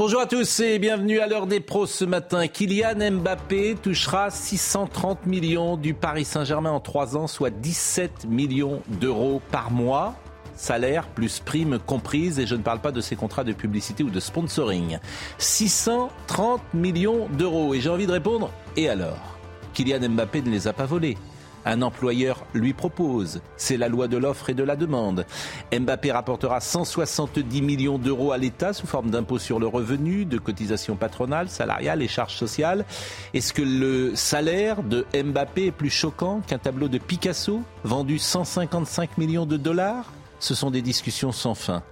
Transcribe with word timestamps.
Bonjour 0.00 0.22
à 0.22 0.26
tous 0.26 0.60
et 0.60 0.78
bienvenue 0.78 1.20
à 1.20 1.26
l'heure 1.26 1.46
des 1.46 1.60
pros 1.60 1.84
ce 1.84 2.06
matin. 2.06 2.48
Kylian 2.48 3.18
Mbappé 3.18 3.76
touchera 3.82 4.30
630 4.30 5.26
millions 5.26 5.76
du 5.76 5.92
Paris 5.92 6.24
Saint-Germain 6.24 6.70
en 6.70 6.80
3 6.80 7.18
ans, 7.18 7.26
soit 7.26 7.50
17 7.50 8.24
millions 8.24 8.80
d'euros 8.88 9.42
par 9.50 9.70
mois 9.70 10.14
salaire 10.56 11.06
plus 11.06 11.40
prime 11.40 11.78
comprise, 11.78 12.38
et 12.38 12.46
je 12.46 12.54
ne 12.54 12.62
parle 12.62 12.80
pas 12.80 12.92
de 12.92 13.02
ces 13.02 13.14
contrats 13.14 13.44
de 13.44 13.52
publicité 13.52 14.02
ou 14.02 14.08
de 14.08 14.20
sponsoring. 14.20 14.98
630 15.36 16.62
millions 16.72 17.28
d'euros. 17.28 17.74
Et 17.74 17.82
j'ai 17.82 17.90
envie 17.90 18.06
de 18.06 18.12
répondre, 18.12 18.50
et 18.78 18.88
alors? 18.88 19.36
Kylian 19.74 20.08
Mbappé 20.08 20.40
ne 20.40 20.48
les 20.48 20.66
a 20.66 20.72
pas 20.72 20.86
volés. 20.86 21.18
Un 21.64 21.82
employeur 21.82 22.46
lui 22.54 22.72
propose. 22.72 23.40
C'est 23.56 23.76
la 23.76 23.88
loi 23.88 24.08
de 24.08 24.16
l'offre 24.16 24.50
et 24.50 24.54
de 24.54 24.62
la 24.62 24.76
demande. 24.76 25.26
Mbappé 25.72 26.12
rapportera 26.12 26.60
170 26.60 27.62
millions 27.62 27.98
d'euros 27.98 28.32
à 28.32 28.38
l'État 28.38 28.72
sous 28.72 28.86
forme 28.86 29.10
d'impôts 29.10 29.38
sur 29.38 29.58
le 29.58 29.66
revenu, 29.66 30.24
de 30.24 30.38
cotisations 30.38 30.96
patronales, 30.96 31.48
salariales 31.48 32.02
et 32.02 32.08
charges 32.08 32.36
sociales. 32.36 32.84
Est-ce 33.34 33.52
que 33.52 33.62
le 33.62 34.14
salaire 34.14 34.82
de 34.82 35.06
Mbappé 35.14 35.66
est 35.66 35.72
plus 35.72 35.90
choquant 35.90 36.40
qu'un 36.46 36.58
tableau 36.58 36.88
de 36.88 36.98
Picasso 36.98 37.62
vendu 37.84 38.18
155 38.18 39.18
millions 39.18 39.46
de 39.46 39.56
dollars? 39.56 40.10
Ce 40.38 40.54
sont 40.54 40.70
des 40.70 40.80
discussions 40.80 41.32
sans 41.32 41.54
fin. 41.54 41.82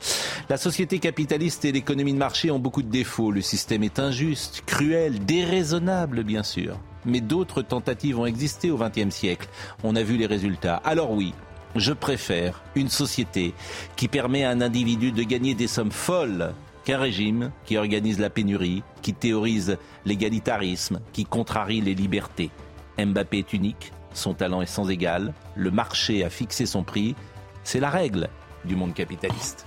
La 0.48 0.56
société 0.56 0.98
capitaliste 0.98 1.66
et 1.66 1.72
l'économie 1.72 2.14
de 2.14 2.19
marché 2.19 2.50
ont 2.50 2.58
beaucoup 2.58 2.83
de 2.83 2.89
défauts. 2.89 3.30
Le 3.30 3.42
système 3.42 3.83
est 3.83 3.98
injuste, 3.98 4.62
cruel, 4.64 5.22
déraisonnable, 5.27 6.22
bien 6.24 6.42
sûr. 6.42 6.78
Mais 7.04 7.20
d'autres 7.20 7.62
tentatives 7.62 8.18
ont 8.18 8.27
existé 8.27 8.70
au 8.70 8.78
XXe 8.78 9.14
siècle. 9.14 9.48
On 9.82 9.96
a 9.96 10.02
vu 10.02 10.16
les 10.16 10.27
résultats. 10.27 10.77
Alors 10.84 11.12
oui, 11.12 11.32
je 11.77 11.92
préfère 11.92 12.62
une 12.74 12.88
société 12.88 13.55
qui 13.96 14.08
permet 14.08 14.44
à 14.44 14.50
un 14.50 14.60
individu 14.60 15.12
de 15.12 15.22
gagner 15.22 15.55
des 15.55 15.68
sommes 15.68 15.92
folles 15.92 16.52
qu'un 16.84 16.98
régime 16.98 17.50
qui 17.64 17.77
organise 17.77 18.18
la 18.18 18.30
pénurie, 18.30 18.82
qui 19.02 19.12
théorise 19.12 19.77
l'égalitarisme, 20.06 21.00
qui 21.12 21.24
contrarie 21.24 21.80
les 21.80 21.94
libertés. 21.94 22.50
Mbappé 22.98 23.38
est 23.38 23.52
unique, 23.52 23.92
son 24.14 24.34
talent 24.34 24.62
est 24.62 24.66
sans 24.66 24.88
égal, 24.88 25.34
le 25.55 25.70
marché 25.70 26.24
a 26.24 26.30
fixé 26.30 26.66
son 26.66 26.83
prix, 26.83 27.14
c'est 27.62 27.80
la 27.80 27.90
règle 27.90 28.28
du 28.64 28.74
monde 28.74 28.94
capitaliste. 28.94 29.66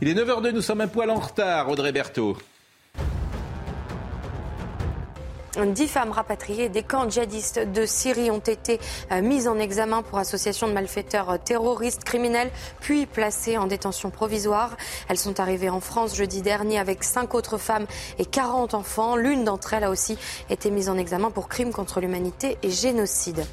Il 0.00 0.08
est 0.08 0.14
9h02, 0.14 0.50
nous 0.52 0.62
sommes 0.62 0.80
un 0.80 0.88
poil 0.88 1.10
en 1.10 1.20
retard, 1.20 1.68
Audrey 1.68 1.92
Berthaud. 1.92 2.36
Dix 5.56 5.86
femmes 5.86 6.10
rapatriées 6.10 6.68
des 6.68 6.82
camps 6.82 7.08
djihadistes 7.08 7.60
de 7.60 7.86
Syrie 7.86 8.32
ont 8.32 8.40
été 8.40 8.80
euh, 9.12 9.22
mises 9.22 9.46
en 9.46 9.56
examen 9.60 10.02
pour 10.02 10.18
association 10.18 10.66
de 10.66 10.72
malfaiteurs 10.72 11.30
euh, 11.30 11.36
terroristes 11.38 12.02
criminels, 12.02 12.50
puis 12.80 13.06
placées 13.06 13.56
en 13.56 13.66
détention 13.66 14.10
provisoire. 14.10 14.76
Elles 15.08 15.18
sont 15.18 15.38
arrivées 15.38 15.70
en 15.70 15.78
France 15.78 16.16
jeudi 16.16 16.42
dernier 16.42 16.80
avec 16.80 17.04
cinq 17.04 17.34
autres 17.34 17.56
femmes 17.56 17.86
et 18.18 18.26
40 18.26 18.74
enfants. 18.74 19.14
L'une 19.14 19.44
d'entre 19.44 19.74
elles 19.74 19.84
a 19.84 19.90
aussi 19.90 20.18
été 20.50 20.72
mise 20.72 20.88
en 20.88 20.98
examen 20.98 21.30
pour 21.30 21.48
crimes 21.48 21.72
contre 21.72 22.00
l'humanité 22.00 22.58
et 22.64 22.70
génocide. 22.70 23.46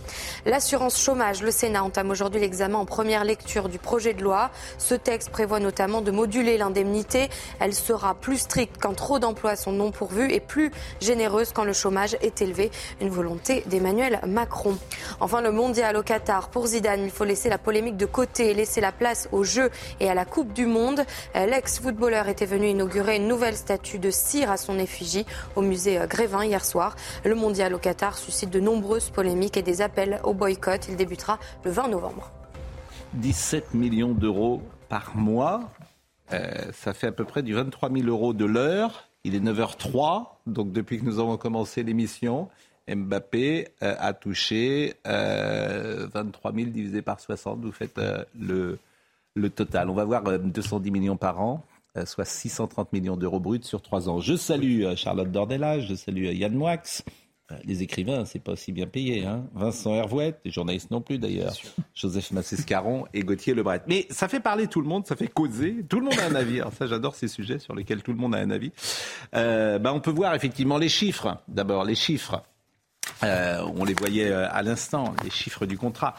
L'assurance 0.47 0.99
chômage, 0.99 1.43
le 1.43 1.51
Sénat 1.51 1.83
entame 1.83 2.09
aujourd'hui 2.09 2.41
l'examen 2.41 2.79
en 2.79 2.85
première 2.85 3.23
lecture 3.23 3.69
du 3.69 3.77
projet 3.77 4.15
de 4.15 4.23
loi. 4.23 4.49
Ce 4.79 4.95
texte 4.95 5.29
prévoit 5.29 5.59
notamment 5.59 6.01
de 6.01 6.09
moduler 6.09 6.57
l'indemnité. 6.57 7.29
Elle 7.59 7.75
sera 7.75 8.15
plus 8.15 8.39
stricte 8.39 8.77
quand 8.81 8.95
trop 8.95 9.19
d'emplois 9.19 9.55
sont 9.55 9.71
non 9.71 9.91
pourvus 9.91 10.31
et 10.31 10.39
plus 10.39 10.71
généreuse 10.99 11.51
quand 11.53 11.63
le 11.63 11.73
chômage 11.73 11.90
est 12.21 12.41
élevé. 12.41 12.71
Une 12.99 13.09
volonté 13.09 13.63
d'Emmanuel 13.67 14.19
Macron. 14.27 14.77
Enfin, 15.19 15.41
le 15.41 15.51
mondial 15.51 15.95
au 15.97 16.03
Qatar. 16.03 16.49
Pour 16.49 16.67
Zidane, 16.67 17.03
il 17.03 17.11
faut 17.11 17.23
laisser 17.23 17.49
la 17.49 17.57
polémique 17.57 17.97
de 17.97 18.05
côté 18.05 18.51
et 18.51 18.53
laisser 18.53 18.81
la 18.81 18.91
place 18.91 19.29
aux 19.31 19.43
Jeux 19.43 19.69
et 19.99 20.09
à 20.09 20.13
la 20.13 20.25
Coupe 20.25 20.53
du 20.53 20.65
Monde. 20.65 21.01
L'ex-footballeur 21.35 22.27
était 22.27 22.45
venu 22.45 22.69
inaugurer 22.69 23.17
une 23.17 23.27
nouvelle 23.27 23.55
statue 23.55 23.99
de 23.99 24.11
cire 24.11 24.51
à 24.51 24.57
son 24.57 24.79
effigie 24.79 25.25
au 25.55 25.61
musée 25.61 25.99
Grévin 26.07 26.43
hier 26.45 26.63
soir. 26.63 26.95
Le 27.23 27.35
mondial 27.35 27.73
au 27.73 27.77
Qatar 27.77 28.17
suscite 28.17 28.49
de 28.49 28.59
nombreuses 28.59 29.09
polémiques 29.09 29.57
et 29.57 29.61
des 29.61 29.81
appels 29.81 30.19
au 30.23 30.33
boycott. 30.33 30.87
Il 30.89 30.95
débutera 30.95 31.39
le 31.63 31.71
20 31.71 31.89
novembre. 31.89 32.31
17 33.13 33.73
millions 33.73 34.13
d'euros 34.13 34.61
par 34.89 35.15
mois. 35.15 35.69
Euh, 36.33 36.71
ça 36.73 36.93
fait 36.93 37.07
à 37.07 37.11
peu 37.11 37.25
près 37.25 37.43
du 37.43 37.53
23 37.53 37.91
000 37.91 38.07
euros 38.07 38.33
de 38.33 38.45
l'heure. 38.45 39.10
Il 39.23 39.35
est 39.35 39.39
9h03, 39.39 40.27
donc 40.47 40.71
depuis 40.71 40.99
que 40.99 41.05
nous 41.05 41.19
avons 41.19 41.37
commencé 41.37 41.83
l'émission, 41.83 42.49
Mbappé 42.89 43.67
euh, 43.83 43.95
a 43.99 44.13
touché 44.13 44.95
23 45.05 45.11
euh, 45.13 46.55
000 46.55 46.69
divisé 46.71 47.01
par 47.01 47.19
60. 47.19 47.61
Vous 47.61 47.71
faites 47.71 47.97
euh, 47.99 48.23
le, 48.39 48.79
le, 49.35 49.49
total. 49.49 49.89
On 49.89 49.93
va 49.93 50.05
voir 50.05 50.23
210 50.23 50.91
millions 50.91 51.17
par 51.17 51.39
an, 51.39 51.63
soit 52.05 52.25
630 52.25 52.91
millions 52.93 53.15
d'euros 53.15 53.39
bruts 53.39 53.63
sur 53.63 53.81
trois 53.81 54.09
ans. 54.09 54.19
Je 54.19 54.35
salue 54.35 54.85
Charlotte 54.95 55.31
Dornelas, 55.31 55.81
je 55.81 55.93
salue 55.93 56.25
Yann 56.33 56.53
Moix. 56.53 56.77
Euh, 57.51 57.57
les 57.63 57.83
écrivains, 57.83 58.25
c'est 58.25 58.39
pas 58.39 58.53
aussi 58.53 58.71
bien 58.71 58.87
payé. 58.87 59.25
Hein. 59.25 59.43
Vincent 59.53 59.93
Hervouet, 59.93 60.35
les 60.45 60.51
journalistes 60.51 60.91
non 60.91 61.01
plus 61.01 61.17
d'ailleurs, 61.17 61.53
Joseph 61.93 62.31
Massescaron 62.31 63.05
et 63.13 63.21
Gauthier 63.21 63.53
Lebret. 63.53 63.81
Mais 63.87 64.07
ça 64.09 64.27
fait 64.27 64.39
parler 64.39 64.67
tout 64.67 64.81
le 64.81 64.87
monde, 64.87 65.05
ça 65.05 65.15
fait 65.15 65.27
causer. 65.27 65.83
Tout 65.87 65.99
le 65.99 66.05
monde 66.05 66.19
a 66.19 66.27
un 66.27 66.35
avis. 66.35 66.61
ça, 66.77 66.87
j'adore 66.87 67.15
ces 67.15 67.27
sujets 67.27 67.59
sur 67.59 67.75
lesquels 67.75 68.03
tout 68.03 68.11
le 68.11 68.17
monde 68.17 68.35
a 68.35 68.39
un 68.39 68.51
avis. 68.51 68.71
Euh, 69.35 69.79
bah, 69.79 69.93
on 69.93 69.99
peut 69.99 70.11
voir 70.11 70.35
effectivement 70.35 70.77
les 70.77 70.89
chiffres. 70.89 71.37
D'abord, 71.47 71.83
les 71.83 71.95
chiffres. 71.95 72.43
Euh, 73.23 73.61
on 73.75 73.83
les 73.83 73.93
voyait 73.93 74.31
à 74.31 74.61
l'instant, 74.61 75.13
les 75.23 75.29
chiffres 75.29 75.65
du 75.65 75.77
contrat, 75.77 76.15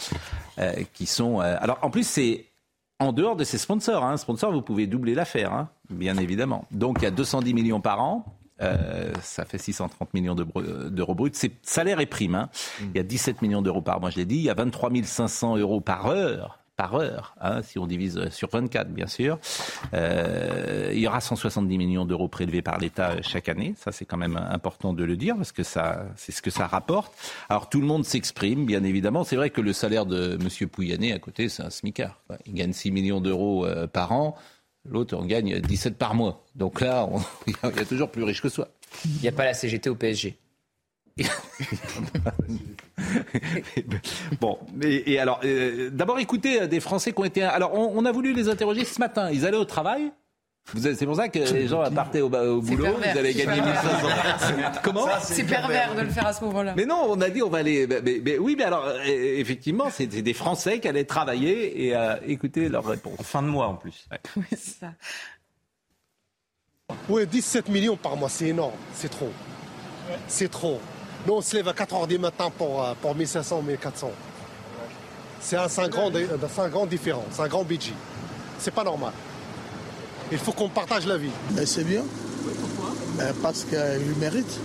qui 0.93 1.07
sont. 1.07 1.41
alors, 1.41 1.79
en 1.83 1.91
plus, 1.91 2.07
c'est 2.07 2.47
en 2.99 3.13
dehors 3.13 3.37
de 3.37 3.45
ces 3.45 3.59
sponsors. 3.59 4.05
Hein. 4.05 4.17
Sponsors, 4.17 4.53
vous 4.53 4.63
pouvez 4.63 4.87
doubler 4.87 5.15
l'affaire, 5.15 5.53
hein, 5.53 5.69
bien 5.91 6.17
évidemment. 6.17 6.67
Donc, 6.71 6.99
il 7.01 7.05
y 7.05 7.07
a 7.07 7.11
210 7.11 7.55
millions 7.55 7.81
par 7.81 8.01
an. 8.01 8.25
Euh, 8.63 9.13
ça 9.23 9.45
fait 9.45 9.59
630 9.59 10.15
millions 10.15 10.35
d'euros 10.35 11.15
bruts. 11.15 11.31
C'est 11.35 11.53
salaire 11.63 12.01
et 12.01 12.07
prime. 12.07 12.35
Hein. 12.35 12.49
Mm. 12.81 12.85
Il 12.95 12.97
y 12.97 13.01
a 13.01 13.05
17 13.05 13.43
millions 13.43 13.63
d'euros 13.63 13.83
par 13.83 14.01
mois, 14.01 14.11
je 14.11 14.17
l'ai 14.17 14.25
dit. 14.25 14.37
Il 14.37 14.43
y 14.43 14.51
a 14.51 14.55
23 14.55 14.91
500 15.05 15.57
euros 15.57 15.81
par 15.81 16.07
heure 16.07 16.59
par 16.77 16.95
heure, 16.95 17.35
hein, 17.41 17.63
si 17.63 17.79
on 17.79 17.87
divise 17.87 18.29
sur 18.31 18.49
24 18.49 18.89
bien 18.89 19.07
sûr. 19.07 19.39
Euh, 19.93 20.91
il 20.93 21.01
y 21.01 21.07
aura 21.07 21.21
170 21.21 21.77
millions 21.79 22.07
d'euros 22.07 22.29
prélevés 22.29 22.63
par 22.63 22.79
l'État 22.79 23.21
chaque 23.23 23.49
année. 23.49 23.75
Ça 23.77 23.93
c'est 23.93 24.05
quand 24.05 24.17
même 24.17 24.37
important 24.37 24.93
de 24.93 25.05
le 25.05 25.17
dire 25.17 25.37
parce 25.37 25.53
que 25.53 25.63
ça, 25.63 26.07
c'est 26.17 26.33
ce 26.33 26.41
que 26.41 26.51
ça 26.51 26.67
rapporte. 26.67 27.13
Alors 27.49 27.69
tout 27.69 27.81
le 27.81 27.87
monde 27.87 28.05
s'exprime, 28.05 28.65
bien 28.65 28.85
évidemment. 28.85 29.23
C'est 29.25 29.37
vrai 29.37 29.51
que 29.51 29.61
le 29.61 29.73
salaire 29.73 30.07
de 30.07 30.39
M. 30.41 30.69
Pouyanné 30.69 31.13
à 31.13 31.19
côté, 31.19 31.49
c'est 31.49 31.63
un 31.63 31.71
smicard. 31.71 32.21
Il 32.47 32.55
gagne 32.55 32.73
6 32.73 32.91
millions 32.91 33.21
d'euros 33.21 33.67
euh, 33.67 33.87
par 33.87 34.13
an. 34.13 34.37
L'autre, 34.85 35.17
on 35.17 35.25
gagne 35.25 35.61
17 35.61 35.97
par 35.97 36.15
mois. 36.15 36.45
Donc 36.55 36.81
là, 36.81 37.09
il 37.47 37.55
y 37.63 37.81
a 37.81 37.85
toujours 37.85 38.11
plus 38.11 38.25
riche 38.25 38.43
que 38.43 38.49
soi. 38.49 38.69
Il 39.05 39.21
n'y 39.23 39.29
a 39.29 39.33
pas 39.33 39.45
la 39.45 39.55
CGT 39.55 39.91
au 39.91 39.95
PSG. 39.95 40.37
bon, 44.41 44.59
et, 44.83 45.19
alors, 45.19 45.41
euh, 45.45 45.91
d'abord 45.91 46.19
écoutez 46.19 46.67
des 46.69 46.81
Français 46.81 47.13
qui 47.13 47.21
ont 47.21 47.25
été. 47.25 47.43
Alors, 47.43 47.75
on, 47.75 48.03
a 48.07 48.13
voulu 48.13 48.33
les 48.33 48.49
interroger 48.49 48.87
ce 48.87 48.99
matin. 48.99 49.31
Ils 49.31 49.45
allaient 49.47 49.59
au 49.59 49.67
travail. 49.67 50.11
C'est 50.65 51.07
pour 51.07 51.17
ça 51.17 51.29
que 51.29 51.39
les 51.39 51.69
gens 51.69 51.91
partaient 51.91 52.21
au, 52.21 52.29
boulot, 52.29 52.97
ils 53.03 53.19
allaient 53.19 53.35
gagner 53.35 53.61
1500. 53.61 54.81
Comment 54.83 55.07
C'est 55.21 55.45
pervers 55.45 55.95
de 55.95 56.03
le 56.03 56.09
faire 56.09 56.27
à 56.27 56.33
ce 56.33 56.45
moment-là. 56.45 56.75
Mais 56.77 56.87
non, 56.87 57.07
on 57.09 57.21
a 57.21 57.29
dit 57.29 57.43
on 57.43 57.51
va 57.51 57.59
aller. 57.59 57.87
Mais, 57.87 58.39
oui, 58.39 58.55
mais 58.57 58.65
alors 58.65 58.87
euh, 58.87 59.03
effectivement, 59.05 59.89
c'est 59.91 60.07
des 60.07 60.35
Français 60.35 60.81
qui 60.81 60.89
allaient 60.89 61.05
travailler 61.05 61.87
et 61.87 61.97
euh, 61.97 62.17
écouter 62.27 62.69
leurs 62.69 62.87
réponses. 62.87 63.19
En 63.19 63.23
fin 63.23 63.43
de 63.43 63.49
mois 63.49 63.69
en 63.69 63.75
plus. 63.75 64.09
Oui, 64.37 64.45
c'est 64.51 64.81
ça. 64.81 64.93
Oui, 67.09 67.27
17 67.27 67.69
millions 67.69 67.97
par 67.97 68.17
mois, 68.17 68.29
c'est 68.29 68.49
énorme, 68.49 68.73
c'est 68.95 69.11
trop. 69.11 69.31
C'est 70.27 70.51
trop. 70.51 70.81
Nous, 71.27 71.35
on 71.35 71.41
se 71.41 71.57
lève 71.57 71.69
à 71.69 71.73
4 71.73 71.95
h 71.95 72.07
du 72.09 72.19
matin 72.19 72.51
pour, 72.57 72.85
euh, 72.85 72.95
pour 73.01 73.15
1500, 73.15 73.63
1400. 73.63 74.11
C'est 75.41 75.57
un, 75.57 75.67
un, 75.67 75.89
grand, 75.89 76.11
un 76.15 76.69
grand 76.69 76.87
différent, 76.87 77.25
c'est 77.31 77.43
un 77.43 77.49
grand 77.49 77.65
budget. 77.65 77.95
C'est 78.59 78.73
pas 78.73 78.85
normal. 78.85 79.13
Il 80.33 80.39
faut 80.39 80.53
qu'on 80.53 80.71
partage 80.71 81.07
la 81.07 81.19
vie. 81.19 81.31
c'est 81.67 81.85
bien. 81.85 82.03
pourquoi 82.43 82.95
ben, 83.19 83.35
Parce 83.43 83.65
qu'il 83.65 84.17
mérite. 84.19 84.59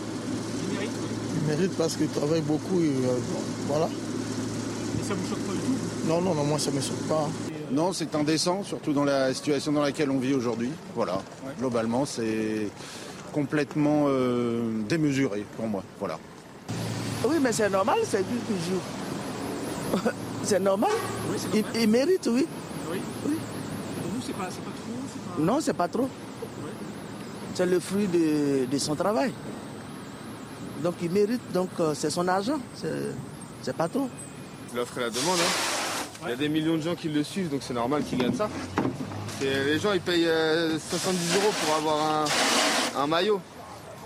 Il 0.63 0.73
mérite 0.73 0.91
Il 1.35 1.47
mérite 1.47 1.77
parce 1.77 1.97
qu'il 1.97 2.07
travaille 2.07 2.41
beaucoup. 2.41 2.79
Et, 2.79 2.85
euh, 2.87 3.17
voilà. 3.67 3.87
Et 3.87 5.03
ça 5.05 5.13
vous 5.13 5.29
choque 5.29 5.39
pas 5.39 5.51
du 5.51 5.59
tout 5.59 6.07
Non, 6.07 6.21
non, 6.21 6.33
non, 6.33 6.45
moi 6.45 6.57
ça 6.57 6.71
me 6.71 6.79
choque 6.79 7.05
pas. 7.09 7.29
Non, 7.69 7.91
c'est 7.91 8.15
indécent, 8.15 8.63
surtout 8.63 8.93
dans 8.93 9.03
la 9.03 9.33
situation 9.33 9.73
dans 9.73 9.81
laquelle 9.81 10.09
on 10.09 10.19
vit 10.19 10.33
aujourd'hui. 10.33 10.69
Voilà, 10.95 11.21
globalement, 11.59 12.05
c'est 12.05 12.69
complètement 13.33 14.05
euh, 14.07 14.61
démesuré 14.87 15.45
pour 15.57 15.67
moi. 15.67 15.83
Voilà. 15.99 16.17
Oui, 17.27 17.35
mais 17.41 17.51
c'est 17.51 17.69
normal, 17.69 17.99
c'est 18.03 18.19
lui 18.19 18.39
qui 18.47 18.53
joue. 18.69 19.99
c'est 20.43 20.61
normal. 20.61 20.91
il, 21.53 21.65
il 21.75 21.89
mérite, 21.89 22.29
oui. 22.31 22.47
Oui. 22.89 23.01
Oui. 23.25 23.35
Pour 24.01 24.11
vous, 24.11 24.21
c'est 24.25 24.33
pas, 24.33 24.45
pas... 24.45 24.86
Non, 25.37 25.59
c'est 25.61 25.73
pas 25.73 25.87
trop. 25.87 26.09
C'est 27.53 27.65
le 27.65 27.79
fruit 27.79 28.07
de, 28.07 28.65
de 28.65 28.77
son 28.77 28.95
travail. 28.95 29.33
Donc 30.83 30.95
il 31.01 31.11
mérite, 31.11 31.41
donc 31.51 31.69
euh, 31.79 31.93
c'est 31.93 32.09
son 32.09 32.27
argent. 32.27 32.59
C'est, 32.75 33.75
pas 33.75 33.87
trop. 33.87 34.09
L'offre 34.75 34.97
et 34.99 35.01
la 35.01 35.09
demande. 35.09 35.39
Hein. 35.39 36.23
Il 36.23 36.29
y 36.29 36.33
a 36.33 36.35
des 36.35 36.49
millions 36.49 36.75
de 36.77 36.81
gens 36.81 36.95
qui 36.95 37.09
le 37.09 37.23
suivent, 37.23 37.49
donc 37.49 37.61
c'est 37.63 37.73
normal 37.73 38.03
qu'il 38.03 38.17
gagne 38.17 38.33
ça. 38.33 38.49
Et 39.41 39.45
les 39.45 39.79
gens, 39.79 39.93
ils 39.93 40.01
payent 40.01 40.27
euh, 40.27 40.79
70 40.79 41.35
euros 41.35 41.53
pour 41.63 41.75
avoir 41.75 42.23
un, 42.95 43.01
un 43.01 43.07
maillot. 43.07 43.39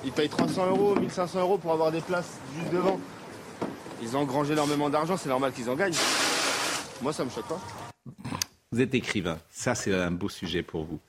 Ils 0.04 0.12
payent 0.12 0.30
300 0.30 0.68
euros, 0.68 0.96
1500 0.96 1.40
euros 1.40 1.58
pour 1.58 1.72
avoir 1.72 1.92
des 1.92 2.02
places 2.02 2.40
juste 2.58 2.74
devant. 2.74 3.00
Ils 4.02 4.18
ont 4.18 4.22
engrangé 4.22 4.54
énormément 4.54 4.90
d'argent, 4.90 5.16
c'est 5.16 5.30
normal 5.30 5.52
qu'ils 5.54 5.70
en 5.70 5.76
gagnent. 5.76 5.94
Moi, 7.02 7.14
ça 7.14 7.24
me 7.24 7.30
choque 7.30 7.48
pas. 7.48 7.60
Vous 8.72 8.82
êtes 8.82 8.94
écrivain. 8.96 9.38
Ça, 9.50 9.76
c'est 9.76 9.94
un 9.94 10.12
beau 10.12 10.30
sujet 10.30 10.64
pour 10.64 10.86
vous. 10.86 11.00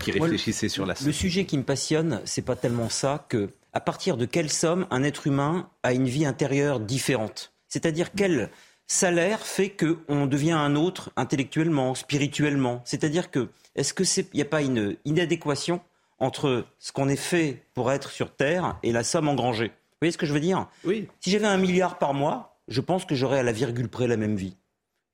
Qui 0.00 0.10
Moi, 0.12 0.18
le- 0.26 0.32
réfléchissez 0.32 0.68
sur 0.68 0.86
la 0.86 0.94
Le 1.04 1.12
sujet 1.12 1.44
qui 1.44 1.58
me 1.58 1.62
passionne, 1.62 2.20
c'est 2.24 2.42
pas 2.44 2.56
tellement 2.56 2.88
ça 2.88 3.24
que 3.28 3.50
à 3.72 3.80
partir 3.80 4.16
de 4.16 4.24
quelle 4.24 4.50
somme 4.50 4.86
un 4.90 5.02
être 5.02 5.26
humain 5.26 5.68
a 5.82 5.92
une 5.92 6.06
vie 6.08 6.24
intérieure 6.26 6.80
différente? 6.80 7.52
C'est-à-dire 7.68 8.12
quel 8.16 8.50
salaire 8.86 9.40
fait 9.40 9.70
que 9.70 9.98
on 10.08 10.26
devient 10.26 10.52
un 10.52 10.76
autre 10.76 11.10
intellectuellement, 11.16 11.94
spirituellement? 11.94 12.82
C'est-à-dire 12.84 13.30
que 13.30 13.48
est-ce 13.74 13.92
que 13.92 14.04
c'est 14.04 14.32
n'y 14.34 14.40
a 14.42 14.46
pas 14.46 14.62
une 14.62 14.96
inadéquation 15.04 15.80
entre 16.18 16.64
ce 16.78 16.92
qu'on 16.92 17.08
est 17.08 17.16
fait 17.16 17.62
pour 17.74 17.92
être 17.92 18.10
sur 18.10 18.30
terre 18.34 18.78
et 18.82 18.92
la 18.92 19.04
somme 19.04 19.28
engrangée? 19.28 19.68
Vous 19.68 19.98
voyez 20.02 20.12
ce 20.12 20.18
que 20.18 20.26
je 20.26 20.32
veux 20.32 20.40
dire? 20.40 20.66
Oui. 20.84 21.08
Si 21.20 21.30
j'avais 21.30 21.46
un 21.46 21.58
milliard 21.58 21.98
par 21.98 22.14
mois, 22.14 22.58
je 22.68 22.80
pense 22.80 23.04
que 23.04 23.14
j'aurais 23.14 23.38
à 23.40 23.42
la 23.42 23.52
virgule 23.52 23.88
près 23.88 24.06
la 24.06 24.16
même 24.16 24.36
vie. 24.36 24.56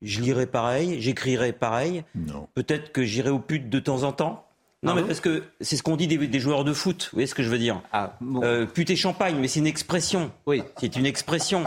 Je 0.01 0.21
lirais 0.21 0.47
pareil, 0.47 1.01
j'écrirais 1.01 1.53
pareil. 1.53 2.03
Non. 2.15 2.47
Peut-être 2.53 2.91
que 2.91 3.03
j'irai 3.03 3.29
au 3.29 3.39
pute 3.39 3.69
de 3.69 3.79
temps 3.79 4.03
en 4.03 4.11
temps. 4.11 4.45
Non, 4.83 4.95
mais 4.95 5.03
parce 5.03 5.19
que 5.21 5.43
c'est 5.61 5.77
ce 5.77 5.83
qu'on 5.83 5.95
dit 5.95 6.07
des, 6.07 6.17
des 6.27 6.39
joueurs 6.39 6.63
de 6.63 6.73
foot. 6.73 7.03
Vous 7.11 7.15
voyez 7.17 7.27
ce 7.27 7.35
que 7.35 7.43
je 7.43 7.49
veux 7.49 7.57
dire 7.57 7.81
Ah, 7.91 8.17
bon. 8.21 8.41
euh, 8.43 8.65
champagne, 8.95 9.37
mais 9.39 9.47
c'est 9.47 9.59
une 9.59 9.67
expression. 9.67 10.31
Oui. 10.45 10.61
C'est 10.79 10.95
une 10.95 11.05
expression. 11.05 11.63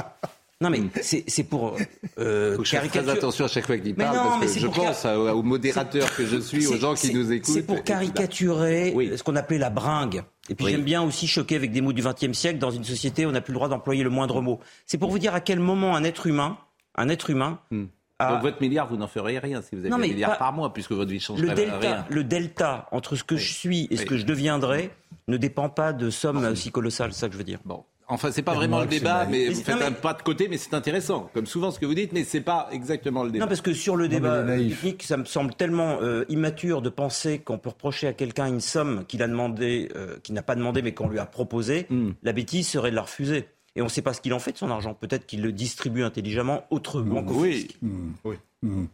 Non, 0.61 0.71
mais 0.71 0.81
c'est 1.03 1.25
c'est 1.27 1.45
pour 1.45 1.77
euh, 2.19 2.57
Faut 2.57 2.63
que 2.63 2.69
je 2.69 2.73
caricature- 2.73 3.11
attention 3.13 3.45
à 3.45 3.49
chaque 3.49 3.67
fois 3.67 3.77
qu'il 3.77 3.95
parle, 3.95 4.17
non, 4.17 4.23
mais 4.25 4.29
parce 4.31 4.41
que 4.41 4.49
c'est 4.49 4.61
je 4.61 4.67
pense 4.69 5.05
à- 5.05 5.19
aux 5.19 5.43
modérateurs 5.43 6.15
que 6.17 6.25
je 6.25 6.39
suis, 6.39 6.67
aux 6.67 6.77
gens 6.79 6.95
qui 6.95 7.13
nous 7.13 7.31
écoutent. 7.31 7.53
C'est 7.53 7.63
pour 7.63 7.83
caricaturer 7.85 8.93
Oui. 8.95 9.13
ce 9.17 9.23
qu'on 9.23 9.37
appelait 9.37 9.59
la 9.59 9.69
bringue. 9.71 10.23
Et 10.49 10.55
puis 10.55 10.65
Oui. 10.67 10.71
j'aime 10.73 10.83
bien 10.85 11.03
aussi 11.03 11.27
choquer 11.27 11.57
avec 11.57 11.73
des 11.73 11.81
mots 11.83 11.93
du 11.93 12.03
XXe 12.03 12.33
siècle. 12.33 12.59
Dans 12.59 12.71
une 12.71 12.85
société, 12.85 13.27
on 13.27 13.33
n'a 13.33 13.41
plus 13.43 13.53
le 13.53 13.57
droit 13.57 13.69
d'employer 13.69 14.03
le 14.03 14.09
moindre 14.11 14.41
mot. 14.41 14.61
C'est 14.87 14.97
pour 14.99 15.11
vous 15.11 15.19
dire 15.19 15.35
à 15.35 15.41
quel 15.41 15.59
moment 15.61 15.95
un 15.95 16.05
être 16.05 16.27
humain, 16.27 16.57
un 16.95 17.09
être 17.11 17.29
humain, 17.29 17.59
Hmm. 17.71 17.85
A- 18.19 18.33
Donc 18.35 18.43
votre 18.43 18.61
milliard, 18.61 18.87
vous 18.89 18.97
n'en 18.97 19.09
feriez 19.09 19.39
rien 19.39 19.63
si 19.63 19.75
vous 19.75 19.81
avez 19.81 19.91
Non, 19.91 19.97
un 19.97 20.01
milliard 20.01 20.33
pas- 20.33 20.37
par 20.39 20.53
mois, 20.53 20.73
puisque 20.73 20.93
votre 20.93 21.11
vie 21.11 21.21
change 21.21 21.41
le 21.41 21.49
rien. 21.49 21.55
delta, 21.55 22.07
le 22.09 22.25
delta 22.25 22.87
entre 22.93 23.17
ce 23.17 23.25
que 23.25 23.37
je 23.37 23.53
suis 23.53 23.87
et 23.91 23.97
ce 23.97 24.03
Oui. 24.03 24.09
que 24.09 24.17
je 24.17 24.25
deviendrai 24.25 24.91
ne 25.29 25.37
dépend 25.37 25.69
pas 25.69 25.93
de 25.93 26.11
sommes 26.11 26.45
aussi 26.45 26.71
colossales, 26.71 27.13
c'est 27.13 27.21
ça 27.21 27.27
que 27.29 27.33
je 27.35 27.39
veux 27.39 27.45
dire. 27.45 27.59
Bon. 27.65 27.85
Enfin, 28.09 28.31
c'est 28.31 28.43
pas 28.43 28.53
Et 28.53 28.57
vraiment 28.57 28.83
le 28.83 28.87
débat, 28.87 29.25
mais 29.29 29.39
Mais 29.39 29.49
vous 29.49 29.55
c'est- 29.57 29.65
faites 29.65 29.81
non, 29.81 29.87
un 29.87 29.91
pas 29.91 30.15
de 30.15 30.23
côté, 30.23 30.47
mais 30.47 30.59
c'est 30.59 30.75
intéressant, 30.75 31.29
comme 31.35 31.45
souvent 31.47 31.73
ce 31.73 31.81
que 31.81 31.87
vous 31.87 31.95
dites, 31.95 32.13
mais 32.13 32.23
c'est 32.23 32.41
pas 32.41 32.69
exactement 32.71 33.25
le 33.25 33.33
débat. 33.33 33.45
Non, 33.45 33.49
parce 33.49 33.61
que 33.61 33.73
sur 33.73 33.97
le 33.97 34.07
débat 34.07 34.45
technique, 34.45 35.03
ça 35.03 35.17
me 35.17 35.25
semble 35.25 35.55
tellement 35.55 35.99
euh, 36.01 36.25
immature 36.29 36.83
de 36.83 36.89
penser 36.89 37.41
qu'on 37.41 37.59
peut 37.59 37.71
reprocher 37.71 38.07
à 38.07 38.13
quelqu'un 38.13 38.47
une 38.47 38.61
somme 38.61 39.05
qu'il 39.09 39.25
a 39.25 39.27
demandé, 39.27 39.89
euh, 39.97 40.19
qu'il 40.23 40.37
n'a 40.37 40.43
pas 40.43 40.55
demandé, 40.55 40.83
mais 40.83 40.95
qu'on 40.95 41.09
lui 41.09 41.19
a 41.19 41.27
proposé. 41.27 41.87
Hmm. 41.91 42.13
La 42.23 42.33
bêtise 42.33 42.69
serait 42.69 42.93
de 42.93 42.97
la 42.97 43.03
refuser. 43.03 43.49
Et 43.77 43.81
on 43.83 43.85
ne 43.85 43.89
sait 43.91 44.03
pas 44.03 44.13
ce 44.15 44.21
qu'il 44.21 44.33
en 44.35 44.39
fait 44.41 44.53
de 44.53 44.59
son 44.59 44.71
argent. 44.71 44.95
Peut-être 44.95 45.27
qu'il 45.27 45.43
le 45.43 45.53
distribue 45.53 46.03
intelligemment 46.03 46.65
autrement 46.71 47.23
qu'au 47.23 47.43
Oui. 47.43 47.53
fisc. 47.53 47.77
Hmm. 47.83 48.13
Oui. 48.25 48.37
Hmm. 48.63 48.87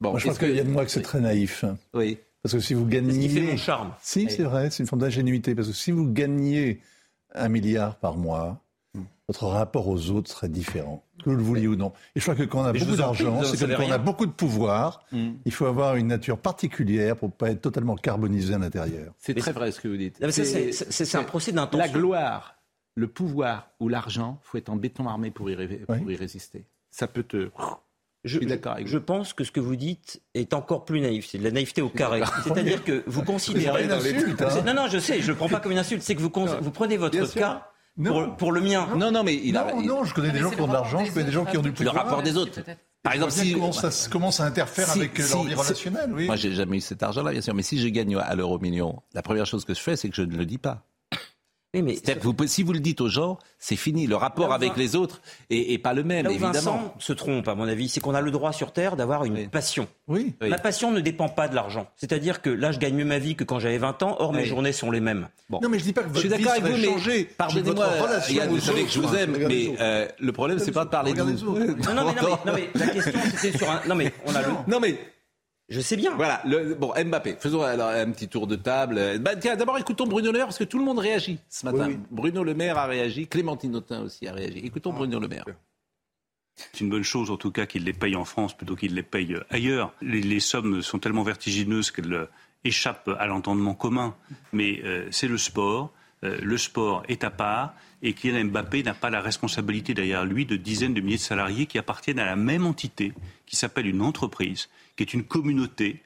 Bon, 0.00 0.10
Moi, 0.10 0.18
je 0.20 0.26
pense 0.26 0.38
que- 0.38 0.46
qu'il 0.46 0.54
y 0.56 0.60
a 0.60 0.64
de 0.64 0.68
moi 0.70 0.84
que 0.84 0.90
c'est 0.90 1.02
très 1.02 1.20
naïf. 1.20 1.64
Oui. 1.94 2.18
Parce 2.42 2.54
que 2.54 2.60
si 2.60 2.74
vous 2.74 2.86
C'est 2.90 2.96
ce 2.98 3.00
gagnez. 3.02 3.40
mon 3.40 3.56
charme. 3.56 3.92
Si, 4.02 4.28
c'est 4.28 4.42
vrai, 4.42 4.70
c'est 4.70 4.82
une 4.82 4.86
forme 4.86 5.00
d'ingénuité. 5.00 5.54
Parce 5.54 5.68
que 5.68 5.74
si 5.74 5.90
vous 5.90 6.06
gagnez 6.12 6.80
un 7.34 7.48
milliard 7.48 7.96
par 7.96 8.16
mois, 8.18 8.60
Hmm. 8.94 9.04
votre 9.26 9.46
rapport 9.46 9.88
aux 9.88 10.10
autres 10.10 10.30
serait 10.30 10.48
différent, 10.50 11.02
que 11.24 11.30
vous 11.30 11.36
le 11.36 11.42
vouliez 11.42 11.66
ou 11.66 11.74
non. 11.74 11.92
Et 12.14 12.20
je 12.20 12.24
crois 12.24 12.34
que 12.36 12.42
quand 12.44 12.60
on 12.60 12.64
a 12.64 12.72
Mais 12.72 12.78
beaucoup 12.80 12.94
d'argent, 12.96 13.42
c'est 13.42 13.58
comme 13.58 13.74
quand 13.74 13.86
on 13.88 13.90
a 13.90 13.98
beaucoup 13.98 14.26
de 14.26 14.30
pouvoir, 14.32 15.04
il 15.12 15.50
faut 15.52 15.66
avoir 15.66 15.96
une 15.96 16.06
nature 16.08 16.38
particulière 16.38 17.16
pour 17.16 17.28
ne 17.30 17.32
pas 17.32 17.50
être 17.50 17.60
totalement 17.62 17.96
carbonisé 17.96 18.54
à 18.54 18.58
l'intérieur. 18.58 19.12
C'est 19.18 19.32
très 19.34 19.46
c'est- 19.46 19.52
vrai 19.52 19.72
ce 19.72 19.80
que 19.80 19.88
vous 19.88 19.96
dites. 19.96 20.18
C'est- 20.30 20.72
c'est 20.72 20.92
c'est 20.92 21.16
un 21.18 21.24
procès 21.24 21.50
La 21.52 21.62
d'intention. 21.62 21.92
gloire, 21.98 22.53
le 22.96 23.08
pouvoir 23.08 23.70
ou 23.80 23.88
l'argent, 23.88 24.38
faut 24.42 24.58
être 24.58 24.68
en 24.70 24.76
béton 24.76 25.08
armé 25.08 25.30
pour 25.30 25.50
y, 25.50 25.54
ré- 25.54 25.66
pour 25.86 25.96
Oui. 26.04 26.14
y 26.14 26.16
résister. 26.16 26.64
Ça 26.90 27.06
peut 27.08 27.22
te. 27.24 27.50
Je, 28.24 28.38
suis 28.38 28.46
d'accord 28.46 28.72
avec 28.72 28.86
je 28.86 28.96
vous. 28.96 29.04
pense 29.04 29.32
que 29.34 29.44
ce 29.44 29.50
que 29.50 29.60
vous 29.60 29.76
dites 29.76 30.22
est 30.34 30.54
encore 30.54 30.84
plus 30.84 31.00
naïf. 31.00 31.26
C'est 31.28 31.38
de 31.38 31.44
la 31.44 31.50
naïveté 31.50 31.82
au 31.82 31.88
carré. 31.90 32.22
C'est-à-dire 32.44 32.82
que 32.84 33.02
vous 33.06 33.22
considérez. 33.22 33.72
pas 33.72 33.82
une 33.82 33.92
insulte, 33.92 34.40
hein. 34.40 34.48
C'est- 34.50 34.62
Non, 34.62 34.74
non, 34.74 34.86
je 34.88 34.98
sais, 34.98 35.20
je 35.20 35.26
ne 35.26 35.32
le 35.32 35.34
prends 35.36 35.48
pas 35.48 35.60
comme 35.60 35.72
une 35.72 35.78
insulte. 35.78 36.02
C'est 36.02 36.14
que 36.14 36.20
vous, 36.22 36.30
cons- 36.30 36.46
vous 36.60 36.70
prenez 36.70 36.96
votre 36.96 37.16
Bien 37.16 37.26
cas 37.26 37.68
pour, 38.02 38.36
pour 38.36 38.52
le 38.52 38.60
mien. 38.60 38.88
Non, 38.96 39.10
non, 39.10 39.24
mais 39.24 39.34
il 39.34 39.56
a. 39.56 39.64
non, 39.72 39.80
il- 39.80 39.86
non, 39.88 40.04
je 40.04 40.14
connais 40.14 40.30
des 40.30 40.38
gens 40.38 40.50
qui 40.50 40.60
ont 40.60 40.68
de 40.68 40.72
l'argent, 40.72 41.04
je 41.04 41.12
connais 41.12 41.26
des 41.26 41.32
gens 41.32 41.44
qui 41.44 41.58
ont 41.58 41.62
du 41.62 41.68
Le 41.68 41.74
pouvoir. 41.74 41.94
rapport 41.96 42.22
des 42.22 42.36
autres. 42.36 42.60
Par 43.02 43.12
exemple, 43.12 43.32
si. 43.32 43.52
comment 43.52 43.72
ça, 43.72 43.90
comment 44.10 44.30
ça 44.30 44.44
interfère 44.44 44.88
Si- 44.88 44.98
avec 45.00 45.20
euh, 45.20 45.22
si- 45.22 45.32
leur 45.34 45.42
vie 45.42 45.50
si- 45.50 45.54
relationnelle, 45.56 46.10
oui. 46.14 46.24
Moi, 46.26 46.36
j'ai 46.36 46.52
jamais 46.52 46.78
eu 46.78 46.80
cet 46.80 47.02
argent-là, 47.02 47.32
bien 47.32 47.42
sûr. 47.42 47.52
Mais 47.54 47.62
si 47.62 47.78
je 47.78 47.88
gagne 47.88 48.16
à 48.16 48.34
l'euro 48.34 48.58
million, 48.58 49.02
la 49.12 49.20
première 49.20 49.44
chose 49.44 49.66
que 49.66 49.74
je 49.74 49.80
fais, 49.80 49.96
c'est 49.96 50.08
que 50.08 50.14
je 50.16 50.22
ne 50.22 50.34
le 50.36 50.46
dis 50.46 50.56
pas. 50.56 50.86
Oui, 51.74 51.82
mais 51.82 51.94
C'est-à-dire 51.94 52.22
que 52.22 52.26
vous- 52.28 52.46
si 52.46 52.62
vous 52.62 52.72
le 52.72 52.80
dites 52.80 53.00
aux 53.00 53.08
gens, 53.08 53.38
c'est 53.58 53.76
fini. 53.76 54.06
Le 54.06 54.16
rapport 54.16 54.52
avec 54.52 54.70
Vin- 54.74 54.78
les 54.78 54.94
autres 54.96 55.20
est, 55.50 55.72
est 55.72 55.78
pas 55.78 55.92
le 55.92 56.04
même, 56.04 56.24
là 56.24 56.30
où 56.30 56.34
évidemment. 56.34 56.52
Vincent 56.54 56.94
se 56.98 57.12
trompe, 57.12 57.48
à 57.48 57.54
mon 57.54 57.66
avis, 57.68 57.88
c'est 57.88 58.00
qu'on 58.00 58.14
a 58.14 58.20
le 58.20 58.30
droit 58.30 58.52
sur 58.52 58.72
Terre 58.72 58.96
d'avoir 58.96 59.24
une 59.24 59.34
Oui. 59.34 59.48
passion. 59.48 59.88
Oui. 60.06 60.34
Ma 60.40 60.58
passion 60.58 60.90
ne 60.92 61.00
dépend 61.00 61.28
pas 61.28 61.48
de 61.48 61.54
l'argent. 61.54 61.86
C'est-à-dire 61.96 62.42
que 62.42 62.50
là, 62.50 62.72
je 62.72 62.78
gagne 62.78 62.94
mieux 62.94 63.04
ma 63.04 63.18
vie 63.18 63.34
que 63.34 63.44
quand 63.44 63.58
j'avais 63.58 63.78
20 63.78 64.02
ans. 64.02 64.16
Or, 64.20 64.32
mes 64.32 64.44
journées 64.44 64.72
sont 64.72 64.90
les 64.90 65.00
mêmes. 65.00 65.28
Bon. 65.50 65.60
Non, 65.62 65.68
mais 65.68 65.78
je 65.78 65.84
dis 65.84 65.92
pas 65.92 66.02
que 66.02 66.08
Je 66.08 66.12
votre 66.14 66.20
suis 66.20 66.28
vie 66.28 66.44
d'accord 66.44 66.52
avec 66.62 66.72
vous, 66.72 66.78
mais 66.78 66.84
changée. 66.86 67.24
pardonnez-moi, 67.36 67.86
Yann, 68.30 68.48
vous 68.48 68.60
savez 68.60 68.84
que 68.84 68.90
je 68.90 69.00
vous 69.00 69.14
aime, 69.14 69.36
mais 69.48 69.74
euh, 69.80 70.06
le 70.18 70.32
problème, 70.32 70.58
c'est 70.58 70.72
pas 70.72 70.84
de 70.84 70.90
parler 70.90 71.12
de 71.12 71.22
vous. 71.22 71.58
Non, 71.58 71.66
non, 71.66 71.66
mais, 71.66 71.94
non, 71.94 72.04
mais, 72.44 72.50
non, 72.52 72.52
mais 72.54 72.68
la 72.74 72.86
question, 72.88 73.12
c'était 73.36 73.58
sur 73.58 73.70
un. 73.70 73.80
Non, 73.88 73.94
mais 73.94 74.12
on 74.26 74.34
a 74.34 74.40
le. 74.42 74.48
Non, 74.68 74.78
mais 74.80 74.96
Je 75.68 75.80
sais 75.80 75.96
bien. 75.96 76.14
Voilà, 76.14 76.42
le, 76.44 76.74
bon, 76.74 76.92
Mbappé. 76.92 77.36
Faisons 77.40 77.62
alors 77.62 77.88
un 77.88 78.10
petit 78.10 78.28
tour 78.28 78.46
de 78.46 78.56
table. 78.56 78.98
Euh, 78.98 79.18
bah, 79.18 79.34
tiens, 79.36 79.56
d'abord, 79.56 79.78
écoutons 79.78 80.06
Bruno 80.06 80.30
Le 80.30 80.38
Maire, 80.38 80.46
parce 80.46 80.58
que 80.58 80.64
tout 80.64 80.78
le 80.78 80.84
monde 80.84 80.98
réagit 80.98 81.38
ce 81.48 81.64
matin. 81.64 81.88
Oui, 81.88 81.94
oui. 81.94 82.06
Bruno 82.10 82.44
Le 82.44 82.54
Maire 82.54 82.76
a 82.76 82.86
réagi, 82.86 83.26
Clémentine 83.26 83.74
Autain 83.76 84.02
aussi 84.02 84.28
a 84.28 84.32
réagi. 84.32 84.58
Écoutons 84.58 84.92
Bruno 84.92 85.18
Le 85.18 85.28
Maire. 85.28 85.44
C'est 86.56 86.80
une 86.80 86.90
bonne 86.90 87.02
chose, 87.02 87.30
en 87.30 87.36
tout 87.36 87.50
cas, 87.50 87.66
qu'il 87.66 87.84
les 87.84 87.92
paye 87.92 88.14
en 88.14 88.24
France 88.24 88.56
plutôt 88.56 88.76
qu'il 88.76 88.94
les 88.94 89.02
paye 89.02 89.36
ailleurs. 89.50 89.92
Les, 90.02 90.20
les 90.20 90.40
sommes 90.40 90.82
sont 90.82 90.98
tellement 90.98 91.22
vertigineuses 91.22 91.90
qu'elles 91.90 92.12
euh, 92.12 92.26
échappent 92.64 93.10
à 93.18 93.26
l'entendement 93.26 93.74
commun. 93.74 94.14
Mais 94.52 94.80
euh, 94.84 95.08
c'est 95.10 95.28
le 95.28 95.38
sport. 95.38 95.92
Euh, 96.24 96.38
le 96.42 96.58
sport 96.58 97.02
est 97.08 97.24
à 97.24 97.30
part. 97.30 97.74
Et 98.02 98.12
Kylian 98.12 98.46
Mbappé 98.46 98.82
n'a 98.82 98.94
pas 98.94 99.10
la 99.10 99.20
responsabilité 99.20 99.94
derrière 99.94 100.24
lui 100.24 100.46
de 100.46 100.56
dizaines 100.56 100.94
de 100.94 101.00
milliers 101.00 101.16
de 101.16 101.22
salariés 101.22 101.66
qui 101.66 101.78
appartiennent 101.78 102.18
à 102.18 102.26
la 102.26 102.36
même 102.36 102.66
entité, 102.66 103.12
qui 103.46 103.56
s'appelle 103.56 103.86
une 103.86 104.02
entreprise, 104.02 104.68
qui 104.96 105.02
est 105.02 105.14
une 105.14 105.24
communauté 105.24 106.02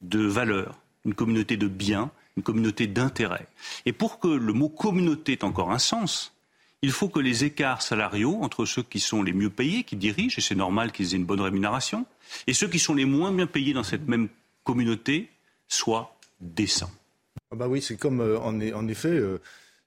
de 0.00 0.20
valeurs, 0.20 0.78
une 1.04 1.14
communauté 1.14 1.56
de 1.56 1.68
biens, 1.68 2.10
une 2.36 2.42
communauté 2.42 2.86
d'intérêts. 2.86 3.46
Et 3.86 3.92
pour 3.92 4.18
que 4.18 4.28
le 4.28 4.52
mot 4.52 4.68
communauté 4.68 5.32
ait 5.32 5.44
encore 5.44 5.70
un 5.70 5.78
sens, 5.78 6.34
il 6.82 6.90
faut 6.90 7.08
que 7.08 7.20
les 7.20 7.44
écarts 7.44 7.82
salariaux 7.82 8.38
entre 8.42 8.64
ceux 8.64 8.82
qui 8.82 8.98
sont 8.98 9.22
les 9.22 9.32
mieux 9.32 9.50
payés, 9.50 9.84
qui 9.84 9.96
dirigent, 9.96 10.36
et 10.38 10.40
c'est 10.40 10.56
normal 10.56 10.90
qu'ils 10.90 11.14
aient 11.14 11.18
une 11.18 11.24
bonne 11.24 11.40
rémunération, 11.40 12.06
et 12.46 12.54
ceux 12.54 12.68
qui 12.68 12.80
sont 12.80 12.94
les 12.94 13.04
moins 13.04 13.30
bien 13.30 13.46
payés 13.46 13.72
dans 13.72 13.84
cette 13.84 14.08
même 14.08 14.28
communauté 14.64 15.30
soient 15.68 16.16
décents. 16.40 16.90
Ah 17.52 17.56
bah 17.56 17.68
oui, 17.68 17.80
c'est 17.80 17.96
comme 17.96 18.20
euh, 18.20 18.38
en, 18.40 18.88
effet, 18.88 19.08
euh, 19.08 19.40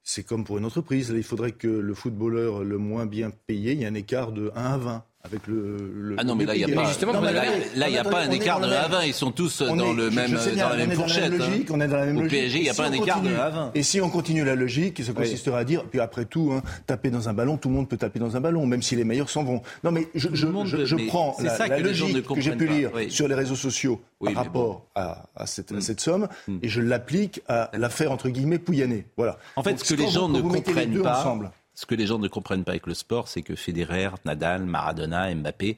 c'est 0.04 0.24
comme 0.24 0.46
pour 0.46 0.58
une 0.58 0.66
entreprise. 0.66 1.14
Il 1.16 1.24
faudrait 1.24 1.52
que 1.52 1.68
le 1.68 1.94
footballeur 1.94 2.64
le 2.64 2.78
moins 2.78 3.06
bien 3.06 3.32
payé, 3.32 3.74
il 3.74 3.80
y 3.80 3.84
ait 3.84 3.88
un 3.88 3.94
écart 3.94 4.32
de 4.32 4.52
1 4.56 4.64
à 4.64 4.78
20 4.78 5.04
avec 5.26 5.48
le. 5.48 5.92
le 5.94 6.16
Ah 6.20 6.24
non, 6.24 6.36
mais 6.36 6.46
là, 6.46 6.56
il 6.56 6.66
n'y 6.66 6.72
a 6.72 6.76
pas, 6.76 6.86
justement, 6.88 7.14
non, 7.14 7.22
mais 7.22 7.34
là, 7.34 7.44
là, 7.76 7.90
il 7.90 7.94
y 7.96 7.98
a 7.98 8.04
pas 8.04 8.22
un 8.22 8.30
écart 8.32 8.60
de 8.60 8.68
le 8.68 8.74
1 8.74 8.76
à 8.76 8.82
même- 8.84 8.92
20. 8.92 9.04
Ils 9.06 9.14
sont 9.14 9.32
tous 9.32 9.62
on 9.62 9.76
dans 9.76 9.92
le 9.94 10.10
même, 10.12 10.38
sais 10.38 10.56
dans 10.56 10.70
la 10.70 10.76
même 10.78 10.92
fourchette. 10.92 11.34
Hein. 11.34 11.38
logique, 11.38 11.70
on 11.72 11.82
est 11.82 11.88
dans 11.88 11.98
la 11.98 12.06
même 12.06 12.18
Au 12.18 12.22
logique. 12.22 12.40
PSG, 12.40 12.58
il 12.60 12.64
n'y 12.64 12.70
a 12.70 12.74
Et 12.74 12.76
pas 12.76 12.84
si 12.88 12.90
un 12.96 13.00
on 13.00 13.04
écart 13.04 13.22
de 13.22 13.28
continue- 13.28 13.40
1 13.42 13.44
à 13.46 13.50
20. 13.50 13.72
Et 13.76 13.84
si 13.84 14.02
on 14.02 14.10
continue 14.10 14.44
la 14.46 14.56
logique, 14.56 15.04
ça 15.04 15.14
consisterait 15.14 15.60
à 15.60 15.64
dire, 15.64 15.84
puis 15.86 16.00
après 16.00 16.26
tout, 16.26 16.52
hein, 16.54 16.62
taper 16.88 17.10
dans 17.10 17.28
un 17.30 17.34
ballon, 17.34 17.58
tout 17.58 17.70
le 17.70 17.76
monde 17.76 17.90
peut 17.90 17.98
taper 17.98 18.20
dans 18.20 18.36
un 18.38 18.40
ballon, 18.42 18.66
même 18.66 18.82
si 18.82 18.96
les 18.96 19.04
meilleurs 19.04 19.30
s'en 19.30 19.44
vont. 19.44 19.62
Non, 19.84 19.92
mais 19.92 20.08
je, 20.16 20.30
je, 20.34 20.48
je- 20.66 20.86
je 20.86 20.96
mais 20.96 21.08
prends 21.08 21.36
la, 21.42 21.50
ça 21.56 21.68
la 21.68 21.78
que 21.78 21.84
logique 21.84 22.26
que 22.28 22.42
j'ai 22.42 22.56
pu 22.56 22.68
lire 22.68 22.92
oui. 22.94 23.10
sur 23.12 23.28
les 23.28 23.36
réseaux 23.36 23.56
sociaux 23.56 24.02
Oui, 24.22 24.34
par 24.34 24.44
bon. 24.46 24.50
rapport 24.50 24.86
à, 24.96 25.26
à 25.36 25.46
cette, 25.48 25.72
à 25.72 25.76
Mm. 25.76 25.82
cette 25.82 26.00
somme, 26.02 26.28
Mm. 26.48 26.58
et 26.62 26.68
je 26.70 26.82
l'applique 26.82 27.42
à 27.48 27.70
l'affaire 27.74 28.12
entre 28.12 28.30
guillemets 28.30 28.60
Pouyanné. 28.60 29.06
Voilà. 29.18 29.38
En 29.56 29.64
fait, 29.64 29.80
ce 29.80 29.94
que 29.94 30.00
les 30.00 30.08
gens 30.10 30.30
ne 30.30 30.42
comprennent 30.42 31.02
pas, 31.02 31.20
ensemble, 31.20 31.52
ce 31.76 31.86
que 31.86 31.94
les 31.94 32.08
gens 32.08 32.18
ne 32.18 32.28
comprennent 32.28 32.64
pas 32.64 32.72
avec 32.72 32.88
le 32.88 32.94
sport, 32.94 33.28
c'est 33.28 33.42
que 33.42 33.56
Federer, 33.56 34.10
Nadal, 34.26 34.66
Maradona, 34.66 35.34
Mbappé, 35.36 35.78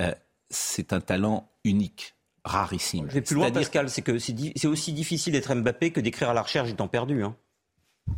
euh, 0.00 0.14
c'est 0.50 0.92
un 0.92 1.00
talent 1.00 1.50
unique. 1.64 2.14
rarissime. 2.44 3.06
Je 3.08 3.14
vais 3.14 3.20
plus 3.20 3.34
loin, 3.34 3.50
Pascal, 3.50 3.90
c'est 3.90 4.02
que 4.02 4.18
c'est 4.18 4.66
aussi 4.66 4.92
difficile 4.92 5.32
d'être 5.32 5.54
Mbappé 5.54 5.90
que 5.90 6.00
d'écrire 6.00 6.30
à 6.30 6.34
la 6.34 6.42
recherche 6.42 6.68
du 6.68 6.74
temps 6.74 6.88
perdu. 6.88 7.22
Hein. 7.22 7.36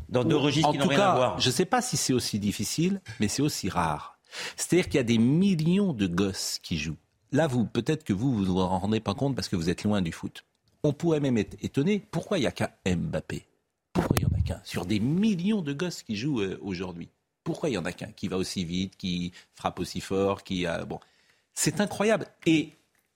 Dans 0.09 0.25
deux 0.25 0.37
registres 0.37 0.69
en 0.69 0.73
qui 0.73 0.79
n'ont 0.79 0.87
rien 0.87 1.01
à 1.01 1.15
voir. 1.15 1.41
Je 1.41 1.49
ne 1.49 1.53
sais 1.53 1.65
pas 1.65 1.83
si 1.83 1.97
c'est 1.97 2.13
aussi 2.13 2.39
difficile, 2.39 3.01
mais 3.19 3.29
c'est 3.29 3.43
aussi 3.43 3.69
rare. 3.69 4.19
C'est-à-dire 4.57 4.87
qu'il 4.87 4.95
y 4.95 4.99
a 4.99 5.05
des 5.05 5.19
millions 5.19 5.93
de 5.93 6.07
gosses 6.07 6.59
qui 6.63 6.79
jouent. 6.79 6.97
Là, 7.33 7.47
vous, 7.47 7.65
peut-être 7.67 8.05
que 8.05 8.13
vous, 8.13 8.33
vous 8.33 8.41
ne 8.43 8.47
vous 8.47 8.61
en 8.61 8.79
rendez 8.79 9.01
pas 9.01 9.15
compte 9.15 9.35
parce 9.35 9.49
que 9.49 9.57
vous 9.57 9.71
êtes 9.71 9.85
loin 9.85 10.03
du 10.03 10.13
foot. 10.13 10.45
On 10.83 10.93
pourrait 10.93 11.21
même 11.21 11.39
être 11.39 11.57
étonné. 11.63 12.03
Pourquoi 12.11 12.39
il 12.39 12.43
n'y 12.43 12.47
a 12.47 12.53
qu'un 12.53 12.71
Mbappé? 12.87 13.47
Pourquoi 13.93 14.17
il 14.19 14.21
n'y 14.21 14.32
en 14.32 14.32
Sur 14.65 14.87
des 14.87 15.01
millions 15.01 15.63
de 15.63 15.73
gosses 15.73 16.03
qui 16.03 16.17
jouent 16.17 16.43
euh, 16.43 16.59
aujourd'hui. 16.63 17.09
Pourquoi 17.45 17.69
il 17.69 17.73
n'y 17.73 17.79
en 17.79 17.85
a 17.85 17.93
qu'un 17.93 18.13
qui 18.13 18.29
va 18.29 18.37
aussi 18.37 18.65
vite, 18.65 18.97
qui 18.97 19.33
frappe 19.55 19.81
aussi 19.81 20.01
fort, 20.01 20.45
qui 20.45 20.67
a... 20.67 20.85
Bon, 20.85 21.01
c'est 21.55 21.81
incroyable. 21.81 22.27
Et 22.47 22.71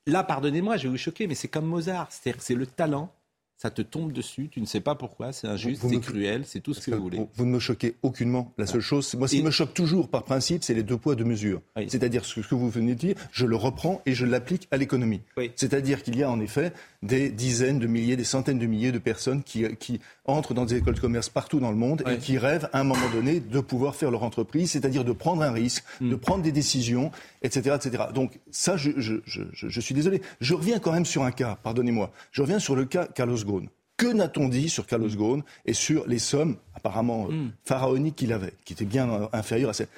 là, 0.07 0.25
pardonnez-moi, 0.25 0.77
je 0.77 0.85
vais 0.85 0.89
vous 0.91 0.97
choquer, 0.97 1.27
mais 1.27 1.35
c'est 1.35 1.49
comme 1.49 1.67
Mozart. 1.67 2.11
C'est-à-dire 2.11 2.43
c'est 2.43 2.55
le 2.55 2.67
talent 2.67 3.13
ça 3.59 3.71
te 3.71 3.81
tombe 3.83 4.13
dessus, 4.13 4.49
tu 4.51 4.61
ne 4.61 4.67
sais 4.67 4.81
pas 4.81 4.95
pourquoi, 4.95 5.33
c'est 5.33 5.47
injuste, 5.49 5.81
c'est 5.83 5.95
me- 5.95 6.01
cruel, 6.01 6.43
c'est 6.45 6.61
tout 6.61 6.75
ce 6.75 6.81
que 6.91 6.95
vous 6.95 7.03
voulez. 7.03 7.21
Vous 7.35 7.47
ne 7.47 7.51
me 7.53 7.59
choquez 7.59 7.97
aucunement. 8.03 8.53
La 8.59 8.67
seule 8.67 8.81
chose, 8.83 9.15
moi, 9.15 9.29
ce 9.29 9.37
qui 9.37 9.43
me 9.43 9.51
choque 9.51 9.73
toujours 9.73 10.09
par 10.09 10.25
principe, 10.25 10.63
c'est 10.63 10.75
les 10.75 10.83
deux 10.83 10.99
poids, 10.99 11.15
deux 11.15 11.25
mesures. 11.25 11.63
C'est-à-dire 11.89 12.25
ce 12.25 12.41
que 12.41 12.55
vous 12.55 12.69
venez 12.69 12.95
de 12.95 12.99
dire, 12.99 13.15
je 13.33 13.47
le 13.47 13.57
reprends 13.57 14.03
et 14.05 14.13
je 14.15 14.27
l'applique 14.27 14.69
à 14.71 14.77
l'économie. 14.77 15.23
C'est-à-dire 15.57 16.03
qu'il 16.03 16.17
y 16.17 16.23
a 16.23 16.31
en 16.31 16.41
effet 16.41 16.73
des 17.03 17.31
dizaines 17.31 17.79
de 17.79 17.87
milliers, 17.87 18.17
des 18.17 18.25
centaines 18.25 18.59
de 18.59 18.67
milliers 18.67 18.93
de 18.93 18.99
personnes 18.99 19.43
qui, 19.43 19.65
qui 19.77 20.01
entrent 20.25 20.55
dans 20.55 20.65
des 20.65 20.77
écoles 20.77 20.95
de 20.95 21.01
commerce 21.01 21.29
partout 21.29 21.61
dans 21.61 21.71
le 21.71 21.77
monde 21.77 22.03
et 22.11 22.19
qui 22.19 22.37
rêvent 22.39 22.69
à 22.73 22.81
un 22.81 22.85
moment 22.85 23.09
donné 23.13 23.41
de 23.41 23.61
pouvoir 23.61 23.95
faire 23.95 24.11
leur 24.11 24.23
entreprise, 24.23 24.73
c'est-à-dire 24.73 25.05
de 25.05 25.13
prendre 25.13 25.43
un 25.43 25.53
risque, 25.53 25.85
Hmm. 26.01 26.11
de 26.11 26.17
prendre 26.17 26.43
des 26.43 26.53
décisions, 26.53 27.11
etc. 27.43 27.77
etc. 27.77 28.05
Donc 28.13 28.39
ça, 28.51 28.77
je, 28.77 28.91
je- 28.97 29.15
je- 29.25 29.43
je- 29.53 29.69
je 29.69 29.81
suis 29.81 29.95
désolé. 29.95 30.21
Je 30.41 30.53
reviens 30.55 30.79
quand 30.79 30.93
même 30.93 31.05
sur 31.07 31.23
un 31.23 31.31
cas, 31.31 31.59
pardonnez-moi. 31.63 32.11
Je 32.33 32.43
reviens 32.43 32.59
sur 32.59 32.75
le 32.77 32.85
cas 32.85 33.07
Carlos 33.07 33.37
Ghosn. 33.47 33.69
Que 33.97 34.13
n'a-t-on 34.13 34.49
dit 34.49 34.69
sur 34.69 34.87
Carlos 34.87 35.09
Ghosn 35.09 35.43
et 35.65 35.73
sur 35.73 36.07
les 36.07 36.19
sommes 36.19 36.57
apparemment 36.75 37.29
euh, 37.31 37.47
pharaoniques 37.65 38.17
qu'il 38.17 38.33
avait, 38.35 38.53
qui 38.67 38.75
étaient 38.75 38.85
bien 38.85 39.09
euh, 39.11 39.27
inférieures 39.33 39.71
à 39.71 39.73
celles 39.73 39.89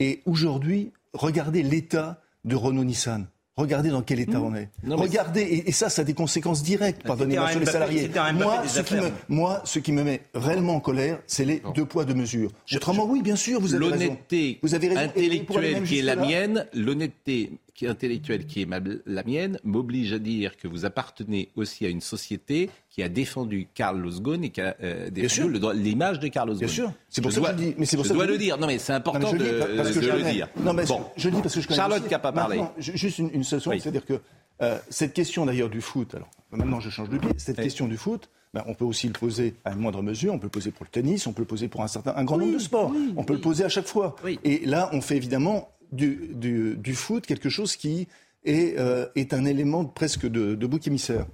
Et 0.00 0.22
aujourd'hui, 0.24 0.90
regardez 1.12 1.62
l'état 1.62 2.22
de 2.46 2.56
Renault-Nissan. 2.56 3.26
Regardez 3.54 3.90
dans 3.90 4.00
quel 4.00 4.18
état 4.18 4.40
on 4.40 4.54
est. 4.54 4.70
Non, 4.82 4.96
regardez, 4.96 5.42
et, 5.42 5.68
et 5.68 5.72
ça, 5.72 5.90
ça 5.90 6.00
a 6.00 6.04
des 6.06 6.14
conséquences 6.14 6.62
directes, 6.62 7.02
pardonnez-moi, 7.02 7.50
sur 7.50 7.60
les 7.60 7.66
salariés. 7.66 8.10
Moi 8.34 8.66
ce, 8.66 8.80
qui 8.80 8.94
me, 8.94 9.10
moi, 9.28 9.60
ce 9.66 9.78
qui 9.78 9.92
me 9.92 10.02
met 10.02 10.22
réellement 10.34 10.76
en 10.76 10.80
colère, 10.80 11.18
c'est 11.26 11.44
les 11.44 11.62
deux 11.74 11.84
poids, 11.84 12.06
deux 12.06 12.14
mesures. 12.14 12.50
Autrement, 12.74 13.04
oui, 13.04 13.20
bien 13.20 13.36
sûr, 13.36 13.60
vous 13.60 13.74
avez 13.74 13.84
raison. 13.84 14.04
L'honnêteté 14.04 14.58
intellectuelle 14.96 15.82
qui 15.82 15.98
est 15.98 16.02
la 16.02 16.16
mienne, 16.16 16.66
l'honnêteté 16.72 17.52
qui 17.74 17.86
intellectuelle 17.86 18.46
qui 18.46 18.60
est 18.62 18.66
ma- 18.66 18.80
la 19.06 19.22
mienne, 19.24 19.58
m'oblige 19.64 20.12
à 20.12 20.18
dire 20.18 20.56
que 20.58 20.68
vous 20.68 20.84
appartenez 20.84 21.48
aussi 21.56 21.86
à 21.86 21.88
une 21.88 22.02
société 22.02 22.68
qui 22.90 23.02
a 23.02 23.08
défendu 23.08 23.66
Carlos 23.74 24.10
Ghosn 24.20 24.44
et 24.44 24.50
qui 24.50 24.60
a 24.60 24.76
euh, 24.82 25.08
défendu 25.10 25.48
le 25.52 25.58
droit- 25.58 25.72
l'image 25.74 26.20
de 26.20 26.28
Carlos 26.28 26.54
Bien 26.54 26.66
Ghosn. 26.66 26.74
sûr. 26.74 26.92
C'est 27.08 27.22
pour 27.22 27.30
Je 27.30 27.36
ça 27.36 27.40
que 27.40 27.46
dois- 27.46 27.56
je 27.56 27.70
dis- 27.70 27.74
mais 27.78 27.86
c'est 27.86 27.96
pour 27.96 28.04
je 28.04 28.08
ça 28.08 28.14
que 28.14 28.18
dois 28.18 28.26
je 28.26 28.32
le 28.32 28.38
dis- 28.38 28.44
dire. 28.44 28.58
Non, 28.58 28.66
mais 28.66 28.78
c'est 28.78 28.92
Non, 28.92 28.98
important 28.98 29.32
mais 29.32 29.38
je 29.38 29.44
de, 29.44 29.48
le 29.48 29.50
dis 29.70 29.76
parce 29.76 29.90
que 29.90 29.94
de 30.00 30.02
je 30.04 30.10
le 30.10 30.22
dire. 30.32 30.48
Non, 30.62 30.72
mais 30.74 30.84
Bon. 30.84 31.00
je 31.16 31.28
dis 31.30 31.40
parce 31.40 31.54
que 31.54 31.60
je 31.62 31.66
connais 31.66 31.76
Charlotte 31.78 32.04
qui 32.04 32.10
n'a 32.10 32.18
pas 32.18 32.32
parlé. 32.32 32.60
Juste 32.78 33.18
une, 33.18 33.30
une 33.32 33.44
seule 33.44 33.60
seconde, 33.60 33.76
Oui. 33.76 33.80
c'est-à-dire 33.80 34.04
que 34.04 34.20
euh, 34.60 34.78
cette 34.90 35.14
question 35.14 35.46
d'ailleurs 35.46 35.70
du 35.70 35.80
foot, 35.80 36.14
alors 36.14 36.28
maintenant 36.50 36.78
je 36.78 36.90
change 36.90 37.08
de 37.08 37.16
pied, 37.18 37.30
cette 37.38 37.56
Oui. 37.56 37.64
question 37.64 37.88
du 37.88 37.96
foot, 37.96 38.28
ben, 38.54 38.62
on 38.66 38.74
peut 38.74 38.84
aussi 38.84 39.06
le 39.06 39.14
poser 39.14 39.54
à 39.64 39.72
une 39.72 39.78
moindre 39.78 40.02
mesure, 40.02 40.34
on 40.34 40.38
peut 40.38 40.44
le 40.46 40.50
poser 40.50 40.70
pour 40.72 40.84
le 40.84 40.90
tennis, 40.90 41.26
on 41.26 41.32
peut 41.32 41.40
le 41.40 41.46
poser 41.46 41.68
pour 41.68 41.80
un 41.82 41.88
certain, 41.88 42.12
un 42.16 42.24
grand 42.24 42.36
nombre 42.36 42.52
de 42.52 42.58
sports, 42.58 42.92
on 43.16 43.24
peut 43.24 43.32
le 43.32 43.40
poser 43.40 43.64
à 43.64 43.70
chaque 43.70 43.86
fois. 43.86 44.14
Et 44.44 44.66
là, 44.66 44.90
on 44.92 45.00
fait 45.00 45.16
évidemment 45.16 45.70
du, 45.92 46.30
du, 46.34 46.76
du 46.76 46.94
foot 46.94 47.26
quelque 47.26 47.48
chose 47.48 47.76
qui 47.76 48.08
est, 48.44 48.78
euh, 48.78 49.06
est 49.14 49.32
un 49.34 49.44
élément 49.44 49.84
presque 49.84 50.26
de, 50.26 50.54
de 50.54 50.66
bouc 50.66 50.86
émissaire. 50.86 51.26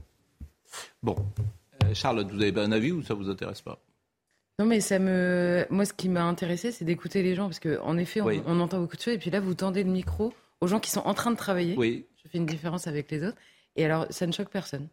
Bon. 1.02 1.16
Euh, 1.84 1.94
Charlotte, 1.94 2.30
vous 2.30 2.42
avez 2.42 2.60
un 2.60 2.72
avis 2.72 2.92
ou 2.92 3.02
ça 3.02 3.14
vous 3.14 3.28
intéresse 3.30 3.60
pas? 3.62 3.80
Non, 4.58 4.66
mais 4.66 4.80
ça 4.80 4.98
me. 4.98 5.64
Moi, 5.70 5.84
ce 5.84 5.92
qui 5.92 6.08
m'a 6.08 6.24
intéressé, 6.24 6.72
c'est 6.72 6.84
d'écouter 6.84 7.22
les 7.22 7.34
gens. 7.36 7.44
Parce 7.46 7.60
qu'en 7.60 7.96
effet, 7.96 8.20
on, 8.20 8.26
Oui. 8.26 8.42
on 8.44 8.58
entend 8.60 8.80
beaucoup 8.80 8.96
de 8.96 9.00
choses. 9.02 9.14
Et 9.14 9.18
puis 9.18 9.30
là, 9.30 9.40
vous 9.40 9.54
tendez 9.54 9.84
le 9.84 9.90
micro 9.90 10.34
aux 10.60 10.66
gens 10.66 10.80
qui 10.80 10.90
sont 10.90 11.00
en 11.00 11.14
train 11.14 11.30
de 11.30 11.36
travailler. 11.36 11.76
Oui. 11.76 12.04
Je 12.24 12.28
fais 12.28 12.38
une 12.38 12.46
différence 12.46 12.88
avec 12.88 13.10
les 13.10 13.22
autres. 13.24 13.38
Et 13.76 13.84
alors, 13.84 14.06
ça 14.10 14.26
ne 14.26 14.32
choque 14.32 14.50
personne. 14.50 14.88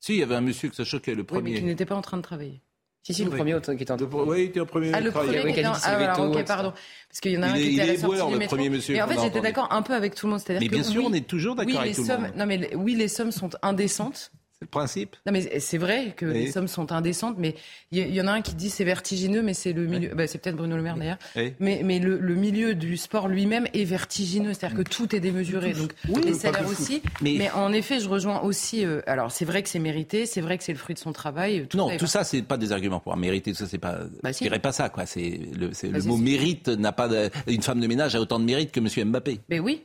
Si, 0.00 0.14
il 0.14 0.18
y 0.18 0.22
avait 0.22 0.34
un 0.34 0.40
monsieur 0.40 0.70
que 0.70 0.74
ça 0.74 0.84
choquait, 0.84 1.14
le 1.14 1.20
Oui, 1.20 1.26
mais 1.30 1.40
premier. 1.40 1.54
qui 1.54 1.62
n'était 1.64 1.84
pas 1.84 1.94
en 1.96 2.00
train 2.02 2.16
de 2.16 2.22
travailler. 2.22 2.60
Si, 3.06 3.14
si, 3.14 3.22
le 3.22 3.30
Oui. 3.30 3.36
premier 3.36 3.60
qui 3.60 3.70
était 3.84 3.92
en 3.92 3.96
Oui, 4.26 4.36
il 4.38 4.44
était 4.46 4.58
au 4.58 4.66
premier. 4.66 4.90
Ah, 4.92 5.00
le 5.00 5.12
premier 5.12 5.40
Oui, 5.44 5.52
qui 5.52 5.60
était 5.60 5.68
en... 5.68 5.74
Ah, 5.74 5.96
alors, 5.96 6.28
ok, 6.28 6.44
pardon. 6.44 6.72
Parce 7.08 7.20
qu'il 7.20 7.30
y 7.30 7.38
en 7.38 7.42
a 7.44 7.50
Il 7.50 7.52
un 7.52 7.54
est- 7.54 7.60
qui 7.60 7.66
il 7.68 7.72
était 7.74 7.82
à 7.82 7.86
la 7.86 7.98
sortie 8.00 8.26
du 8.26 8.32
le 8.32 8.38
métro. 8.40 8.56
premier 8.56 8.68
monsieur 8.68 8.94
Mais 8.96 9.02
en 9.02 9.06
fait, 9.06 9.20
j'étais 9.20 9.40
d'accord 9.40 9.68
un 9.70 9.82
peu 9.82 9.94
avec 9.94 10.16
tout 10.16 10.26
le 10.26 10.30
monde. 10.32 10.40
C'est-à-dire 10.40 10.60
Mais 10.60 10.66
que 10.66 10.74
bien 10.74 10.82
sûr, 10.82 11.02
oui, 11.02 11.08
on 11.08 11.14
est 11.14 11.24
toujours 11.24 11.54
d'accord 11.54 11.70
oui, 11.72 11.78
avec 11.78 11.90
les 11.90 11.94
tout 11.94 12.00
le 12.00 12.06
sommes... 12.08 12.22
monde. 12.22 12.32
Non, 12.36 12.46
mais 12.46 12.74
oui, 12.74 12.96
les 12.96 13.06
sommes 13.06 13.30
sont 13.30 13.50
indécentes. 13.62 14.32
C'est 14.58 14.64
le 14.64 14.70
principe. 14.70 15.16
Non, 15.26 15.32
mais 15.34 15.60
c'est 15.60 15.76
vrai 15.76 16.14
que 16.16 16.24
Oui. 16.24 16.32
les 16.32 16.50
sommes 16.50 16.66
sont 16.66 16.90
indécentes, 16.90 17.36
mais 17.36 17.56
il 17.92 17.98
y, 18.14 18.20
en 18.22 18.26
a 18.26 18.32
un 18.32 18.40
qui 18.40 18.54
dit 18.54 18.70
c'est 18.70 18.84
vertigineux, 18.84 19.42
mais 19.42 19.52
c'est 19.52 19.74
le 19.74 19.86
milieu. 19.86 20.14
bah, 20.14 20.26
c'est 20.26 20.38
peut-être 20.38 20.56
Bruno 20.56 20.76
Le 20.76 20.82
Maire 20.82 20.96
d'ailleurs. 20.96 21.18
Oui. 21.36 21.52
Mais, 21.60 21.82
mais 21.84 21.98
le, 21.98 22.18
le 22.18 22.34
milieu 22.36 22.74
du 22.74 22.96
sport 22.96 23.28
lui-même 23.28 23.66
est 23.74 23.84
vertigineux, 23.84 24.54
c'est-à-dire 24.54 24.78
que 24.78 24.82
tout 24.88 25.14
est 25.14 25.20
démesuré. 25.20 25.74
Donc 25.74 25.92
Oui, 26.08 26.22
les 26.24 26.32
salaires 26.32 26.66
aussi. 26.66 27.02
Mais- 27.20 27.34
Mais... 27.36 27.50
en 27.50 27.70
effet, 27.74 28.00
je 28.00 28.08
rejoins 28.08 28.40
aussi. 28.40 28.82
euh, 28.86 29.02
alors 29.06 29.30
c'est 29.30 29.44
vrai 29.44 29.62
que 29.62 29.68
c'est 29.68 29.78
mérité, 29.78 30.24
c'est 30.24 30.40
vrai 30.40 30.56
que 30.56 30.64
c'est 30.64 30.72
le 30.72 30.78
fruit 30.78 30.94
de 30.94 31.00
son 31.00 31.12
travail. 31.12 31.66
Tout 31.68 31.76
Non, 31.76 31.90
est- 31.90 31.98
tout 31.98 32.06
ça, 32.06 32.24
c'est 32.24 32.40
pas 32.40 32.56
des 32.56 32.72
arguments 32.72 33.00
pour 33.00 33.14
mériter. 33.18 33.52
Tout 33.52 33.58
ça, 33.58 33.66
c'est 33.66 33.76
pas. 33.76 33.98
Bah, 34.22 34.30
je 34.32 34.38
si. 34.38 34.44
dirais 34.44 34.58
pas 34.58 34.72
ça, 34.72 34.88
quoi. 34.88 35.04
C'est 35.04 35.38
le, 35.54 35.68
Bah, 35.68 35.98
le 35.98 36.02
mot 36.04 36.16
mérite 36.16 36.68
n'a 36.68 36.92
pas. 36.92 37.08
de- 37.08 37.28
une 37.46 37.60
femme 37.62 37.80
de 37.80 37.86
ménage 37.86 38.14
a 38.14 38.20
autant 38.22 38.38
de 38.40 38.44
mérite 38.46 38.72
que 38.72 38.80
Monsieur 38.80 39.04
Mbappé. 39.04 39.40
Mais 39.50 39.60
oui. 39.60 39.82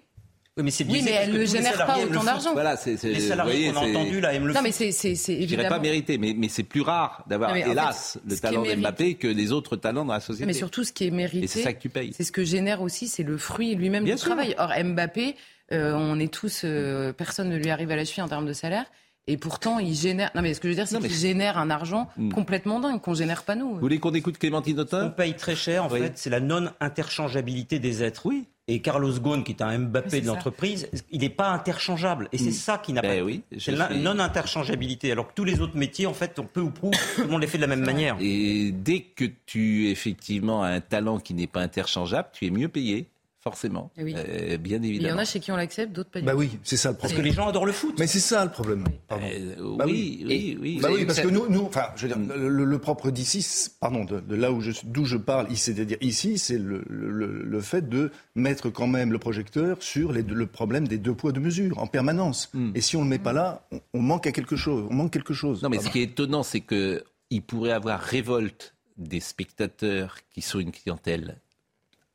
Oui, 0.58 0.64
mais 0.66 0.72
c'est 0.72 0.84
Oui, 0.86 1.02
mais 1.06 1.12
elle 1.12 1.32
ne 1.32 1.46
génère 1.46 1.86
pas 1.86 1.98
autant 1.98 2.26
d'argent. 2.26 2.52
Voilà, 2.52 2.76
c'est. 2.76 2.98
c'est- 2.98 3.08
Les 3.14 3.22
vous 3.22 3.28
salariés 3.30 3.72
voyez, 3.72 3.72
qu'on 3.72 3.96
a 3.98 4.00
entendus 4.00 4.20
là 4.20 4.34
aiment 4.34 4.48
le 4.48 4.54
Non, 4.54 4.62
mais 4.62 4.74
c'est 4.74 4.92
c'est 4.92 5.16
c'est 5.16 5.32
Je 5.34 5.38
dirais 5.46 5.54
évidemment. 5.64 5.70
pas 5.70 5.80
mérité, 5.80 6.18
mais, 6.18 6.34
mais 6.38 6.50
c'est 6.50 6.64
plus 6.64 6.82
rare 6.82 7.24
d'avoir, 7.30 7.56
hélas, 7.56 8.20
fait, 8.22 8.30
le 8.30 8.38
talent 8.38 8.62
de 8.64 8.76
Mbappé 8.76 9.14
que 9.16 9.28
les 9.28 9.54
autres 9.54 9.78
talents 9.78 10.04
dans 10.04 10.12
la 10.14 10.20
société. 10.20 10.46
Mais 10.46 10.52
surtout, 10.54 10.84
ce 10.84 10.92
qui 10.92 11.08
est 11.08 11.12
mérité. 11.12 11.46
Et 11.46 11.48
c'est 11.48 11.62
ça 11.62 11.72
que 11.72 11.82
tu 11.82 11.88
payes. 11.88 12.12
C'est 12.18 12.26
ce 12.26 12.34
que 12.34 12.44
génère 12.44 12.82
aussi, 12.82 13.08
c'est 13.08 13.24
le 13.24 13.38
fruit 13.38 13.76
lui-même 13.76 14.04
Bien 14.04 14.16
du 14.16 14.20
sûr. 14.20 14.28
travail. 14.28 14.54
Or, 14.58 14.74
Mbappé, 14.84 15.38
euh, 15.72 15.94
on 15.96 16.20
est 16.20 16.32
tous, 16.34 16.64
euh, 16.66 17.14
personne 17.14 17.48
ne 17.48 17.56
lui 17.56 17.70
arrive 17.70 17.90
à 17.92 17.96
la 17.96 18.04
cheville 18.04 18.24
en 18.24 18.28
termes 18.28 18.46
de 18.46 18.52
salaire. 18.54 18.84
Et 19.28 19.38
pourtant, 19.38 19.80
il 19.80 19.94
génère. 19.96 20.32
Non, 20.36 20.42
mais 20.42 20.54
ce 20.54 20.60
que 20.60 20.68
je 20.68 20.72
veux 20.74 20.76
dire, 20.76 20.86
c'est 20.88 21.00
mais- 21.00 21.08
qu'il 21.08 21.16
génère 21.16 21.58
un 21.60 21.70
argent 21.70 22.10
Hmm. 22.18 22.30
complètement 22.34 22.82
dingue 22.82 23.00
qu'on 23.00 23.14
génère 23.14 23.44
pas 23.44 23.56
nous. 23.56 23.76
Vous 23.76 23.80
voulez 23.80 24.00
qu'on 24.00 24.14
écoute 24.14 24.38
Clémentine 24.38 24.78
On 24.80 24.82
Autain 24.82 25.08
paye 25.12 25.34
très 25.36 25.56
cher, 25.56 25.86
en 25.86 25.90
Oui. 25.90 26.00
fait, 26.02 26.12
c'est 26.16 26.30
la 26.30 26.42
non-interchangeabilité 26.42 27.80
des 27.80 28.04
êtres. 28.04 28.26
Oui. 28.26 28.48
Et 28.68 28.80
Carlos 28.80 29.12
Ghosn, 29.20 29.44
qui 29.44 29.52
est 29.54 29.62
un 29.62 29.78
Mbappé 29.80 30.22
de 30.22 30.28
l'entreprise, 30.28 30.88
il 31.12 31.22
n'est 31.22 31.30
pas 31.30 31.50
interchangeable. 31.50 32.30
Et 32.32 32.38
c'est 32.38 32.52
ça 32.52 32.78
qui 32.78 32.94
n'a 32.94 33.02
Ben 33.02 33.20
pas. 33.20 33.26
oui, 33.26 33.42
c'est 33.60 33.72
la 33.72 33.90
suis- 33.90 34.00
non-interchangeabilité. 34.00 35.12
Alors 35.12 35.28
que 35.28 35.34
tous 35.34 35.44
les 35.44 35.60
autres 35.62 35.76
métiers, 35.76 36.06
en 36.06 36.14
fait, 36.14 36.38
on 36.40 36.46
peut 36.46 36.62
ou 36.62 36.70
prou, 36.70 36.92
tout 37.16 37.22
le 37.24 37.28
monde 37.28 37.42
les 37.42 37.48
fait 37.48 37.58
de 37.58 37.64
la 37.64 37.68
même 37.68 37.84
manière. 37.84 38.16
Et 38.22 38.72
dès 38.72 39.02
que 39.02 39.26
tu 39.46 39.90
effectivement 39.90 40.64
as 40.64 40.70
un 40.70 40.80
talent 40.80 41.20
qui 41.20 41.34
n'est 41.34 41.48
pas 41.48 41.62
interchangeable, 41.62 42.30
tu 42.34 42.46
es 42.46 42.50
mieux 42.50 42.70
payé, 42.70 43.08
forcément. 43.44 43.92
Eh 43.98 44.04
oui. 44.04 44.14
Euh, 44.18 44.58
bien 44.58 44.78
Il 44.78 44.86
y 44.86 44.90
en 44.90 44.90
évidemment. 44.90 45.22
a 45.22 45.26
chez 45.26 45.40
qui 45.40 45.52
on 45.52 45.56
l'accepte, 45.56 45.92
d'autres 45.94 46.10
pas 46.12 46.20
du 46.20 46.26
Bah 46.26 46.34
tout. 46.34 46.38
oui, 46.40 46.58
c'est 46.64 46.78
ça 46.78 46.90
le 46.92 46.96
Parce 46.98 47.12
problème. 47.14 47.24
que 47.24 47.30
les 47.30 47.36
gens 47.36 47.48
adorent 47.50 47.66
le 47.66 47.72
foot. 47.72 47.96
Mais 48.00 48.08
c'est 48.08 48.20
ça 48.20 48.46
le 48.46 48.52
problème. 48.52 48.84
Pardon. 49.08 49.26
Euh, 49.32 49.76
Bah 49.78 49.86
oui, 49.88 50.24
oui, 50.28 50.58
oui. 50.62 50.80
Bah 50.82 50.90
oui, 50.92 51.06
parce 51.06 51.20
que 51.22 51.28
nous, 51.28 51.48
nous 51.50 51.64
enfin, 51.66 51.88
je 51.96 52.08
veux 52.08 52.14
dire, 52.16 52.38
le, 52.38 52.64
le 52.66 52.80
propre 52.80 53.10
d'ici, 53.12 53.42
c'est- 53.42 53.80
pardon, 53.80 54.06
de, 54.06 54.20
de 54.20 54.36
là 54.36 54.52
où 54.52 54.62
je, 54.62 54.72
d'où 54.84 55.06
je 55.06 55.18
parle, 55.18 55.52
ici, 55.52 55.74
c'est-à-dire 55.74 55.98
ici, 56.02 56.38
c'est 56.38 56.58
le, 56.60 56.84
le, 56.88 57.44
le 57.44 57.62
fait 57.62 57.90
de 57.90 58.12
mettre 58.36 58.70
quand 58.70 58.88
même 58.88 59.12
le 59.12 59.18
projecteur 59.20 59.78
sur 59.82 60.12
les, 60.14 60.22
le 60.22 60.46
problème 60.46 60.88
des 60.88 60.98
deux 60.98 61.14
poids 61.14 61.32
deux 61.32 61.42
mesures 61.42 61.78
en 61.80 61.88
permanence. 61.88 62.50
Hmm. 62.54 62.72
Et 62.76 62.82
si 62.82 62.96
on 62.96 63.02
le 63.02 63.08
met 63.10 63.20
pas 63.20 63.34
là, 63.34 63.66
on, 63.72 63.80
on 63.96 64.02
manque 64.02 64.28
à 64.28 64.32
quelque 64.32 64.56
chose. 64.56 64.86
On 64.90 64.94
manque 64.94 65.12
quelque 65.12 65.34
chose. 65.34 65.64
Non, 65.64 65.70
mais 65.70 65.78
Pardon. 65.78 65.90
ce 65.90 65.94
qui 65.94 66.00
est 66.00 66.04
étonnant, 66.04 66.44
c'est 66.44 66.62
que 66.62 67.04
il 67.32 67.42
pourrait 67.42 67.72
avoir 67.72 68.00
révolte 68.00 68.76
des 68.98 69.20
spectateurs 69.20 70.18
qui 70.34 70.42
sont 70.42 70.60
une 70.60 70.72
clientèle 70.72 71.38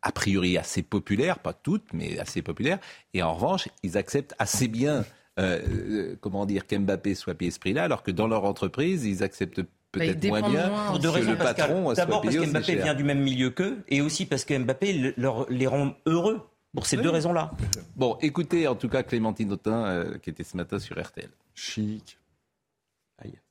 a 0.07 0.13
priori 0.13 0.57
assez 0.57 0.83
populaire, 0.83 1.41
pas 1.41 1.53
toutes, 1.53 1.93
mais 1.93 2.19
assez 2.21 2.41
populaire. 2.41 2.79
Et 3.13 3.23
en 3.23 3.35
revanche, 3.35 3.69
ils 3.83 3.97
acceptent 3.99 4.35
assez 4.39 4.69
bien, 4.69 5.05
euh, 5.41 5.61
euh, 5.69 6.17
comment 6.21 6.47
dire, 6.47 6.67
qu'Mbappé 6.67 7.15
soit 7.17 7.35
payé 7.35 7.51
ce 7.51 7.59
prix-là, 7.59 7.83
alors 7.85 8.03
que 8.05 8.13
dans 8.13 8.29
leur 8.29 8.45
entreprise, 8.45 9.05
ils 9.05 9.25
acceptent 9.25 9.63
peut-être 9.91 10.23
ils 10.25 10.29
moins 10.29 10.49
bien 10.49 10.71
Pour 10.89 10.99
deux 11.01 11.09
que 11.09 11.15
raisons, 11.15 11.31
le 11.33 11.37
patron 11.39 11.85
soit 11.87 11.95
D'abord 11.95 12.23
parce 12.23 12.37
qu'Mbappé 12.37 12.77
vient 12.77 12.95
du 12.95 13.03
même 13.05 13.21
milieu 13.21 13.51
qu'eux, 13.51 13.79
et 13.89 14.01
aussi 14.01 14.27
parce 14.27 14.45
que 14.45 14.57
Mbappé 14.57 14.93
le- 14.93 15.15
leur, 15.17 15.51
les 15.51 15.67
rend 15.67 15.95
heureux. 16.07 16.41
Pour 16.75 16.85
ces 16.87 16.99
Oui. 16.99 17.03
deux 17.05 17.11
raisons-là. 17.11 17.53
Bon, 17.97 18.19
écoutez 18.21 18.69
en 18.69 18.75
tout 18.75 18.91
cas 18.91 19.03
Clémentine 19.03 19.51
Autain, 19.51 19.87
euh, 19.87 20.19
qui 20.19 20.29
était 20.29 20.45
ce 20.45 20.59
matin 20.59 20.79
sur 20.79 21.01
RTL. 21.03 21.31
Chic. 21.55 22.19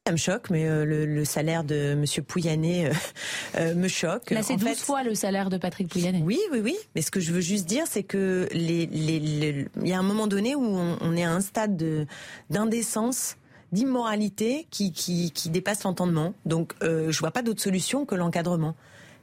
Ça 0.07 0.11
me 0.11 0.17
choque, 0.17 0.51
mais 0.51 0.67
euh, 0.67 0.85
le, 0.85 1.07
le 1.07 1.25
salaire 1.25 1.63
de 1.63 1.93
M. 1.93 2.05
Pouyanné 2.23 2.85
euh, 2.85 2.93
euh, 3.57 3.73
me 3.73 3.87
choque. 3.87 4.29
Là, 4.29 4.43
c'est 4.43 4.53
En 4.53 4.57
12 4.57 4.69
fait- 4.69 4.75
fois 4.75 5.01
le 5.01 5.15
salaire 5.15 5.49
de 5.49 5.57
Patrick 5.57 5.87
Pouyanné. 5.89 6.21
Oui, 6.23 6.39
oui, 6.51 6.59
oui. 6.63 6.75
Mais 6.93 7.01
ce 7.01 7.09
que 7.09 7.19
je 7.19 7.31
veux 7.33 7.41
juste 7.41 7.65
dire, 7.65 7.85
c'est 7.89 8.03
que 8.03 8.47
les, 8.51 8.85
les, 8.85 9.19
les- 9.19 9.67
il 9.81 9.87
y 9.87 9.93
a 9.93 9.97
un 9.97 10.03
moment 10.03 10.27
donné 10.27 10.53
où 10.53 10.61
on, 10.63 10.97
on 11.01 11.15
est 11.17 11.23
à 11.23 11.31
un 11.31 11.41
stade 11.41 11.75
de- 11.75 12.05
d'indécence, 12.51 13.35
d'immoralité 13.71 14.67
qui, 14.69 14.91
qui, 14.91 15.31
qui 15.31 15.49
dépasse 15.49 15.83
l'entendement. 15.83 16.35
Donc, 16.45 16.73
euh, 16.83 17.11
je 17.11 17.19
vois 17.19 17.31
pas 17.31 17.41
d'autre 17.41 17.61
solution 17.63 18.05
que 18.05 18.13
l'encadrement. 18.13 18.75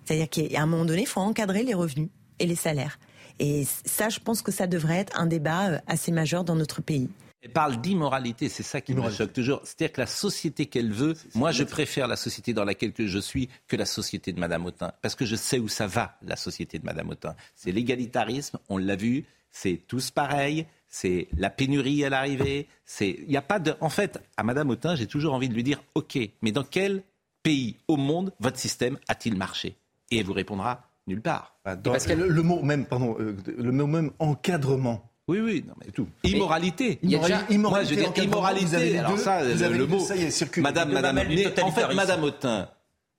C'est-à-dire 0.05 0.29
qu'à 0.29 0.61
un 0.61 0.67
moment 0.67 0.85
donné, 0.85 1.03
il 1.03 1.07
faut 1.09 1.21
encadrer 1.21 1.63
les 1.63 1.75
revenus 1.75 2.09
et 2.41 2.47
les 2.47 2.57
salaires. 2.57 2.99
Et 3.39 3.65
ça, 3.85 4.09
je 4.09 4.19
pense 4.19 4.43
que 4.43 4.51
ça 4.51 4.67
devrait 4.67 4.97
être 4.99 5.17
un 5.19 5.27
débat 5.27 5.81
assez 5.87 6.11
majeur 6.11 6.43
dans 6.43 6.57
notre 6.57 6.83
pays. 6.83 7.09
Elle 7.43 7.51
parle 7.51 7.81
d'immoralité, 7.81 8.49
c'est 8.49 8.63
ça 8.63 8.81
qui 8.81 8.95
me 8.95 9.11
choque 9.11 9.33
toujours. 9.33 9.61
C'est-à-dire 9.65 9.93
que 9.93 10.01
la 10.01 10.07
société 10.07 10.67
qu'elle 10.67 10.93
veut, 10.93 11.15
moi 11.35 11.51
je 11.51 11.65
préfère 11.65 12.07
la 12.07 12.15
société 12.15 12.55
dans 12.55 12.65
laquelle 12.65 12.93
je 12.97 13.19
suis 13.19 13.49
que 13.67 13.75
la 13.75 13.85
société 13.85 14.33
de 14.33 14.39
Madame 14.39 14.65
Autain. 14.65 14.93
Parce 15.03 15.17
que 15.17 15.25
je 15.25 15.35
sais 15.35 15.59
où 15.59 15.67
ça 15.67 15.89
va, 15.89 16.17
la 16.23 16.37
société 16.37 16.79
de 16.79 16.85
Madame 16.85 17.11
Autain. 17.11 17.35
C'est 17.57 17.73
l'égalitarisme, 17.73 18.59
on 18.69 18.79
l'a 18.79 18.95
vu, 18.95 19.25
c'est 19.51 19.83
tous 19.89 20.13
pareil, 20.13 20.67
c'est 20.89 21.27
la 21.37 21.51
pénurie 21.51 22.05
à 22.05 22.11
l'arrivée, 22.11 22.69
c'est... 22.85 23.11
Il 23.11 23.29
n'y 23.29 23.37
a 23.37 23.43
pas 23.43 23.59
de... 23.59 23.75
En 23.81 23.89
fait, 23.89 24.23
à 24.37 24.45
Madame 24.45 24.71
Autain, 24.71 24.95
j'ai 24.95 25.09
toujours 25.09 25.35
envie 25.35 25.49
de 25.49 25.55
lui 25.55 25.65
dire, 25.65 25.83
OK, 25.97 26.19
mais 26.43 26.53
dans 26.53 26.65
quel 26.65 27.03
pays 27.43 27.77
au 27.89 27.97
monde 27.97 28.33
votre 28.39 28.59
système 28.59 28.99
a-t-il 29.09 29.37
marché? 29.37 29.77
Et 30.13 30.19
elle 30.19 30.27
vous 30.27 30.33
répondra, 30.33 30.91
nulle 31.09 31.23
part. 31.23 31.57
Bah, 31.65 31.77
parce 31.77 32.07
que 32.07 32.13
le, 32.13 32.43
mot 32.43 32.63
même, 32.63 32.87
pardon, 32.87 33.17
euh, 33.19 33.37
le 33.59 33.73
mot 33.73 33.87
même 33.87 34.13
encadrement 34.21 35.12
oui, 35.29 35.41
oui, 35.41 35.65
non, 35.67 35.75
mais 35.79 35.93
tout. 35.93 36.09
Immoralité. 36.25 36.99
Il 37.03 37.11
y 37.11 37.17
a 37.17 37.21
déjà... 37.21 37.43
immoralité. 37.49 37.97
Moi, 37.97 38.07
je 38.07 38.21
dis 38.21 38.27
immoralité. 38.27 38.99
Alors 38.99 39.19
ça, 39.19 39.43
le, 39.45 39.87
mot. 39.87 40.01
Ça 40.01 40.17
y 40.17 40.25
est, 40.25 40.57
Madame, 40.59 40.93
Madame, 40.93 41.19
en 41.19 41.71
fait, 41.71 41.95
Madame 41.95 42.25
Autain 42.25 42.69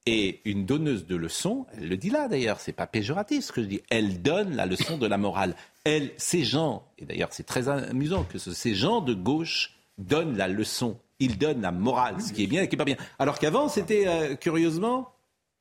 est 0.05 0.41
une 0.43 0.65
donneuse 0.65 1.07
de 1.07 1.15
leçons. 1.15 1.65
Elle 1.77 1.88
le 1.88 1.98
dit 1.98 2.10
là, 2.10 2.27
d'ailleurs. 2.27 2.60
C'est 2.60 2.74
pas 2.74 2.88
péjoratif 2.88 3.45
ce 3.45 3.51
que 3.53 3.62
je 3.62 3.67
dis. 3.67 3.81
Elle 3.89 4.22
donne 4.22 4.55
la 4.55 4.65
leçon 4.65 4.98
de 4.98 5.07
la 5.07 5.17
morale. 5.17 5.55
Elle, 5.86 6.12
ces 6.17 6.43
gens, 6.43 6.86
et 6.98 7.05
d'ailleurs, 7.05 7.29
c'est 7.31 7.45
très 7.45 7.69
amusant 7.69 8.24
que 8.25 8.38
ces 8.38 8.75
gens 8.75 9.00
de 9.00 9.13
gauche 9.13 9.77
donnent 9.98 10.36
la 10.36 10.50
leçon. 10.50 11.00
Ils 11.19 11.38
donnent 11.38 11.62
la 11.62 11.72
morale, 11.72 12.22
ce 12.22 12.33
qui 12.33 12.43
est 12.43 12.48
bien 12.48 12.62
et 12.62 12.65
ce 12.65 12.69
qui 12.69 12.75
n'est 12.75 12.79
pas 12.79 12.86
bien. 12.86 12.98
Alors 13.17 13.39
qu'avant, 13.39 13.69
c'était 13.69 14.07
euh, 14.07 14.36
curieusement 14.36 15.12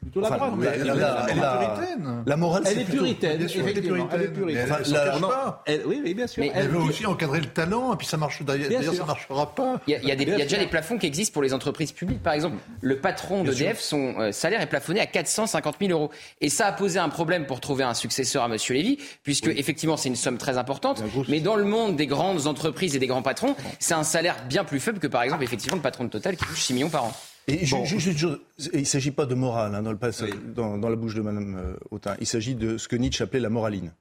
Plutôt 0.02 0.20
la 0.20 0.30
droite. 0.30 0.52
La, 0.60 0.74
elle, 0.74 1.38
est 1.38 1.40
puritaine. 1.40 2.24
La 2.26 2.36
morale, 2.36 2.64
elle 2.66 2.78
est 2.80 2.84
puritaine. 2.84 3.42
Effectivement, 3.42 4.08
elle 4.12 4.22
est 4.22 4.28
puritaine. 4.28 4.68
Elle, 4.68 5.00
elle, 5.14 5.20
pas. 5.20 5.64
oui, 5.86 6.00
oui, 6.04 6.14
bien 6.14 6.26
sûr. 6.26 6.42
Mais 6.42 6.50
elle 6.54 6.68
veut 6.68 6.78
aussi 6.78 7.06
encadrer 7.06 7.40
le 7.40 7.46
talent, 7.46 7.94
et 7.94 7.96
puis 7.96 8.06
ça 8.06 8.16
marche. 8.16 8.42
D'ailleurs, 8.42 8.94
ça 8.94 9.04
marchera 9.04 9.54
pas. 9.54 9.80
Il 9.86 9.92
y 9.92 9.94
a, 9.94 10.00
il 10.00 10.08
y 10.08 10.12
a, 10.12 10.16
déjà 10.16 10.58
des 10.58 10.66
plafonds 10.66 10.98
qui 10.98 11.06
existent 11.06 11.32
pour 11.32 11.42
les 11.42 11.54
entreprises 11.54 11.92
publiques. 11.92 12.22
Par 12.22 12.32
exemple, 12.32 12.56
le 12.80 12.98
patron 12.98 13.44
d'EDF, 13.44 13.80
son 13.80 14.14
euh, 14.18 14.32
salaire 14.32 14.60
est 14.60 14.66
plafonné 14.66 15.00
à 15.00 15.06
450 15.06 15.76
000 15.80 15.92
euros. 15.92 16.10
Et 16.40 16.48
ça 16.48 16.66
a 16.66 16.72
posé 16.72 16.98
un 16.98 17.08
problème 17.08 17.46
pour 17.46 17.60
trouver 17.60 17.84
un 17.84 17.94
successeur 17.94 18.42
à 18.42 18.46
M. 18.46 18.56
Lévy, 18.70 18.98
puisque 19.22 19.46
effectivement, 19.46 19.96
c'est 19.96 20.08
une 20.08 20.16
somme 20.16 20.38
très 20.38 20.58
importante. 20.58 21.02
Mais 21.28 21.40
dans 21.40 21.56
le 21.56 21.64
monde 21.64 21.94
des 21.96 22.06
grandes 22.06 22.46
entreprises 22.48 22.96
et 22.96 22.98
des 22.98 23.06
grands 23.06 23.22
patrons, 23.22 23.54
c'est 23.78 23.94
un 23.94 24.04
salaire 24.04 24.36
bien 24.48 24.64
plus 24.64 24.80
faible 24.80 24.98
que, 24.98 25.06
par 25.06 25.22
exemple, 25.22 25.44
effectivement, 25.44 25.76
le 25.76 25.82
patron 25.82 26.04
de 26.04 26.10
Total 26.10 26.36
qui 26.36 26.44
touche 26.44 26.62
6 26.62 26.74
millions 26.74 26.90
par 26.90 27.04
an. 27.04 27.12
Et 27.48 27.64
il 27.64 28.80
ne 28.80 28.84
s'agit 28.84 29.10
pas 29.10 29.26
de 29.26 29.34
morale 29.34 29.74
hein, 29.74 29.82
dans, 29.82 29.92
le, 29.92 29.98
dans, 30.54 30.78
dans, 30.78 30.88
la 30.88 30.96
bouche 30.96 31.14
de 31.14 31.22
Mme 31.22 31.56
euh, 31.56 31.74
Autain. 31.90 32.16
Il 32.20 32.26
s'agit 32.26 32.54
de 32.54 32.78
ce 32.78 32.86
que 32.86 32.96
Nietzsche 32.96 33.24
appelait 33.24 33.40
la 33.40 33.50
moraline. 33.50 33.92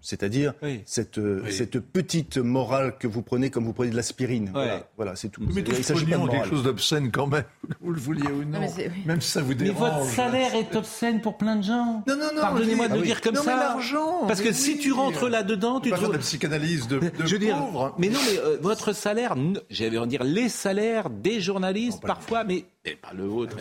C'est-à-dire 0.00 0.54
cette, 0.84 1.18
euh, 1.18 1.48
cette 1.50 1.78
petite 1.80 2.38
morale 2.38 2.96
que 2.98 3.06
vous 3.06 3.22
prenez 3.22 3.50
comme 3.50 3.64
vous 3.64 3.72
prenez 3.72 3.90
de 3.90 3.96
l'aspirine. 3.96 4.52
Voilà, 4.96 5.16
c'est 5.16 5.28
tout. 5.28 5.42
Mais 5.54 5.62
tout 5.62 5.72
il 5.76 5.84
s'agit 5.84 6.06
pas 6.06 6.16
de 6.16 6.28
quelque 6.28 6.48
chose 6.48 6.62
d'obscène 6.62 7.10
quand 7.10 7.26
même, 7.26 7.44
vous 7.80 7.92
le 7.92 8.00
vouliez 8.00 8.30
ou 8.30 8.44
non. 8.44 8.60
Même 9.06 9.20
si 9.20 9.30
ça 9.30 9.42
vous 9.42 9.54
dérange. 9.54 9.80
Mais 9.80 9.98
votre 9.98 10.04
salaire 10.10 10.54
est 10.54 10.74
obscène 10.76 11.20
pour 11.20 11.36
plein 11.36 11.56
de 11.56 11.62
gens. 11.62 12.02
Non, 12.06 12.16
non, 12.16 12.30
non. 12.34 12.40
Pardonnez-moi 12.40 12.88
de 12.88 12.94
le 12.96 13.02
dire 13.02 13.20
comme 13.20 13.34
non, 13.34 13.42
ça. 13.42 13.54
Mais 13.54 13.62
l'argent. 13.62 14.26
Parce 14.26 14.40
que 14.40 14.52
si 14.52 14.78
tu 14.78 14.92
rentres 14.92 15.28
là-dedans, 15.28 15.80
tu 15.80 15.90
trouves. 15.90 16.08
de 16.08 16.12
la 16.12 16.18
psychanalyse 16.18 16.88
de, 16.88 16.98
de 16.98 17.10
Je 17.24 17.32
veux 17.32 17.38
dire, 17.38 17.56
mais 17.98 18.08
non, 18.08 18.18
mais 18.30 18.38
euh, 18.38 18.58
votre 18.60 18.92
salaire, 18.92 19.34
j'allais 19.70 20.06
dire 20.06 20.24
les 20.24 20.48
salaires 20.48 21.10
des 21.10 21.40
journalistes 21.40 22.00
parfois, 22.02 22.44
mais 22.44 22.64
pas 22.96 23.12
le 23.14 23.24
vôtre, 23.24 23.56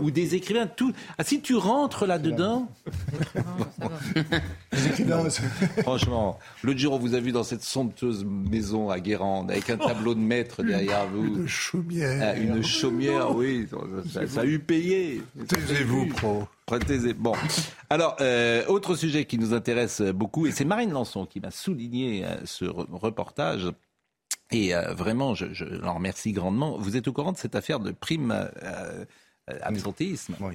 ou 0.00 0.10
des 0.10 0.34
écrivains, 0.34 0.66
tout. 0.66 0.92
Ah, 1.16 1.24
si 1.24 1.40
tu 1.40 1.54
rentres 1.54 2.06
là-dedans. 2.06 2.70
Franchement, 5.82 6.38
l'autre 6.62 6.78
jour, 6.78 6.94
on 6.94 6.98
vous 6.98 7.14
a 7.14 7.20
vu 7.20 7.32
dans 7.32 7.44
cette 7.44 7.62
somptueuse 7.62 8.24
maison 8.24 8.90
à 8.90 9.00
Guérande, 9.00 9.50
avec 9.50 9.70
un 9.70 9.76
tableau 9.76 10.14
de 10.14 10.20
maître 10.20 10.62
derrière 10.62 11.06
vous. 11.08 11.24
Une 11.24 11.48
chaumière. 11.48 12.34
Ah, 12.34 12.38
une 12.38 12.62
chaumière, 12.62 13.34
oui. 13.34 13.66
Ça, 14.12 14.40
a 14.40 14.44
eu 14.44 14.58
payé. 14.58 15.22
Taisez-vous, 15.46 16.06
pro. 16.06 16.48
Bon. 17.16 17.32
Alors, 17.88 18.16
euh, 18.20 18.64
autre 18.66 18.94
sujet 18.94 19.24
qui 19.24 19.38
nous 19.38 19.54
intéresse 19.54 20.02
beaucoup, 20.02 20.46
et 20.46 20.52
c'est 20.52 20.66
Marine 20.66 20.90
Lançon 20.90 21.24
qui 21.24 21.40
m'a 21.40 21.50
souligné 21.50 22.24
euh, 22.24 22.36
ce 22.44 22.66
reportage. 22.66 23.70
Et 24.50 24.74
euh, 24.74 24.94
vraiment, 24.94 25.34
je, 25.34 25.52
je 25.52 25.64
l'en 25.64 25.94
remercie 25.94 26.32
grandement. 26.32 26.78
Vous 26.78 26.96
êtes 26.96 27.08
au 27.08 27.12
courant 27.12 27.32
de 27.32 27.36
cette 27.36 27.54
affaire 27.54 27.80
de 27.80 27.90
prime 27.90 28.50
euh, 28.62 29.04
absentéisme? 29.62 30.34
Oui. 30.40 30.54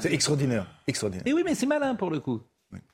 C'est 0.00 0.12
extraordinaire. 0.12 0.66
extraordinaire. 0.86 1.26
Et 1.26 1.32
oui, 1.32 1.42
mais 1.44 1.54
c'est 1.54 1.66
malin 1.66 1.94
pour 1.94 2.10
le 2.10 2.20
coup. 2.20 2.40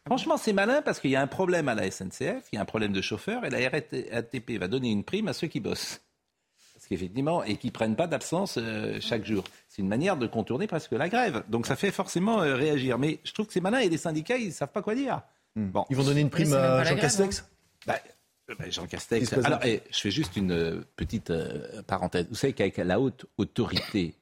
Franchement, 0.06 0.36
c'est 0.36 0.52
malin 0.52 0.82
parce 0.82 0.98
qu'il 1.00 1.10
y 1.10 1.16
a 1.16 1.22
un 1.22 1.26
problème 1.28 1.68
à 1.68 1.74
la 1.74 1.88
SNCF, 1.90 2.48
il 2.52 2.56
y 2.56 2.58
a 2.58 2.62
un 2.62 2.64
problème 2.64 2.92
de 2.92 3.00
chauffeur, 3.00 3.44
et 3.44 3.50
la 3.50 3.58
RATP 3.68 4.58
va 4.58 4.66
donner 4.66 4.90
une 4.90 5.04
prime 5.04 5.28
à 5.28 5.32
ceux 5.32 5.46
qui 5.46 5.60
bossent. 5.60 6.00
Parce 6.74 6.86
qu'effectivement, 6.88 7.44
et 7.44 7.56
qui 7.56 7.70
prennent 7.70 7.94
pas 7.96 8.06
d'absence 8.06 8.56
euh, 8.56 8.98
chaque 9.00 9.24
jour. 9.24 9.44
C'est 9.68 9.82
une 9.82 9.88
manière 9.88 10.16
de 10.16 10.26
contourner 10.26 10.66
presque 10.66 10.92
la 10.92 11.08
grève. 11.08 11.44
Donc 11.48 11.66
ça 11.66 11.76
fait 11.76 11.90
forcément 11.92 12.40
euh, 12.42 12.54
réagir. 12.56 12.98
Mais 12.98 13.20
je 13.24 13.32
trouve 13.32 13.46
que 13.46 13.52
c'est 13.52 13.60
malin 13.60 13.78
et 13.78 13.88
les 13.88 13.98
syndicats, 13.98 14.36
ils 14.36 14.52
savent 14.52 14.72
pas 14.72 14.82
quoi 14.82 14.94
dire. 14.94 15.22
Hmm. 15.54 15.66
Bon. 15.70 15.84
Ils 15.90 15.96
vont 15.96 16.04
donner 16.04 16.22
une 16.22 16.30
prime 16.30 16.52
à 16.54 16.82
Jean 16.84 16.96
Castex? 16.96 17.40
hein. 17.40 17.44
bah, 17.86 17.98
euh, 18.50 18.54
bah, 18.58 18.70
Jean 18.70 18.86
Castex. 18.86 19.32
Alors, 19.32 19.60
eh, 19.64 19.82
je 19.90 19.98
fais 19.98 20.10
juste 20.10 20.36
une 20.36 20.84
petite 20.96 21.32
parenthèse. 21.86 22.26
Vous 22.28 22.34
savez 22.34 22.52
qu'avec 22.52 22.76
la 22.78 23.00
haute 23.00 23.26
autorité 23.36 24.14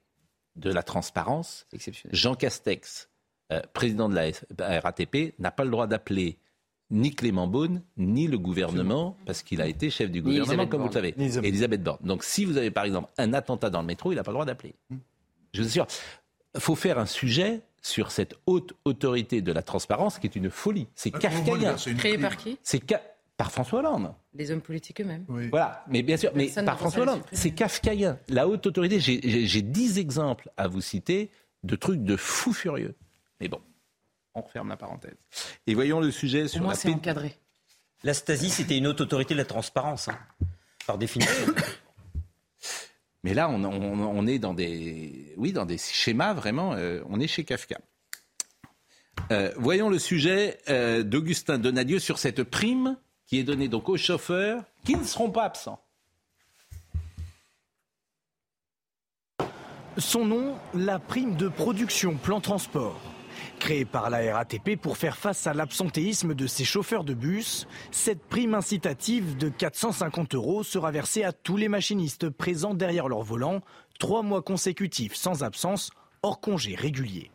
de 0.56 0.70
la 0.70 0.82
transparence, 0.82 1.66
Jean 2.12 2.34
Castex 2.34 3.08
euh, 3.52 3.60
président 3.72 4.08
de 4.08 4.16
la 4.16 4.80
RATP, 4.80 5.38
n'a 5.38 5.52
pas 5.52 5.62
le 5.62 5.70
droit 5.70 5.86
d'appeler 5.86 6.36
ni 6.90 7.14
Clément 7.14 7.46
Beaune, 7.46 7.80
ni 7.96 8.26
le 8.26 8.38
gouvernement, 8.38 9.16
parce 9.24 9.44
qu'il 9.44 9.62
a 9.62 9.68
été 9.68 9.88
chef 9.88 10.10
du 10.10 10.20
gouvernement, 10.20 10.66
comme 10.66 10.82
vous 10.82 10.88
le 10.88 10.92
savez. 10.92 11.14
Elisabeth. 11.16 11.80
Borne. 11.80 11.98
Donc 12.02 12.24
si 12.24 12.44
vous 12.44 12.56
avez 12.56 12.72
par 12.72 12.84
exemple 12.84 13.08
un 13.18 13.32
attentat 13.34 13.70
dans 13.70 13.82
le 13.82 13.86
métro, 13.86 14.10
il 14.10 14.16
n'a 14.16 14.24
pas 14.24 14.32
le 14.32 14.34
droit 14.34 14.46
d'appeler. 14.46 14.74
Hmm. 14.90 14.96
Je 15.52 15.62
vous 15.62 15.68
assure, 15.68 15.86
il 16.56 16.60
faut 16.60 16.74
faire 16.74 16.98
un 16.98 17.06
sujet 17.06 17.60
sur 17.82 18.10
cette 18.10 18.34
haute 18.46 18.72
autorité 18.84 19.42
de 19.42 19.52
la 19.52 19.62
transparence 19.62 20.18
qui 20.18 20.26
est 20.26 20.34
une 20.34 20.50
folie. 20.50 20.88
C'est 20.96 21.14
ah, 21.14 21.18
kafkaïen. 21.18 21.76
Créé 21.98 22.18
par 22.18 22.36
qui? 22.36 22.58
C'est 22.64 22.80
par 23.36 23.52
François 23.52 23.80
Hollande. 23.80 24.14
Les 24.34 24.50
hommes 24.50 24.60
politiques 24.60 25.00
eux-mêmes. 25.00 25.24
Voilà, 25.50 25.84
mais 25.88 26.02
bien 26.02 26.16
sûr, 26.16 26.30
mais 26.34 26.48
par 26.64 26.78
François 26.78 27.02
Hollande. 27.02 27.22
C'est 27.32 27.52
kafkaïen. 27.52 28.18
La 28.28 28.48
haute 28.48 28.66
autorité, 28.66 29.00
j'ai 29.00 29.62
dix 29.62 29.98
exemples 29.98 30.50
à 30.56 30.68
vous 30.68 30.80
citer 30.80 31.30
de 31.62 31.76
trucs 31.76 32.02
de 32.02 32.16
fous 32.16 32.52
furieux. 32.52 32.94
Mais 33.40 33.48
bon, 33.48 33.60
on 34.34 34.42
referme 34.42 34.68
la 34.68 34.76
parenthèse. 34.76 35.16
Et 35.66 35.74
voyons 35.74 36.00
le 36.00 36.10
sujet 36.10 36.48
sur 36.48 36.62
moins, 36.62 36.74
c'est 36.74 36.90
encadré. 36.90 37.34
La 38.04 38.14
Stasi, 38.14 38.50
c'était 38.50 38.78
une 38.78 38.86
haute 38.86 39.00
autorité 39.00 39.34
de 39.34 39.38
la 39.38 39.44
transparence, 39.44 40.08
hein, 40.08 40.18
par 40.86 40.98
définition. 40.98 41.54
Mais 43.24 43.34
là, 43.34 43.48
on, 43.48 44.26
est 44.28 44.38
dans 44.38 44.54
des, 44.54 45.34
oui, 45.36 45.52
dans 45.52 45.66
des 45.66 45.78
schémas 45.78 46.32
vraiment. 46.32 46.74
Euh, 46.74 47.02
on 47.08 47.18
est 47.18 47.26
chez 47.26 47.42
Kafka. 47.42 47.78
Euh, 49.32 49.52
voyons 49.56 49.90
le 49.90 49.98
sujet 49.98 50.58
euh, 50.68 51.02
d'Augustin 51.02 51.58
Donadieu 51.58 51.98
sur 51.98 52.18
cette 52.18 52.44
prime 52.44 52.96
qui 53.26 53.38
est 53.38 53.44
donnée 53.44 53.68
donc 53.68 53.88
aux 53.88 53.96
chauffeurs 53.96 54.62
qui 54.84 54.96
ne 54.96 55.04
seront 55.04 55.30
pas 55.30 55.44
absents. 55.44 55.80
Son 59.98 60.26
nom, 60.26 60.56
la 60.74 60.98
prime 60.98 61.36
de 61.36 61.48
production 61.48 62.16
plan 62.16 62.40
transport. 62.40 63.00
Créée 63.58 63.86
par 63.86 64.10
la 64.10 64.34
RATP 64.34 64.76
pour 64.76 64.98
faire 64.98 65.16
face 65.16 65.46
à 65.46 65.54
l'absentéisme 65.54 66.34
de 66.34 66.46
ses 66.46 66.64
chauffeurs 66.64 67.04
de 67.04 67.14
bus, 67.14 67.66
cette 67.90 68.22
prime 68.22 68.54
incitative 68.54 69.38
de 69.38 69.48
450 69.48 70.34
euros 70.34 70.62
sera 70.62 70.90
versée 70.90 71.24
à 71.24 71.32
tous 71.32 71.56
les 71.56 71.68
machinistes 71.68 72.28
présents 72.28 72.74
derrière 72.74 73.08
leur 73.08 73.22
volant, 73.22 73.62
trois 73.98 74.22
mois 74.22 74.42
consécutifs 74.42 75.14
sans 75.14 75.42
absence, 75.42 75.90
hors 76.22 76.40
congé 76.40 76.74
régulier. 76.74 77.30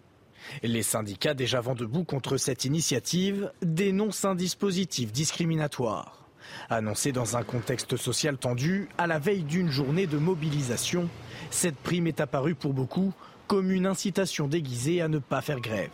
Les 0.64 0.84
syndicats 0.84 1.34
déjà 1.34 1.62
vent 1.62 1.76
debout 1.76 2.04
contre 2.04 2.38
cette 2.38 2.66
initiative 2.66 3.52
dénoncent 3.62 4.26
un 4.26 4.36
dispositif 4.36 5.12
discriminatoire. 5.12 6.30
Annoncé 6.70 7.12
dans 7.12 7.38
un 7.38 7.44
contexte 7.44 7.98
social 7.98 8.38
tendu, 8.38 8.90
à 8.98 9.08
la 9.08 9.20
veille 9.20 9.44
d'une 9.44 9.70
journée 9.70 10.08
de 10.08 10.18
mobilisation, 10.18 11.08
cette 11.50 11.78
prime 11.78 12.08
est 12.08 12.20
apparue 12.20 12.56
pour 12.56 12.74
beaucoup 12.74 13.14
comme 13.48 13.72
une 13.72 13.86
incitation 13.86 14.48
déguisée 14.48 15.02
à 15.02 15.08
ne 15.08 15.20
pas 15.20 15.42
faire 15.42 15.60
grève. 15.60 15.92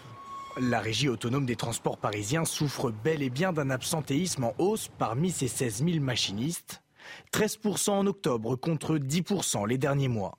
La 0.60 0.80
régie 0.80 1.10
autonome 1.10 1.46
des 1.46 1.56
transports 1.56 1.98
parisiens 1.98 2.46
souffre 2.46 2.92
bel 2.92 3.22
et 3.22 3.30
bien 3.30 3.54
d'un 3.54 3.70
absentéisme 3.70 4.46
en 4.46 4.54
hausse 4.58 4.90
parmi 4.98 5.32
ses 5.32 5.48
16 5.48 5.84
000 5.86 6.00
machinistes, 6.00 6.82
13% 7.34 7.92
en 7.92 8.08
octobre 8.08 8.56
contre 8.56 8.98
10% 8.98 9.68
les 9.68 9.78
derniers 9.78 10.08
mois. 10.08 10.36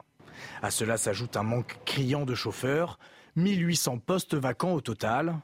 À 0.63 0.71
cela 0.71 0.97
s'ajoute 0.97 1.37
un 1.37 1.43
manque 1.43 1.79
criant 1.85 2.25
de 2.25 2.35
chauffeurs, 2.35 2.99
1800 3.39 3.99
postes 3.99 4.35
vacants 4.35 4.73
au 4.73 4.81
total. 4.81 5.37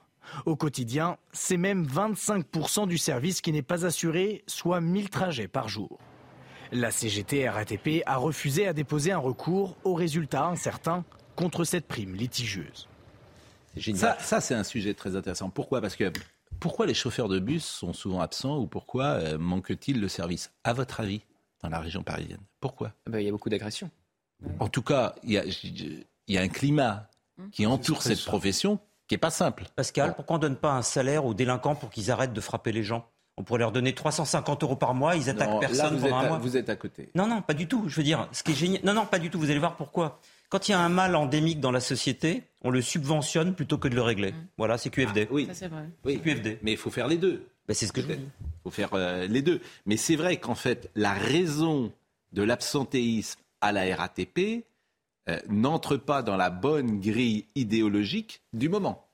Au 0.47 0.57
quotidien, 0.57 1.19
c'est 1.33 1.57
même 1.57 1.87
25% 1.87 2.89
du 2.89 2.99
service 2.99 3.41
qui 3.41 3.53
n'est 3.53 3.63
pas 3.63 3.85
assuré, 3.87 4.43
soit 4.47 4.81
1000 4.81 5.11
trajets 5.11 5.49
par 5.49 5.69
jour. 5.69 5.99
La 6.73 6.91
CGT 6.91 7.49
RATP 7.49 8.03
a 8.07 8.17
refusé 8.17 8.67
à 8.67 8.73
déposer 8.73 9.13
un 9.13 9.19
recours 9.19 9.77
au 9.85 9.95
résultat 9.95 10.47
incertain 10.47 11.05
contre 11.37 11.65
cette 11.65 11.87
prime 11.87 12.15
litigieuse. 12.15 12.89
Ça, 13.95 14.17
ça 14.19 14.41
c'est 14.41 14.55
un 14.55 14.65
sujet 14.65 14.95
très 14.95 15.17
intéressant. 15.17 15.51
Pourquoi? 15.51 15.81
Parce 15.81 15.97
que 15.97 16.11
pourquoi 16.61 16.87
les 16.87 16.95
chauffeurs 16.95 17.29
de 17.29 17.39
bus 17.39 17.65
sont 17.65 17.93
souvent 17.93 18.21
absents 18.21 18.59
ou 18.59 18.67
pourquoi 18.67 19.05
euh, 19.05 19.39
manque-t-il 19.39 20.01
le 20.01 20.09
service? 20.09 20.53
À 20.63 20.73
votre 20.73 21.01
avis 21.01 21.23
dans 21.63 21.69
la 21.69 21.81
région 21.81 22.03
parisienne. 22.03 22.41
Pourquoi? 22.61 22.93
Ah 23.07 23.11
bah, 23.11 23.21
Il 23.21 23.25
y 23.25 23.29
a 23.29 23.33
beaucoup 23.33 23.51
d'agressions. 23.51 23.91
En 24.59 24.69
tout 24.69 24.83
cas, 24.83 25.15
il 25.23 25.33
y 25.33 25.39
a, 25.39 25.45
il 25.45 26.05
y 26.29 26.39
a 26.39 26.41
un 26.41 26.49
climat 26.49 27.09
qui 27.53 27.67
entoure 27.67 28.03
cette 28.03 28.25
profession 28.25 28.79
qui 29.07 29.15
n'est 29.15 29.19
pas 29.19 29.31
simple. 29.31 29.65
Pascal, 29.77 30.15
pourquoi 30.15 30.37
on 30.37 30.39
ne 30.39 30.43
donne 30.43 30.57
pas 30.57 30.73
un 30.73 30.83
salaire 30.83 31.25
aux 31.25 31.35
délinquants 31.35 31.75
pour 31.75 31.91
qu'ils 31.91 32.11
arrêtent 32.11 32.33
de 32.33 32.41
frapper 32.41 32.73
les 32.73 32.83
gens? 32.83 33.07
On 33.37 33.43
pourrait 33.43 33.59
leur 33.61 33.73
donner 33.73 33.93
350 33.93 34.63
euros 34.63 34.77
par 34.77 34.95
mois, 34.95 35.17
ils 35.17 35.29
attaquent 35.29 35.59
personne 35.61 36.01
pendant 36.01 36.17
un 36.17 36.29
mois. 36.29 36.39
Vous 36.39 36.57
êtes 36.57 36.69
à 36.69 36.77
côté. 36.77 37.11
Non, 37.15 37.27
non, 37.27 37.43
pas 37.43 37.55
du 37.55 37.67
tout. 37.67 37.89
Je 37.89 37.97
veux 37.97 38.05
dire, 38.05 38.29
ce 38.31 38.45
qui 38.45 38.53
est 38.53 38.55
génial. 38.55 38.81
Non, 38.85 38.95
non, 38.95 39.07
pas 39.07 39.19
du 39.19 39.29
tout. 39.29 39.41
Vous 39.41 39.51
allez 39.51 39.59
voir 39.59 39.77
pourquoi. 39.77 40.21
Quand 40.51 40.69
il 40.69 40.73
y 40.73 40.75
a 40.75 40.81
un 40.81 40.89
mal 40.89 41.17
endémique 41.17 41.59
dans 41.59 41.73
la 41.73 41.81
société, 41.81 42.45
on 42.63 42.71
le 42.71 42.81
subventionne 42.81 43.55
plutôt 43.55 43.77
que 43.77 43.89
de 43.89 43.97
le 43.97 44.03
régler. 44.03 44.33
Mm. 44.33 44.47
Voilà, 44.57 44.79
c'est 44.79 44.91
QFD. 44.91 45.29
oui, 45.33 45.49
c'est 45.53 45.67
vrai. 45.67 45.89
Oui, 46.05 46.21
QFD. 46.21 46.61
Mais 46.63 46.73
il 46.73 46.79
faut 46.79 46.91
faire 46.91 47.09
les 47.09 47.17
deux. 47.17 47.49
Ben, 47.67 47.75
c'est 47.75 47.87
ce 47.87 47.93
que 47.93 48.03
je 48.03 48.07
dis. 48.07 48.13
Il 48.13 48.63
faut 48.63 48.71
faire 48.71 48.91
euh, 48.93 49.27
les 49.27 49.43
deux. 49.43 49.61
Mais 49.85 49.97
c'est 49.97 50.17
vrai 50.17 50.37
qu'en 50.37 50.55
fait, 50.55 50.91
la 50.95 51.13
raison 51.13 51.91
de 52.33 52.43
l'absentéisme 52.43 53.41
à 53.61 53.73
la 53.73 53.97
RATP 53.97 54.65
euh, 55.29 55.39
n'entre 55.49 55.97
pas 55.97 56.23
dans 56.23 56.37
la 56.37 56.51
bonne 56.51 57.01
grille 57.01 57.47
idéologique 57.55 58.43
du 58.53 58.69
moment. 58.69 59.09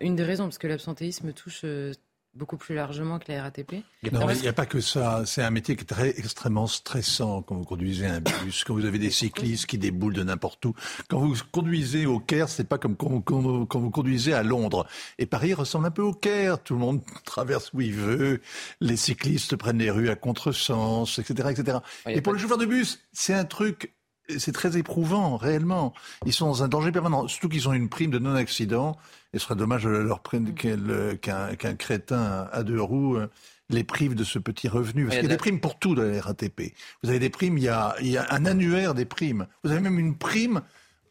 Une 0.00 0.16
des 0.16 0.24
raisons, 0.24 0.44
parce 0.44 0.58
que 0.58 0.66
l'absentéisme 0.66 1.32
touche 1.32 1.62
euh, 1.64 1.92
beaucoup 2.34 2.56
plus 2.56 2.74
largement 2.74 3.18
que 3.18 3.30
la 3.30 3.42
RATP. 3.42 3.84
Non, 4.10 4.28
il 4.30 4.40
n'y 4.40 4.48
a 4.48 4.52
pas 4.52 4.66
que 4.66 4.80
ça. 4.80 5.22
C'est 5.26 5.42
un 5.42 5.50
métier 5.50 5.76
qui 5.76 5.82
est 5.82 5.86
très 5.86 6.10
extrêmement 6.18 6.66
stressant 6.66 7.42
quand 7.42 7.54
vous 7.56 7.64
conduisez 7.64 8.06
un 8.06 8.20
bus, 8.20 8.64
quand 8.64 8.74
vous 8.74 8.86
avez 8.86 8.98
des 8.98 9.10
cyclistes 9.10 9.66
qui 9.66 9.78
déboulent 9.78 10.14
de 10.14 10.22
n'importe 10.22 10.64
où. 10.64 10.74
Quand 11.08 11.18
vous 11.18 11.34
conduisez 11.50 12.06
au 12.06 12.20
Caire, 12.20 12.48
c'est 12.48 12.64
pas 12.64 12.78
comme 12.78 12.96
quand, 12.96 13.20
quand, 13.20 13.40
vous 13.80 13.90
conduisez 13.90 14.32
à 14.32 14.42
Londres. 14.42 14.86
Et 15.18 15.26
Paris 15.26 15.52
ressemble 15.52 15.86
un 15.86 15.90
peu 15.90 16.02
au 16.02 16.14
Caire. 16.14 16.62
Tout 16.62 16.74
le 16.74 16.80
monde 16.80 17.02
traverse 17.24 17.70
où 17.74 17.80
il 17.80 17.94
veut. 17.94 18.40
Les 18.80 18.96
cyclistes 18.96 19.56
prennent 19.56 19.78
les 19.78 19.90
rues 19.90 20.08
à 20.08 20.16
contresens, 20.16 21.18
etc., 21.18 21.50
etc. 21.50 21.78
Et 22.06 22.22
pour 22.22 22.32
le 22.32 22.38
chauffeur 22.38 22.58
de 22.58 22.66
bus, 22.66 23.00
c'est 23.12 23.34
un 23.34 23.44
truc 23.44 23.92
c'est 24.38 24.52
très 24.52 24.76
éprouvant, 24.76 25.36
réellement. 25.36 25.92
Ils 26.26 26.32
sont 26.32 26.46
dans 26.46 26.62
un 26.62 26.68
danger 26.68 26.92
permanent, 26.92 27.28
surtout 27.28 27.48
qu'ils 27.48 27.68
ont 27.68 27.72
une 27.72 27.88
prime 27.88 28.10
de 28.10 28.18
non-accident. 28.18 28.96
Et 29.32 29.38
ce 29.38 29.46
serait 29.46 29.56
dommage 29.56 29.84
de 29.84 29.90
leur 29.90 30.20
prendre 30.20 30.50
mm. 30.50 31.18
qu'un 31.18 31.74
crétin 31.74 32.48
à 32.52 32.62
deux 32.62 32.80
roues 32.80 33.16
euh, 33.16 33.28
les 33.70 33.84
prive 33.84 34.14
de 34.14 34.24
ce 34.24 34.38
petit 34.38 34.68
revenu. 34.68 35.06
Parce 35.06 35.16
qu'il 35.16 35.24
y 35.24 35.30
a 35.30 35.34
des 35.34 35.38
primes 35.38 35.60
pour 35.60 35.78
tout 35.78 35.94
dans 35.94 36.02
la 36.02 36.20
RATP. 36.20 36.74
Vous 37.02 37.10
avez 37.10 37.18
des 37.18 37.30
primes, 37.30 37.56
il 37.58 37.64
y 37.64 37.68
a, 37.68 37.94
il 38.00 38.08
y 38.08 38.18
a 38.18 38.26
un 38.30 38.44
annuaire 38.44 38.94
des 38.94 39.06
primes. 39.06 39.46
Vous 39.64 39.70
avez 39.70 39.80
même 39.80 39.98
une 39.98 40.16
prime 40.16 40.62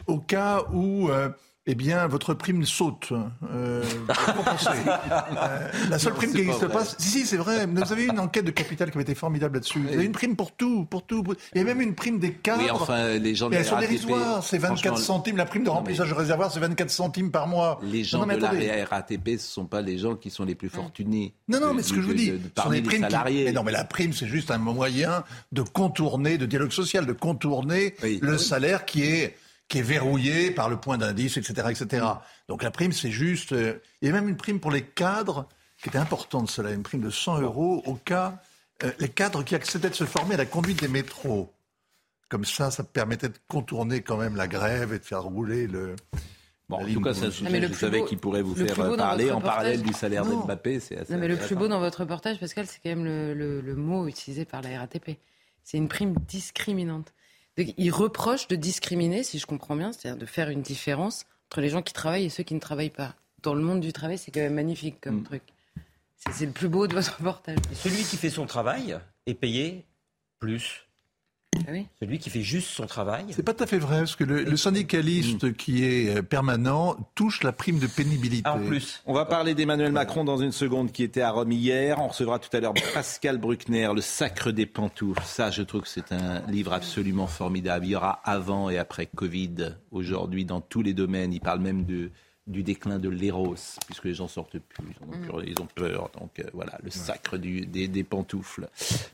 au 0.08 0.20
cas 0.20 0.64
où... 0.72 1.10
Euh, 1.10 1.30
eh 1.72 1.76
bien, 1.76 2.06
votre 2.08 2.34
prime 2.34 2.66
saute. 2.66 3.14
Euh, 3.54 3.82
euh, 3.84 5.68
la 5.90 6.00
seule 6.00 6.14
prime 6.14 6.32
qui 6.32 6.40
n'existe 6.40 6.68
pas. 6.68 6.84
Si, 6.84 7.08
si, 7.08 7.26
c'est 7.26 7.38
vrai. 7.38 7.66
Vous 7.66 7.94
avez 7.94 8.06
une 8.06 8.20
enquête 8.20 8.44
de 8.44 8.52
capital 8.52 8.92
qui 8.92 8.98
avait 8.98 9.04
été 9.04 9.16
formidable 9.16 9.56
là-dessus. 9.56 9.80
Vous 9.80 9.94
avez 9.94 10.04
une 10.04 10.12
prime 10.12 10.36
pour 10.36 10.52
tout, 10.52 10.84
pour 10.84 11.06
tout. 11.06 11.24
Il 11.54 11.60
y 11.60 11.62
a 11.62 11.64
même 11.64 11.80
une 11.80 11.96
prime 11.96 12.20
des 12.20 12.34
cadres. 12.34 12.62
Oui, 12.62 12.70
enfin, 12.72 13.18
les 13.18 13.36
gens 13.36 13.50
de 13.50 13.56
elles 13.56 13.64
sont 13.64 13.80
dérisoires. 13.80 14.44
C'est 14.44 14.58
24 14.58 14.98
centimes. 14.98 15.38
La 15.38 15.46
prime 15.46 15.64
de 15.64 15.70
remplissage 15.70 16.10
de 16.10 16.14
réservoir, 16.14 16.52
c'est 16.52 16.60
24 16.60 16.90
centimes 16.90 17.32
par 17.32 17.48
mois. 17.48 17.80
Les 17.84 18.04
gens 18.04 18.26
de 18.26 18.34
la 18.34 18.86
RATP, 18.86 19.28
ce 19.28 19.32
ne 19.32 19.38
sont 19.38 19.66
pas 19.66 19.82
les 19.82 19.98
gens 19.98 20.16
qui 20.16 20.30
sont 20.30 20.44
les 20.44 20.56
plus 20.56 20.70
fortunés. 20.70 21.36
Non, 21.48 21.62
non, 21.62 21.74
mais 21.74 21.84
ce 21.84 21.94
que 21.94 22.02
je 22.02 22.08
vous 22.08 22.14
dis, 22.14 22.34
ce 22.58 22.64
sont 22.64 22.70
les 22.70 22.82
primes 22.82 23.04
salariés. 23.04 23.46
Mais 23.46 23.54
non, 23.54 23.64
mais 23.64 23.72
la 23.72 23.86
prime, 23.86 24.12
c'est 24.12 24.28
juste 24.28 24.52
un 24.52 24.58
moyen 24.58 25.24
de 25.54 25.62
contourner, 25.62 26.38
de 26.38 26.46
dialogue 26.46 26.74
social, 26.74 27.06
de 27.06 27.14
contourner 27.14 27.96
le 28.04 28.38
salaire 28.38 28.84
qui 28.84 29.04
est 29.04 29.38
qui 29.72 29.80
est 29.80 29.84
verrouillé 29.84 30.52
par 30.52 30.70
le 30.70 30.76
point 30.76 30.98
d'indice, 30.98 31.38
etc., 31.38 31.70
etc. 31.70 32.06
Donc 32.50 32.62
la 32.62 32.72
prime, 32.72 32.92
c'est 32.92 33.10
juste... 33.10 33.54
Euh, 33.54 33.82
il 34.02 34.10
y 34.10 34.12
a 34.12 34.14
même 34.14 34.28
une 34.28 34.36
prime 34.36 34.60
pour 34.60 34.70
les 34.70 34.82
cadres, 34.82 35.48
qui 35.82 35.88
était 35.88 35.98
importante, 35.98 36.52
cela, 36.52 36.72
une 36.72 36.84
prime 36.84 37.00
de 37.00 37.10
100 37.10 37.40
euros 37.40 37.82
au 37.86 37.96
cas... 37.96 38.42
Euh, 38.84 38.92
les 39.00 39.08
cadres 39.08 39.44
qui 39.44 39.56
acceptaient 39.56 39.92
de 39.92 39.96
se 39.96 40.06
former 40.06 40.34
à 40.34 40.40
la 40.40 40.46
conduite 40.46 40.82
des 40.82 40.88
métros. 40.90 41.54
Comme 42.28 42.44
ça, 42.44 42.70
ça 42.70 42.84
permettait 42.84 43.30
de 43.30 43.38
contourner 43.48 44.02
quand 44.02 44.18
même 44.18 44.36
la 44.36 44.48
grève 44.48 44.92
et 44.92 45.00
de 45.00 45.06
faire 45.06 45.24
rouler 45.24 45.68
le... 45.68 45.96
Bon, 46.68 46.78
en 46.78 46.94
tout 46.94 47.00
cas, 47.00 47.14
ça, 47.14 47.30
je 47.30 47.74
savais 47.74 48.04
qu'il 48.06 48.18
pourrait 48.18 48.42
vous 48.42 48.56
faire 48.56 48.96
parler 48.98 49.32
en 49.32 49.40
parallèle 49.40 49.84
du 49.84 49.94
salaire 49.94 50.26
de 50.26 50.34
Mbappé. 50.34 50.82
C'est 50.82 51.10
non, 51.10 51.18
mais 51.18 51.30
le 51.30 51.38
plus 51.38 51.56
beau 51.56 51.70
dans 51.70 51.80
votre 51.80 52.02
reportage, 52.02 52.40
Pascal, 52.40 52.66
c'est 52.68 52.80
quand 52.84 52.90
même 52.90 53.06
le, 53.06 53.62
le 53.62 53.76
mot 53.76 54.08
utilisé 54.08 54.44
par 54.44 54.62
la 54.62 54.80
RATP. 54.80 55.12
C'est 55.64 55.78
une 55.78 55.88
prime 55.88 56.16
discriminante. 56.28 57.14
Il 57.58 57.92
reproche 57.92 58.48
de 58.48 58.56
discriminer, 58.56 59.24
si 59.24 59.40
je 59.40 59.46
comprends 59.46 59.76
bien, 59.76 59.92
c'est-à-dire 59.92 60.20
de 60.20 60.26
faire 60.26 60.50
une 60.50 60.62
différence 60.62 61.26
entre 61.50 61.62
les 61.62 61.70
gens 61.70 61.82
qui 61.82 61.94
travaillent 61.94 62.26
et 62.26 62.30
ceux 62.30 62.44
qui 62.44 62.54
ne 62.54 62.60
travaillent 62.60 62.90
pas. 62.90 63.16
Dans 63.44 63.54
le 63.54 63.62
monde 63.62 63.82
du 63.82 63.92
travail, 63.92 64.18
c'est 64.18 64.32
quand 64.32 64.40
même 64.40 64.54
magnifique 64.54 65.02
comme 65.02 65.20
mm. 65.20 65.24
truc. 65.24 65.44
C'est 66.32 66.46
le 66.46 66.52
plus 66.52 66.70
beau 66.70 66.88
de 66.88 66.94
votre 66.94 67.18
reportage. 67.18 67.58
celui 67.74 68.04
qui 68.04 68.16
fait 68.16 68.30
son 68.30 68.46
travail 68.46 68.98
est 69.26 69.34
payé 69.34 69.86
plus. 70.40 70.88
Ah 71.68 71.72
Celui 72.00 72.18
qui 72.18 72.30
fait 72.30 72.42
juste 72.42 72.70
son 72.70 72.86
travail. 72.86 73.26
C'est 73.32 73.44
pas 73.44 73.54
tout 73.54 73.64
à 73.64 73.68
fait 73.68 73.78
vrai, 73.78 74.00
parce 74.00 74.16
que 74.16 74.24
le, 74.24 74.58
syndicaliste 74.58 75.54
qui 75.56 75.84
est 75.84 76.18
euh, 76.18 76.22
permanent 76.22 76.96
touche 77.14 77.44
la 77.44 77.52
prime 77.52 77.80
de 77.80 77.88
pénibilité. 77.88 78.44
Ah, 78.46 78.56
en 78.56 78.66
plus. 78.66 79.04
On 79.06 79.14
va 79.14 79.26
parler 79.26 79.54
d'Emmanuel 79.54 79.92
Macron 79.92 80.24
dans 80.24 80.38
une 80.38 80.52
seconde, 80.52 80.92
qui 80.92 81.04
était 81.04 81.22
à 81.22 81.32
Rome 81.32 81.52
hier. 81.52 82.00
On 82.00 82.08
recevra 82.08 82.40
tout 82.40 82.56
à 82.56 82.60
l'heure 82.60 82.74
Pascal 82.94 83.38
Bruckner, 83.38 83.90
Le 83.94 84.02
sacre 84.02 84.52
des 84.52 84.66
pantoufles. 84.66 85.22
Ça, 85.24 85.52
je 85.52 85.62
trouve 85.62 85.82
que 85.82 85.90
c'est 85.90 86.12
un 86.12 86.42
livre 86.48 86.74
absolument 86.74 87.28
formidable. 87.28 87.86
Il 87.86 87.92
y 87.92 87.96
aura 87.96 88.22
avant 88.24 88.70
et 88.70 88.78
après 88.78 89.08
Covid, 89.08 89.76
aujourd'hui, 89.92 90.46
dans 90.46 90.62
tous 90.62 90.82
les 90.82 90.94
domaines. 90.94 91.34
Il 91.34 91.42
parle 91.42 91.60
même 91.60 91.86
de 91.86 92.12
du 92.48 92.64
déclin 92.64 92.98
de 92.98 93.08
l'éros, 93.08 93.56
puisque 93.86 94.06
les 94.06 94.14
gens 94.14 94.28
sortent 94.28 94.58
plus, 94.58 94.84
ils 95.00 95.60
ont, 95.60 95.66
mm. 95.66 95.68
peur. 95.76 96.10
Donc 96.20 96.40
euh, 96.40 96.44
voilà, 96.54 96.78
le 96.84 96.90
sacre 96.90 97.38
du, 97.38 97.66
des, 97.66 98.04
pantoufles. 98.04 98.68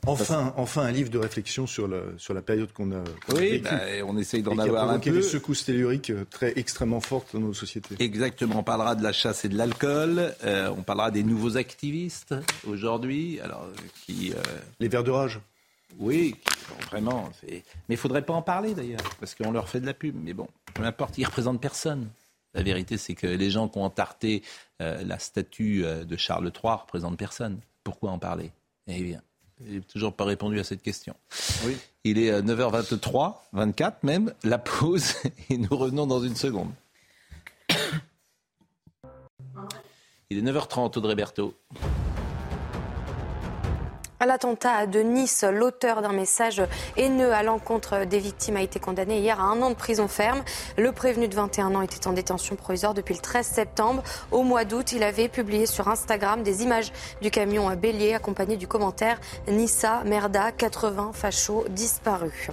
Enfin, 0.06 0.54
enfin, 0.56 0.82
un 0.82 0.90
livre 0.90 1.10
de 1.10 1.18
réflexion 1.18 1.66
sur 1.66 1.88
la, 1.88 2.00
sur 2.16 2.32
la 2.32 2.40
période 2.40 2.72
qu'on 2.72 2.90
a. 2.92 3.04
oui, 3.34 3.58
bah, 3.58 3.80
on 4.06 4.16
essaye 4.16 4.42
d'en 4.42 4.58
avoir 4.58 4.90
un 4.90 4.98
peu. 4.98 5.10
des 5.10 5.22
secousses 5.22 5.64
telluriques 5.64 6.10
euh, 6.10 6.24
très 6.30 6.58
extrêmement 6.58 7.00
fortes 7.00 7.34
dans 7.34 7.40
nos 7.40 7.54
sociétés. 7.54 7.96
Exactement. 7.98 8.60
On 8.60 8.62
parlera 8.62 8.94
de 8.94 9.02
la 9.02 9.12
chasse 9.12 9.44
et 9.44 9.48
de 9.48 9.56
l'alcool. 9.56 10.34
Euh, 10.44 10.72
on 10.76 10.82
parlera 10.82 11.10
des 11.10 11.22
nouveaux 11.22 11.56
activistes 11.56 12.34
aujourd'hui. 12.66 13.40
Alors, 13.40 13.68
qui. 14.06 14.32
Les 14.80 14.88
vers 14.88 15.04
de 15.04 15.10
rage. 15.10 15.40
Oui, 15.98 16.36
vraiment. 16.90 17.30
Mais 17.48 17.62
il 17.90 17.96
faudrait 17.96 18.22
pas 18.22 18.34
en 18.34 18.42
parler 18.42 18.74
d'ailleurs, 18.74 19.00
parce 19.20 19.34
qu'on 19.34 19.52
leur 19.52 19.68
fait 19.68 19.80
de 19.80 19.86
la 19.86 19.94
pub. 19.94 20.14
Mais 20.22 20.32
bon, 20.32 20.48
peu 20.74 20.84
importe, 20.84 21.18
ils 21.18 21.24
représentent 21.24 21.60
personne. 21.60 22.08
La 22.58 22.64
vérité, 22.64 22.98
c'est 22.98 23.14
que 23.14 23.28
les 23.28 23.50
gens 23.50 23.68
qui 23.68 23.78
ont 23.78 23.84
entarté 23.84 24.42
euh, 24.82 25.00
la 25.04 25.20
statue 25.20 25.84
euh, 25.84 26.04
de 26.04 26.16
Charles 26.16 26.50
III 26.52 26.72
représentent 26.72 27.16
personne. 27.16 27.60
Pourquoi 27.84 28.10
en 28.10 28.18
parler? 28.18 28.50
Eh 28.88 29.00
bien, 29.00 29.22
je 29.64 29.74
n'ai 29.74 29.80
toujours 29.80 30.12
pas 30.12 30.24
répondu 30.24 30.58
à 30.58 30.64
cette 30.64 30.82
question. 30.82 31.14
Oui. 31.64 31.76
Il 32.02 32.18
est 32.18 32.32
9h23, 32.42 33.28
euh, 33.28 33.30
24 33.52 34.02
même, 34.02 34.34
la 34.42 34.58
pause, 34.58 35.14
et 35.50 35.56
nous 35.56 35.76
revenons 35.76 36.08
dans 36.08 36.20
une 36.20 36.34
seconde. 36.34 36.72
Il 40.28 40.38
est 40.38 40.42
9h30, 40.42 40.98
Audrey 40.98 41.14
Berthaud. 41.14 41.54
À 44.20 44.26
l'attentat 44.26 44.86
de 44.86 44.98
Nice, 44.98 45.44
l'auteur 45.48 46.02
d'un 46.02 46.12
message 46.12 46.60
haineux 46.96 47.32
à 47.32 47.44
l'encontre 47.44 48.04
des 48.04 48.18
victimes 48.18 48.56
a 48.56 48.62
été 48.62 48.80
condamné 48.80 49.20
hier 49.20 49.38
à 49.38 49.44
un 49.44 49.62
an 49.62 49.70
de 49.70 49.76
prison 49.76 50.08
ferme. 50.08 50.42
Le 50.76 50.90
prévenu 50.90 51.28
de 51.28 51.36
21 51.36 51.76
ans 51.76 51.82
était 51.82 52.04
en 52.08 52.12
détention 52.12 52.56
provisoire 52.56 52.94
depuis 52.94 53.14
le 53.14 53.20
13 53.20 53.46
septembre. 53.46 54.02
Au 54.32 54.42
mois 54.42 54.64
d'août, 54.64 54.90
il 54.90 55.04
avait 55.04 55.28
publié 55.28 55.66
sur 55.66 55.86
Instagram 55.86 56.42
des 56.42 56.64
images 56.64 56.90
du 57.22 57.30
camion 57.30 57.72
Bélier 57.76 58.14
accompagné 58.14 58.56
du 58.56 58.66
commentaire 58.66 59.20
Nissa, 59.46 60.02
Merda, 60.04 60.50
80 60.50 61.12
fachos 61.14 61.66
disparus. 61.68 62.48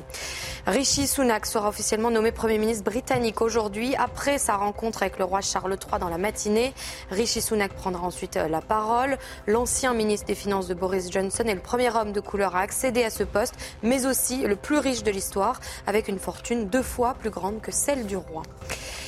Rishi 0.68 1.08
Sunak 1.08 1.48
sera 1.48 1.70
officiellement 1.70 2.12
nommé 2.12 2.32
Premier 2.32 2.60
ministre 2.60 2.84
britannique 2.84 3.42
aujourd'hui 3.42 3.96
après 3.96 4.38
sa 4.38 4.56
rencontre 4.56 5.02
avec 5.02 5.18
le 5.18 5.26
roi 5.26 5.42
Charles 5.42 5.78
III 5.82 6.00
dans 6.00 6.10
la 6.10 6.20
matinée. 6.20 6.76
Rishi 7.10 7.42
Sunak 7.42 7.74
prendra 7.74 8.06
ensuite 8.06 8.36
la 8.36 8.62
parole. 8.62 9.18
L'ancien 9.48 9.96
ministre 9.96 10.28
des 10.28 10.36
Finances 10.36 10.68
de 10.68 10.76
Boris 10.76 11.12
Johnson 11.12 11.44
est 11.48 11.55
le 11.56 11.62
premier 11.62 11.90
homme 11.96 12.12
de 12.12 12.20
couleur 12.20 12.56
à 12.56 12.60
accéder 12.60 13.04
à 13.04 13.10
ce 13.10 13.24
poste, 13.24 13.56
mais 13.82 14.06
aussi 14.06 14.44
le 14.44 14.56
plus 14.56 14.78
riche 14.78 15.04
de 15.04 15.12
l'histoire, 15.12 15.60
avec 15.88 16.08
une 16.08 16.20
fortune 16.20 16.68
deux 16.68 16.84
fois 16.84 17.16
plus 17.16 17.30
grande 17.30 17.62
que 17.62 17.72
celle 17.72 18.06
du 18.06 18.18
roi. 18.18 18.44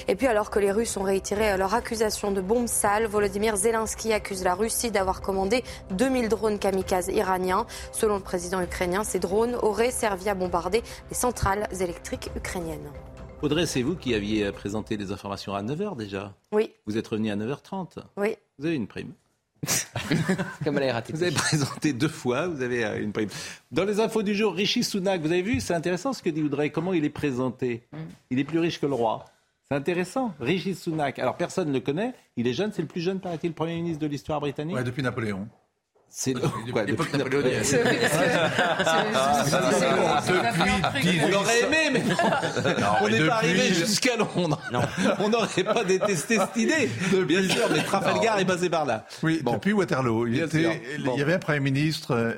Et 0.07 0.15
puis 0.15 0.27
alors 0.27 0.49
que 0.49 0.60
les 0.60 0.71
Russes 0.71 0.95
ont 0.97 1.03
réitéré 1.03 1.57
leur 1.57 1.73
accusation 1.73 2.31
de 2.31 2.39
bombes 2.41 2.67
sales, 2.67 3.07
Volodymyr 3.07 3.57
Zelensky 3.57 4.13
accuse 4.13 4.43
la 4.43 4.55
Russie 4.55 4.89
d'avoir 4.89 5.21
commandé 5.21 5.63
2000 5.91 6.29
drones 6.29 6.60
kamikazes 6.60 7.10
iraniens. 7.10 7.65
Selon 7.91 8.15
le 8.15 8.23
président 8.23 8.62
ukrainien, 8.62 9.03
ces 9.03 9.19
drones 9.19 9.55
auraient 9.62 9.91
servi 9.91 10.29
à 10.29 10.36
bombarder 10.36 10.81
les 11.10 11.15
centrales 11.15 11.67
électriques 11.79 12.29
ukrainiennes. 12.36 12.89
Audrey, 13.41 13.65
c'est 13.65 13.83
vous 13.83 13.95
qui 13.95 14.15
aviez 14.15 14.51
présenté 14.51 14.97
des 14.97 15.12
informations 15.12 15.53
à 15.53 15.62
9h 15.62 15.95
déjà 15.95 16.33
Oui. 16.53 16.71
Vous 16.86 16.97
êtes 16.97 17.07
revenu 17.07 17.29
à 17.29 17.36
9h30 17.36 17.97
Oui. 18.15 18.36
Vous 18.57 18.65
avez 18.65 18.75
une 18.75 18.88
prime. 18.88 19.13
Comme 20.63 20.78
elle 20.78 20.84
est 20.84 21.12
Vous 21.12 21.24
avez 21.24 21.32
présenté 21.32 21.93
deux 21.93 22.08
fois, 22.08 22.48
vous 22.48 22.62
avez 22.62 22.86
euh, 22.86 23.02
une 23.02 23.12
prime. 23.12 23.30
Dans 23.72 23.86
les 23.86 24.00
infos 24.00 24.24
du 24.24 24.36
jour, 24.36 24.54
Rishi 24.54 24.84
Sunak, 24.84 25.22
vous 25.22 25.32
avez 25.32 25.41
vu, 25.41 25.60
c'est 25.60 25.74
intéressant 25.74 26.13
ce 26.13 26.22
que 26.22 26.30
dit 26.30 26.43
Audrey, 26.43 26.70
comment 26.70 26.93
il 26.93 27.06
est 27.06 27.10
présenté. 27.10 27.84
Mm. 27.91 27.98
Il 28.32 28.39
est 28.39 28.43
plus 28.43 28.60
riche 28.60 28.80
que 28.80 28.86
le 28.86 28.93
roi. 28.93 29.26
C'est 29.70 29.76
intéressant. 29.76 30.34
Rishi 30.39 30.76
Sunak. 30.76 31.20
Alors 31.20 31.36
personne 31.36 31.70
ne 31.70 31.74
le 31.74 31.80
connaît. 31.82 32.13
Il 32.38 32.48
est 32.48 32.54
jeune, 32.54 32.72
c'est 32.72 32.82
le 32.82 32.88
plus 32.88 33.02
jeune, 33.02 33.20
paraît-il, 33.20 33.54
Premier 33.54 33.76
ministre 33.76 34.00
de 34.00 34.08
l'histoire 34.08 34.39
britannique. 34.39 34.78
Oui, 34.78 34.84
depuis 34.84 35.04
Napoléon. 35.04 35.48
C'est 36.10 36.34
quoi 36.34 36.84
L'époque 36.86 37.12
depuis 37.12 37.17
napoléonienne. 37.17 37.63
On 41.24 41.34
aurait 41.34 41.62
aimé, 41.62 41.89
mais 41.93 42.04
on 43.02 43.10
n'est 43.10 43.28
pas 43.28 43.36
arrivé 43.36 43.67
jusqu'à 43.74 44.15
Londres. 44.15 44.60
On 45.20 45.30
n'aurait 45.30 45.63
pas 45.63 45.84
détesté 45.84 46.38
cette 46.38 46.56
idée, 46.58 46.89
bien 47.26 47.43
sûr, 47.43 47.67
mais 47.72 47.84
Trafalgar 47.84 48.39
est 48.39 48.46
passé 48.46 48.70
par 48.70 48.86
là. 48.86 49.06
Oui, 49.22 49.41
depuis 49.46 49.74
Waterloo. 49.74 50.28
Il, 50.28 50.38
y 50.38 51.22
avait 51.22 51.34
un 51.34 51.39
Premier 51.39 51.60
ministre. 51.60 52.36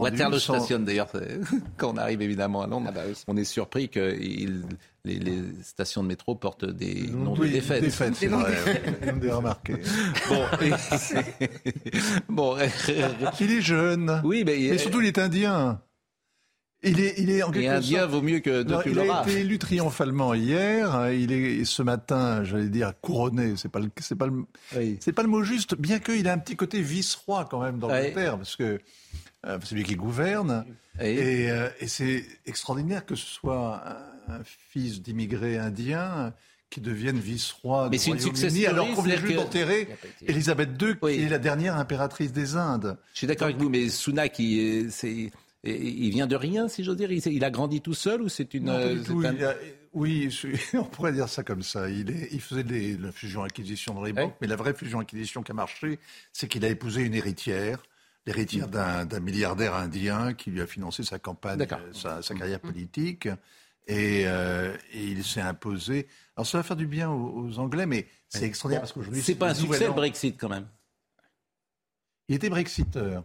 Waterloo 0.00 0.30
1800 0.36 0.54
stationne 0.54 0.84
d'ailleurs, 0.84 1.08
quand 1.76 1.92
on 1.94 1.96
arrive 1.96 2.22
évidemment 2.22 2.62
à 2.62 2.66
Londres, 2.66 2.92
on 3.28 3.36
est 3.36 3.44
surpris 3.44 3.88
que 3.88 4.16
il- 4.20 4.62
les, 5.04 5.18
les 5.18 5.40
stations 5.62 6.02
de 6.02 6.08
métro 6.08 6.34
portent 6.34 6.66
des 6.66 7.06
noms 7.08 7.34
Oui, 7.38 7.48
de 7.48 7.52
défaites. 7.54 7.80
défaites, 7.82 8.14
c'est 8.16 8.26
vrai. 8.26 8.52
On 9.14 9.24
l'a 9.26 9.36
remarqué. 9.36 9.76
Bon, 10.28 10.44
et- 10.60 10.72
bon, 12.28 12.56
il 13.40 13.50
est 13.52 13.62
jeune. 13.62 14.20
Oui, 14.24 14.42
mais, 14.44 14.58
mais 14.70 14.76
surtout 14.78 15.00
il 15.00 15.06
est 15.06 15.18
indien. 15.18 15.80
Il 16.82 16.98
est, 17.00 17.14
il 17.18 17.30
est 17.30 17.42
en 17.42 17.52
Et 17.52 17.66
sorte- 17.82 18.10
vaut 18.10 18.22
mieux 18.22 18.38
que 18.40 18.62
de 18.62 18.72
Non, 18.72 18.80
Il 18.86 18.94
le 18.94 19.10
a 19.10 19.22
été 19.22 19.40
élu 19.40 19.58
triomphalement 19.58 20.32
hier. 20.34 21.10
Il 21.12 21.30
est 21.32 21.64
ce 21.66 21.82
matin, 21.82 22.42
j'allais 22.42 22.68
dire 22.70 22.92
couronné. 23.02 23.54
C'est 23.56 23.68
pas 23.68 23.80
le, 23.80 23.90
c'est 24.00 24.14
pas 24.16 24.26
le, 24.26 24.44
c'est 25.00 25.12
pas 25.12 25.22
le 25.22 25.28
mot 25.28 25.42
juste. 25.42 25.74
Bien 25.74 25.98
qu'il 25.98 26.26
a 26.26 26.32
un 26.32 26.38
petit 26.38 26.56
côté 26.56 26.80
vice-roi 26.80 27.46
quand 27.50 27.60
même 27.60 27.78
d'Angleterre, 27.78 28.38
parce 28.38 28.56
que 28.56 28.78
euh, 29.46 29.58
c'est 29.62 29.74
lui 29.74 29.84
qui 29.84 29.96
gouverne. 29.96 30.64
Et, 31.00 31.50
euh, 31.50 31.68
et 31.80 31.86
c'est 31.88 32.24
extraordinaire 32.46 33.04
que 33.06 33.14
ce 33.14 33.26
soit 33.26 33.82
un, 34.28 34.34
un 34.34 34.40
fils 34.70 35.02
d'immigrés 35.02 35.58
indiens 35.58 36.32
qui 36.70 36.80
devienne 36.80 37.18
vice-roi 37.18 37.88
du 37.88 37.98
c'est 37.98 38.10
Royaume-Uni, 38.12 38.66
alors 38.66 38.94
qu'on 38.94 39.02
vient 39.02 39.16
juste 39.16 39.34
d'enterrer 39.34 39.88
Elisabeth 40.26 40.70
II, 40.80 40.94
qui 40.96 41.22
est 41.24 41.28
la 41.28 41.38
dernière 41.38 41.76
impératrice 41.76 42.32
des 42.32 42.56
Indes. 42.56 42.96
Je 43.12 43.18
suis 43.18 43.26
d'accord 43.26 43.46
avec 43.46 43.56
vous, 43.58 43.68
mais 43.68 43.88
Sunak, 43.88 44.38
il, 44.38 44.90
il 45.64 46.10
vient 46.10 46.26
de 46.26 46.36
rien, 46.36 46.68
si 46.68 46.84
j'ose 46.84 46.96
dire. 46.96 47.10
Il, 47.12 47.44
a 47.44 47.50
grandi 47.50 47.80
tout 47.80 47.94
seul 47.94 48.22
ou 48.22 48.28
c'est 48.28 48.54
une. 48.54 48.64
Non, 48.64 48.72
euh, 48.72 49.02
tout. 49.02 49.20
c'est 49.22 49.28
un- 49.28 49.32
Il 49.34 49.44
a- 49.44 49.54
oui, 49.92 50.34
on 50.74 50.84
pourrait 50.84 51.12
dire 51.12 51.28
ça 51.28 51.42
comme 51.42 51.62
ça. 51.62 51.90
Il, 51.90 52.10
est, 52.10 52.28
il 52.32 52.40
faisait 52.40 52.62
des- 52.64 52.96
la 52.96 53.12
fusion-acquisition 53.12 53.92
dans 53.94 54.04
les 54.04 54.12
banques, 54.12 54.34
mais 54.40 54.46
la 54.46 54.56
vraie 54.56 54.72
fusion-acquisition 54.74 55.42
qui 55.42 55.50
a 55.50 55.54
marché, 55.54 55.98
c'est 56.32 56.48
qu'il 56.48 56.64
a 56.64 56.68
épousé 56.68 57.02
une 57.02 57.14
héritière, 57.14 57.82
l'héritière 58.26 58.68
Mm. 58.68 59.06
d'un 59.06 59.20
milliardaire 59.20 59.74
indien 59.74 60.32
qui 60.34 60.50
lui 60.50 60.60
a 60.60 60.66
financé 60.66 61.02
sa 61.02 61.18
campagne, 61.18 61.60
euh, 61.70 61.92
sa, 61.92 62.22
sa 62.22 62.34
carrière 62.34 62.60
politique. 62.60 63.28
Et, 63.88 64.22
euh, 64.26 64.76
et 64.92 65.02
il 65.04 65.24
s'est 65.24 65.40
imposé. 65.40 66.06
Alors 66.36 66.46
ça 66.46 66.58
va 66.58 66.62
faire 66.62 66.76
du 66.76 66.86
bien 66.86 67.10
aux, 67.10 67.46
aux 67.48 67.58
Anglais, 67.58 67.86
mais 67.86 68.06
c'est 68.28 68.44
extraordinaire 68.44 68.82
parce 68.82 68.92
qu'aujourd'hui. 68.92 69.20
C'est 69.20 69.34
pas 69.34 69.50
un 69.50 69.54
succès 69.54 69.86
le. 69.88 69.92
Brexit 69.92 70.36
quand 70.38 70.48
même. 70.48 70.66
Il 72.28 72.36
était 72.36 72.48
brexiteur. 72.50 73.24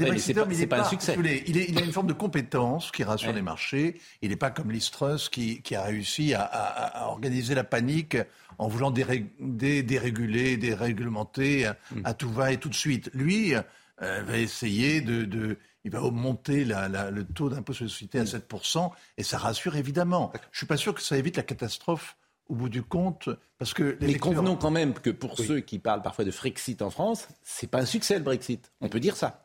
Ouais, 0.00 0.10
mais 0.10 0.18
c'est 0.18 0.34
pas- 0.34 0.46
il 0.50 0.60
est 0.60 0.66
pas 0.66 0.80
un 0.80 0.88
succès. 0.88 1.14
voulez, 1.14 1.42
Il, 1.46 1.56
est- 1.56 1.66
il 1.68 1.78
a 1.78 1.82
une 1.84 1.92
forme 1.92 2.06
de 2.06 2.12
compétence 2.12 2.90
qui 2.90 3.04
rassure 3.04 3.28
Ouais. 3.30 3.34
les 3.34 3.42
marchés. 3.42 4.00
Il 4.22 4.30
n'est 4.30 4.36
pas 4.36 4.50
comme 4.50 4.70
Liz 4.70 4.90
Truss 4.90 5.28
qui, 5.28 5.62
qui 5.62 5.74
a 5.74 5.82
réussi 5.82 6.34
à, 6.34 6.42
à- 6.42 7.02
à 7.04 7.06
organiser 7.08 7.54
la 7.54 7.64
panique 7.64 8.16
en 8.58 8.68
voulant 8.68 8.90
déré- 8.90 9.26
dé- 9.40 9.82
déréguler, 9.82 10.56
déréglementer 10.56 11.66
à, 11.66 11.76
Mm. 11.94 12.00
à 12.04 12.14
tout 12.14 12.30
va 12.30 12.52
et 12.52 12.56
tout 12.58 12.68
de 12.68 12.74
suite. 12.74 13.10
Lui 13.14 13.54
euh, 14.00 14.22
va 14.26 14.38
essayer 14.38 15.00
de, 15.00 15.24
de- 15.24 15.58
il 15.84 15.90
va 15.92 16.02
augmenter 16.02 16.64
la- 16.64 16.88
la- 16.88 17.10
le 17.10 17.24
taux 17.24 17.48
d'impôt 17.48 17.72
sur 17.72 17.84
les 17.84 17.90
sociétés 17.90 18.18
Mm. 18.18 18.22
à 18.22 18.26
7%, 18.26 18.92
et 19.16 19.22
ça 19.22 19.38
rassure 19.38 19.76
évidemment. 19.76 20.32
Je 20.50 20.58
suis 20.58 20.66
pas 20.66 20.76
sûr 20.76 20.92
que 20.94 21.00
ça 21.02 21.16
évite 21.16 21.36
la 21.36 21.42
catastrophe 21.44 22.16
au 22.48 22.54
bout 22.56 22.68
du 22.68 22.82
compte, 22.82 23.28
parce 23.58 23.72
que 23.74 23.82
les 23.84 23.96
Mais 24.00 24.06
lecteurs- 24.08 24.32
convenons 24.32 24.56
quand 24.56 24.72
même 24.72 24.94
que 24.94 25.10
pour 25.10 25.38
ceux 25.38 25.60
qui 25.60 25.78
parlent 25.78 26.02
parfois 26.02 26.24
de 26.24 26.30
Frexit 26.32 26.82
en 26.82 26.90
France, 26.90 27.28
c'est 27.42 27.68
pas 27.70 27.78
un 27.80 27.86
succès 27.86 28.14
le 28.18 28.24
Brexit. 28.24 28.72
On 28.80 28.88
peut 28.88 28.98
dire 29.00 29.16
ça. 29.16 29.41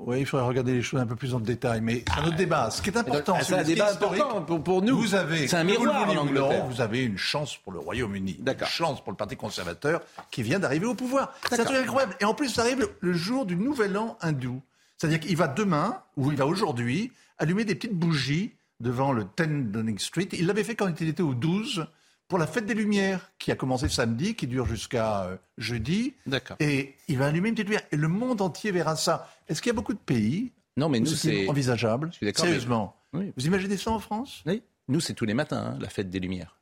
Oui, 0.00 0.20
il 0.20 0.26
faudrait 0.26 0.46
regarder 0.46 0.74
les 0.74 0.82
choses 0.82 1.00
un 1.00 1.06
peu 1.06 1.16
plus 1.16 1.34
en 1.34 1.40
détail, 1.40 1.80
mais 1.80 2.04
c'est 2.06 2.20
un 2.20 2.26
autre 2.26 2.36
débat. 2.36 2.70
Ce 2.70 2.80
qui 2.80 2.90
est 2.90 2.96
important, 2.96 3.36
c'est 3.42 3.54
un 3.54 3.64
débat 3.64 3.92
important 3.92 4.42
pour, 4.42 4.62
pour 4.62 4.82
nous. 4.82 4.96
Vous 4.96 5.14
avez, 5.14 5.48
c'est 5.48 5.56
un 5.56 5.64
vous 5.64 5.70
miroir 5.70 6.08
en 6.08 6.14
non, 6.14 6.20
Angleterre. 6.20 6.66
vous 6.66 6.80
avez 6.80 7.02
une 7.02 7.18
chance 7.18 7.56
pour 7.56 7.72
le 7.72 7.80
Royaume-Uni, 7.80 8.38
une 8.38 8.66
chance 8.66 9.02
pour 9.02 9.10
le 9.10 9.16
Parti 9.16 9.36
conservateur 9.36 10.00
qui 10.30 10.42
vient 10.42 10.60
d'arriver 10.60 10.86
au 10.86 10.94
pouvoir. 10.94 11.34
C'est 11.48 11.60
un 11.60 11.64
truc 11.64 11.78
incroyable. 11.78 12.14
Et 12.20 12.24
en 12.24 12.34
plus, 12.34 12.48
ça 12.48 12.62
arrive 12.62 12.88
le 13.00 13.12
jour 13.12 13.44
du 13.44 13.56
Nouvel 13.56 13.96
An 13.98 14.16
hindou. 14.20 14.62
C'est-à-dire 14.96 15.20
qu'il 15.20 15.36
va 15.36 15.48
demain, 15.48 16.00
ou 16.16 16.30
il 16.30 16.36
va 16.36 16.46
aujourd'hui, 16.46 17.12
allumer 17.38 17.64
des 17.64 17.74
petites 17.74 17.94
bougies 17.94 18.52
devant 18.80 19.12
le 19.12 19.24
10 19.24 19.70
Downing 19.72 19.98
Street. 19.98 20.28
Il 20.32 20.46
l'avait 20.46 20.64
fait 20.64 20.76
quand 20.76 21.00
il 21.00 21.08
était 21.08 21.22
au 21.22 21.34
12 21.34 21.86
pour 22.28 22.38
la 22.38 22.46
fête 22.46 22.66
des 22.66 22.74
Lumières, 22.74 23.32
qui 23.38 23.50
a 23.50 23.56
commencé 23.56 23.88
samedi, 23.88 24.34
qui 24.34 24.46
dure 24.46 24.66
jusqu'à 24.66 25.24
euh, 25.24 25.36
jeudi. 25.56 26.14
D'accord. 26.26 26.56
Et 26.60 26.94
il 27.08 27.16
va 27.18 27.26
allumer 27.26 27.48
une 27.48 27.54
petite 27.54 27.68
lumière. 27.68 27.82
Et 27.90 27.96
le 27.96 28.08
monde 28.08 28.40
entier 28.42 28.70
verra 28.70 28.96
ça. 28.96 29.28
Est-ce 29.48 29.62
qu'il 29.62 29.70
y 29.70 29.74
a 29.74 29.74
beaucoup 29.74 29.94
de 29.94 29.98
pays 29.98 30.52
Non, 30.76 30.88
mais 30.90 31.00
nous, 31.00 31.06
c'est 31.06 31.16
c'est 31.44 31.48
envisageable 31.48 32.08
Je 32.12 32.16
suis 32.18 32.26
d'accord, 32.26 32.44
mais- 32.44 32.50
Sérieusement. 32.50 32.94
Oui. 33.14 33.32
Vous 33.36 33.46
imaginez 33.46 33.76
ça 33.78 33.90
en 33.90 33.98
France? 33.98 34.42
Oui. 34.46 34.62
Nous, 34.88 35.00
c'est 35.00 35.14
tous 35.14 35.24
les 35.24 35.34
matins, 35.34 35.72
hein, 35.74 35.78
la 35.80 35.88
fête 35.88 36.10
des 36.10 36.20
Lumières. 36.20 36.54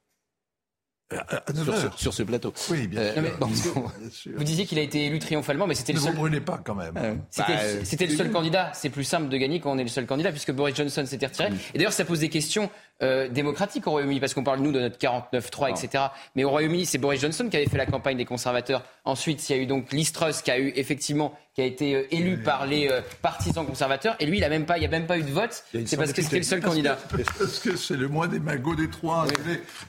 à 1.10 1.42
sur, 1.54 1.64
9 1.64 1.66
ce, 1.80 1.86
heures. 1.86 1.98
sur 2.00 2.12
ce 2.14 2.22
plateau. 2.24 2.52
Oui, 2.68 2.88
bien 2.88 3.00
Euh, 3.00 3.12
sûr. 3.12 3.22
mais- 3.22 3.30
bon, 3.38 3.46
que 3.46 3.74
bon. 3.74 3.90
Vous 4.38 4.42
disiez 4.42 4.66
qu'il 4.66 4.76
a 4.80 4.82
été 4.82 5.06
élu 5.06 5.20
triomphalement, 5.20 5.68
mais 5.68 5.76
c'était 5.76 5.92
le 5.92 5.98
Ne 5.98 6.00
vous 6.00 6.06
seul. 6.08 6.16
brûlez 6.16 6.40
pas 6.40 6.58
quand 6.58 6.74
même. 6.74 7.22
C'était 7.30 7.52
Bah, 7.54 7.84
c'était 7.84 8.06
le 8.06 8.16
seul 8.16 8.32
candidat. 8.32 8.72
C'est 8.74 8.90
plus 8.90 9.04
simple 9.04 9.28
de 9.28 9.36
gagner 9.36 9.60
quand 9.60 9.70
on 9.70 9.78
est 9.78 9.84
le 9.84 9.88
seul 9.88 10.04
candidat, 10.06 10.32
puisque 10.32 10.50
Boris 10.50 10.74
Johnson 10.74 11.06
s'était 11.06 11.26
retiré. 11.26 11.50
Et 11.74 11.78
d'ailleurs, 11.78 11.92
ça 11.92 12.04
pose 12.04 12.18
des 12.20 12.28
questions 12.28 12.70
euh, 13.02 13.28
démocratiques 13.28 13.86
au 13.86 13.90
Royaume-Uni, 13.90 14.20
parce 14.20 14.32
qu'on 14.34 14.44
parle, 14.44 14.60
nous, 14.60 14.72
de 14.72 14.80
notre 14.80 14.98
49-3, 14.98 15.70
etc. 15.70 16.04
Mais 16.34 16.44
au 16.44 16.50
Royaume-Uni, 16.50 16.86
c'est 16.86 16.98
Boris 16.98 17.20
Johnson 17.20 17.48
qui 17.50 17.56
avait 17.56 17.66
fait 17.66 17.76
la 17.76 17.86
campagne 17.86 18.16
des 18.16 18.24
conservateurs. 18.24 18.82
Ensuite, 19.04 19.48
il 19.48 19.56
y 19.56 19.58
a 19.58 19.62
eu 19.62 19.66
donc 19.66 19.92
Liz 19.92 20.12
Truss 20.12 20.40
qui 20.42 20.50
a 20.50 20.58
eu, 20.58 20.72
effectivement, 20.76 21.34
qui 21.54 21.60
a 21.62 21.64
été 21.64 21.94
euh, 21.94 22.06
élu 22.10 22.38
par 22.42 22.66
les 22.66 22.88
euh, 22.88 23.00
partisans 23.22 23.64
conservateurs. 23.66 24.16
Et 24.20 24.26
lui, 24.26 24.38
il 24.38 24.44
a 24.44 24.48
même 24.48 24.66
pas, 24.66 24.76
il 24.76 24.80
n'y 24.80 24.86
a 24.86 24.90
même 24.90 25.06
pas 25.06 25.18
eu 25.18 25.22
de 25.22 25.30
vote. 25.30 25.64
C'est 25.84 25.96
parce 25.96 26.12
que 26.12 26.22
c'était 26.22 26.38
le 26.38 26.42
seul 26.42 26.60
Parce 26.60 26.74
que- 26.74 26.82
candidat. 26.82 26.98
Parce 27.38 27.58
que 27.60 27.76
c'est 27.76 27.96
le 27.96 28.08
moins 28.08 28.28
des 28.28 28.40
magots 28.40 28.74
des 28.74 28.88
trois. 28.90 29.26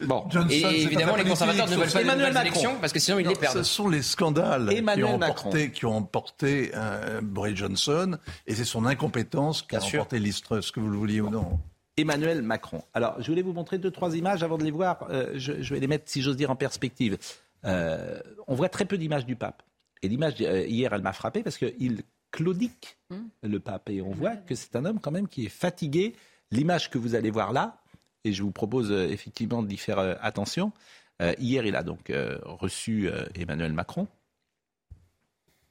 Bon. 0.01 0.25
Johnson, 0.29 0.49
Et 0.51 0.81
évidemment, 0.83 1.15
les 1.15 1.23
conservateurs 1.23 1.67
ne 1.69 1.75
veulent 1.75 1.91
pas 1.91 2.01
Emmanuel 2.01 2.33
de 2.33 2.39
élections, 2.39 2.75
parce 2.79 2.93
que 2.93 2.99
sinon, 2.99 3.19
ils 3.19 3.23
Non, 3.25 3.31
les 3.31 3.35
perdent. 3.37 3.57
Ce 3.57 3.63
sont 3.63 3.87
les 3.89 4.01
scandales 4.01 4.71
Emmanuel 4.71 5.05
qui 5.07 5.13
ont 5.13 5.15
emporté, 5.15 5.71
qui 5.71 5.85
ont 5.85 5.97
emporté 5.97 6.71
euh, 6.75 7.19
Boris 7.21 7.55
Johnson, 7.55 8.17
et 8.45 8.55
c'est 8.55 8.65
son 8.65 8.85
incompétence 8.85 9.61
qui 9.61 9.75
a 9.75 9.79
emporté 9.81 10.19
Liz 10.19 10.41
Truss, 10.41 10.71
que 10.71 10.79
vous 10.79 10.89
le 10.89 10.97
vouliez 10.97 11.21
ou 11.21 11.29
non. 11.29 11.59
Emmanuel 11.97 12.41
Macron. 12.41 12.83
Alors, 12.93 13.21
je 13.21 13.27
voulais 13.27 13.41
vous 13.41 13.53
montrer 13.53 13.77
deux, 13.77 13.91
trois 13.91 14.15
images 14.15 14.43
avant 14.43 14.57
de 14.57 14.63
les 14.63 14.71
voir. 14.71 15.07
Euh, 15.09 15.31
je, 15.35 15.61
je 15.61 15.73
vais 15.73 15.79
les 15.79 15.87
mettre, 15.87 16.09
si 16.09 16.21
j'ose 16.21 16.37
dire, 16.37 16.51
en 16.51 16.55
perspective. 16.55 17.17
Euh, 17.65 18.19
on 18.47 18.55
voit 18.55 18.69
très 18.69 18.85
peu 18.85 18.97
d'images 18.97 19.25
du 19.25 19.35
pape. 19.35 19.63
Et 20.03 20.07
l'image, 20.07 20.35
euh, 20.41 20.65
hier, 20.65 20.93
elle 20.93 21.01
m'a 21.01 21.13
frappé 21.13 21.43
parce 21.43 21.57
qu'il 21.57 22.03
claudique 22.31 22.97
le 23.41 23.59
pape. 23.59 23.89
Et 23.89 24.01
on 24.01 24.11
voit 24.11 24.35
que 24.35 24.53
c'est 24.53 24.75
un 24.75 24.85
homme 24.85 24.99
quand 24.99 25.11
même 25.11 25.27
qui 25.27 25.45
est 25.45 25.49
fatigué. 25.49 26.15
L'image 26.51 26.89
que 26.89 26.97
vous 26.97 27.15
allez 27.15 27.31
voir 27.31 27.51
là, 27.51 27.81
et 28.23 28.31
je 28.31 28.43
vous 28.43 28.51
propose 28.51 28.91
effectivement 28.91 29.63
d'y 29.63 29.77
faire 29.77 29.99
attention. 30.21 30.71
Euh, 31.21 31.33
hier, 31.39 31.65
il 31.65 31.75
a 31.75 31.83
donc 31.83 32.09
euh, 32.09 32.37
reçu 32.43 33.09
euh, 33.09 33.25
Emmanuel 33.35 33.73
Macron. 33.73 34.07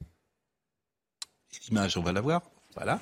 Et 0.00 1.58
L'image, 1.68 1.96
on 1.96 2.02
va 2.02 2.12
la 2.12 2.20
voir. 2.20 2.42
Voilà. 2.74 3.00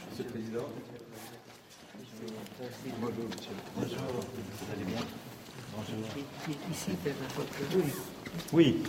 Oui. 8.53 8.83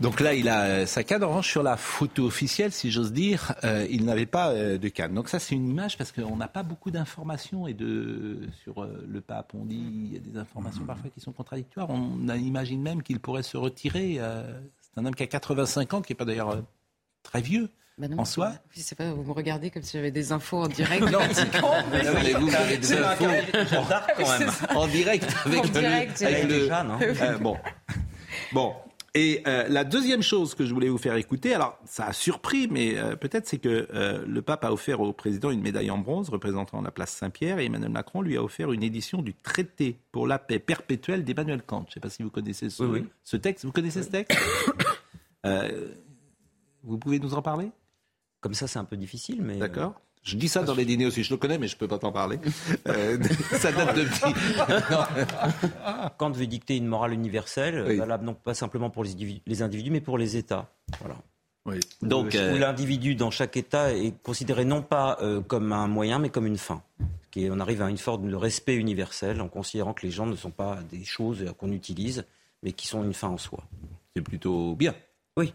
Donc 0.00 0.18
là, 0.18 0.34
il 0.34 0.48
a 0.48 0.62
euh, 0.62 0.86
sa 0.86 1.04
canne. 1.04 1.22
En 1.22 1.28
revanche, 1.28 1.48
sur 1.48 1.62
la 1.62 1.76
photo 1.76 2.24
officielle, 2.24 2.72
si 2.72 2.90
j'ose 2.90 3.12
dire, 3.12 3.54
euh, 3.62 3.86
il 3.88 4.04
n'avait 4.04 4.26
pas 4.26 4.50
euh, 4.50 4.76
de 4.76 4.88
canne. 4.88 5.14
Donc 5.14 5.28
ça, 5.28 5.38
c'est 5.38 5.54
une 5.54 5.68
image 5.68 5.96
parce 5.96 6.10
qu'on 6.10 6.36
n'a 6.36 6.48
pas 6.48 6.64
beaucoup 6.64 6.90
d'informations 6.90 7.68
et 7.68 7.72
de 7.72 8.40
sur 8.64 8.82
euh, 8.82 9.06
le 9.08 9.20
pape. 9.20 9.52
On 9.54 9.64
dit 9.64 9.76
il 9.76 10.12
y 10.12 10.16
a 10.16 10.18
des 10.18 10.36
informations 10.36 10.84
parfois 10.84 11.08
qui 11.08 11.20
sont 11.20 11.30
contradictoires. 11.30 11.88
On 11.88 12.28
imagine 12.34 12.82
même 12.82 13.04
qu'il 13.04 13.20
pourrait 13.20 13.44
se 13.44 13.56
retirer. 13.56 14.18
C'est 14.94 15.00
un 15.00 15.04
homme 15.06 15.14
qui 15.14 15.22
a 15.22 15.26
85 15.26 15.94
ans, 15.94 16.02
qui 16.02 16.12
n'est 16.12 16.16
pas 16.16 16.24
d'ailleurs 16.24 16.50
euh, 16.50 16.60
très 17.22 17.40
vieux 17.40 17.70
Bah 17.98 18.08
non, 18.08 18.18
en 18.20 18.24
soi. 18.24 18.52
Je 18.70 18.80
sais 18.80 18.94
pas, 18.94 19.12
vous 19.12 19.22
me 19.22 19.32
regardez 19.32 19.70
comme 19.70 19.82
si 19.82 19.96
j'avais 19.96 20.10
des 20.10 20.32
infos 20.32 20.62
en 20.62 20.68
direct. 20.68 21.02
Non, 21.10 21.20
mais- 21.90 22.32
vous 22.34 22.54
avez 22.54 22.78
des 22.78 22.92
infos 22.92 23.24
en 24.74 24.86
direct 24.88 25.26
avec 25.46 25.58
En 25.60 25.80
le, 25.80 25.86
avec 26.26 26.44
le- 26.48 26.72
hein. 26.72 26.98
Euh, 27.22 27.38
bon, 27.38 27.56
bon. 28.52 28.74
Et 29.14 29.42
euh, 29.46 29.68
la 29.68 29.84
deuxième 29.84 30.22
chose 30.22 30.54
que 30.54 30.64
je 30.64 30.72
voulais 30.72 30.88
vous 30.88 30.96
faire 30.96 31.16
écouter, 31.16 31.52
alors 31.54 31.78
ça 31.84 32.06
a 32.06 32.12
surpris, 32.14 32.66
mais 32.68 32.96
euh, 32.96 33.14
peut-être 33.14 33.46
c'est 33.46 33.58
que 33.58 33.86
euh, 33.92 34.24
le 34.26 34.40
pape 34.40 34.64
a 34.64 34.72
offert 34.72 35.00
au 35.00 35.12
président 35.12 35.50
une 35.50 35.60
médaille 35.60 35.90
en 35.90 35.98
bronze 35.98 36.30
représentant 36.30 36.80
la 36.80 36.90
place 36.90 37.12
Saint-Pierre 37.12 37.58
et 37.58 37.66
Emmanuel 37.66 37.90
Macron 37.90 38.22
lui 38.22 38.38
a 38.38 38.42
offert 38.42 38.72
une 38.72 38.82
édition 38.82 39.20
du 39.20 39.34
traité 39.34 39.98
pour 40.12 40.26
la 40.26 40.38
paix 40.38 40.58
perpétuelle 40.58 41.24
d'Emmanuel 41.24 41.62
Kant. 41.62 41.84
Je 41.88 41.90
ne 41.90 41.92
sais 41.94 42.00
pas 42.00 42.08
si 42.08 42.22
vous 42.22 42.30
connaissez 42.30 42.70
ce, 42.70 42.82
Oui, 42.84 43.00
oui. 43.00 43.08
ce 43.22 43.36
texte. 43.36 43.66
Vous 43.66 43.72
connaissez 43.72 44.02
ce 44.02 44.08
texte 44.10 44.38
Euh, 45.44 45.88
Vous 46.84 46.98
pouvez 46.98 47.18
nous 47.18 47.34
en 47.34 47.42
parler? 47.42 47.70
Comme 48.40 48.54
ça, 48.54 48.68
c'est 48.68 48.78
un 48.78 48.84
peu 48.84 48.96
difficile, 48.96 49.42
mais. 49.42 49.56
D'accord. 49.56 50.00
Je 50.22 50.36
dis 50.36 50.48
ça 50.48 50.62
dans 50.62 50.74
les 50.74 50.84
dîners 50.84 51.06
aussi, 51.06 51.24
je 51.24 51.30
le 51.30 51.36
connais, 51.36 51.58
mais 51.58 51.66
je 51.66 51.74
ne 51.74 51.78
peux 51.78 51.88
pas 51.88 51.98
t'en 51.98 52.12
parler. 52.12 52.38
Euh, 52.86 53.18
ça 53.52 53.72
date 53.72 53.96
depuis. 53.96 54.32
Kant 56.16 56.30
veut 56.30 56.46
dicter 56.46 56.76
une 56.76 56.86
morale 56.86 57.12
universelle, 57.12 57.84
oui. 57.88 57.96
valable 57.96 58.24
non 58.24 58.34
pas 58.34 58.54
simplement 58.54 58.88
pour 58.88 59.02
les 59.02 59.12
individus, 59.12 59.42
les 59.46 59.62
individus 59.62 59.90
mais 59.90 60.00
pour 60.00 60.18
les 60.18 60.36
États. 60.36 60.70
Voilà. 61.00 61.16
Oui. 61.64 61.78
Donc, 62.02 62.34
euh, 62.34 62.54
où 62.54 62.58
l'individu 62.58 63.14
dans 63.14 63.30
chaque 63.30 63.56
État 63.56 63.92
est 63.92 64.14
considéré 64.22 64.64
non 64.64 64.82
pas 64.82 65.18
euh, 65.22 65.40
comme 65.40 65.72
un 65.72 65.86
moyen, 65.86 66.18
mais 66.18 66.28
comme 66.28 66.46
une 66.46 66.58
fin. 66.58 66.82
Et 67.34 67.50
on 67.50 67.60
arrive 67.60 67.82
à 67.82 67.88
une 67.88 67.98
forme 67.98 68.30
de 68.30 68.36
respect 68.36 68.74
universel 68.74 69.40
en 69.40 69.48
considérant 69.48 69.94
que 69.94 70.04
les 70.04 70.12
gens 70.12 70.26
ne 70.26 70.36
sont 70.36 70.50
pas 70.50 70.78
des 70.90 71.04
choses 71.04 71.44
qu'on 71.58 71.72
utilise, 71.72 72.24
mais 72.62 72.72
qui 72.72 72.86
sont 72.86 73.02
une 73.02 73.14
fin 73.14 73.28
en 73.28 73.38
soi. 73.38 73.64
C'est 74.14 74.22
plutôt 74.22 74.74
bien. 74.74 74.94
Oui. 75.36 75.54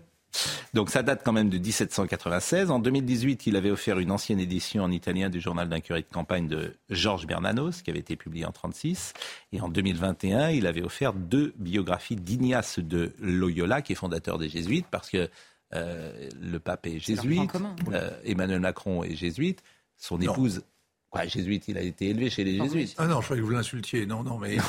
Donc 0.74 0.90
ça 0.90 1.04
date 1.04 1.22
quand 1.24 1.34
même 1.34 1.50
de 1.50 1.58
1796. 1.58 2.72
En 2.72 2.80
2018, 2.80 3.48
il 3.48 3.56
avait 3.56 3.72
offert 3.72 4.00
une 4.00 4.12
ancienne 4.12 4.40
édition 4.40 4.84
en 4.84 4.92
italien 4.92 5.30
du 5.30 5.40
journal 5.40 5.70
d'un 5.70 5.80
curé 5.80 6.02
de 6.02 6.08
campagne 6.14 6.48
de 6.48 6.76
Georges 6.90 7.26
Bernanos, 7.26 7.82
qui 7.82 7.90
avait 7.90 8.00
été 8.00 8.16
publié 8.16 8.46
en 8.46 8.52
36. 8.52 9.14
Et 9.54 9.62
en 9.62 9.70
2021, 9.70 10.50
il 10.50 10.68
avait 10.68 10.84
offert 10.84 11.14
deux 11.14 11.54
biographies 11.58 12.16
d'Ignace 12.16 12.80
de 12.80 13.14
Loyola, 13.20 13.82
qui 13.82 13.94
est 13.94 13.96
fondateur 13.96 14.38
des 14.38 14.50
Jésuites, 14.50 14.88
parce 14.92 15.10
que 15.10 15.30
euh, 15.74 16.30
le 16.40 16.60
pape 16.60 16.88
est 16.88 17.00
jésuite, 17.00 17.52
euh, 17.92 18.10
Emmanuel 18.24 18.60
Macron 18.60 19.04
est 19.04 19.16
jésuite, 19.16 19.64
son 19.98 20.20
épouse... 20.22 20.62
Quoi, 21.10 21.26
jésuite, 21.26 21.70
il 21.70 21.78
a 21.78 21.82
été 21.82 22.10
élevé 22.10 22.30
chez 22.30 22.44
les 22.44 22.58
jésuites. 22.58 22.96
Ah 22.98 23.08
non, 23.08 23.22
je 23.22 23.26
croyais 23.26 23.42
que 23.42 23.48
vous 23.48 23.54
l'insultiez. 23.54 24.06
Non, 24.06 24.24
non, 24.24 24.38
mais 24.38 24.56
il, 24.56 24.62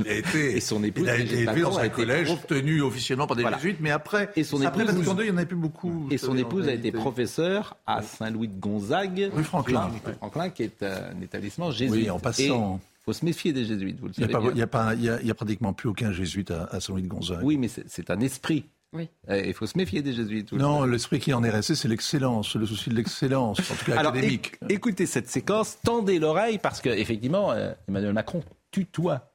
il, 0.00 0.08
a 0.08 0.14
été, 0.16 0.56
et 0.56 0.60
son 0.60 0.82
épouse, 0.82 1.04
il 1.04 1.10
a 1.10 1.18
été 1.18 1.40
élevé 1.40 1.60
dans 1.60 1.78
un 1.78 1.88
collège 1.90 2.26
prof... 2.28 2.46
tenu 2.46 2.80
officiellement 2.80 3.26
par 3.26 3.36
des 3.36 3.42
voilà. 3.42 3.58
jésuites, 3.58 3.80
mais 3.80 3.90
après, 3.90 4.30
et 4.34 4.44
son 4.44 4.62
après 4.62 4.84
épouse, 4.84 5.06
il 5.18 5.24
n'y 5.24 5.30
en 5.30 5.36
avait 5.36 5.46
plus 5.46 5.56
beaucoup. 5.56 6.08
Et 6.10 6.16
son 6.16 6.36
épouse 6.38 6.68
a 6.68 6.72
été 6.72 6.90
professeure 6.90 7.76
à 7.86 8.00
Saint-Louis 8.00 8.48
de 8.48 8.58
Gonzague, 8.58 9.30
rue 9.34 9.44
Franklin, 9.44 9.90
rue 10.06 10.14
Franklin, 10.14 10.48
qui 10.48 10.62
est 10.62 10.82
un 10.82 11.20
établissement 11.20 11.70
jésuite. 11.70 12.04
Oui, 12.04 12.10
en 12.10 12.18
passant. 12.18 12.80
Il 13.02 13.04
faut 13.04 13.12
se 13.12 13.24
méfier 13.26 13.52
des 13.52 13.66
jésuites, 13.66 14.00
vous 14.00 14.06
le 14.06 14.14
savez. 14.14 14.32
Il 14.32 14.54
n'y 14.54 14.62
a, 14.62 14.68
a, 14.72 14.88
a, 14.88 15.30
a, 15.30 15.34
pratiquement 15.34 15.74
plus 15.74 15.90
aucun 15.90 16.10
jésuite 16.10 16.50
à, 16.50 16.64
à 16.70 16.80
Saint-Louis 16.80 17.02
de 17.02 17.08
Gonzague. 17.08 17.40
Oui, 17.42 17.58
mais 17.58 17.68
c'est 17.68 18.08
un 18.08 18.20
esprit. 18.20 18.64
Oui. 18.94 19.10
Il 19.28 19.52
faut 19.54 19.66
se 19.66 19.76
méfier 19.76 20.02
des 20.02 20.12
jésuites. 20.12 20.52
Non, 20.52 20.84
l'esprit 20.84 21.18
qui 21.18 21.32
en 21.32 21.42
est 21.42 21.50
resté, 21.50 21.74
c'est 21.74 21.88
l'excellence, 21.88 22.54
le 22.54 22.64
souci 22.64 22.90
de 22.90 22.94
l'excellence, 22.94 23.58
en 23.58 23.74
tout 23.74 23.84
cas 23.86 23.98
Alors, 23.98 24.12
académique. 24.12 24.56
écoutez 24.68 25.06
cette 25.06 25.28
séquence, 25.28 25.78
tendez 25.82 26.20
l'oreille, 26.20 26.58
parce 26.58 26.80
qu'effectivement, 26.80 27.50
euh, 27.50 27.74
Emmanuel 27.88 28.12
Macron 28.12 28.42
tutoie. 28.70 29.32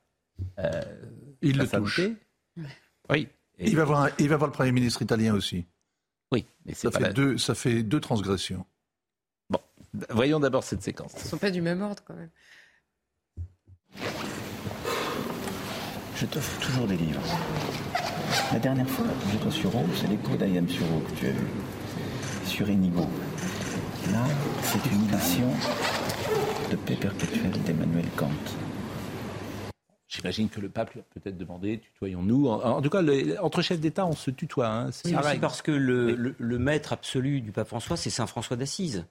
Euh, 0.60 0.82
il 1.42 1.58
le 1.58 1.68
touche. 1.68 2.02
Oui. 3.10 3.28
Et 3.58 3.70
il, 3.70 3.76
va 3.76 3.84
voir 3.84 4.04
un, 4.04 4.10
il 4.18 4.30
va 4.30 4.38
voir 4.38 4.48
le 4.48 4.54
Premier 4.54 4.72
ministre 4.72 5.02
italien 5.02 5.34
aussi. 5.34 5.66
Oui, 6.32 6.46
mais 6.66 6.74
ça, 6.74 6.92
fait 6.92 7.00
la... 7.00 7.12
deux, 7.12 7.38
ça 7.38 7.56
fait 7.56 7.84
deux 7.84 8.00
transgressions. 8.00 8.66
Bon, 9.50 9.60
voyons 10.10 10.40
d'abord 10.40 10.64
cette 10.64 10.82
séquence. 10.82 11.12
Ils 11.18 11.24
ne 11.24 11.30
sont 11.30 11.38
pas 11.38 11.52
du 11.52 11.62
même 11.62 11.82
ordre 11.82 12.02
quand 12.06 12.16
même. 12.16 12.30
Je 16.16 16.26
t'offre 16.26 16.60
toujours 16.66 16.88
des 16.88 16.98
livres. 16.98 17.22
La 18.54 18.60
dernière 18.60 18.90
fois, 18.90 19.06
j'étais 19.32 19.52
sur 19.52 19.72
Rome, 19.72 19.90
c'est 19.96 20.08
l'écho 20.08 20.36
d'Ayam 20.36 20.68
Suro 20.68 21.00
que 21.00 21.20
tu 21.20 21.28
as 21.28 21.32
vu. 21.32 21.48
Sur 22.46 22.70
Inigo. 22.70 23.08
Là, 24.12 24.26
c'est 24.64 24.92
une 24.92 25.04
édition 25.04 25.48
de 26.72 26.76
Paix 26.76 26.96
perpétuelle 26.96 27.52
d'Emmanuel 27.66 28.06
Kant. 28.16 28.30
J'imagine 30.08 30.50
que 30.50 30.60
le 30.60 30.70
pape 30.70 30.94
lui 30.94 31.02
a 31.02 31.04
peut-être 31.20 31.38
demandé, 31.38 31.80
tutoyons-nous. 31.80 32.48
En, 32.48 32.78
en, 32.78 32.82
tout 32.82 32.90
cas, 32.90 33.02
le, 33.02 33.40
entre 33.44 33.62
chefs 33.62 33.80
d'État, 33.80 34.06
on 34.06 34.16
se 34.16 34.32
tutoie. 34.32 34.68
Hein, 34.68 34.92
c'est 34.92 35.16
oui, 35.16 35.40
parce 35.40 35.62
que 35.62 35.72
le, 35.72 36.16
le, 36.16 36.36
le, 36.38 36.60
maître 36.60 36.94
absolu 36.94 37.42
du 37.42 37.52
pape 37.52 37.68
François, 37.68 37.96
c'est 37.96 38.10
Saint 38.10 38.26
François 38.26 38.58
d'Assise. 38.58 39.06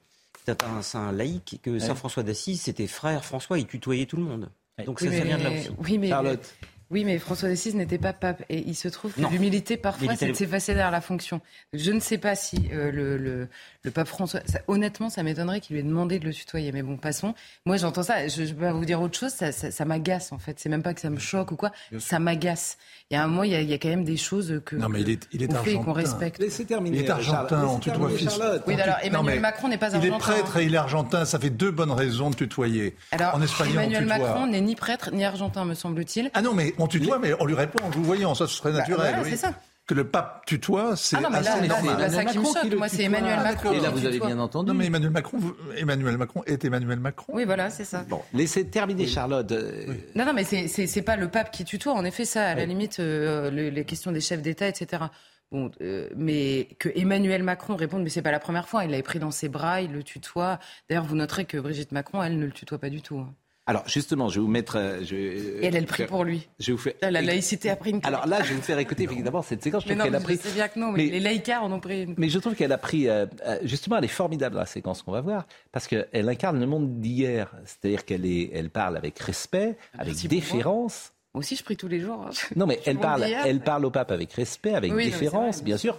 C'est 0.44 0.62
un 0.64 0.82
saint 0.82 1.12
laïque, 1.12 1.54
et 1.54 1.58
que 1.58 1.70
ouais. 1.70 1.80
Saint 1.80 1.94
François 1.94 2.22
d'Assise, 2.22 2.62
c'était 2.62 2.86
frère 2.86 3.24
François, 3.24 3.58
il 3.58 3.66
tutoyait 3.66 4.06
tout 4.06 4.16
le 4.16 4.24
monde. 4.24 4.50
Donc 4.84 5.00
oui, 5.00 5.08
ça, 5.08 5.18
ça 5.18 5.24
vient 5.24 5.38
de 5.38 5.44
là 5.44 5.50
aussi. 5.50 5.70
Oui, 5.78 5.98
mais 5.98 6.08
Charlotte. 6.08 6.54
Oui, 6.90 7.04
mais 7.04 7.18
François 7.18 7.48
d'Assise 7.48 7.74
n'était 7.74 7.98
pas 7.98 8.12
pape. 8.12 8.42
Et 8.48 8.64
il 8.66 8.74
se 8.74 8.88
trouve 8.88 9.12
que 9.12 9.20
l'humilité, 9.20 9.76
parfois, 9.76 10.16
c'est 10.16 10.28
de 10.28 10.32
s'effacer 10.34 10.74
derrière 10.74 10.90
la 10.90 11.00
fonction. 11.00 11.40
Je 11.72 11.92
ne 11.92 12.00
sais 12.00 12.18
pas 12.18 12.34
si 12.34 12.68
euh, 12.72 12.90
le, 12.90 13.18
le, 13.18 13.48
le, 13.82 13.90
pape 13.90 14.08
François... 14.08 14.40
Ça, 14.46 14.60
honnêtement, 14.68 15.10
ça 15.10 15.22
m'étonnerait 15.22 15.60
qu'il 15.60 15.74
lui 15.74 15.80
ait 15.80 15.86
demandé 15.86 16.18
de 16.18 16.24
le 16.24 16.32
tutoyer. 16.32 16.72
Mais 16.72 16.82
bon, 16.82 16.96
passons. 16.96 17.34
Moi, 17.66 17.76
j'entends 17.76 18.02
ça. 18.02 18.26
Je, 18.28 18.44
je 18.44 18.54
vais 18.54 18.72
vous 18.72 18.84
dire 18.84 19.00
autre 19.02 19.18
chose. 19.18 19.32
Ça, 19.32 19.52
ça, 19.52 19.70
ça 19.70 19.84
m'agace, 19.84 20.32
en 20.32 20.38
fait. 20.38 20.58
C'est 20.58 20.68
même 20.68 20.82
pas 20.82 20.94
que 20.94 21.00
ça 21.00 21.10
me 21.10 21.18
choque 21.18 21.52
ou 21.52 21.56
quoi. 21.56 21.72
Ça 21.98 22.18
m'agace. 22.18 22.78
Il 23.10 23.14
y 23.14 23.16
a 23.16 23.24
un 23.24 23.26
moment, 23.26 23.42
il 23.42 23.52
y 23.52 23.54
a, 23.54 23.60
il 23.60 23.68
y 23.68 23.74
a 23.74 23.78
quand 23.78 23.88
même 23.88 24.04
des 24.04 24.16
choses 24.16 24.60
que 24.64 24.76
non, 24.76 24.88
mais 24.88 25.00
il 25.00 25.10
est, 25.10 25.28
il 25.32 25.42
est 25.42 25.52
fait 25.64 25.74
qu'on 25.74 25.92
respecte. 25.92 26.40
Laissez 26.40 26.64
terminer. 26.64 26.98
Il 26.98 27.04
est 27.04 27.10
argentin, 27.10 27.64
on 27.64 27.78
tutoie 27.78 28.10
fils. 28.10 28.38
Oui, 28.66 28.80
alors 28.80 28.96
Emmanuel 29.02 29.36
non, 29.36 29.40
Macron 29.40 29.68
n'est 29.68 29.78
pas 29.78 29.94
argentin. 29.94 30.06
Il 30.06 30.14
est 30.14 30.18
prêtre 30.18 30.56
et 30.58 30.64
il 30.64 30.74
est 30.74 30.78
argentin. 30.78 31.24
Ça 31.24 31.38
fait 31.38 31.50
deux 31.50 31.70
bonnes 31.70 31.90
raisons 31.90 32.30
de 32.30 32.34
tutoyer. 32.34 32.96
Alors, 33.10 33.34
en 33.34 33.42
espagnol, 33.42 33.74
Emmanuel 33.84 34.04
on 34.04 34.14
tutoie. 34.14 34.18
Macron 34.18 34.46
n'est 34.46 34.60
ni 34.60 34.74
prêtre 34.74 35.10
ni 35.12 35.24
argentin, 35.24 35.64
me 35.64 35.74
semble-t-il. 35.74 36.30
Ah 36.34 36.42
non, 36.42 36.54
mais 36.54 36.74
on 36.78 36.86
tutoie, 36.88 37.18
mais 37.18 37.32
on 37.40 37.44
lui 37.44 37.54
répond 37.54 37.84
en 37.84 37.90
vous 37.90 38.02
voyant. 38.02 38.34
Ça, 38.34 38.46
ce 38.46 38.56
serait 38.56 38.72
naturel. 38.72 39.16
Bah, 39.16 39.22
oui. 39.24 39.30
c'est 39.30 39.36
ça. 39.36 39.54
Que 39.86 39.94
le 39.94 40.06
pape 40.06 40.44
tutoie, 40.44 40.96
c'est 40.96 41.16
ah 41.16 41.28
assez 41.32 41.66
là, 41.66 41.66
normal. 41.66 41.98
là, 41.98 42.10
ça 42.10 42.24
qui 42.26 42.38
me 42.38 42.44
choque. 42.44 42.74
Moi, 42.76 42.88
c'est 42.88 43.04
Emmanuel 43.04 43.40
Macron. 43.40 43.72
Et 43.72 43.80
là, 43.80 43.88
vous 43.88 44.04
avez 44.04 44.20
bien 44.20 44.38
entendu. 44.38 44.68
Non, 44.68 44.74
mais 44.74 44.86
Emmanuel 44.86 45.10
Macron, 45.10 45.38
Emmanuel 45.78 46.18
Macron 46.18 46.42
est 46.44 46.62
Emmanuel 46.62 47.00
Macron. 47.00 47.32
Oui, 47.34 47.46
voilà, 47.46 47.70
c'est 47.70 47.84
ça. 47.84 48.04
Bon, 48.06 48.20
laissez 48.34 48.66
terminer 48.66 49.04
oui. 49.04 49.08
Charlotte. 49.08 49.50
Oui. 49.50 49.96
Non, 50.14 50.26
non, 50.26 50.34
mais 50.34 50.44
c'est 50.44 51.02
pas 51.02 51.16
le 51.16 51.28
pape 51.28 51.50
qui 51.50 51.64
tutoie. 51.64 51.94
En 51.94 52.04
effet, 52.04 52.26
ça, 52.26 52.48
à 52.48 52.54
la 52.54 52.66
limite, 52.66 53.00
euh, 53.00 53.50
le, 53.50 53.70
les 53.70 53.84
questions 53.86 54.12
des 54.12 54.20
chefs 54.20 54.42
d'État, 54.42 54.68
etc. 54.68 55.04
Bon, 55.50 55.70
euh, 55.80 56.10
mais 56.14 56.68
que 56.78 56.90
Emmanuel 56.94 57.42
Macron 57.42 57.74
réponde, 57.74 58.02
mais 58.02 58.10
c'est 58.10 58.20
pas 58.20 58.30
la 58.30 58.40
première 58.40 58.68
fois. 58.68 58.84
Il 58.84 58.90
l'avait 58.90 59.02
pris 59.02 59.18
dans 59.18 59.30
ses 59.30 59.48
bras, 59.48 59.80
il 59.80 59.92
le 59.92 60.02
tutoie. 60.02 60.58
D'ailleurs, 60.88 61.04
vous 61.04 61.16
noterez 61.16 61.46
que 61.46 61.56
Brigitte 61.56 61.92
Macron, 61.92 62.22
elle 62.22 62.38
ne 62.38 62.44
le 62.44 62.52
tutoie 62.52 62.78
pas 62.78 62.90
du 62.90 63.00
tout. 63.00 63.24
Alors 63.68 63.86
justement, 63.86 64.30
je 64.30 64.40
vais 64.40 64.46
vous 64.46 64.50
mettre. 64.50 64.76
euh, 64.76 65.04
Je, 65.04 65.14
Et 65.14 65.66
elle, 65.66 65.76
elle 65.76 65.84
prie 65.84 66.06
pour 66.06 66.24
lui. 66.24 66.48
Je 66.58 66.72
vous 66.72 66.78
fais. 66.78 66.96
La 67.02 67.20
laïcité 67.20 67.68
a 67.68 67.76
pris 67.76 67.90
une. 67.90 68.00
Alors 68.02 68.26
là, 68.26 68.42
je 68.42 68.48
vais 68.48 68.54
vous 68.54 68.62
faire 68.62 68.78
écouter 68.78 69.02
évidemment 69.02 69.42
cette 69.42 69.62
séquence. 69.62 69.84
Je 69.84 69.90
mais 69.90 69.94
non, 69.94 70.06
mais 70.10 70.16
a 70.16 70.20
pris... 70.20 70.36
je 70.36 70.48
sais 70.48 70.54
bien 70.54 70.68
que 70.68 70.78
non, 70.78 70.90
mais, 70.90 71.04
mais, 71.04 71.10
les 71.10 71.20
laïcards 71.20 71.62
en 71.62 71.70
ont 71.70 71.78
pris 71.78 72.04
une. 72.04 72.14
Mais 72.16 72.30
je 72.30 72.38
trouve 72.38 72.54
qu'elle 72.54 72.72
a 72.72 72.78
pris. 72.78 73.10
Euh, 73.10 73.26
justement, 73.64 73.98
elle 73.98 74.04
est 74.06 74.08
formidable 74.08 74.56
la 74.56 74.64
séquence 74.64 75.02
qu'on 75.02 75.12
va 75.12 75.20
voir 75.20 75.46
parce 75.70 75.86
qu'elle 75.86 76.28
incarne 76.30 76.58
le 76.58 76.66
monde 76.66 76.98
d'hier. 76.98 77.54
C'est-à-dire 77.66 78.06
qu'elle 78.06 78.24
est, 78.24 78.50
elle 78.54 78.70
parle 78.70 78.96
avec 78.96 79.18
respect, 79.18 79.76
avec 79.92 80.14
Merci 80.14 80.28
déférence. 80.28 81.12
Moi 81.34 81.40
aussi, 81.40 81.54
je 81.54 81.62
prie 81.62 81.76
tous 81.76 81.88
les 81.88 82.00
jours. 82.00 82.24
Hein. 82.26 82.30
Non, 82.56 82.66
mais 82.66 82.80
elle 82.86 82.98
parle, 82.98 83.22
elle 83.22 83.60
parle 83.60 83.84
au 83.84 83.90
pape 83.90 84.10
avec 84.12 84.32
respect, 84.32 84.72
avec 84.72 84.94
oui, 84.94 85.04
déférence, 85.04 85.56
vrai, 85.56 85.64
bien 85.64 85.76
sûr. 85.76 85.98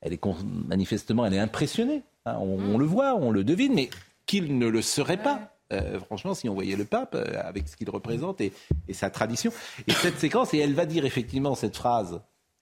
Elle 0.00 0.14
est 0.14 0.20
manifestement, 0.66 1.26
elle 1.26 1.34
est 1.34 1.38
impressionnée. 1.38 2.02
Hein, 2.24 2.36
on, 2.40 2.56
mmh. 2.56 2.74
on, 2.74 2.78
le 2.78 2.86
voit, 2.86 3.14
on 3.14 3.30
le 3.30 3.44
devine, 3.44 3.74
mais 3.74 3.90
qu'il 4.24 4.56
ne 4.56 4.66
le 4.66 4.80
serait 4.80 5.18
ouais. 5.18 5.22
pas. 5.22 5.53
Euh, 5.72 5.98
franchement, 6.00 6.34
si 6.34 6.48
on 6.48 6.54
voyait 6.54 6.76
le 6.76 6.84
pape 6.84 7.14
euh, 7.14 7.40
avec 7.42 7.68
ce 7.68 7.76
qu'il 7.76 7.88
représente 7.90 8.40
et, 8.40 8.52
et, 8.86 8.92
sa 8.92 9.10
tradition. 9.10 9.50
Et 9.86 9.92
cette 9.92 10.18
séquence, 10.18 10.52
et 10.54 10.58
elle 10.58 10.74
va 10.74 10.86
dire 10.86 11.04
effectivement 11.04 11.54
cette 11.54 11.76
phrase, 11.76 12.20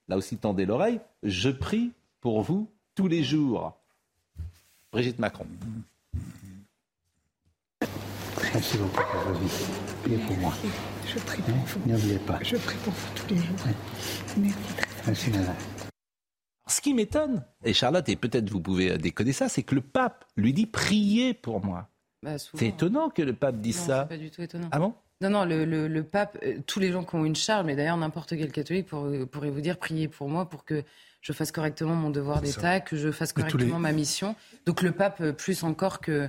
là 0.09 0.17
aussi 0.17 0.37
tendez 0.37 0.67
l'oreille, 0.67 1.01
je 1.23 1.51
prie 1.51 1.93
pour 2.21 2.43
vous 2.43 2.71
tous 2.95 3.09
les 3.09 3.25
jours. 3.25 3.77
Brigitte 4.93 5.19
Macron. 5.19 5.47
Merci 8.55 8.77
beaucoup 8.77 9.03
pour 9.11 9.21
votre 9.23 9.41
vie. 9.41 9.65
Priez 10.03 10.19
pour 10.19 10.37
moi. 10.37 10.53
Je 11.07 11.19
prie 11.19 11.43
pour 11.43 11.55
vous. 11.55 11.91
N'oubliez 11.91 12.19
pas. 12.19 12.39
Je 12.43 12.57
prie 12.57 12.77
pour 12.85 12.93
vous 12.93 13.09
tous 13.15 13.35
les 13.35 13.41
jours. 13.41 13.57
Merci. 14.37 14.57
Merci, 15.07 15.31
madame. 15.31 15.57
Ce 16.69 16.81
qui 16.81 16.95
m'étonne, 16.95 17.45
et 17.65 17.75
Charlotte, 17.75 18.09
et 18.09 18.17
peut-être 18.17 18.49
vous 18.51 18.61
pouvez 18.61 18.97
décoder 18.99 19.33
ça, 19.33 19.49
c'est 19.49 19.63
que 19.63 19.75
le 19.75 19.81
pape 19.81 20.25
lui 20.37 20.53
dit 20.53 20.67
priez 20.67 21.35
pour 21.35 21.65
moi. 21.65 21.89
Bah, 22.23 22.39
c'est 22.39 22.69
étonnant 22.69 23.09
que 23.11 23.23
le 23.23 23.33
pape 23.33 23.57
dise 23.57 23.81
non, 23.81 23.87
ça. 23.87 24.07
C'est 24.09 24.17
pas 24.17 24.23
du 24.23 24.31
tout 24.31 24.43
étonnant. 24.43 24.69
Ah 24.71 24.79
bon? 24.79 24.95
Non, 25.21 25.31
non, 25.31 25.45
le, 25.45 25.65
le, 25.65 25.89
le 25.89 26.03
pape, 26.03 26.39
euh, 26.43 26.59
tous 26.67 26.81
les 26.81 26.91
gens 26.93 27.05
qui 27.05 27.15
ont 27.15 27.25
une 27.25 27.37
charge, 27.37 27.65
mais 27.65 27.77
d'ailleurs 27.77 27.97
n'importe 27.97 28.31
quel 28.37 28.51
catholique 28.51 28.87
pour, 28.87 29.09
pourrait 29.31 29.51
vous 29.51 29.61
dire 29.61 29.79
priez 29.79 30.09
pour 30.09 30.29
moi 30.29 30.49
pour 30.49 30.65
que 30.65 30.83
je 31.21 31.33
fasse 31.33 31.53
correctement 31.53 31.95
mon 31.95 32.11
devoir 32.11 32.41
d'État, 32.41 32.81
que 32.81 32.97
je 32.97 33.11
fasse 33.13 33.33
correctement 33.33 33.77
les... 33.77 33.83
ma 33.83 33.93
mission. 33.93 34.35
Donc 34.67 34.83
le 34.83 34.91
pape, 34.93 35.21
euh, 35.21 35.33
plus 35.33 35.63
encore 35.63 36.01
que 36.01 36.29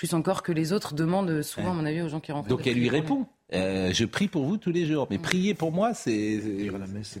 plus 0.00 0.14
encore 0.14 0.42
que 0.42 0.50
les 0.50 0.72
autres, 0.72 0.94
demande 0.94 1.42
souvent, 1.42 1.66
ouais. 1.66 1.72
à 1.72 1.74
mon 1.74 1.84
avis, 1.84 2.00
aux 2.00 2.08
gens 2.08 2.20
qui 2.20 2.32
rentrent. 2.32 2.48
Donc 2.48 2.66
elle 2.66 2.78
lui 2.78 2.88
répond. 2.88 3.26
Euh, 3.52 3.92
je 3.92 4.06
prie 4.06 4.28
pour 4.28 4.46
vous 4.46 4.56
tous 4.56 4.70
les 4.70 4.86
jours. 4.86 5.06
Mais 5.10 5.18
prier 5.18 5.52
pour 5.52 5.72
moi, 5.72 5.92
c'est 5.92 6.40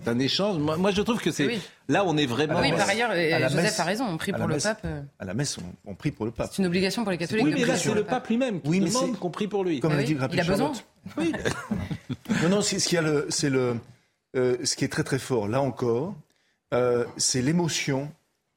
un 0.06 0.18
échange. 0.18 0.56
Moi, 0.56 0.78
moi, 0.78 0.90
je 0.90 1.02
trouve 1.02 1.20
que 1.20 1.30
c'est 1.30 1.46
oui. 1.46 1.60
là 1.90 2.04
on 2.06 2.16
est 2.16 2.24
vraiment. 2.24 2.58
Oui, 2.58 2.72
par 2.72 2.88
ailleurs, 2.88 3.10
Joseph 3.12 3.62
messe, 3.62 3.80
a 3.80 3.84
raison. 3.84 4.06
On 4.08 4.16
prie 4.16 4.32
pour 4.32 4.46
le 4.46 4.54
messe, 4.54 4.62
pape. 4.62 4.86
À 5.18 5.24
la 5.26 5.34
messe, 5.34 5.58
on, 5.58 5.90
on, 5.90 5.94
prie 5.94 6.10
pour 6.10 6.24
le 6.24 6.32
pape. 6.32 6.48
C'est 6.52 6.62
une 6.62 6.68
obligation 6.68 7.02
pour 7.02 7.12
les 7.12 7.18
catholiques. 7.18 7.44
Oui, 7.44 7.52
mais 7.54 7.66
là, 7.66 7.76
c'est 7.76 7.92
le 7.92 8.02
pape 8.02 8.26
lui-même 8.28 8.62
qui 8.62 8.68
oui, 8.70 8.80
demande 8.80 9.18
qu'on 9.18 9.30
prie 9.30 9.46
pour 9.46 9.62
lui. 9.62 9.80
Comme 9.80 9.92
ah 9.92 9.96
l'a 9.96 10.02
dit 10.02 10.16
oui. 10.18 10.26
Il 10.32 10.40
a 10.40 10.44
besoin. 10.44 10.72
Oui. 11.18 11.32
non, 12.42 12.48
non, 12.48 12.62
ce 12.62 12.76
qu'il 12.76 12.94
y 12.94 12.98
a, 12.98 13.02
le, 13.02 13.26
c'est 13.28 13.50
le, 13.50 13.76
euh, 14.36 14.56
ce 14.64 14.74
qui 14.74 14.86
est 14.86 14.88
très 14.88 15.04
très 15.04 15.18
fort. 15.18 15.48
Là 15.48 15.60
encore, 15.60 16.14
euh, 16.72 17.04
c'est 17.18 17.42
l'émotion 17.42 18.10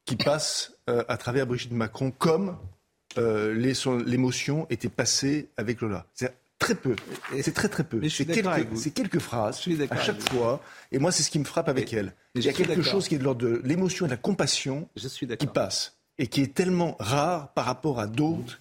qui 0.06 0.16
passe 0.16 0.72
euh, 0.88 1.04
à 1.08 1.18
travers 1.18 1.46
Brigitte 1.46 1.72
Macron, 1.72 2.10
comme 2.10 2.56
euh, 3.18 3.54
l'émotion 4.06 4.66
était 4.70 4.88
passée 4.88 5.48
avec 5.56 5.80
Lola. 5.80 6.06
C'est 6.14 6.34
très 6.58 6.74
peu. 6.74 6.96
C'est 7.42 7.54
très 7.54 7.68
très 7.68 7.84
peu. 7.84 8.06
C'est 8.08 8.24
quelques, 8.24 8.94
quelques, 8.94 9.18
phrases 9.18 9.62
à 9.90 10.00
chaque 10.00 10.20
fois. 10.28 10.60
Et 10.92 10.98
moi, 10.98 11.12
c'est 11.12 11.22
ce 11.22 11.30
qui 11.30 11.38
me 11.38 11.44
frappe 11.44 11.68
avec 11.68 11.92
elle. 11.92 12.14
Il 12.34 12.44
y 12.44 12.48
a 12.48 12.52
quelque 12.52 12.82
chose 12.82 13.08
qui 13.08 13.14
est 13.14 13.18
de 13.18 13.24
l'ordre 13.24 13.42
de 13.42 13.60
l'émotion 13.64 14.06
et 14.06 14.08
de 14.08 14.14
la 14.14 14.18
compassion 14.18 14.88
qui 15.38 15.46
passe 15.46 15.96
et 16.18 16.28
qui 16.28 16.42
est 16.42 16.54
tellement 16.54 16.96
rare 17.00 17.52
par 17.54 17.64
rapport 17.64 17.98
à 17.98 18.06
d'autres 18.06 18.60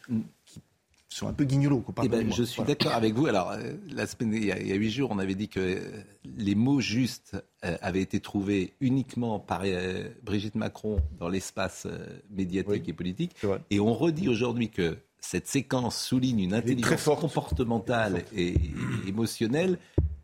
sont 1.13 1.27
un 1.27 1.33
peu 1.33 1.43
guignolos. 1.43 1.83
Eh 2.03 2.09
ben, 2.09 2.31
je 2.33 2.43
suis 2.43 2.63
d'accord 2.63 2.93
avec 2.93 3.13
vous. 3.13 3.27
Alors, 3.27 3.51
euh, 3.51 3.73
la 3.89 4.07
semaine, 4.07 4.33
il 4.33 4.45
y, 4.45 4.51
a, 4.51 4.75
huit 4.75 4.91
jours, 4.91 5.11
on 5.11 5.19
avait 5.19 5.35
dit 5.35 5.49
que 5.49 5.59
euh, 5.59 5.79
les 6.37 6.55
mots 6.55 6.81
justes 6.81 7.35
euh, 7.63 7.77
avaient 7.81 8.01
été 8.01 8.19
trouvés 8.19 8.73
uniquement 8.81 9.39
par 9.39 9.63
Brigitte 10.23 10.55
Macron 10.55 10.99
dans 11.19 11.29
l'espace 11.29 11.87
médiatique 12.29 12.87
et 12.89 12.93
politique. 12.93 13.35
Et 13.69 13.79
on 13.79 13.93
redit 13.93 14.29
aujourd'hui 14.29 14.69
que 14.69 14.97
cette 15.19 15.47
séquence 15.47 16.01
souligne 16.01 16.39
une 16.39 16.53
intelligence 16.53 17.03
comportementale 17.03 18.23
et, 18.35 18.55
émotionnelle 19.07 19.77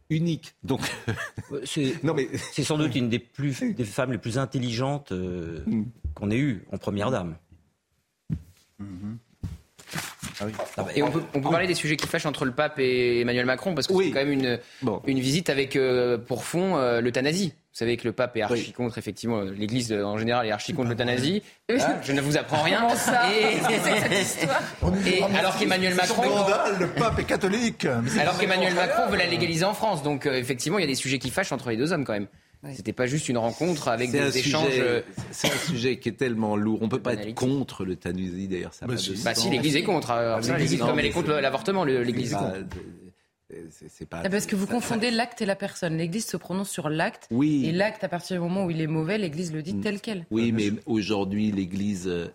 unique. 0.10 0.56
Donc, 0.64 0.82
c'est 1.66 1.94
non 2.04 2.14
mais 2.16 2.28
c'est 2.52 2.64
sans 2.64 2.78
doute 2.78 2.96
une 2.96 3.10
des 3.10 3.20
plus 3.20 3.62
des 3.76 3.86
femmes 3.86 4.12
les 4.12 4.18
plus 4.18 4.40
intelligentes 4.40 5.12
mm. 5.12 5.84
qu'on 6.16 6.32
ait 6.32 6.40
eues 6.40 6.66
en 6.72 6.78
première 6.78 7.12
dame. 7.12 7.36
Mm-hmm. 8.82 9.18
Ah 10.42 10.46
ah 10.78 10.84
bah, 10.84 10.88
et 10.96 11.04
on 11.04 11.12
peut, 11.12 11.22
on 11.34 11.42
peut 11.42 11.50
parler 11.50 11.68
des 11.68 11.76
sujets 11.76 11.98
qui 11.98 12.08
fâchent 12.08 12.26
entre 12.26 12.46
le 12.46 12.52
pape 12.52 12.80
et 12.80 13.22
Emmanuel 13.22 13.46
Macron, 13.46 13.74
parce 13.76 13.88
que 13.88 13.94
c'est 13.94 14.12
quand 14.12 14.26
même 14.26 14.32
une, 14.32 14.60
une 15.06 15.20
visite 15.20 15.50
avec 15.50 15.76
euh, 15.76 16.18
pour 16.18 16.44
fond 16.44 16.78
euh, 16.78 17.02
l'euthanasie. 17.02 17.54
Vous 17.72 17.78
savez 17.86 17.98
que 17.98 18.06
le 18.06 18.14
pape 18.14 18.36
est 18.36 18.42
archi 18.42 18.74
contre, 18.74 18.98
effectivement, 18.98 19.42
l'Église 19.42 19.94
en 19.94 20.18
général 20.18 20.46
est 20.48 20.52
archi 20.52 20.74
contre 20.74 20.90
l'euthanasie. 20.90 21.44
Ah, 21.70 21.96
je 22.02 22.12
ne 22.12 22.20
vous 22.20 22.36
apprends 22.36 22.64
rien. 22.64 22.88
et, 23.32 25.24
alors 25.38 25.58
qu'Emmanuel 25.58 25.96
Macron, 25.96 26.24
le 26.80 26.88
pape 26.88 27.20
est 27.20 27.26
catholique. 27.26 27.86
Alors 28.20 28.38
qu'Emmanuel 28.38 28.74
Macron 28.74 29.08
veut 29.10 29.18
la 29.18 29.28
légaliser 29.28 29.66
en 29.66 29.74
France. 29.74 30.04
Donc 30.04 30.26
euh, 30.26 30.34
effectivement, 30.34 30.80
il 30.80 30.82
y 30.82 30.86
a 30.86 30.88
des 30.88 30.96
sujets 30.96 31.20
qui 31.20 31.30
fâchent 31.30 31.52
entre 31.52 31.70
les 31.70 31.78
deux 31.78 31.94
hommes 31.94 32.06
quand 32.06 32.14
même. 32.14 32.28
C'était 32.74 32.94
pas 32.94 33.08
juste 33.08 33.30
une 33.30 33.38
rencontre 33.38 33.88
avec 33.88 34.12
des 34.12 34.38
échanges. 34.38 34.74
Euh, 34.78 35.02
c'est 35.32 35.48
un 35.48 35.58
sujet 35.58 35.98
qui 35.98 36.10
est 36.10 36.14
tellement 36.14 36.58
lourd. 36.58 36.80
On 36.82 36.90
peut 36.90 37.02
pas 37.02 37.14
être 37.14 37.34
contre 37.34 37.86
l'euthanasie 37.86 38.48
d'ailleurs. 38.48 38.74
bah, 38.82 38.96
bah 39.24 39.36
si, 39.36 39.50
l'Église 39.50 39.76
est 39.76 39.84
contre. 39.84 40.14
L'Église, 40.58 40.80
comme 40.80 41.00
elle 41.00 41.06
est 41.06 41.12
contre 41.12 41.32
l'avortement, 41.32 41.84
l'Église 41.86 42.34
est 42.34 42.36
contre. 42.36 42.56
C'est 43.72 44.08
pas, 44.08 44.22
ah, 44.24 44.30
parce 44.30 44.46
que 44.46 44.56
vous 44.56 44.68
confondez 44.68 45.10
l'acte 45.10 45.42
et 45.42 45.46
la 45.48 45.56
personne. 45.56 45.98
L'Église 45.98 46.28
se 46.28 46.38
prononce 46.38 46.70
sur 46.70 46.88
l'acte. 46.88 47.28
Oui. 47.32 47.66
Et 47.66 47.72
l'acte, 47.72 48.04
à 48.04 48.08
partir 48.08 48.36
du 48.38 48.42
moment 48.42 48.66
où 48.66 48.70
il 48.70 48.80
est 48.80 48.86
mauvais, 48.86 49.18
l'Église 49.18 49.52
le 49.52 49.64
dit 49.64 49.74
mm. 49.74 49.82
tel 49.82 50.02
quel. 50.02 50.28
Oui, 50.30 50.52
mais 50.52 50.72
aujourd'hui, 50.86 51.52
l'Église 51.52 52.08
euh, 52.08 52.28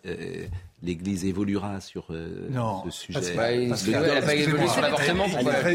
l'Église 0.84 1.24
évoluera 1.24 1.80
sur 1.80 2.06
euh, 2.10 2.48
ce 2.84 2.90
sujet. 2.90 3.20
elle 3.36 3.68
n'a 3.68 4.22
pas 4.22 4.34
évolué 4.34 4.68
sur 4.68 4.80
l'avortement. 4.80 5.26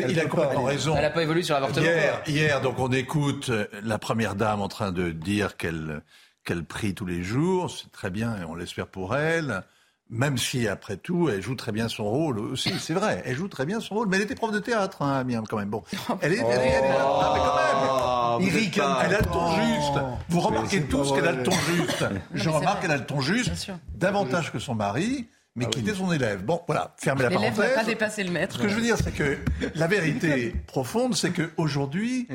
Il, 0.08 0.20
a 0.20 0.26
complètement 0.26 0.64
raison. 0.64 0.96
Elle 0.96 1.02
n'a 1.02 1.10
pas 1.10 1.24
évolué 1.24 1.44
sur 1.44 1.56
l'avortement. 1.56 1.86
Hier, 1.86 2.22
hier, 2.28 2.62
donc 2.62 2.80
on 2.80 2.92
écoute 2.92 3.50
euh, 3.50 3.66
la 3.84 3.98
première 3.98 4.36
dame 4.36 4.62
en 4.62 4.68
train 4.68 4.92
de 4.92 5.12
dire 5.12 5.58
qu'elle 5.58 6.02
qu'elle 6.46 6.64
prie 6.64 6.94
tous 6.94 7.06
les 7.06 7.24
jours. 7.24 7.70
C'est 7.70 7.92
très 7.92 8.10
bien 8.10 8.36
et 8.42 8.46
on 8.46 8.56
l'espère 8.56 8.88
pour 8.88 9.16
elle. 9.16 9.64
Même 10.12 10.38
si, 10.40 10.68
après 10.68 10.98
tout, 10.98 11.30
elle 11.30 11.42
joue 11.42 11.56
très 11.56 11.72
bien 11.72 11.88
son 11.88 12.06
rôle 12.06 12.40
aussi, 12.40 12.74
c'est 12.80 12.96
vrai, 12.96 13.22
elle 13.26 13.36
joue 13.36 13.48
très 13.48 13.68
bien 13.68 13.80
son 13.80 13.94
rôle, 13.94 14.08
mais 14.08 14.18
elle 14.18 14.24
était 14.24 14.34
prof 14.34 14.52
de 14.52 14.58
théâtre, 14.58 15.04
hein, 15.04 15.24
Miam, 15.24 15.46
quand 15.48 15.58
même. 15.58 15.70
Bon, 15.70 15.84
elle 16.22 16.34
est, 16.34 16.38
elle 16.38 16.46
est, 16.46 16.68
elle 16.68 16.86
est 16.86 16.90
là, 16.90 17.32
mais 17.34 17.40
quand 17.40 17.56
même. 17.56 18.19
Eric, 18.40 18.78
elle 18.78 19.16
a 19.16 19.20
le 19.20 19.26
ton 19.26 19.56
juste. 19.56 20.00
Vous 20.30 20.40
remarquez 20.40 20.84
tous 20.84 21.12
qu'elle 21.14 21.28
a 21.28 21.32
le 21.32 21.44
ton 21.44 21.52
juste. 21.52 22.06
Je 22.34 22.50
remarque 22.50 22.82
qu'elle 22.82 22.92
a 22.92 22.98
le 22.98 23.06
ton 23.06 23.22
juste, 23.22 23.72
davantage 23.96 24.52
que 24.52 24.60
son 24.60 24.76
mari 24.76 25.28
mais 25.56 25.66
ah 25.66 25.70
qui 25.72 25.80
était 25.80 25.94
son 25.94 26.12
élève. 26.12 26.44
Bon, 26.44 26.62
voilà, 26.68 26.96
fermez 26.98 27.24
la 27.24 27.30
parenthèse. 27.30 27.58
L'élève 27.58 27.76
n'a 27.76 27.82
pas 27.82 27.88
dépassé 27.88 28.24
le 28.24 28.32
maître. 28.32 28.56
Ce 28.56 28.62
que 28.62 28.70
je 28.70 28.76
veux 28.76 28.82
dire, 28.82 28.98
c'est 28.98 29.12
que 29.12 29.38
la 29.76 29.88
vérité 29.88 30.56
profonde, 30.68 31.16
c'est 31.16 31.32
qu'aujourd'hui, 31.32 32.28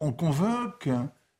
on 0.00 0.12
convoque 0.12 0.88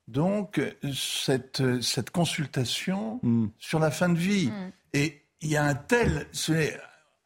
donc 0.07 0.61
cette, 0.95 1.83
cette 1.83 2.11
consultation 2.11 3.19
hmm. 3.23 3.47
sur 3.59 3.81
la 3.81 3.91
fin 3.91 4.09
de 4.09 4.19
vie. 4.19 4.49
Hmm. 4.49 4.71
Et 4.93 5.23
il 5.41 5.51
y 5.51 5.57
a 5.57 5.65
un 5.65 5.75
tel. 5.75 6.27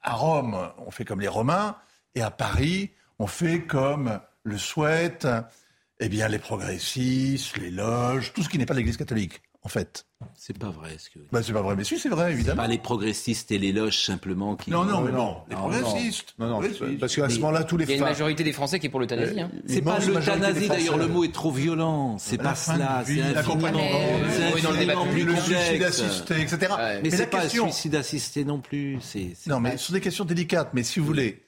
À 0.02 0.12
Rome, 0.14 0.70
on 0.86 0.90
fait 0.90 1.04
comme 1.04 1.20
les 1.20 1.28
Romains, 1.28 1.76
et 2.14 2.22
à 2.22 2.30
Paris, 2.30 2.90
on 3.18 3.26
fait 3.26 3.62
comme 3.62 4.20
le 4.42 4.58
souhaitent 4.58 5.26
eh 6.00 6.08
bien, 6.08 6.28
les 6.28 6.38
progressistes, 6.38 7.56
les 7.58 7.70
loges, 7.70 8.32
tout 8.32 8.42
ce 8.42 8.48
qui 8.48 8.58
n'est 8.58 8.66
pas 8.66 8.74
l'Église 8.74 8.96
catholique 8.96 9.40
en 9.64 9.68
fait. 9.68 10.06
C'est 10.34 10.56
pas 10.56 10.70
vrai 10.70 10.96
ce 10.98 11.10
que. 11.10 11.18
Bah, 11.32 11.42
c'est 11.42 11.52
pas 11.52 11.62
vrai, 11.62 11.74
mais 11.74 11.84
si, 11.84 11.98
c'est 11.98 12.08
vrai, 12.08 12.32
évidemment. 12.32 12.62
Pas 12.62 12.68
les 12.68 12.78
progressistes 12.78 13.50
et 13.50 13.58
les 13.58 13.72
loges 13.72 14.04
simplement 14.04 14.56
qui. 14.56 14.70
Non, 14.70 14.84
non, 14.84 15.00
mais 15.00 15.10
non, 15.10 15.38
les 15.48 15.56
progressistes. 15.56 16.34
Non, 16.38 16.48
non, 16.48 16.60
parce 17.00 17.16
qu'à 17.16 17.28
ce 17.28 17.36
moment-là, 17.36 17.64
tous 17.64 17.78
les. 17.78 17.84
Il 17.84 17.90
y 17.90 17.94
a 17.94 17.96
une 17.96 18.02
majorité 18.02 18.44
des 18.44 18.52
Français 18.52 18.78
qui 18.78 18.86
est 18.86 18.90
pour 18.90 19.00
l'euthanasie. 19.00 19.40
Hein. 19.40 19.50
C'est 19.66 19.82
pas 19.82 19.98
l'euthanasie, 19.98 20.68
d'ailleurs, 20.68 20.98
le 20.98 21.08
mot 21.08 21.24
est 21.24 21.32
trop 21.32 21.50
violent. 21.50 22.18
C'est 22.18 22.38
pas 22.38 22.54
cela. 22.54 23.02
C'est 23.06 23.20
infiniment. 23.20 23.80
C'est 24.30 24.66
infiniment 24.66 25.06
plus 25.06 25.24
Le 25.24 25.36
suicide 25.36 25.82
assisté, 25.82 26.40
etc. 26.40 26.74
Mais 27.02 27.10
c'est 27.10 27.26
pas 27.26 27.44
le 27.44 27.48
suicide 27.48 27.94
assisté 27.94 28.44
non 28.44 28.60
plus. 28.60 28.98
Non, 29.46 29.60
mais 29.60 29.76
ce 29.76 29.86
sont 29.86 29.92
des 29.94 30.00
questions 30.00 30.24
délicates. 30.24 30.70
Mais 30.74 30.82
si 30.82 31.00
vous 31.00 31.06
voulez, 31.06 31.42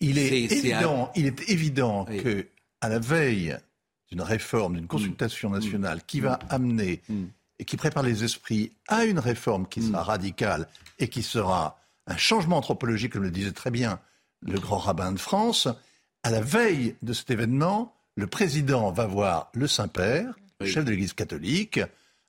il 0.00 0.18
est 0.18 0.52
évident, 0.52 1.10
il 1.16 1.26
est 1.26 1.48
évident 1.48 2.04
que 2.04 2.46
à 2.82 2.88
la 2.88 2.98
veille 2.98 3.56
d'une 4.16 4.22
réforme, 4.22 4.76
d'une 4.76 4.86
consultation 4.86 5.50
nationale 5.50 6.00
qui 6.06 6.20
va 6.20 6.38
amener 6.48 7.02
mm. 7.08 7.24
et 7.58 7.64
qui 7.66 7.76
prépare 7.76 8.02
les 8.02 8.24
esprits 8.24 8.72
à 8.88 9.04
une 9.04 9.18
réforme 9.18 9.66
qui 9.68 9.82
sera 9.82 10.02
mm. 10.02 10.06
radicale 10.06 10.68
et 10.98 11.08
qui 11.08 11.22
sera 11.22 11.78
un 12.06 12.16
changement 12.16 12.56
anthropologique, 12.56 13.12
comme 13.12 13.24
le 13.24 13.30
disait 13.30 13.52
très 13.52 13.70
bien 13.70 14.00
le 14.40 14.58
grand 14.58 14.78
rabbin 14.78 15.12
de 15.12 15.18
France, 15.18 15.68
à 16.22 16.30
la 16.30 16.40
veille 16.40 16.96
de 17.02 17.12
cet 17.12 17.30
événement, 17.30 17.94
le 18.14 18.26
président 18.26 18.90
va 18.90 19.06
voir 19.06 19.50
le 19.52 19.66
Saint-Père, 19.66 20.34
chef 20.64 20.84
de 20.84 20.90
l'Église 20.90 21.12
catholique, 21.12 21.80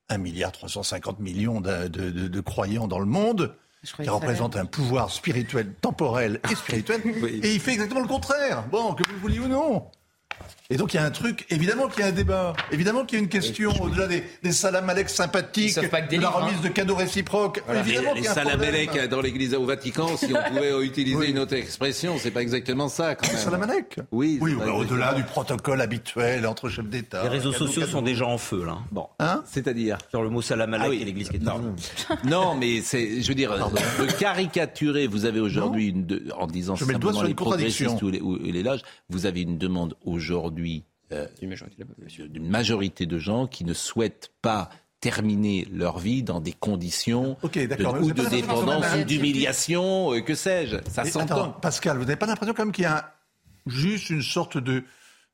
1 0.09 0.17
milliard 0.17 0.51
350 0.51 1.19
millions 1.19 1.61
de, 1.61 1.87
de, 1.87 2.41
croyants 2.41 2.87
dans 2.87 2.99
le 2.99 3.05
monde, 3.05 3.55
qui 3.83 4.09
représente 4.09 4.57
un 4.57 4.65
pouvoir 4.65 5.11
spirituel, 5.11 5.73
temporel 5.75 6.41
et 6.51 6.55
spirituel, 6.55 7.01
et 7.43 7.53
il 7.53 7.59
fait 7.61 7.73
exactement 7.73 8.01
le 8.01 8.07
contraire. 8.07 8.65
Bon, 8.69 8.93
que 8.93 9.03
vous 9.07 9.13
le 9.13 9.19
vouliez 9.19 9.39
ou 9.39 9.47
non. 9.47 9.89
Et 10.69 10.75
donc 10.75 10.93
il 10.93 10.97
y 10.97 10.99
a 10.99 11.05
un 11.05 11.11
truc, 11.11 11.45
évidemment 11.49 11.87
qu'il 11.87 12.01
y 12.01 12.03
a 12.03 12.07
un 12.07 12.11
débat, 12.11 12.53
évidemment 12.73 13.05
qu'il 13.05 13.17
y 13.17 13.21
a 13.21 13.23
une 13.23 13.29
question 13.29 13.71
au-delà 13.81 14.07
des, 14.07 14.21
des 14.43 14.51
salam 14.51 14.91
sympathiques, 15.07 15.79
de 15.79 16.21
la 16.21 16.29
remise 16.29 16.57
hein. 16.57 16.61
de 16.63 16.67
cadeaux 16.67 16.95
réciproques. 16.95 17.63
évidemment 17.73 18.13
les, 18.13 18.23
salam 18.23 18.59
dans 19.09 19.21
l'Église 19.21 19.53
au 19.53 19.65
Vatican, 19.65 20.17
si 20.17 20.33
on 20.33 20.49
pouvait 20.49 20.85
utiliser 20.85 21.29
une 21.29 21.39
autre 21.39 21.53
expression, 21.53 22.17
c'est 22.19 22.31
pas 22.31 22.41
exactement 22.41 22.89
ça. 22.89 23.15
Quand 23.15 23.27
même. 23.27 23.37
Salam 23.37 23.65
Oui. 24.11 24.39
Oui, 24.41 24.55
au-delà 24.55 25.13
du 25.13 25.23
protocole 25.23 25.79
habituel 25.79 26.45
entre 26.45 26.67
chefs 26.67 26.89
d'État. 26.89 27.23
Les 27.23 27.29
réseaux 27.29 27.53
sociaux 27.53 27.85
sont 27.85 28.01
déjà 28.01 28.25
en 28.25 28.37
feu 28.37 28.65
là. 28.65 28.79
Bon, 28.91 29.07
hein 29.19 29.43
c'est-à-dire 29.45 29.97
sur 30.09 30.21
le 30.21 30.29
mot 30.29 30.41
salam 30.41 30.73
ah 30.73 30.89
et 30.89 31.05
l'Église 31.05 31.29
catholique. 31.29 31.47
Non, 31.47 31.75
non 32.25 32.55
mais 32.55 32.81
c'est, 32.81 33.21
je 33.21 33.27
veux 33.29 33.35
dire, 33.35 33.55
de 33.55 34.11
caricaturer. 34.19 35.07
Vous 35.07 35.23
avez 35.23 35.39
aujourd'hui 35.39 35.87
une, 35.87 36.31
en 36.37 36.47
disant 36.47 36.75
je 36.75 36.83
simplement 36.83 37.21
les 37.21 37.33
progressistes 37.33 38.01
ou 38.01 38.09
les, 38.09 38.19
ou 38.19 38.35
les 38.35 38.63
vous 39.09 39.25
avez 39.25 39.41
une 39.41 39.57
demande 39.57 39.95
aujourd'hui 40.33 40.83
euh, 41.11 41.25
d'une 41.39 42.49
majorité, 42.49 43.05
de 43.05 43.17
gens 43.17 43.47
qui 43.47 43.63
ne 43.63 43.73
souhaitent 43.73 44.31
pas 44.41 44.69
terminer 44.99 45.65
leur 45.71 45.99
vie 45.99 46.21
dans 46.21 46.41
des 46.41 46.51
conditions 46.51 47.37
de, 47.43 48.03
ou 48.03 48.11
de 48.11 48.29
dépendance 48.29 48.85
ou 48.99 49.03
d'humiliation, 49.05 50.13
euh, 50.13 50.21
que 50.21 50.35
sais-je. 50.35 50.77
Ça 50.89 51.05
s'entend. 51.05 51.51
Pascal, 51.51 51.97
vous 51.97 52.03
n'avez 52.03 52.17
pas 52.17 52.25
l'impression 52.25 52.53
quand 52.53 52.65
même 52.65 52.73
qu'il 52.73 52.83
y 52.83 52.87
a 52.87 53.13
juste 53.67 54.09
une 54.09 54.21
sorte 54.21 54.57
de, 54.57 54.83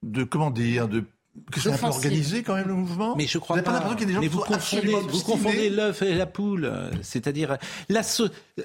de 0.04 0.24
comment 0.24 0.52
dire, 0.52 0.88
de 0.88 1.06
que 1.52 1.60
c'est 1.60 1.72
un 1.72 1.78
peu 1.78 1.88
organisé 1.88 2.44
quand 2.44 2.54
même 2.54 2.68
le 2.68 2.76
mouvement? 2.76 3.16
Mais 3.16 3.26
je 3.26 3.40
crois 3.40 3.58
pas. 3.58 3.80
pas 3.82 3.96
qu'il 3.96 4.02
y 4.02 4.04
a 4.04 4.06
des 4.06 4.14
gens 4.14 4.22
mais 4.22 4.28
vous 4.28 4.42
confondez, 4.42 4.96
vous 5.10 5.22
confondez 5.24 5.70
l'œuf 5.72 6.04
et 6.04 6.14
la 6.14 6.28
poule. 6.28 6.72
C'est-à-dire 7.02 7.58
la, 7.90 8.02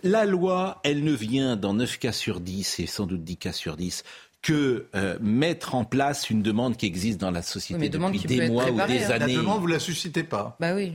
la 0.03 0.27
loi, 0.27 0.81
elle 0.85 1.03
ne 1.03 1.13
vient 1.13 1.57
dans 1.57 1.73
9 1.73 1.99
cas 1.99 2.13
sur 2.13 2.41
10 2.41 2.81
et 2.81 2.87
sans 2.87 3.07
doute 3.07 3.25
10 3.25 3.37
cas 3.39 3.53
sur 3.53 3.77
10 3.77 4.05
que 4.41 4.87
euh, 4.95 5.19
mettre 5.21 5.75
en 5.75 5.85
place 5.85 6.31
une 6.31 6.43
demande 6.43 6.77
qui 6.77 6.87
existe 6.87 7.21
dans 7.21 7.33
la 7.33 7.43
société 7.43 7.89
depuis 7.89 8.21
des 8.21 8.49
mois 8.49 8.71
ou 8.71 8.77
des 8.87 9.05
hein. 9.05 9.11
années. 9.11 9.35
La 9.35 9.41
demande, 9.41 9.61
vous 9.61 9.67
la 9.67 9.81
suscitez 9.81 10.23
pas. 10.23 10.57
Bah 10.61 10.75
oui. 10.75 10.93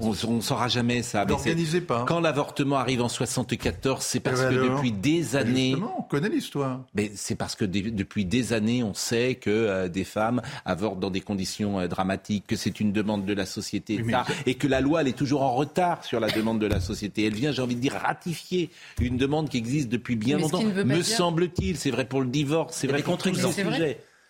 On 0.00 0.10
ne 0.10 0.40
saura 0.40 0.68
jamais 0.68 1.02
ça. 1.02 1.24
N'organisez 1.24 1.80
pas. 1.80 2.04
Quand 2.06 2.20
l'avortement 2.20 2.76
arrive 2.76 3.02
en 3.02 3.08
74, 3.08 4.02
c'est 4.02 4.20
parce 4.20 4.40
eh 4.40 4.54
ben 4.54 4.56
que 4.56 4.74
depuis 4.74 4.92
des 4.92 5.34
années. 5.34 5.70
Justement, 5.70 5.96
on 5.98 6.02
connaît 6.02 6.28
l'histoire. 6.28 6.80
Mais 6.94 7.10
c'est 7.16 7.34
parce 7.34 7.56
que 7.56 7.64
depuis 7.64 8.24
des 8.24 8.52
années, 8.52 8.84
on 8.84 8.94
sait 8.94 9.34
que 9.34 9.50
euh, 9.50 9.88
des 9.88 10.04
femmes 10.04 10.40
avortent 10.64 11.00
dans 11.00 11.10
des 11.10 11.20
conditions 11.20 11.80
euh, 11.80 11.88
dramatiques, 11.88 12.46
que 12.46 12.56
c'est 12.56 12.78
une 12.78 12.92
demande 12.92 13.26
de 13.26 13.34
la 13.34 13.46
société, 13.46 14.00
et 14.46 14.54
que 14.54 14.68
la 14.68 14.80
loi 14.80 15.00
elle 15.00 15.08
est 15.08 15.16
toujours 15.16 15.42
en 15.42 15.54
retard 15.54 16.04
sur 16.04 16.20
la 16.20 16.28
demande 16.28 16.60
de 16.60 16.66
la 16.66 16.80
société. 16.80 17.26
Elle 17.26 17.34
vient, 17.34 17.50
j'ai 17.50 17.62
envie 17.62 17.74
de 17.74 17.80
dire, 17.80 17.94
ratifier 17.94 18.70
une 19.00 19.16
demande 19.16 19.48
qui 19.48 19.56
existe 19.56 19.88
depuis 19.88 20.14
bien 20.14 20.38
longtemps. 20.38 20.62
Me 20.62 21.02
semble-t-il, 21.02 21.76
c'est 21.76 21.90
vrai 21.90 22.04
pour 22.04 22.20
le 22.20 22.28
divorce 22.28 22.75
c'est 22.76 22.86
vrai 22.86 23.02
contre-exemples. 23.02 23.62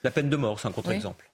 La 0.02 0.10
peine 0.10 0.28
de 0.28 0.36
mort, 0.36 0.60
c'est 0.60 0.68
un 0.68 0.72
contre-exemple. 0.72 1.25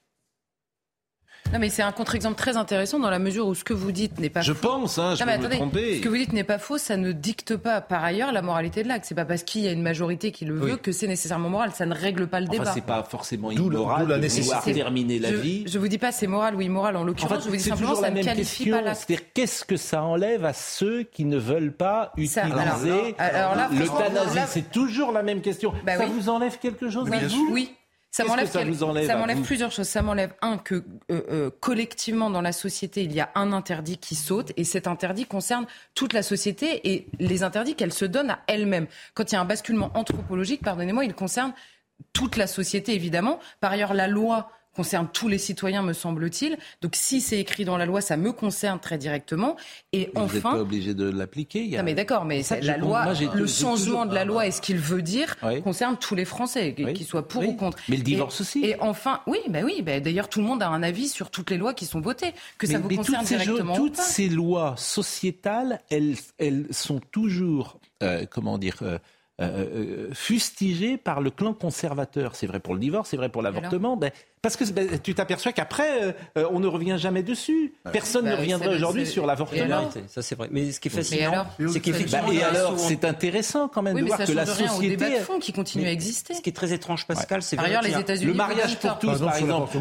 Non, 1.53 1.59
mais 1.59 1.69
c'est 1.69 1.83
un 1.83 1.93
contre-exemple 1.93 2.37
très 2.37 2.57
intéressant 2.57 2.99
dans 2.99 3.11
la 3.11 3.19
mesure 3.19 3.47
où 3.47 3.55
ce 3.55 3.63
que 3.63 3.75
vous 3.75 3.93
dites 3.93 4.19
n'est 4.19 4.31
pas. 4.31 4.41
Je 4.41 4.55
faux. 4.55 4.69
pense, 4.69 4.99
hein, 4.99 5.15
je 5.15 5.23
non, 5.23 5.69
peux. 5.69 5.97
Ce 5.97 6.01
que 6.01 6.09
vous 6.09 6.17
dites 6.17 6.33
n'est 6.33 6.45
pas 6.45 6.59
faux, 6.59 6.79
ça 6.79 6.97
ne 6.97 7.13
dicte 7.13 7.57
pas 7.57 7.83
par 7.83 8.03
ailleurs 8.03 8.33
la 8.33 8.41
moralité 8.41 8.83
de 8.83 8.89
l'acte. 8.89 9.05
C'est 9.05 9.15
pas 9.15 9.27
parce 9.27 9.43
qu'il 9.43 9.61
y 9.61 9.69
a 9.69 9.73
une 9.73 9.83
majorité 9.83 10.33
qui 10.33 10.47
le 10.47 10.55
veut 10.55 10.77
que 10.77 10.93
c'est 10.93 11.07
nécessairement 11.07 11.51
moral. 11.51 11.73
Ça 11.73 11.85
ne 11.85 11.95
règle 11.95 12.27
pas 12.27 12.41
le 12.41 12.47
enfin, 12.49 12.59
débat. 12.59 12.73
C'est 12.73 12.81
pas 12.81 13.03
forcément 13.03 13.51
immoral 13.51 14.09
la 14.09 14.17
nécessité. 14.19 14.73
terminer 14.73 15.19
la 15.19 15.31
je, 15.31 15.37
vie. 15.37 15.65
Je 15.67 15.79
vous 15.79 15.89
dis 15.89 15.99
pas 15.99 16.11
c'est 16.11 16.27
moral 16.27 16.55
ou 16.57 16.63
immoral 16.63 16.97
en 16.97 17.05
l'occurrence. 17.05 17.39
En 17.39 17.41
je 17.41 17.51
vous 17.51 17.57
dis 17.57 17.63
simplement 17.63 17.97
ça 17.97 18.11
ne 18.11 18.23
qualifie 18.23 18.65
question. 18.65 18.77
pas 18.77 18.83
l'acte. 18.83 19.05
C'est-à-dire 19.07 19.27
qu'est-ce 19.35 19.65
que 19.67 19.77
ça 19.77 20.03
enlève 20.03 20.47
à 20.47 20.55
ceux 20.55 21.03
qui 21.03 21.27
ne 21.27 21.37
veulent 21.37 21.73
pas 21.73 22.13
utiliser 22.17 23.15
l'euthanasie 23.71 24.41
C'est 24.47 24.71
toujours 24.71 25.13
la 25.13 25.23
même 25.23 25.43
question. 25.43 25.75
Bah 25.85 25.99
ça 25.99 26.07
vous 26.07 26.31
enlève 26.31 26.59
quelque 26.59 26.89
chose 26.89 27.11
à 27.13 27.19
vous? 27.19 27.49
Oui. 27.51 27.75
Ça 29.07 29.17
m'enlève 29.17 29.41
plusieurs 29.41 29.73
choses. 29.73 29.89
Ça 29.89 30.03
m'enlève 30.03 30.35
un 30.43 30.59
que 30.59 30.75
euh, 30.75 30.83
euh, 31.31 31.51
collectivement 31.61 32.29
dans 32.29 32.43
la 32.43 32.53
société 32.53 33.03
il 33.03 33.13
y 33.13 33.21
a 33.21 33.31
un 33.35 33.55
interdit 33.55 33.97
qui 33.97 34.15
saute 34.15 34.53
et 34.59 34.65
cet 34.65 34.87
interdit 34.87 35.25
concerne 35.25 35.67
toute 35.95 36.13
la 36.13 36.23
société 36.23 36.93
et 36.93 37.07
les 37.19 37.43
interdits 37.43 37.75
qu'elle 37.75 37.93
se 37.93 38.05
donne 38.05 38.31
à 38.31 38.41
elle-même. 38.49 38.87
Quand 39.15 39.33
il 39.33 39.35
y 39.35 39.39
a 39.39 39.41
un 39.41 39.47
basculement 39.47 39.91
anthropologique, 39.95 40.63
pardonnez-moi, 40.63 41.07
il 41.07 41.15
concerne 41.15 41.55
toute 42.13 42.37
la 42.37 42.47
société 42.47 42.95
évidemment. 42.95 43.41
Par 43.61 43.73
ailleurs, 43.73 43.95
la 43.95 44.09
loi 44.09 44.51
concerne 44.75 45.09
tous 45.13 45.29
les 45.29 45.39
citoyens, 45.39 45.83
me 45.83 45.93
semble-t-il. 45.93 46.57
Donc 46.81 46.97
si 46.97 47.21
c'est 47.21 47.39
écrit 47.39 47.65
dans 47.65 47.77
la 47.77 47.87
loi, 47.87 48.01
ça 48.01 48.17
me 48.17 48.33
concerne 48.33 48.81
très 48.81 48.99
directement. 48.99 49.57
Et 49.93 50.11
mais 50.15 50.21
enfin, 50.21 50.27
vous 50.27 50.35
n'êtes 50.35 50.43
pas 50.43 50.61
obligé 50.61 50.95
de 50.95 51.09
l'appliquer. 51.11 51.75
A... 51.75 51.79
Non, 51.79 51.85
mais 51.85 51.95
d'accord, 51.95 52.25
mais 52.25 52.43
la 52.63 52.77
loi, 52.77 53.13
le 53.35 53.47
changement 53.47 54.07
de 54.07 54.15
la 54.15 54.23
ah, 54.23 54.25
loi 54.25 54.43
bah. 54.43 54.47
et 54.47 54.51
ce 54.51 54.61
qu'il 54.61 54.79
veut 54.79 55.03
dire 55.03 55.37
concerne 55.63 55.97
tous 55.99 56.15
les 56.15 56.25
Français, 56.25 56.75
qu'ils 56.75 57.07
soient 57.07 57.29
pour 57.29 57.47
ou 57.47 57.55
contre. 57.55 57.79
Mais 57.89 57.97
le 57.97 58.03
divorce 58.03 58.41
et, 58.41 58.43
aussi. 58.43 58.65
Et 58.65 58.81
enfin, 58.81 59.21
oui, 59.27 59.39
bah 59.49 59.61
oui, 59.65 59.83
bah, 59.83 60.01
d'ailleurs 60.01 60.29
tout 60.29 60.41
le 60.41 60.47
monde 60.47 60.63
a 60.63 60.69
un 60.69 60.83
avis 60.83 61.09
sur 61.09 61.31
toutes 61.31 61.51
les 61.51 61.59
lois 61.59 61.75
qui 61.75 61.87
sont 61.87 62.01
votées, 62.01 62.33
que 62.59 62.67
mais, 62.67 62.73
ça 62.73 62.79
vous 62.79 62.89
mais 62.89 62.97
concerne 62.97 63.27
toutes 63.27 63.37
directement. 63.37 63.75
Ces, 63.75 63.81
toutes 63.81 63.97
ces 63.97 64.29
lois 64.29 64.75
sociétales, 64.77 65.81
elles, 65.91 66.17
elles 66.39 66.67
sont 66.71 67.01
toujours, 67.11 67.79
euh, 68.03 68.25
comment 68.31 68.59
dire. 68.59 68.77
Euh, 68.83 68.99
euh, 69.43 69.63
euh, 69.63 69.69
euh, 69.75 70.09
fustigé 70.13 70.97
par 70.97 71.21
le 71.21 71.31
clan 71.31 71.53
conservateur. 71.53 72.37
C'est 72.37 72.47
vrai 72.47 72.61
pour 72.61 72.75
le 72.75 72.81
divorce, 72.81 73.11
c'est 73.11 73.17
vrai 73.17 73.29
pour 73.29 73.43
l'avortement. 73.43 73.97
Ben, 73.97 74.11
parce 74.41 74.57
que 74.57 74.65
ben, 74.71 74.99
tu 75.03 75.15
t'aperçois 75.15 75.53
qu'après, 75.53 76.17
on 76.37 76.61
ne 76.61 76.67
revient 76.67 76.97
jamais 76.99 77.23
dessus. 77.23 77.75
Bah 77.85 77.91
personne 77.93 78.25
ne 78.25 78.31
bah 78.31 78.37
reviendrait 78.37 78.75
aujourd'hui 78.75 79.07
sur 79.07 79.27
l'avortement. 79.27 79.91
Ça, 80.09 80.23
c'est 80.23 80.35
vrai. 80.35 80.49
Mais 80.51 80.73
ce 80.73 80.81
qui 80.81 80.89
est 80.89 80.91
fascinant, 80.91 81.47
c'est 81.73 81.81
qu'effectivement. 81.81 82.31
et 82.31 82.43
alors, 82.43 82.79
c'est 82.79 83.05
intéressant 83.05 83.69
quand 83.69 83.83
même 83.83 83.99
de 83.99 84.05
voir 84.05 84.19
que 84.19 84.33
la 84.33 84.47
société. 84.47 85.21
Fond 85.23 85.39
qui 85.39 85.53
continue 85.53 85.87
à 85.87 85.93
exister. 85.93 86.35
Ce 86.35 86.41
qui 86.41 86.51
est 86.51 86.55
très 86.55 86.73
étrange, 86.73 87.07
Pascal, 87.07 87.43
c'est 87.43 87.57
vrai. 87.57 87.67
Ailleurs, 87.67 87.83
les 87.83 87.99
États 87.99 88.15
-Unis 88.15 88.27
le 88.27 88.35
mariage 88.35 88.79
pour 88.79 88.99
tous, 88.99 89.21
par 89.21 89.37
exemple. 89.37 89.79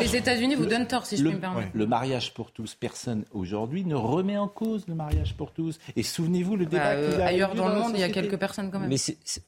Les 0.00 0.16
États-Unis 0.16 0.54
vous 0.54 0.66
donnent 0.66 0.86
tort, 0.86 1.06
si 1.06 1.16
je 1.16 1.22
puis 1.22 1.34
me 1.34 1.40
permettre. 1.40 1.70
Le 1.74 1.86
mariage 1.86 2.34
pour 2.34 2.50
tous, 2.50 2.74
personne 2.74 3.24
aujourd'hui 3.32 3.84
ne 3.84 3.94
remet 3.94 4.36
en 4.36 4.48
cause 4.48 4.84
le 4.88 4.94
mariage 4.94 5.34
pour 5.36 5.52
tous. 5.52 5.78
Et 5.96 6.02
souvenez-vous 6.02 6.56
le 6.56 6.64
bah, 6.64 6.96
débat. 6.96 7.26
Ailleurs 7.26 7.54
dans 7.54 7.68
le 7.68 7.74
monde, 7.76 7.92
il 7.94 8.00
y 8.00 8.04
a 8.04 8.08
quelques 8.08 8.36
personnes 8.36 8.70
quand 8.70 8.80
même. 8.80 8.88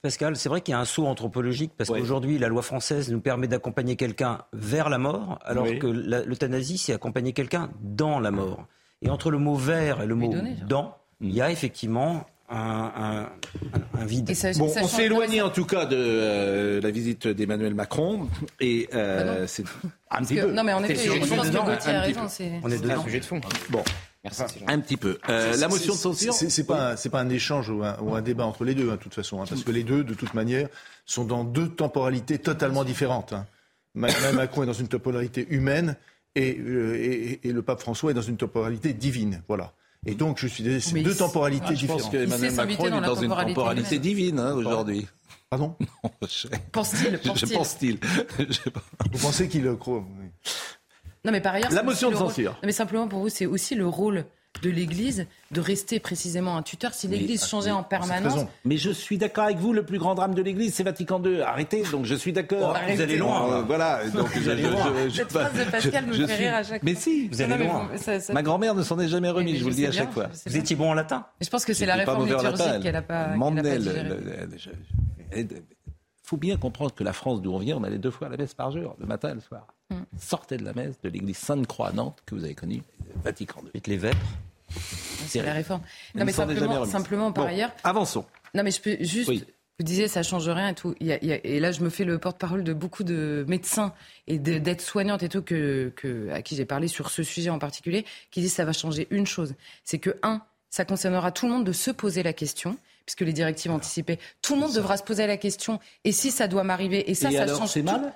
Pascal, 0.03 0.37
c'est 0.37 0.49
vrai 0.49 0.61
qu'il 0.61 0.73
y 0.73 0.75
a 0.75 0.81
un 0.81 0.85
saut 0.85 1.07
anthropologique 1.07 1.73
parce 1.77 1.91
qu'aujourd'hui, 1.91 2.39
la 2.39 2.49
loi 2.49 2.63
française 2.63 3.11
nous 3.11 3.21
permet 3.21 3.49
d'accompagner 3.49 3.97
quelqu'un 3.97 4.39
vers 4.53 4.89
la 4.89 4.99
mort, 4.99 5.39
alors 5.45 5.67
que 5.67 5.87
l'euthanasie, 5.87 6.79
c'est 6.79 6.93
accompagner 6.93 7.33
quelqu'un 7.33 7.71
dans 7.81 8.21
la 8.21 8.31
mort. 8.31 8.67
Et 9.03 9.11
entre 9.11 9.31
le 9.31 9.39
mot 9.39 9.57
vers 9.57 10.01
et 10.01 10.07
le 10.07 10.15
mot 10.15 10.33
dans, 10.69 10.95
mm. 11.21 11.27
il 11.27 11.35
y 11.35 11.43
a 11.43 11.51
effectivement 11.51 12.25
un, 12.49 13.29
vide. 14.05 14.35
Ça, 14.35 14.53
bon, 14.53 14.71
on 14.77 14.87
s'est 14.87 15.07
éloigné 15.07 15.43
en 15.43 15.51
tout 15.51 15.65
cas 15.65 15.87
de 15.87 15.97
euh, 15.97 16.81
la 16.81 16.91
visite 16.91 17.27
d'Emmanuel 17.29 17.75
Macron 17.75 18.29
et 18.61 18.89
euh, 18.95 19.43
ah 19.43 19.47
c'est 19.47 19.65
un 20.11 20.23
petit 20.23 20.37
peu. 20.37 20.53
Non 20.53 20.63
mais 20.63 20.73
en 20.73 20.85
effet, 20.85 20.97
je 20.97 21.19
pense 21.19 21.29
que 21.29 21.65
Gauthier 21.65 21.95
a. 21.95 22.61
On 22.63 22.71
est 22.71 22.83
deux 22.83 22.97
sujets 23.05 23.21
de 23.21 23.25
fond. 23.25 23.41
Bon, 23.71 23.83
Merci, 24.25 24.43
ah. 24.66 24.73
un 24.73 24.79
petit 24.79 24.97
peu. 24.97 25.18
Euh, 25.29 25.57
la 25.57 25.68
motion 25.68 25.95
de 25.95 25.99
censure 25.99 26.33
C'est 26.33 26.64
pas, 26.64 26.95
pas 26.97 27.20
un 27.20 27.29
échange 27.29 27.70
ou 27.70 27.83
un, 27.83 28.23
débat 28.23 28.47
entre 28.47 28.64
les 28.64 28.75
deux, 28.75 28.91
hein, 28.91 28.95
de 28.95 29.01
toute 29.01 29.14
façon, 29.14 29.43
hein, 29.43 29.47
parce 29.49 29.64
que 29.64 29.70
les 29.73 29.83
deux, 29.83 30.05
de 30.05 30.14
toute 30.14 30.35
manière, 30.35 30.68
sont 31.07 31.25
dans 31.25 31.45
deux 31.45 31.68
temporalités 31.68 32.39
totalement 32.39 32.85
différentes. 32.85 33.33
Hein. 33.33 33.47
Macron 33.95 34.62
est 34.62 34.66
dans 34.66 34.73
une 34.73 34.89
temporalité 34.89 35.47
humaine 35.51 35.97
euh, 36.39 37.39
et, 37.43 37.53
le 37.53 37.62
pape 37.62 37.81
François 37.81 38.12
est 38.12 38.14
dans 38.14 38.23
une 38.23 38.37
temporalité 38.37 38.93
divine. 38.93 39.43
Voilà. 39.49 39.73
Et 40.07 40.14
donc, 40.14 40.39
je 40.39 40.47
suis 40.47 40.62
désolé, 40.62 40.81
c'est 40.81 41.01
deux 41.03 41.14
temporalités 41.14 41.75
je 41.75 41.81
différentes. 41.81 42.01
Je 42.01 42.05
pense 42.05 42.12
qu'Emmanuel 42.12 42.55
Macron 42.55 42.87
est 42.87 43.01
dans 43.01 43.14
une 43.14 43.31
temporalité 43.31 43.99
divine 43.99 44.39
hein, 44.39 44.55
aujourd'hui. 44.55 45.07
Pardon? 45.51 45.77
Non, 46.05 46.11
je... 46.29 46.49
Pense-t-il 46.73 47.20
Je 47.37 47.47
pense-t-il. 47.47 47.99
Vous 49.12 49.18
pensez 49.18 49.49
qu'il 49.49 49.66
euh, 49.66 49.73
le 49.73 49.77
croit. 49.77 50.05
Non, 51.25 51.33
mais 51.33 51.41
par 51.41 51.55
ailleurs. 51.55 51.70
La 51.70 51.83
motion 51.83 52.11
de 52.11 52.16
censure. 52.16 52.53
Non, 52.53 52.59
mais 52.64 52.73
simplement 52.73 53.09
pour 53.09 53.20
vous, 53.20 53.29
c'est 53.29 53.47
aussi 53.47 53.75
le 53.75 53.87
rôle 53.87 54.25
de 54.61 54.70
l'Église 54.70 55.27
de 55.51 55.61
rester 55.61 55.99
précisément 55.99 56.57
un 56.57 56.62
tuteur 56.62 56.95
si 56.95 57.09
l'Église 57.09 57.43
ah, 57.45 57.47
changeait 57.47 57.70
en 57.70 57.83
permanence. 57.83 58.45
Mais 58.64 58.77
je 58.77 58.91
suis 58.91 59.18
d'accord 59.18 59.45
avec 59.45 59.57
vous, 59.57 59.73
le 59.73 59.85
plus 59.85 59.99
grand 59.99 60.14
drame 60.14 60.35
de 60.35 60.43
l'Église, 60.43 60.75
c'est 60.75 60.83
Vatican 60.83 61.23
II. 61.23 61.41
Arrêtez, 61.41 61.83
donc 61.91 62.05
je 62.05 62.14
suis 62.14 62.33
d'accord. 62.33 62.77
Oh, 62.77 62.93
vous 62.93 63.01
allez 63.01 63.16
loin. 63.16 63.53
Euh, 63.53 63.62
voilà. 63.62 64.01
Donc, 64.11 64.29
vous 64.29 64.49
allez 64.49 64.62
loin. 64.62 64.93
Je, 65.09 65.11
Cette 65.11 65.33
phrase 65.33 65.53
de 65.55 65.70
Pascal 65.70 66.07
me 66.07 66.12
fait 66.12 66.27
suis... 66.27 66.45
rire 66.45 66.55
à 66.55 66.62
chaque 66.62 66.83
mais 66.83 66.95
fois. 66.95 67.03
Mais 67.07 67.14
si, 67.14 67.29
vous 67.29 67.43
allez 67.43 67.64
loin. 67.64 67.89
Ma 68.33 68.43
grand-mère 68.43 68.75
ne 68.75 68.83
s'en 68.83 68.99
est 68.99 69.09
jamais 69.09 69.31
remise, 69.31 69.59
je, 69.59 69.62
vous 69.62 69.70
le 69.70 69.75
dis 69.75 69.87
à 69.87 69.93
chaque 69.93 70.12
fois. 70.12 70.29
Vous 70.47 70.57
étiez 70.57 70.77
bon 70.77 70.91
en 70.91 70.95
latin. 70.95 71.27
Je 71.41 71.49
pense 71.49 71.64
que 71.64 71.73
c'est 71.73 71.87
la 71.87 71.95
réforme 71.97 72.27
liturgique 72.27 72.83
qu'elle 72.83 72.93
n'a 72.93 73.03
pas. 73.03 73.29
Mandel. 73.29 73.89
Euh, 73.89 74.47
Il 75.35 75.39
euh, 75.39 75.61
faut 76.23 76.37
bien 76.37 76.57
comprendre 76.57 76.95
que 76.95 77.05
la 77.05 77.12
France 77.12 77.41
d'où 77.41 77.53
on 77.53 77.59
vient, 77.59 77.77
on 77.77 77.85
allait 77.85 77.99
deux 77.99 78.11
fois 78.11 78.27
à 78.27 78.31
la 78.31 78.37
baisse 78.37 78.55
par 78.55 78.70
jour, 78.70 78.97
le 78.99 79.07
matin 79.07 79.31
et 79.31 79.35
le 79.35 79.41
soir. 79.41 79.66
Sortez 80.18 80.57
de 80.57 80.64
la 80.64 80.72
messe 80.72 81.01
de 81.03 81.09
l'église 81.09 81.36
Sainte-Croix 81.36 81.88
à 81.88 81.93
Nantes, 81.93 82.22
que 82.26 82.34
vous 82.34 82.45
avez 82.45 82.55
connue, 82.55 82.82
euh, 83.03 83.12
Vatican 83.24 83.61
II. 83.64 83.70
Vite 83.74 83.86
les 83.86 83.97
vêpres. 83.97 84.18
C'est 85.26 85.43
la 85.43 85.53
réforme. 85.53 85.82
Non, 86.14 86.24
mais 86.24 86.32
simplement, 86.32 86.84
simplement, 86.84 87.32
par 87.32 87.47
ailleurs. 87.47 87.70
Avançons. 87.84 88.24
Non, 88.55 88.62
mais 88.62 88.70
je 88.70 88.80
peux 88.80 88.97
juste. 89.01 89.28
Oui. 89.28 89.45
Vous 89.78 89.84
disiez, 89.84 90.07
ça 90.07 90.22
change 90.22 90.49
rien 90.49 90.68
et 90.68 90.74
tout. 90.74 90.95
Et 91.01 91.59
là, 91.59 91.72
je 91.72 91.82
me 91.82 91.88
fais 91.88 92.05
le 92.05 92.18
porte-parole 92.18 92.62
de 92.62 92.72
beaucoup 92.72 93.05
de 93.05 93.45
médecins 93.49 93.95
et 94.26 94.38
d'aides-soignantes 94.38 95.22
et 95.22 95.28
tout 95.28 95.43
que, 95.43 95.93
à 96.32 96.43
qui 96.43 96.57
j'ai 96.57 96.66
parlé 96.66 96.88
sur 96.88 97.11
ce 97.11 97.22
sujet 97.22 97.51
en 97.51 97.59
particulier, 97.59 98.05
qui 98.30 98.40
disent 98.40 98.51
que 98.51 98.57
ça 98.57 98.64
va 98.64 98.72
changer 98.72 99.09
une 99.11 99.26
chose. 99.26 99.55
C'est 99.82 99.99
que, 99.99 100.16
un, 100.22 100.43
ça 100.70 100.84
concernera 100.84 101.32
tout 101.32 101.47
le 101.47 101.53
monde 101.53 101.64
de 101.64 101.72
se 101.72 101.90
poser 101.90 102.22
la 102.22 102.32
question 102.32 102.76
puisque 103.05 103.22
les 103.22 103.32
directives 103.32 103.72
anticipées. 103.72 104.18
Tout 104.43 104.55
le 104.55 104.61
monde 104.61 104.74
devra 104.74 104.97
se 104.97 105.03
poser 105.03 105.26
la 105.26 105.36
question. 105.36 105.80
Et 106.05 106.12
si 106.12 106.30
ça 106.30 106.47
doit 106.47 106.62
m'arriver 106.62 107.11
Et 107.11 107.14
ça, 107.14 107.30
ça 107.30 107.43
alors, 107.43 107.59
change. 107.59 107.70
C'est 107.70 107.82
mal 107.82 108.12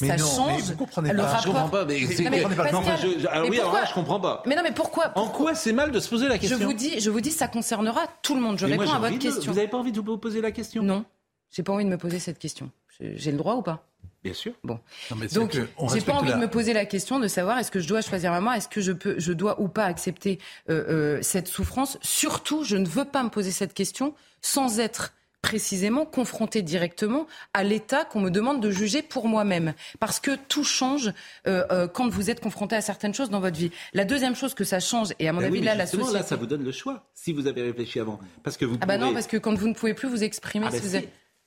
ça 0.00 0.16
non, 0.16 0.26
change 0.26 0.56
mais 0.56 0.62
vous 0.62 0.76
comprenez 0.76 1.10
Je 1.10 1.46
comprends 1.46 1.68
pas. 1.68 1.84
Mais, 1.84 2.00
non, 2.00 2.30
mais, 2.30 2.40
je, 2.40 2.46
ah 2.60 2.96
je, 2.96 3.26
alors 3.26 3.50
oui, 3.50 3.58
alors 3.58 3.72
là, 3.72 3.84
je 3.84 3.92
comprends 3.92 4.20
pas. 4.20 4.44
Mais 4.46 4.54
non, 4.54 4.62
mais 4.62 4.72
pourquoi, 4.72 5.12
En 5.16 5.26
quoi 5.26 5.56
c'est 5.56 5.72
mal 5.72 5.90
de 5.90 5.98
se 5.98 6.08
poser 6.08 6.28
la 6.28 6.38
question 6.38 6.58
Je 6.58 6.64
vous 6.64 6.72
dis, 6.72 7.00
je 7.00 7.10
vous 7.10 7.20
dis, 7.20 7.32
ça 7.32 7.48
concernera 7.48 8.02
tout 8.22 8.36
le 8.36 8.40
monde. 8.40 8.58
Je 8.58 8.66
réponds 8.66 8.90
à 8.90 8.98
votre 8.98 9.18
question. 9.18 9.50
Vous 9.52 9.58
avez 9.58 9.68
pas 9.68 9.78
envie 9.78 9.92
de 9.92 10.00
vous 10.00 10.18
poser 10.18 10.40
la 10.40 10.52
question 10.52 10.82
Non, 10.82 11.04
j'ai 11.50 11.64
pas 11.64 11.72
envie 11.72 11.84
de 11.84 11.90
me 11.90 11.98
poser 11.98 12.20
cette 12.20 12.38
question. 12.38 12.70
J'ai 13.00 13.32
le 13.32 13.38
droit 13.38 13.54
ou 13.54 13.62
pas? 13.62 13.84
Bien 14.22 14.34
sûr. 14.34 14.52
Bon. 14.64 14.80
Non, 15.10 15.16
mais 15.16 15.28
Donc, 15.28 15.52
j'ai 15.52 16.00
pas 16.00 16.12
envie 16.12 16.32
de 16.32 16.38
me 16.38 16.48
poser 16.48 16.72
la 16.72 16.84
question 16.86 17.18
de 17.18 17.28
savoir 17.28 17.58
est-ce 17.58 17.70
que 17.70 17.80
je 17.80 17.88
dois 17.88 18.00
choisir 18.00 18.30
maman, 18.30 18.52
est-ce 18.52 18.68
que 18.68 18.80
je 18.80 18.92
peux, 18.92 19.18
je 19.18 19.32
dois 19.32 19.60
ou 19.60 19.68
pas 19.68 19.84
accepter 19.84 20.38
euh, 20.70 20.84
euh, 20.88 21.18
cette 21.22 21.48
souffrance. 21.48 21.98
Surtout, 22.02 22.64
je 22.64 22.76
ne 22.76 22.86
veux 22.86 23.04
pas 23.04 23.22
me 23.22 23.30
poser 23.30 23.50
cette 23.50 23.74
question 23.74 24.14
sans 24.42 24.80
être 24.80 25.12
précisément 25.42 26.04
confronté 26.04 26.62
directement 26.62 27.26
à 27.54 27.64
l'état 27.64 28.04
qu'on 28.04 28.20
me 28.20 28.30
demande 28.30 28.60
de 28.60 28.70
juger 28.70 29.02
pour 29.02 29.28
moi-même. 29.28 29.74
Parce 30.00 30.20
que 30.20 30.36
tout 30.48 30.64
change 30.64 31.12
euh, 31.46 31.64
euh, 31.70 31.86
quand 31.86 32.08
vous 32.08 32.30
êtes 32.30 32.40
confronté 32.40 32.76
à 32.76 32.80
certaines 32.80 33.14
choses 33.14 33.30
dans 33.30 33.40
votre 33.40 33.56
vie. 33.56 33.70
La 33.92 34.04
deuxième 34.04 34.34
chose 34.34 34.54
que 34.54 34.64
ça 34.64 34.80
change, 34.80 35.14
et 35.18 35.28
à 35.28 35.32
mon 35.32 35.40
ben 35.40 35.46
avis, 35.46 35.60
là, 35.60 35.74
la 35.74 35.86
société... 35.86 36.12
là, 36.12 36.22
ça 36.22 36.36
vous 36.36 36.46
donne 36.46 36.64
le 36.64 36.72
choix, 36.72 37.08
si 37.14 37.32
vous 37.32 37.46
avez 37.46 37.62
réfléchi 37.62 38.00
avant. 38.00 38.18
Parce 38.42 38.56
que 38.56 38.64
vous. 38.64 38.76
Ah 38.80 38.86
bah 38.86 38.98
non, 38.98 39.12
parce 39.12 39.26
que 39.26 39.36
quand 39.36 39.54
vous 39.54 39.68
ne 39.68 39.74
pouvez 39.74 39.94
plus 39.94 40.08
vous 40.08 40.24
exprimer, 40.24 40.66
ah 40.68 40.72
si 40.72 40.88
bah, 40.90 40.98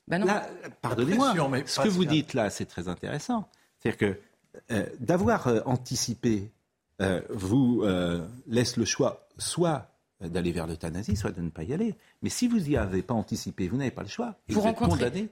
bah 0.08 0.18
non. 0.20 0.28
Pardonnez-moi, 0.82 1.34
ce 1.66 1.82
que 1.82 1.90
vous 1.90 2.06
dites 2.06 2.34
là, 2.34 2.50
c'est 2.50 2.66
très 2.66 2.88
intéressant. 2.88 3.50
C'est-à-dire 3.80 3.98
que 3.98 4.20
euh, 4.72 4.86
d'avoir 5.00 5.48
anticipé 5.66 6.52
vous 7.30 7.84
laisse 8.48 8.78
le 8.78 8.86
choix 8.86 9.28
soit 9.38 9.91
euh, 10.24 10.30
d'aller 10.30 10.52
vers 10.52 10.68
l'euthanasie, 10.68 11.16
soit 11.16 11.32
de 11.32 11.42
ne 11.42 11.50
pas 11.50 11.64
y 11.64 11.74
aller. 11.74 11.96
Mais 12.22 12.30
si 12.30 12.48
vous 12.48 12.60
n'y 12.60 12.78
avez 12.78 13.02
pas 13.02 13.14
anticipé, 13.14 13.68
vous 13.68 13.78
n'avez 13.78 13.92
pas 13.92 14.04
le 14.04 14.08
choix. 14.08 14.36
Vous, 14.50 14.66
êtes 14.66 14.76
condamné. 14.76 15.30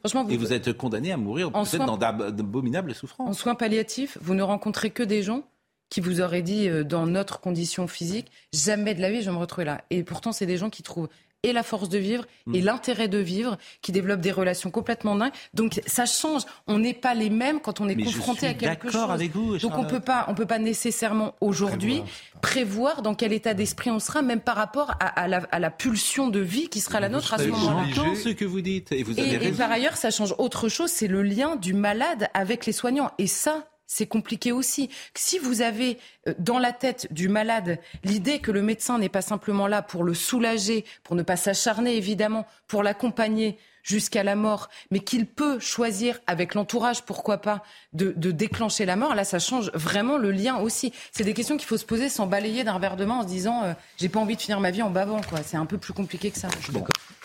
Êtes 0.51 0.73
condamné 0.73 1.11
à 1.11 1.17
mourir. 1.17 1.51
En 1.53 1.63
vous 1.63 1.77
soin... 1.77 1.85
dans 1.85 1.97
d'abominables 1.97 2.93
souffrances. 2.95 3.29
En 3.29 3.33
soins 3.33 3.55
palliatifs, 3.55 4.17
vous 4.21 4.33
ne 4.33 4.43
rencontrez 4.43 4.89
que 4.89 5.03
des 5.03 5.21
gens 5.21 5.43
qui 5.89 6.01
vous 6.01 6.21
auraient 6.21 6.41
dit, 6.41 6.69
euh, 6.69 6.83
dans 6.83 7.05
notre 7.05 7.39
condition 7.39 7.87
physique, 7.87 8.31
jamais 8.53 8.93
de 8.93 9.01
la 9.01 9.11
vie 9.11 9.21
je 9.21 9.29
vais 9.29 9.35
me 9.35 9.41
retrouver 9.41 9.65
là. 9.65 9.81
Et 9.89 10.03
pourtant, 10.03 10.31
c'est 10.31 10.45
des 10.45 10.57
gens 10.57 10.69
qui 10.69 10.83
trouvent 10.83 11.09
et 11.43 11.53
la 11.53 11.63
force 11.63 11.87
de 11.87 11.97
vivre 11.97 12.25
et 12.53 12.61
l'intérêt 12.61 13.07
de 13.07 13.17
vivre, 13.17 13.57
qui 13.81 13.91
développent 13.91 14.19
des 14.19 14.31
relations 14.31 14.71
complètement 14.71 15.15
dingues. 15.15 15.31
Donc 15.53 15.79
ça 15.85 16.05
change. 16.05 16.41
On 16.67 16.79
n'est 16.79 16.93
pas 16.93 17.13
les 17.13 17.29
mêmes 17.29 17.61
quand 17.61 17.79
on 17.79 17.87
est 17.87 17.95
confronté 17.95 18.47
à 18.47 18.53
quelque 18.53 18.91
chose. 18.91 19.61
Donc 19.61 19.77
on 19.77 19.85
peut 19.85 19.99
pas, 19.99 20.25
on 20.27 20.35
peut 20.35 20.45
pas 20.45 20.59
nécessairement 20.59 21.35
aujourd'hui 21.39 22.03
prévoir. 22.41 23.01
dans 23.01 23.15
quel 23.15 23.31
état 23.31 23.53
d'esprit 23.53 23.91
on 23.91 23.99
sera, 23.99 24.21
même 24.21 24.41
par 24.41 24.55
rapport 24.55 24.95
à, 24.99 25.27
la, 25.27 25.37
à 25.51 25.59
la, 25.59 25.69
pulsion 25.69 26.27
de 26.27 26.39
vie 26.39 26.67
qui 26.67 26.81
sera 26.81 26.99
la 26.99 27.09
nôtre 27.09 27.33
à 27.33 27.37
ce 27.37 27.47
moment-là. 27.47 27.85
ce 28.15 28.29
que 28.29 28.45
vous 28.45 28.61
dites 28.61 28.91
et 28.91 29.03
vous 29.03 29.17
avez 29.17 29.47
et 29.47 29.51
par 29.51 29.71
ailleurs, 29.71 29.95
ça 29.95 30.11
change 30.11 30.35
autre 30.37 30.67
chose. 30.67 30.89
C'est 30.89 31.07
le 31.07 31.23
lien 31.23 31.55
du 31.55 31.73
malade 31.73 32.27
avec 32.33 32.65
les 32.65 32.73
soignants. 32.73 33.11
Et 33.17 33.27
ça, 33.27 33.68
compliqué 34.05 34.51
aussi. 34.51 34.89
Si 35.15 35.39
vous 35.39 35.61
avez 35.61 35.97
euh, 36.27 36.33
dans 36.37 36.59
la 36.59 36.71
tête 36.71 37.11
du 37.11 37.27
malade 37.27 37.79
l'idée 38.03 38.39
que 38.39 38.51
le 38.51 38.61
médecin 38.61 38.99
n'est 38.99 39.09
pas 39.09 39.21
simplement 39.21 39.67
là 39.67 39.81
pour 39.81 40.03
le 40.03 40.13
soulager, 40.13 40.85
pour 41.03 41.15
ne 41.15 41.23
pas 41.23 41.37
s'acharner 41.37 41.97
évidemment, 41.97 42.45
pour 42.67 42.83
l'accompagner 42.83 43.57
jusqu'à 43.83 44.23
la 44.23 44.35
mort, 44.35 44.69
mais 44.91 44.99
qu'il 44.99 45.25
peut 45.25 45.59
choisir 45.59 46.19
avec 46.27 46.53
l'entourage, 46.53 47.03
pourquoi 47.03 47.39
pas, 47.39 47.63
de, 47.93 48.11
déclencher 48.31 48.85
la 48.85 48.95
mort, 48.95 49.15
là, 49.15 49.23
ça 49.23 49.39
change 49.39 49.71
vraiment 49.73 50.17
le 50.17 50.31
lien 50.31 50.57
aussi. 50.57 50.93
C'est 51.11 51.23
des 51.23 51.33
questions 51.33 51.57
qu'il 51.57 51.67
faut 51.67 51.77
se 51.77 51.85
poser 51.85 52.09
sans 52.09 52.27
balayer 52.27 52.63
d'un 52.63 52.77
verre 52.77 52.97
de 52.97 53.05
main 53.05 53.15
en 53.15 53.23
se 53.23 53.27
disant 53.27 53.63
euh, 53.63 53.73
j'ai 53.97 54.09
pas 54.09 54.19
envie 54.19 54.35
de 54.35 54.41
finir 54.41 54.59
ma 54.59 54.69
vie 54.69 54.83
en 54.83 54.91
bavant. 54.91 55.21
Quoi. 55.21 55.39
C'est 55.43 55.57
un 55.57 55.65
peu 55.65 55.77
plus 55.79 55.93
compliqué 55.93 56.29
que 56.29 56.37
ça. 56.37 56.49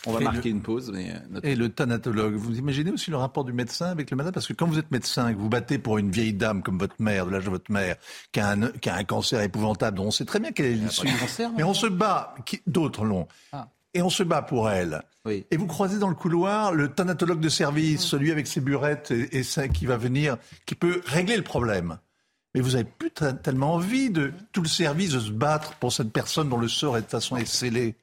On 0.07 0.13
va 0.13 0.21
marquer 0.21 0.51
une 0.51 0.63
pause. 0.63 0.91
Mais 0.93 1.11
euh, 1.11 1.41
Et 1.43 1.55
le 1.55 1.69
thanatologue, 1.69 2.35
vous 2.35 2.59
imaginez 2.59 2.91
aussi 2.91 3.11
le 3.11 3.17
rapport 3.17 3.45
du 3.45 3.53
médecin 3.53 3.87
avec 3.87 4.11
le 4.11 4.17
malade? 4.17 4.35
Parce 4.35 4.47
que 4.47 4.53
quand 4.53 4.67
vous 4.67 4.79
êtes 4.79 4.91
médecin 4.91 5.29
et 5.29 5.35
que 5.35 5.39
vous 5.39 5.49
battez 5.49 5.79
pour 5.79 5.99
une 5.99 6.11
vieille 6.11 6.35
dame 6.35 6.63
comme 6.63 6.79
votre 6.79 6.97
mère, 6.99 7.27
de 7.27 7.31
l'âge 7.31 7.45
de 7.45 7.51
votre 7.51 7.71
mère, 7.73 7.97
qui 8.33 8.41
a, 8.41 8.51
un, 8.51 8.69
qui 8.69 8.89
a 8.89 8.97
un 8.97 9.05
cancer 9.05 9.41
épouvantable, 9.41 9.97
dont 9.97 10.07
on 10.07 10.11
sait 10.11 10.25
très 10.25 10.41
bien 10.41 10.53
quelle 10.53 10.67
est 10.67 10.75
l'issue. 10.75 11.09
Mais 11.57 11.65
on 11.65 11.75
se 11.75 11.87
bat, 11.87 12.35
d'autres 12.67 13.05
l'ont. 13.05 13.29
Ah 13.53 13.69
et 13.95 14.03
on 14.03 14.11
se 14.11 14.23
bat 14.23 14.43
pour 14.43 14.69
elle. 14.69 15.03
Et 15.27 15.57
vous 15.57 15.67
croisez 15.67 15.99
dans 15.99 16.09
le 16.09 16.15
couloir 16.15 16.75
le 16.75 16.89
thanatologue 16.89 17.41
de 17.41 17.49
service, 17.49 18.05
mm. 18.05 18.09
celui 18.09 18.31
avec 18.31 18.47
ses 18.47 18.61
burettes 18.61 19.11
et, 19.11 19.43
ça 19.43 19.69
qui 19.69 19.87
va 19.87 19.97
venir, 19.97 20.37
qui 20.67 20.75
peut 20.75 21.01
régler 21.07 21.37
le 21.37 21.43
problème. 21.43 21.99
Mais 22.55 22.61
vous 22.61 22.73
n'avez 22.73 22.85
plus 22.85 23.11
tellement 23.11 23.75
envie 23.75 24.11
de 24.11 24.33
tout 24.53 24.63
le 24.63 24.69
service 24.69 25.13
de 25.13 25.21
se 25.21 25.31
battre 25.31 25.75
pour 25.77 25.93
cette 25.93 26.13
personne 26.13 26.49
dont 26.49 26.59
le 26.59 26.69
sort 26.69 26.99
est 26.99 27.03
de 27.03 27.07
façon 27.07 27.37
est 27.37 27.47
scellé. 27.47 27.97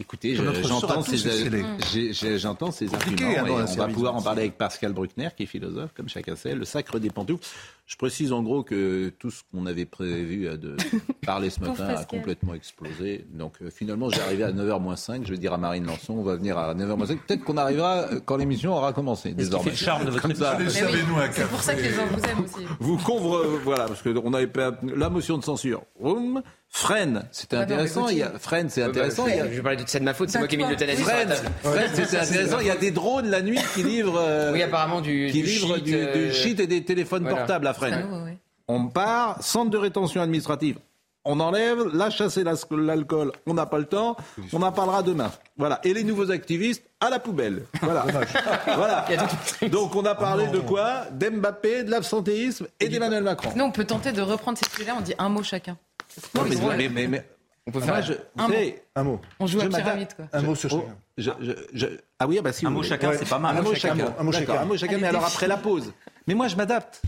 Écoutez, 0.00 0.34
j'entends 0.34 1.02
ces, 1.02 2.38
j'entends 2.38 2.72
ces 2.72 2.94
arguments. 2.94 3.58
Hein, 3.58 3.66
on 3.68 3.74
va 3.74 3.88
pouvoir 3.88 4.16
en 4.16 4.22
parler 4.22 4.40
avec 4.42 4.56
Pascal 4.56 4.94
Bruckner, 4.94 5.28
qui 5.36 5.42
est 5.42 5.46
philosophe, 5.46 5.90
comme 5.94 6.08
chacun 6.08 6.36
sait. 6.36 6.54
Le 6.54 6.64
sacre 6.64 6.98
des 6.98 7.10
pantoufles. 7.10 7.46
Je 7.90 7.96
précise 7.96 8.32
en 8.32 8.40
gros 8.44 8.62
que 8.62 9.08
tout 9.18 9.32
ce 9.32 9.42
qu'on 9.50 9.66
avait 9.66 9.84
prévu 9.84 10.48
de 10.56 10.76
parler 11.26 11.50
ce 11.50 11.58
matin 11.58 11.88
a 11.88 12.04
complètement 12.04 12.54
explosé. 12.54 13.26
Donc 13.32 13.54
euh, 13.60 13.68
finalement, 13.68 14.08
j'ai 14.10 14.20
arrivé 14.20 14.44
à 14.44 14.52
9h 14.52 14.80
moins 14.80 14.94
5. 14.94 15.26
Je 15.26 15.32
vais 15.32 15.38
dire 15.38 15.52
à 15.52 15.58
Marine 15.58 15.84
Lançon, 15.84 16.14
on 16.14 16.22
va 16.22 16.36
venir 16.36 16.56
à 16.56 16.72
9h 16.72 16.96
moins 16.96 17.06
5. 17.06 17.18
Peut-être 17.26 17.42
qu'on 17.42 17.56
arrivera 17.56 18.02
euh, 18.02 18.20
quand 18.24 18.36
l'émission 18.36 18.74
aura 18.74 18.92
commencé. 18.92 19.32
Désormais. 19.32 19.64
C'est 19.64 19.70
le 19.70 19.84
charme 19.84 20.04
de 20.04 20.10
votre 20.12 20.24
émission. 20.24 20.46
C'est 21.32 21.48
pour 21.48 21.62
ça 21.62 21.74
que 21.74 21.82
les 21.82 21.90
gens 21.90 22.06
vous 22.06 22.20
aiment 22.20 22.44
aussi. 22.44 22.64
Vous 22.78 22.96
couvre, 22.96 23.58
voilà, 23.64 23.86
parce 23.86 24.02
qu'on 24.02 24.34
avait 24.34 24.46
pas 24.46 24.70
la 24.82 25.10
motion 25.10 25.36
de 25.36 25.42
censure. 25.42 25.82
Freine, 26.72 27.24
c'était 27.32 27.56
ah 27.56 27.62
intéressant. 27.62 28.08
il 28.08 28.18
y 28.18 28.22
a, 28.22 28.30
Freine, 28.38 28.70
c'est 28.70 28.84
intéressant. 28.84 29.26
je 29.26 29.56
vais 29.56 29.60
parler 29.60 29.76
de 29.76 29.82
c'est 29.88 29.98
de 29.98 30.04
ma 30.04 30.14
faute, 30.14 30.30
c'est 30.30 30.38
moi 30.38 30.46
qui 30.46 30.54
ai 30.54 30.58
mis 30.58 30.68
l'euthanasie. 30.68 31.02
Freine, 31.02 31.34
Freine, 31.64 31.90
c'était 31.92 32.16
intéressant. 32.16 32.60
Il 32.60 32.68
y 32.68 32.70
a 32.70 32.76
des 32.76 32.92
drones 32.92 33.28
la 33.28 33.42
nuit 33.42 33.58
qui 33.74 33.82
livrent, 33.82 34.20
euh, 34.20 34.52
oui, 34.52 34.62
apparemment 34.62 35.00
du, 35.00 35.30
qui 35.32 35.42
livrent 35.42 35.74
shit, 35.74 35.84
du, 35.84 36.06
du, 36.12 36.32
shit, 36.32 36.60
et 36.60 36.68
des 36.68 36.84
téléphones 36.84 37.28
portables 37.28 37.66
à 37.66 37.74
Freine. 37.80 38.38
On 38.68 38.86
part, 38.86 39.42
centre 39.42 39.70
de 39.70 39.78
rétention 39.78 40.20
administrative. 40.20 40.78
On 41.24 41.38
enlève, 41.38 41.84
la 41.92 42.08
chasse 42.08 42.38
et 42.38 42.44
l'alcool, 42.44 43.32
on 43.46 43.52
n'a 43.52 43.66
pas 43.66 43.78
le 43.78 43.84
temps, 43.84 44.16
on 44.54 44.62
en 44.62 44.72
parlera 44.72 45.02
demain. 45.02 45.30
Voilà. 45.58 45.78
Et 45.84 45.92
les 45.92 46.02
nouveaux 46.02 46.30
activistes, 46.30 46.82
à 46.98 47.10
la 47.10 47.18
poubelle. 47.18 47.64
Voilà. 47.82 48.06
voilà. 48.74 49.06
Donc 49.68 49.94
on 49.96 50.04
a 50.06 50.14
parlé 50.14 50.46
de 50.46 50.60
quoi? 50.60 51.04
D'Mbappé, 51.12 51.84
de 51.84 51.90
l'absentéisme 51.90 52.68
et 52.78 52.88
d'Emmanuel 52.88 53.22
Macron. 53.22 53.50
Non, 53.54 53.66
on 53.66 53.70
peut 53.70 53.84
tenter 53.84 54.12
de 54.12 54.22
reprendre 54.22 54.56
ces 54.56 54.70
sujets-là, 54.70 54.94
on 54.96 55.02
dit 55.02 55.14
un 55.18 55.28
mot 55.28 55.42
chacun. 55.42 55.76
Non, 56.34 56.42
mais, 56.48 56.88
mais, 56.88 57.06
mais, 57.06 57.24
on 57.66 57.70
peut 57.70 57.80
faire 57.80 57.96
un, 58.36 58.48
mot. 58.48 58.54
un 58.96 59.02
mot. 59.02 59.20
On 59.38 59.46
joue 59.46 59.60
à 59.60 59.68
pyramide, 59.68 60.14
quoi. 60.14 60.24
Un 60.32 60.42
mot 60.42 60.54
sur 60.54 60.70
chacun. 60.70 60.96
Je, 61.18 61.30
je, 61.74 61.86
ah 62.18 62.26
oui, 62.26 62.38
ah 62.38 62.42
bah 62.42 62.52
si. 62.52 62.66
Un 62.66 62.70
mot 62.70 62.82
chacun, 62.82 63.12
c'est 63.18 63.28
pas 63.28 63.38
mal. 63.38 63.58
Un 63.58 63.62
mot 63.62 63.74
chacun. 63.74 64.14
Un 64.18 64.22
mot 64.22 64.32
chacun. 64.32 64.54
Un 64.54 64.64
mot 64.64 64.76
chacun, 64.76 64.98
mais 64.98 65.08
alors 65.08 65.24
après 65.24 65.46
la 65.48 65.58
pause. 65.58 65.92
Mais 66.26 66.34
moi, 66.34 66.48
je 66.48 66.56
m'adapte. 66.56 67.02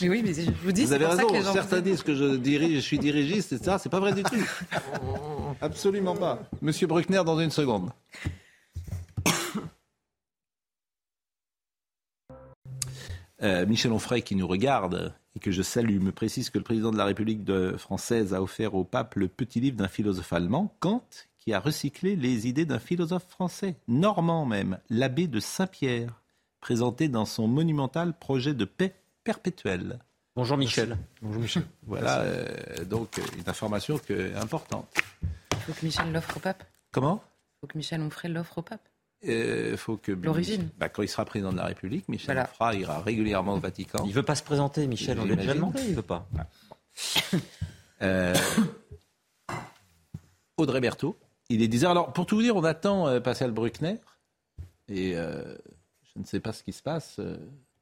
Mais 0.00 0.08
oui, 0.08 0.22
mais 0.22 0.34
je 0.34 0.50
vous 0.62 0.72
dis, 0.72 0.84
vous 0.84 0.92
avez 0.92 1.06
raison. 1.06 1.28
Certains 1.52 1.80
disent 1.80 2.02
que 2.02 2.14
je 2.14 2.36
dirige, 2.36 2.76
je 2.76 2.80
suis 2.80 2.98
dirigiste, 2.98 3.52
etc. 3.52 3.76
C'est 3.80 3.88
pas 3.88 4.00
vrai 4.00 4.12
du 4.12 4.22
tout. 4.22 4.36
Absolument 5.60 6.14
pas. 6.14 6.42
Monsieur 6.60 6.86
Bruckner, 6.86 7.22
dans 7.24 7.38
une 7.40 7.50
seconde. 7.50 7.90
Euh, 13.42 13.66
Michel 13.66 13.92
Onfray, 13.92 14.22
qui 14.22 14.36
nous 14.36 14.46
regarde 14.46 15.12
et 15.36 15.40
que 15.40 15.50
je 15.50 15.60
salue, 15.60 16.00
me 16.00 16.12
précise 16.12 16.48
que 16.48 16.56
le 16.56 16.64
président 16.64 16.92
de 16.92 16.96
la 16.96 17.04
République 17.04 17.42
française 17.76 18.32
a 18.32 18.40
offert 18.40 18.74
au 18.74 18.84
pape 18.84 19.16
le 19.16 19.28
petit 19.28 19.60
livre 19.60 19.76
d'un 19.76 19.88
philosophe 19.88 20.32
allemand, 20.32 20.74
Kant, 20.78 21.04
qui 21.36 21.52
a 21.52 21.60
recyclé 21.60 22.16
les 22.16 22.46
idées 22.48 22.64
d'un 22.64 22.78
philosophe 22.78 23.26
français, 23.28 23.76
normand 23.86 24.46
même, 24.46 24.78
l'abbé 24.88 25.26
de 25.26 25.40
Saint-Pierre, 25.40 26.22
présenté 26.60 27.08
dans 27.08 27.26
son 27.26 27.46
monumental 27.46 28.16
projet 28.18 28.54
de 28.54 28.64
paix 28.64 28.94
perpétuelle. 29.24 29.98
Bonjour 30.36 30.56
Michel. 30.56 30.96
Bonjour 31.22 31.42
Michel. 31.42 31.64
Voilà, 31.86 32.20
euh, 32.20 32.84
donc 32.84 33.20
une 33.38 33.48
information 33.48 33.98
que, 33.98 34.36
importante. 34.36 34.88
Il 35.52 35.58
faut 35.58 35.72
que 35.72 35.84
Michel 35.84 36.12
l'offre 36.12 36.36
au 36.36 36.40
pape. 36.40 36.64
Comment? 36.92 37.22
Il 37.24 37.60
faut 37.60 37.66
que 37.68 37.78
Michel 37.78 38.00
Onfray 38.02 38.30
l'offre 38.30 38.58
au 38.58 38.62
pape. 38.62 38.88
Euh, 39.26 39.76
faut 39.76 39.96
que 39.96 40.12
l'origine. 40.12 40.68
Bah, 40.76 40.88
quand 40.88 41.02
il 41.02 41.08
sera 41.08 41.24
président 41.24 41.52
de 41.52 41.56
la 41.56 41.64
République, 41.64 42.08
Michel 42.08 42.46
voilà. 42.58 42.78
ira 42.78 43.00
régulièrement 43.00 43.54
au 43.54 43.60
Vatican. 43.60 44.04
Il 44.06 44.12
veut 44.12 44.22
pas 44.22 44.34
se 44.34 44.42
présenter, 44.42 44.86
Michel. 44.86 45.18
On 45.18 45.24
lui 45.24 45.32
a 45.32 45.36
déjà 45.36 45.54
demandé, 45.54 45.82
il 45.88 45.94
veut 45.94 46.02
pas. 46.02 46.28
Euh, 48.02 48.34
Audrey 50.58 50.80
Berthaud, 50.80 51.16
il 51.48 51.62
est 51.62 51.68
10h. 51.68 51.86
Alors, 51.86 52.12
pour 52.12 52.26
tout 52.26 52.36
vous 52.36 52.42
dire, 52.42 52.56
on 52.56 52.64
attend 52.64 53.06
euh, 53.06 53.20
Pascal 53.20 53.52
Bruckner. 53.52 53.96
Et 54.88 55.14
je 55.14 56.18
ne 56.18 56.24
sais 56.24 56.40
pas 56.40 56.52
ce 56.52 56.62
qui 56.62 56.72
se 56.72 56.82
passe. 56.82 57.18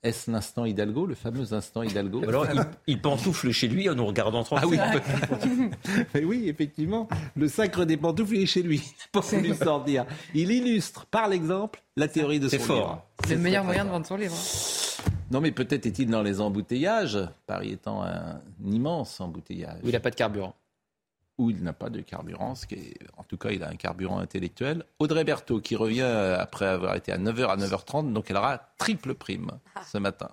Est-ce 0.03 0.32
l'instant 0.32 0.64
Hidalgo, 0.64 1.07
le 1.07 1.14
fameux 1.14 1.53
instant 1.53 1.84
Hidalgo 1.84 2.22
Alors, 2.26 2.46
il, 2.88 3.00
pantoufle 3.00 3.53
chez 3.53 3.68
lui 3.68 3.88
en 3.88 3.94
nous 3.94 4.05
regardant 4.05 4.42
tranquille. 4.42 4.80
Ah 4.82 4.96
oui, 6.14 6.24
oui, 6.24 6.48
effectivement, 6.48 7.09
le 7.36 7.46
sacre 7.46 7.84
des 7.84 7.96
pantoufles 7.96 8.36
est 8.36 8.46
chez 8.46 8.62
lui, 8.62 8.82
pour 9.12 9.24
lui 9.32 9.55
sortir. 9.55 10.05
Il 10.34 10.50
illustre 10.50 11.07
par 11.07 11.28
l'exemple 11.28 11.80
la 11.96 12.09
théorie 12.09 12.40
de 12.40 12.48
son 12.48 12.59
fort. 12.59 12.76
livre. 12.76 13.07
C'est 13.28 13.34
le 13.36 13.42
meilleur 13.42 13.64
moyen 13.64 13.84
de 13.84 13.90
vendre 13.90 14.07
son 14.07 14.16
livre. 14.16 14.36
Non, 15.30 15.40
mais 15.40 15.53
peut-être 15.53 15.86
est-il 15.86 16.11
dans 16.11 16.22
les 16.22 16.40
embouteillages, 16.40 17.18
Paris 17.46 17.72
étant 17.72 18.03
un 18.03 18.40
immense 18.64 19.20
embouteillage. 19.20 19.78
Où 19.84 19.88
il 19.88 19.92
n'a 19.92 20.00
pas 20.00 20.11
de 20.11 20.16
carburant 20.16 20.57
où 21.39 21.51
il 21.51 21.62
n'a 21.62 21.72
pas 21.72 21.91
de 21.91 22.01
carburant, 22.01 22.55
ce 22.55 22.66
qui 22.66 22.74
est, 22.74 22.99
en 23.16 23.24
tout 23.24 23.37
cas 23.37 23.51
il 23.51 23.62
a 23.62 23.68
un 23.68 23.76
carburant 23.76 24.18
intellectuel. 24.18 24.85
Audrey 24.99 25.24
Berthaud 25.24 25.61
qui 25.61 25.76
revient 25.76 26.03
après 26.39 26.66
avoir 26.66 26.95
été 26.95 27.12
à 27.12 27.18
9h 27.18 27.47
à 27.47 27.57
9h30, 27.57 28.12
donc 28.12 28.30
elle 28.30 28.37
aura 28.37 28.59
triple 28.78 29.14
prime 29.14 29.51
ce 29.87 29.99
matin. 29.99 30.30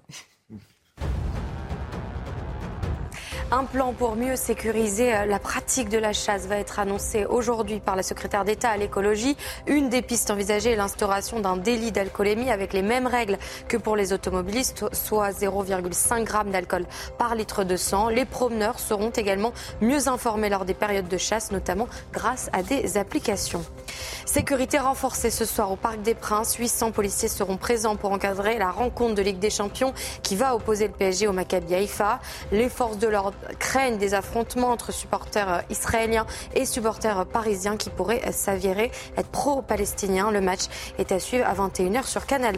Un 3.51 3.63
plan 3.63 3.93
pour 3.93 4.15
mieux 4.15 4.35
sécuriser 4.35 5.11
euh, 5.11 5.25
la 5.25 5.39
pratique 5.39 5.89
de 5.89 5.97
la 5.97 6.13
chasse 6.13 6.45
va 6.45 6.57
être 6.57 6.77
annoncé 6.77 7.25
aujourd'hui 7.25 7.79
par 7.79 7.95
la 7.95 8.03
secrétaire 8.03 8.45
d'État 8.45 8.69
à 8.69 8.77
l'écologie. 8.77 9.35
Une 9.65 9.89
des 9.89 10.03
pistes 10.03 10.29
envisagées 10.29 10.73
est 10.73 10.75
l'instauration 10.75 11.39
d'un 11.39 11.57
délit 11.57 11.91
d'alcoolémie 11.91 12.51
avec 12.51 12.73
les 12.73 12.83
mêmes 12.83 13.07
règles 13.07 13.39
que 13.67 13.75
pour 13.75 13.95
les 13.95 14.13
automobilistes, 14.13 14.85
soit 14.93 15.31
0,5 15.31 16.27
g 16.27 16.51
d'alcool 16.51 16.85
par 17.17 17.33
litre 17.33 17.63
de 17.63 17.75
sang. 17.75 18.09
Les 18.09 18.25
promeneurs 18.25 18.79
seront 18.79 19.09
également 19.09 19.51
mieux 19.81 20.07
informés 20.07 20.49
lors 20.49 20.65
des 20.65 20.75
périodes 20.75 21.07
de 21.07 21.17
chasse, 21.17 21.51
notamment 21.51 21.87
grâce 22.13 22.51
à 22.53 22.61
des 22.61 22.97
applications. 22.97 23.65
Sécurité 24.25 24.77
renforcée 24.77 25.31
ce 25.31 25.43
soir 25.43 25.71
au 25.71 25.75
Parc 25.75 26.03
des 26.03 26.13
Princes. 26.13 26.53
800 26.53 26.91
policiers 26.91 27.29
seront 27.29 27.57
présents 27.57 27.95
pour 27.95 28.11
encadrer 28.11 28.59
la 28.59 28.69
rencontre 28.69 29.15
de 29.15 29.23
Ligue 29.23 29.39
des 29.39 29.49
Champions 29.49 29.91
qui 30.21 30.35
va 30.35 30.55
opposer 30.55 30.85
le 30.85 30.93
PSG 30.93 31.27
au 31.27 31.33
Maccabi 31.33 31.73
Haïfa. 31.73 32.19
Les 32.51 32.69
forces 32.69 32.99
de 32.99 33.07
l'ordre 33.07 33.38
craignent 33.59 33.97
des 33.97 34.13
affrontements 34.13 34.69
entre 34.69 34.91
supporters 34.91 35.53
euh, 35.53 35.61
israéliens 35.69 36.25
et 36.55 36.65
supporters 36.65 37.25
parisiens 37.25 37.77
qui 37.77 37.89
pourraient 37.89 38.21
euh, 38.27 38.31
s'avérer 38.31 38.91
être 39.17 39.29
pro-palestiniens. 39.29 40.31
Le 40.31 40.41
match 40.41 40.61
est 40.97 41.11
à 41.11 41.19
suivre 41.19 41.45
à 41.47 41.53
21h 41.53 42.05
sur 42.05 42.25
Canal+. 42.25 42.57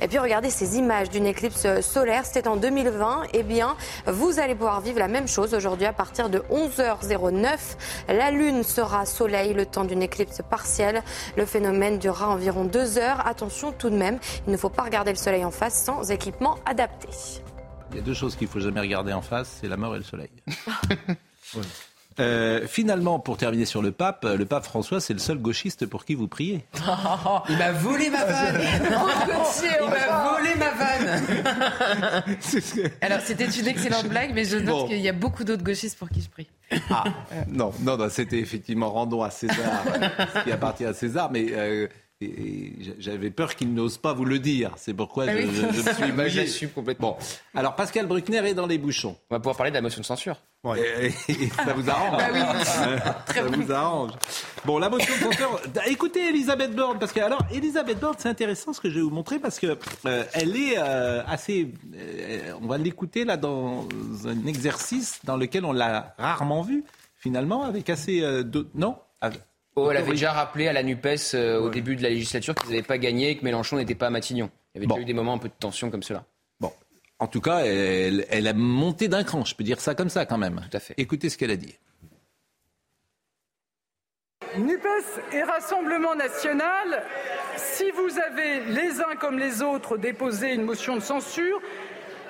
Et 0.00 0.08
puis 0.08 0.18
regardez 0.18 0.50
ces 0.50 0.78
images 0.78 1.10
d'une 1.10 1.26
éclipse 1.26 1.64
euh, 1.64 1.82
solaire. 1.82 2.24
C'était 2.26 2.48
en 2.48 2.56
2020. 2.56 3.24
Eh 3.32 3.42
bien, 3.42 3.76
vous 4.06 4.38
allez 4.38 4.54
pouvoir 4.54 4.80
vivre 4.80 4.98
la 4.98 5.08
même 5.08 5.28
chose 5.28 5.54
aujourd'hui 5.54 5.86
à 5.86 5.92
partir 5.92 6.30
de 6.30 6.38
11h09. 6.50 7.58
La 8.08 8.30
Lune 8.30 8.62
sera 8.62 9.06
soleil 9.06 9.54
le 9.54 9.66
temps 9.66 9.84
d'une 9.84 10.02
éclipse 10.02 10.42
partielle. 10.48 11.02
Le 11.36 11.46
phénomène 11.46 11.98
durera 11.98 12.28
environ 12.28 12.64
deux 12.64 12.98
heures. 12.98 13.26
Attention 13.26 13.72
tout 13.72 13.90
de 13.90 13.96
même, 13.96 14.18
il 14.46 14.52
ne 14.52 14.56
faut 14.56 14.68
pas 14.68 14.82
regarder 14.82 15.10
le 15.10 15.16
soleil 15.18 15.44
en 15.44 15.50
face 15.50 15.82
sans 15.84 16.10
équipement 16.10 16.56
adapté. 16.66 17.08
Il 17.90 17.96
y 17.96 17.98
a 17.98 18.02
deux 18.02 18.14
choses 18.14 18.36
qu'il 18.36 18.48
faut 18.48 18.60
jamais 18.60 18.80
regarder 18.80 19.12
en 19.12 19.22
face, 19.22 19.58
c'est 19.60 19.68
la 19.68 19.76
mort 19.76 19.94
et 19.94 19.98
le 19.98 20.04
soleil. 20.04 20.30
Euh, 22.18 22.66
finalement, 22.66 23.18
pour 23.18 23.38
terminer 23.38 23.64
sur 23.64 23.80
le 23.80 23.92
pape, 23.92 24.24
le 24.24 24.44
pape 24.44 24.64
François, 24.64 25.00
c'est 25.00 25.14
le 25.14 25.20
seul 25.20 25.38
gauchiste 25.38 25.86
pour 25.86 26.04
qui 26.04 26.14
vous 26.14 26.28
priez. 26.28 26.66
il 27.48 27.56
m'a 27.56 27.72
volé 27.72 28.10
ma 28.10 28.24
vanne. 28.24 28.60
il 28.62 29.88
m'a 29.88 30.36
volé 30.36 30.54
ma 30.56 30.70
vanne. 30.72 31.22
Alors, 33.00 33.20
c'était 33.20 33.46
une 33.48 33.68
excellente 33.68 34.08
blague, 34.08 34.32
mais 34.34 34.44
je 34.44 34.58
note 34.58 34.88
qu'il 34.88 34.98
y 34.98 35.08
a 35.08 35.14
beaucoup 35.14 35.44
d'autres 35.44 35.62
gauchistes 35.62 35.98
pour 35.98 36.10
qui 36.10 36.20
je 36.20 36.28
prie. 36.28 36.48
Ah, 36.90 37.04
non, 37.48 37.72
non, 37.80 37.96
non 37.96 38.08
c'était 38.10 38.38
effectivement 38.38 38.90
rendons 38.90 39.22
à 39.22 39.30
César 39.30 39.84
ce 40.34 40.44
qui 40.44 40.52
appartient 40.52 40.84
à 40.84 40.92
César, 40.92 41.30
mais 41.30 41.46
euh, 41.52 41.88
Et 42.22 42.74
j'avais 42.98 43.30
peur 43.30 43.54
qu'il 43.54 43.72
n'ose 43.72 43.96
pas 43.96 44.12
vous 44.12 44.26
le 44.26 44.38
dire. 44.38 44.72
C'est 44.76 44.92
pourquoi 44.92 45.24
Ah 45.26 45.32
je, 45.32 45.46
oui. 45.46 45.50
je- 45.54 45.60
je 45.82 45.88
me 45.88 45.94
suis 45.94 46.12
Bah, 46.16 46.28
j'assume 46.28 46.68
complètement. 46.68 47.12
Bon, 47.18 47.58
alors 47.58 47.74
Pascal 47.76 48.06
Bruckner 48.06 48.46
est 48.46 48.52
dans 48.52 48.66
les 48.66 48.76
bouchons. 48.76 49.16
On 49.30 49.34
va 49.36 49.40
pouvoir 49.40 49.56
parler 49.56 49.70
de 49.70 49.76
la 49.76 49.80
motion 49.80 50.02
de 50.02 50.06
censure. 50.06 50.36
Et- 50.76 51.06
et 51.32 51.48
ça 51.48 51.72
vous 51.72 51.88
arrange. 51.88 52.18
Bah 52.18 52.28
oui. 52.30 52.40
ça 53.34 53.42
vous 53.42 53.72
arrange. 53.72 54.10
Bon, 54.66 54.78
la 54.78 54.90
motion 54.90 55.14
de 55.16 55.32
censure. 55.32 55.60
Écoutez 55.86 56.28
Elisabeth 56.28 56.74
Borne, 56.76 56.98
parce 56.98 57.12
que 57.12 57.20
alors 57.20 57.40
Elisabeth 57.54 57.98
Borne, 57.98 58.16
c'est 58.18 58.28
intéressant 58.28 58.74
ce 58.74 58.82
que 58.82 58.90
je 58.90 58.96
vais 58.96 59.00
vous 59.00 59.08
montrer 59.08 59.38
parce 59.38 59.58
que 59.58 59.78
euh, 60.04 60.24
elle 60.34 60.54
est 60.56 60.74
euh, 60.76 61.22
assez. 61.26 61.72
euh, 61.94 62.52
on 62.60 62.66
va 62.66 62.76
l'écouter 62.76 63.24
là 63.24 63.38
dans 63.38 63.88
un 64.26 64.46
exercice 64.46 65.20
dans 65.24 65.38
lequel 65.38 65.64
on 65.64 65.72
l'a 65.72 66.14
rarement 66.18 66.60
vu 66.60 66.84
finalement, 67.16 67.64
avec 67.64 67.88
assez. 67.88 68.20
euh, 68.22 68.42
de- 68.42 68.68
non? 68.74 68.96
Avec- 69.22 69.40
Oh, 69.86 69.90
elle 69.90 69.96
avait 69.96 70.10
déjà 70.10 70.32
rappelé 70.32 70.68
à 70.68 70.72
la 70.72 70.82
NUPES 70.82 71.34
euh, 71.34 71.60
au 71.60 71.70
début 71.70 71.96
de 71.96 72.02
la 72.02 72.10
législature 72.10 72.54
qu'ils 72.54 72.70
n'avaient 72.70 72.82
pas 72.82 72.98
gagné 72.98 73.30
et 73.30 73.36
que 73.36 73.44
Mélenchon 73.44 73.76
n'était 73.76 73.94
pas 73.94 74.08
à 74.08 74.10
Matignon. 74.10 74.50
Il 74.74 74.78
y 74.78 74.84
avait 74.84 74.86
déjà 74.86 75.00
eu 75.00 75.04
des 75.04 75.14
moments 75.14 75.34
un 75.34 75.38
peu 75.38 75.48
de 75.48 75.54
tension 75.58 75.90
comme 75.90 76.02
cela. 76.02 76.24
Bon, 76.60 76.72
en 77.18 77.26
tout 77.26 77.40
cas, 77.40 77.60
elle, 77.64 78.26
elle 78.30 78.46
a 78.46 78.52
monté 78.52 79.08
d'un 79.08 79.24
cran, 79.24 79.44
je 79.44 79.54
peux 79.54 79.64
dire 79.64 79.80
ça 79.80 79.94
comme 79.94 80.10
ça 80.10 80.26
quand 80.26 80.38
même. 80.38 80.60
Tout 80.70 80.76
à 80.76 80.80
fait. 80.80 80.94
Écoutez 80.96 81.30
ce 81.30 81.38
qu'elle 81.38 81.50
a 81.50 81.56
dit. 81.56 81.74
NUPES 84.56 85.20
et 85.32 85.42
Rassemblement 85.42 86.16
national, 86.16 87.04
si 87.56 87.90
vous 87.92 88.18
avez 88.18 88.60
les 88.66 89.00
uns 89.00 89.14
comme 89.18 89.38
les 89.38 89.62
autres 89.62 89.96
déposé 89.96 90.54
une 90.54 90.62
motion 90.62 90.96
de 90.96 91.00
censure, 91.00 91.60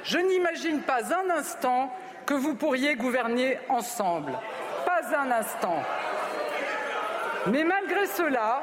je 0.05 0.18
n'imagine 0.18 0.80
pas 0.80 1.01
un 1.14 1.30
instant 1.30 1.92
que 2.26 2.34
vous 2.34 2.55
pourriez 2.55 2.94
gouverner 2.94 3.59
ensemble. 3.68 4.38
Pas 4.84 5.18
un 5.18 5.30
instant. 5.30 5.82
Mais 7.47 7.64
malgré 7.64 8.07
cela, 8.07 8.62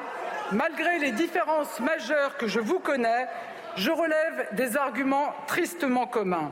malgré 0.52 1.00
les 1.00 1.12
différences 1.12 1.80
majeures 1.80 2.38
que 2.38 2.48
je 2.48 2.60
vous 2.60 2.80
connais, 2.80 3.28
je 3.76 3.90
relève 3.90 4.48
des 4.54 4.78
arguments 4.78 5.34
tristement 5.48 6.06
communs. 6.06 6.52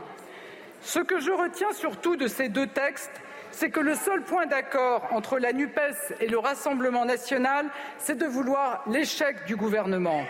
Ce 0.81 0.99
que 0.99 1.19
je 1.19 1.31
retiens 1.31 1.71
surtout 1.73 2.15
de 2.15 2.27
ces 2.27 2.49
deux 2.49 2.67
textes, 2.67 3.21
c'est 3.51 3.69
que 3.69 3.79
le 3.79 3.95
seul 3.95 4.21
point 4.21 4.47
d'accord 4.47 5.07
entre 5.11 5.39
la 5.39 5.53
NUPES 5.53 6.15
et 6.19 6.27
le 6.27 6.39
Rassemblement 6.39 7.05
national, 7.05 7.67
c'est 7.99 8.17
de 8.17 8.25
vouloir 8.25 8.83
l'échec 8.87 9.45
du 9.45 9.55
gouvernement. 9.55 10.23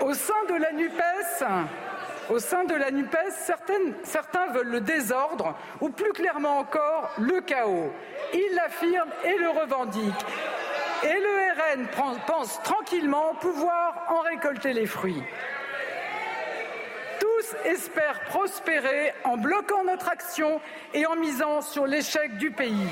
Au 0.00 0.14
sein 0.14 0.44
de 0.48 0.54
la 0.54 0.72
NUPES, 0.72 1.44
au 2.32 2.38
sein 2.38 2.64
de 2.64 2.74
la 2.74 2.90
NUPES, 2.90 3.52
certains 4.04 4.52
veulent 4.52 4.70
le 4.70 4.80
désordre 4.80 5.54
ou 5.82 5.90
plus 5.90 6.12
clairement 6.12 6.58
encore 6.58 7.10
le 7.18 7.42
chaos. 7.42 7.92
Ils 8.32 8.54
l'affirment 8.54 9.12
et 9.22 9.36
le 9.36 9.50
revendiquent. 9.50 10.26
Et 11.04 11.12
le 11.12 11.82
RN 11.82 11.86
pense 12.26 12.62
tranquillement 12.62 13.34
pouvoir 13.34 14.06
en 14.08 14.20
récolter 14.20 14.72
les 14.72 14.86
fruits. 14.86 15.22
Tous 17.20 17.56
espèrent 17.66 18.24
prospérer 18.24 19.12
en 19.24 19.36
bloquant 19.36 19.84
notre 19.84 20.08
action 20.08 20.60
et 20.94 21.04
en 21.04 21.16
misant 21.16 21.60
sur 21.60 21.86
l'échec 21.86 22.38
du 22.38 22.50
pays. 22.50 22.88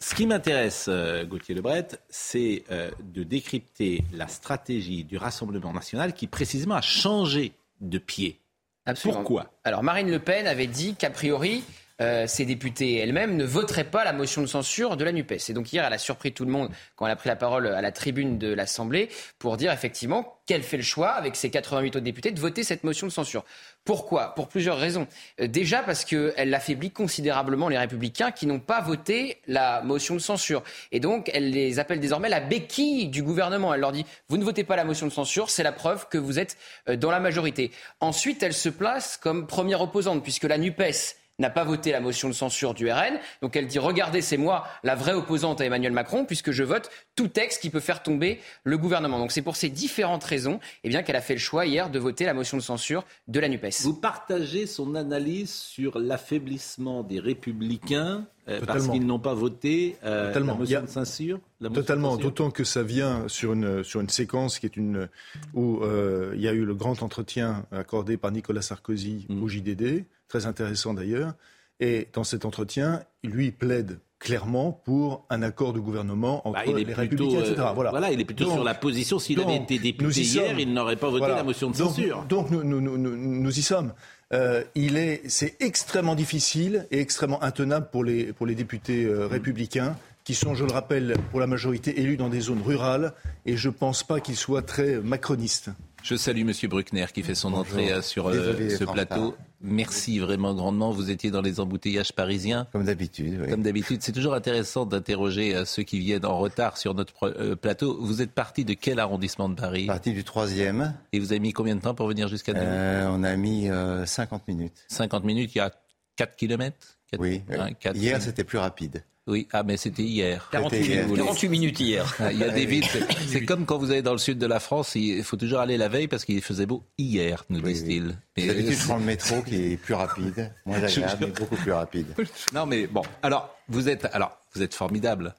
Ce 0.00 0.14
qui 0.14 0.26
m'intéresse, 0.26 0.86
euh, 0.88 1.24
Gauthier 1.24 1.54
Lebret, 1.54 1.88
c'est 2.08 2.64
euh, 2.72 2.90
de 3.00 3.22
décrypter 3.22 4.02
la 4.14 4.26
stratégie 4.26 5.04
du 5.04 5.16
Rassemblement 5.16 5.72
national 5.72 6.14
qui 6.14 6.26
précisément 6.26 6.74
a 6.74 6.80
changé 6.80 7.52
de 7.80 7.98
pied. 7.98 8.39
Absolument. 8.86 9.20
Pourquoi? 9.20 9.50
Alors 9.64 9.82
Marine 9.82 10.10
Le 10.10 10.18
Pen 10.18 10.46
avait 10.46 10.66
dit 10.66 10.94
qu'a 10.94 11.10
priori, 11.10 11.64
euh, 12.00 12.26
ses 12.26 12.44
députés 12.44 12.96
elle-même 12.96 13.36
ne 13.36 13.44
voteraient 13.44 13.84
pas 13.84 14.04
la 14.04 14.12
motion 14.12 14.40
de 14.40 14.46
censure 14.46 14.96
de 14.96 15.04
la 15.04 15.12
NUPES. 15.12 15.50
Et 15.50 15.52
donc 15.52 15.72
hier, 15.72 15.84
elle 15.84 15.92
a 15.92 15.98
surpris 15.98 16.32
tout 16.32 16.44
le 16.44 16.50
monde 16.50 16.70
quand 16.96 17.06
elle 17.06 17.12
a 17.12 17.16
pris 17.16 17.28
la 17.28 17.36
parole 17.36 17.66
à 17.66 17.82
la 17.82 17.92
tribune 17.92 18.38
de 18.38 18.52
l'Assemblée 18.52 19.08
pour 19.38 19.56
dire 19.56 19.72
effectivement 19.72 20.40
qu'elle 20.46 20.62
fait 20.62 20.76
le 20.76 20.82
choix, 20.82 21.10
avec 21.10 21.36
ses 21.36 21.48
88 21.48 21.96
autres 21.96 22.04
députés, 22.04 22.32
de 22.32 22.40
voter 22.40 22.64
cette 22.64 22.82
motion 22.82 23.06
de 23.06 23.12
censure. 23.12 23.44
Pourquoi? 23.84 24.34
Pour 24.34 24.48
plusieurs 24.48 24.78
raisons. 24.78 25.06
Euh, 25.40 25.46
déjà 25.46 25.82
parce 25.82 26.04
qu'elle 26.04 26.52
affaiblit 26.54 26.90
considérablement 26.90 27.68
les 27.68 27.78
républicains 27.78 28.30
qui 28.30 28.46
n'ont 28.46 28.58
pas 28.58 28.80
voté 28.80 29.38
la 29.46 29.80
motion 29.82 30.14
de 30.14 30.20
censure. 30.20 30.62
Et 30.90 31.00
donc, 31.00 31.30
elle 31.34 31.50
les 31.50 31.78
appelle 31.78 32.00
désormais 32.00 32.28
la 32.28 32.40
béquille 32.40 33.08
du 33.08 33.22
gouvernement. 33.22 33.72
Elle 33.72 33.80
leur 33.80 33.92
dit, 33.92 34.04
vous 34.28 34.38
ne 34.38 34.44
votez 34.44 34.64
pas 34.64 34.74
la 34.74 34.84
motion 34.84 35.06
de 35.06 35.12
censure, 35.12 35.50
c'est 35.50 35.62
la 35.62 35.72
preuve 35.72 36.08
que 36.08 36.18
vous 36.18 36.38
êtes 36.38 36.56
euh, 36.88 36.96
dans 36.96 37.10
la 37.10 37.20
majorité. 37.20 37.70
Ensuite, 38.00 38.42
elle 38.42 38.52
se 38.52 38.68
place 38.68 39.16
comme 39.16 39.46
première 39.46 39.80
opposante, 39.80 40.22
puisque 40.22 40.44
la 40.44 40.58
NUPES 40.58 41.16
n'a 41.40 41.50
pas 41.50 41.64
voté 41.64 41.90
la 41.92 42.00
motion 42.00 42.28
de 42.28 42.34
censure 42.34 42.74
du 42.74 42.90
RN. 42.90 43.18
Donc 43.42 43.56
elle 43.56 43.66
dit 43.66 43.78
regardez, 43.78 44.22
c'est 44.22 44.36
moi 44.36 44.66
la 44.84 44.94
vraie 44.94 45.14
opposante 45.14 45.60
à 45.60 45.64
Emmanuel 45.64 45.92
Macron 45.92 46.24
puisque 46.24 46.50
je 46.52 46.62
vote 46.62 46.90
tout 47.16 47.28
texte 47.28 47.62
qui 47.62 47.70
peut 47.70 47.80
faire 47.80 48.02
tomber 48.02 48.40
le 48.64 48.78
gouvernement. 48.78 49.18
Donc 49.18 49.32
c'est 49.32 49.42
pour 49.42 49.56
ces 49.56 49.68
différentes 49.68 50.24
raisons 50.24 50.60
eh 50.84 50.88
bien 50.88 51.02
qu'elle 51.02 51.16
a 51.16 51.20
fait 51.20 51.34
le 51.34 51.40
choix 51.40 51.66
hier 51.66 51.90
de 51.90 51.98
voter 51.98 52.24
la 52.24 52.34
motion 52.34 52.56
de 52.56 52.62
censure 52.62 53.04
de 53.28 53.40
la 53.40 53.48
NUPES. 53.48 53.82
Vous 53.82 53.94
partagez 53.94 54.66
son 54.66 54.94
analyse 54.94 55.52
sur 55.52 55.98
l'affaiblissement 55.98 57.02
des 57.02 57.18
républicains 57.18 58.26
euh, 58.48 58.60
parce 58.66 58.88
qu'ils 58.88 59.06
n'ont 59.06 59.18
pas 59.18 59.34
voté 59.34 59.96
euh, 60.04 60.32
la 60.32 60.40
motion 60.54 60.82
de 60.82 60.86
censure 60.86 61.38
Totalement, 61.74 62.16
d'autant 62.16 62.50
que 62.50 62.64
ça 62.64 62.82
vient 62.82 63.24
sur 63.28 63.52
une, 63.52 63.84
sur 63.84 64.00
une 64.00 64.08
séquence 64.08 64.58
qui 64.58 64.66
est 64.66 64.76
une, 64.76 65.08
où 65.54 65.80
euh, 65.82 66.32
il 66.34 66.40
y 66.40 66.48
a 66.48 66.52
eu 66.52 66.64
le 66.64 66.74
grand 66.74 67.02
entretien 67.02 67.66
accordé 67.70 68.16
par 68.16 68.32
Nicolas 68.32 68.62
Sarkozy 68.62 69.26
Mm. 69.28 69.42
au 69.42 69.48
JDD, 69.48 70.04
très 70.28 70.46
intéressant 70.46 70.94
d'ailleurs. 70.94 71.34
Et 71.80 72.08
dans 72.12 72.24
cet 72.24 72.44
entretien, 72.44 73.02
lui 73.24 73.50
plaide 73.52 73.98
clairement 74.18 74.70
pour 74.84 75.24
un 75.30 75.42
accord 75.42 75.72
de 75.72 75.80
gouvernement 75.80 76.46
entre 76.46 76.58
Bah, 76.58 76.64
il 76.66 76.72
est 76.72 76.78
les 76.80 76.84
plutôt, 76.84 77.00
républicains, 77.00 77.38
etc. 77.40 77.54
euh, 77.68 77.72
Voilà. 77.72 77.90
voilà, 77.90 78.12
il 78.12 78.20
est 78.20 78.24
plutôt 78.26 78.44
Donc- 78.44 78.52
sur 78.54 78.64
la 78.64 78.74
position. 78.74 79.18
S'il 79.18 79.40
avait 79.40 79.56
été 79.56 79.78
député 79.78 80.20
hier, 80.20 80.48
sommes. 80.50 80.58
il 80.58 80.72
n'aurait 80.74 80.96
pas 80.96 81.08
voté 81.08 81.20
Voilà. 81.20 81.36
la 81.36 81.42
motion 81.42 81.70
de 81.70 81.76
Donc- 81.78 81.88
censure. 81.88 82.24
Donc, 82.28 82.50
nous- 82.50 82.62
nous- 82.62 82.80
nous- 82.82 83.16
nous 83.16 83.58
y 83.58 83.62
sommes. 83.62 83.94
Euh, 84.32 84.62
il 84.76 84.96
est, 84.96 85.22
c'est 85.28 85.56
extrêmement 85.60 86.14
difficile 86.14 86.86
et 86.92 87.00
extrêmement 87.00 87.42
intenable 87.42 87.88
pour 87.90 88.04
les, 88.04 88.32
pour 88.32 88.46
les 88.46 88.54
députés 88.54 89.04
euh, 89.04 89.26
républicains 89.26 89.96
qui 90.24 90.34
sont, 90.34 90.54
je 90.54 90.64
le 90.64 90.72
rappelle, 90.72 91.16
pour 91.30 91.40
la 91.40 91.46
majorité 91.46 92.00
élus 92.00 92.16
dans 92.16 92.28
des 92.28 92.40
zones 92.40 92.62
rurales 92.62 93.12
et 93.46 93.56
je 93.56 93.68
ne 93.68 93.74
pense 93.74 94.02
pas 94.02 94.20
qu'ils 94.20 94.36
soient 94.36 94.62
très 94.62 94.96
macronistes. 95.00 95.70
Je 96.02 96.14
salue 96.14 96.44
Monsieur 96.44 96.68
Bruckner 96.68 97.06
qui 97.12 97.22
fait 97.22 97.34
son 97.34 97.50
Bonjour. 97.50 97.66
entrée 97.66 97.92
euh, 97.92 98.00
sur 98.00 98.28
euh, 98.28 98.32
Désolé 98.32 98.70
ce 98.70 98.84
plateau. 98.84 99.34
Merci 99.62 100.18
vraiment 100.18 100.54
grandement. 100.54 100.90
Vous 100.92 101.10
étiez 101.10 101.30
dans 101.30 101.42
les 101.42 101.60
embouteillages 101.60 102.12
parisiens. 102.14 102.66
Comme 102.72 102.84
d'habitude. 102.84 103.38
oui. 103.42 103.50
Comme 103.50 103.62
d'habitude, 103.62 104.00
c'est 104.02 104.12
toujours 104.12 104.32
intéressant 104.32 104.86
d'interroger 104.86 105.54
euh, 105.54 105.66
ceux 105.66 105.82
qui 105.82 105.98
viennent 105.98 106.24
en 106.24 106.38
retard 106.38 106.78
sur 106.78 106.94
notre 106.94 107.54
plateau. 107.56 107.98
Vous 108.00 108.22
êtes 108.22 108.32
parti 108.32 108.64
de 108.64 108.72
quel 108.72 108.98
arrondissement 108.98 109.50
de 109.50 109.54
Paris? 109.56 109.84
Parti 109.86 110.14
du 110.14 110.24
troisième. 110.24 110.94
Et 111.12 111.18
vous 111.18 111.32
avez 111.32 111.40
mis 111.40 111.52
combien 111.52 111.76
de 111.76 111.82
temps 111.82 111.94
pour 111.94 112.08
venir 112.08 112.28
jusqu'à 112.28 112.54
nous? 112.54 112.60
Euh, 112.62 113.06
on 113.10 113.22
a 113.22 113.36
mis 113.36 113.68
euh, 113.68 114.06
50 114.06 114.48
minutes. 114.48 114.84
50 114.88 115.24
minutes, 115.24 115.54
il 115.54 115.58
y 115.58 115.60
a 115.60 115.70
4 116.16 116.36
kilomètres? 116.36 116.98
Oui. 117.18 117.42
Hein, 117.50 117.72
quatre- 117.78 117.96
Hier, 117.96 118.20
c'était 118.22 118.44
plus 118.44 118.58
rapide. 118.58 119.02
Oui, 119.26 119.46
ah 119.52 119.62
mais 119.62 119.76
c'était 119.76 120.02
hier. 120.02 120.48
48 120.50 120.78
C'était 120.82 120.92
hier. 120.94 121.04
minutes. 121.06 121.18
48 121.24 121.48
minutes 121.48 121.80
hier. 121.80 122.16
Ah, 122.18 122.32
Il 122.32 122.38
y 122.38 122.44
a 122.44 122.48
des 122.50 122.66
villes, 122.66 122.84
c'est- 122.86 123.04
c'est 123.28 123.44
comme 123.44 123.64
quand 123.66 123.78
vous 123.78 123.90
allez 123.90 124.02
dans 124.02 124.12
le 124.12 124.18
sud 124.18 124.38
de 124.38 124.46
la 124.46 124.58
France, 124.60 124.94
il 124.96 125.22
faut 125.22 125.36
toujours 125.36 125.60
aller 125.60 125.76
la 125.76 125.88
veille 125.88 126.08
parce 126.08 126.24
qu'il 126.24 126.40
faisait 126.42 126.66
beau 126.66 126.82
hier, 126.98 127.44
nous 127.48 127.60
disent-ils. 127.60 128.16
Mais- 128.36 128.46
D'habitude, 128.46 128.72
je 128.72 128.84
prends 128.86 128.96
le 128.96 129.04
métro 129.04 129.42
qui 129.42 129.72
est 129.72 129.76
plus 129.76 129.94
rapide, 129.94 130.52
moins 130.66 130.80
Je- 130.80 130.86
agréable, 131.00 131.26
mais 131.26 131.32
beaucoup 131.32 131.56
plus 131.56 131.72
rapide. 131.72 132.06
Non 132.54 132.66
mais 132.66 132.86
bon, 132.86 133.02
alors 133.22 133.56
vous 133.68 133.88
êtes, 133.88 134.06
alors 134.12 134.36
vous 134.54 134.62
êtes 134.62 134.74
formidable. 134.74 135.34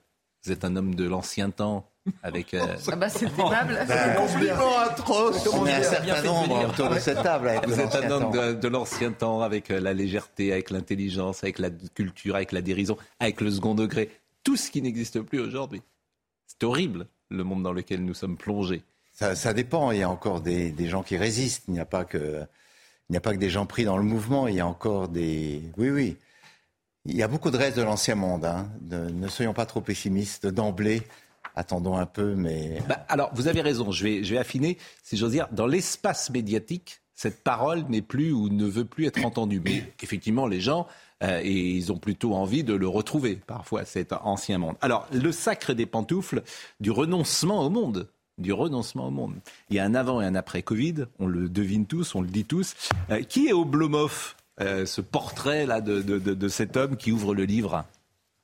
Vous 0.45 0.51
êtes 0.51 0.63
un 0.63 0.75
homme 0.75 0.95
de 0.95 1.03
l'ancien 1.03 1.49
temps 1.49 1.90
avec. 2.23 2.53
euh, 2.53 2.75
Ah 2.91 2.95
bah 2.95 3.09
c'est 3.09 3.25
aimable. 3.39 3.77
Ben, 3.87 4.15
compliment 4.15 4.77
atroce. 4.79 5.47
On 5.53 5.65
est 5.65 5.73
un 5.73 5.83
certain 5.83 6.23
nombre 6.23 6.69
autour 6.69 6.89
de 6.89 6.99
cette 6.99 7.21
table. 7.23 7.49
Avec 7.49 7.67
Vous 7.67 7.79
êtes 7.79 7.95
un 7.95 8.09
homme 8.09 8.31
de, 8.31 8.53
de 8.53 8.67
l'ancien 8.67 9.11
temps 9.11 9.41
avec 9.41 9.69
euh, 9.71 9.79
la 9.79 9.93
légèreté, 9.93 10.51
avec 10.51 10.69
l'intelligence, 10.71 11.43
avec 11.43 11.59
la 11.59 11.69
culture, 11.69 12.35
avec 12.35 12.51
la 12.51 12.61
dérision, 12.61 12.97
avec 13.19 13.41
le 13.41 13.51
second 13.51 13.75
degré. 13.75 14.09
Tout 14.43 14.57
ce 14.57 14.71
qui 14.71 14.81
n'existe 14.81 15.21
plus 15.21 15.39
aujourd'hui. 15.39 15.81
C'est 16.47 16.63
horrible 16.63 17.07
le 17.29 17.43
monde 17.43 17.63
dans 17.63 17.73
lequel 17.73 18.03
nous 18.03 18.13
sommes 18.13 18.37
plongés. 18.37 18.81
Ça, 19.13 19.35
ça 19.35 19.53
dépend. 19.53 19.91
Il 19.91 19.99
y 19.99 20.03
a 20.03 20.09
encore 20.09 20.41
des, 20.41 20.71
des 20.71 20.87
gens 20.89 21.03
qui 21.03 21.17
résistent. 21.17 21.63
Il 21.67 21.73
n'y 21.75 21.79
a 21.79 21.85
pas 21.85 22.03
que, 22.05 22.41
il 23.09 23.11
n'y 23.11 23.17
a 23.17 23.21
pas 23.21 23.33
que 23.33 23.37
des 23.39 23.49
gens 23.49 23.65
pris 23.65 23.83
dans 23.85 23.97
le 23.97 24.03
mouvement. 24.03 24.47
Il 24.47 24.55
y 24.55 24.59
a 24.59 24.65
encore 24.67 25.07
des, 25.07 25.61
oui, 25.77 25.89
oui. 25.91 26.17
Il 27.05 27.15
y 27.15 27.23
a 27.23 27.27
beaucoup 27.27 27.49
de 27.51 27.57
restes 27.57 27.77
de 27.77 27.83
l'ancien 27.83 28.15
monde. 28.15 28.45
hein. 28.45 28.69
Ne 28.89 29.27
soyons 29.27 29.53
pas 29.53 29.65
trop 29.65 29.81
pessimistes 29.81 30.45
d'emblée. 30.47 31.01
Attendons 31.55 31.97
un 31.97 32.05
peu, 32.05 32.35
mais 32.35 32.81
Bah, 32.87 33.05
alors, 33.09 33.31
vous 33.33 33.47
avez 33.47 33.61
raison, 33.61 33.91
je 33.91 34.03
vais, 34.03 34.23
je 34.23 34.33
vais 34.33 34.39
affiner, 34.39 34.77
si 35.03 35.17
j'ose 35.17 35.31
dire, 35.31 35.47
dans 35.51 35.67
l'espace 35.67 36.29
médiatique, 36.29 37.01
cette 37.15 37.43
parole 37.43 37.85
n'est 37.89 38.01
plus 38.01 38.31
ou 38.31 38.49
ne 38.49 38.65
veut 38.65 38.85
plus 38.85 39.05
être 39.05 39.23
entendue. 39.25 39.61
Mais 39.63 39.83
effectivement, 40.01 40.47
les 40.47 40.59
gens, 40.59 40.87
euh, 41.23 41.39
et 41.43 41.51
ils 41.51 41.91
ont 41.91 41.97
plutôt 41.97 42.33
envie 42.33 42.63
de 42.63 42.73
le 42.73 42.87
retrouver, 42.87 43.35
parfois, 43.35 43.85
cet 43.85 44.13
ancien 44.13 44.57
monde. 44.57 44.75
Alors, 44.81 45.07
le 45.13 45.31
sacre 45.31 45.73
des 45.73 45.85
pantoufles, 45.85 46.41
du 46.79 46.89
renoncement 46.89 47.63
au 47.63 47.69
monde. 47.69 48.09
Du 48.37 48.53
renoncement 48.53 49.07
au 49.07 49.11
monde. 49.11 49.35
Il 49.69 49.75
y 49.75 49.79
a 49.79 49.85
un 49.85 49.93
avant 49.93 50.19
et 50.21 50.25
un 50.25 50.33
après 50.33 50.63
Covid, 50.63 51.05
on 51.19 51.27
le 51.27 51.47
devine 51.47 51.85
tous, 51.85 52.15
on 52.15 52.21
le 52.21 52.27
dit 52.27 52.45
tous. 52.45 52.73
Euh, 53.11 53.21
qui 53.21 53.47
est 53.47 53.53
Oblomov 53.53 54.35
euh, 54.61 54.85
ce 54.85 55.01
portrait 55.01 55.65
là 55.65 55.81
de, 55.81 56.01
de, 56.01 56.17
de, 56.17 56.47
cet 56.47 56.75
homme 56.75 56.97
qui 56.97 57.11
ouvre 57.11 57.35
le 57.35 57.45
livre? 57.45 57.85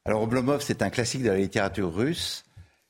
Alors 0.06 0.22
Oblomov, 0.22 0.62
c'est 0.62 0.82
un 0.82 0.90
classique 0.90 1.24
de 1.24 1.30
la 1.30 1.38
littérature 1.38 1.94
russe 1.94 2.44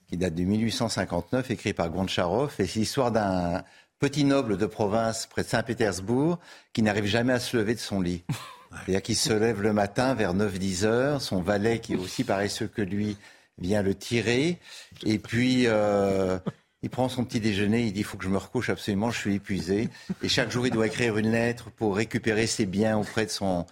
qui 0.10 0.18
date 0.18 0.36
de 0.36 0.44
1859, 0.44 1.52
écrit 1.52 1.74
par 1.74 1.90
Goncharov, 1.90 2.54
et 2.60 2.66
c'est 2.66 2.80
l'histoire 2.80 3.12
d'un 3.12 3.64
petit 4.00 4.24
noble 4.24 4.58
de 4.58 4.66
province 4.66 5.26
près 5.26 5.44
de 5.44 5.48
Saint-Pétersbourg 5.48 6.40
qui 6.74 6.82
n'arrive 6.82 7.06
jamais 7.06 7.34
à 7.34 7.40
se 7.40 7.58
lever 7.58 7.74
de 7.76 7.80
son 7.80 8.00
lit. 8.02 8.24
C'est-à-dire 8.72 9.02
qu'il 9.02 9.16
se 9.16 9.34
lève 9.34 9.62
le 9.62 9.74
matin 9.74 10.14
vers 10.14 10.36
9-10 10.36 10.86
heures, 10.86 11.22
son 11.22 11.42
valet 11.42 11.80
qui 11.80 11.94
est 11.94 11.98
aussi 11.98 12.24
paresseux 12.24 12.68
que 12.68 12.82
lui 12.82 13.18
vient 13.58 13.82
le 13.82 13.96
tirer, 13.96 14.60
et 15.04 15.18
puis 15.18 15.64
euh, 15.66 16.38
il 16.84 16.90
prend 16.90 17.10
son 17.10 17.26
petit 17.26 17.40
déjeuner, 17.40 17.88
il 17.88 17.94
dit 17.94 18.02
il 18.02 18.04
faut 18.04 18.18
que 18.18 18.24
je 18.24 18.30
me 18.30 18.38
recouche 18.38 18.70
absolument, 18.70 19.10
je 19.10 19.20
suis 19.20 19.36
épuisé, 19.36 19.90
et 20.22 20.30
chaque 20.30 20.52
jour 20.52 20.68
il 20.68 20.72
doit 20.72 20.86
écrire 20.86 21.18
une 21.18 21.32
lettre 21.32 21.72
pour 21.72 21.96
récupérer 21.96 22.46
ses 22.46 22.66
biens 22.66 22.98
auprès 22.98 23.26
de 23.26 23.32
son 23.32 23.66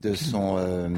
de 0.00 0.14
son 0.14 0.56
euh, 0.58 0.88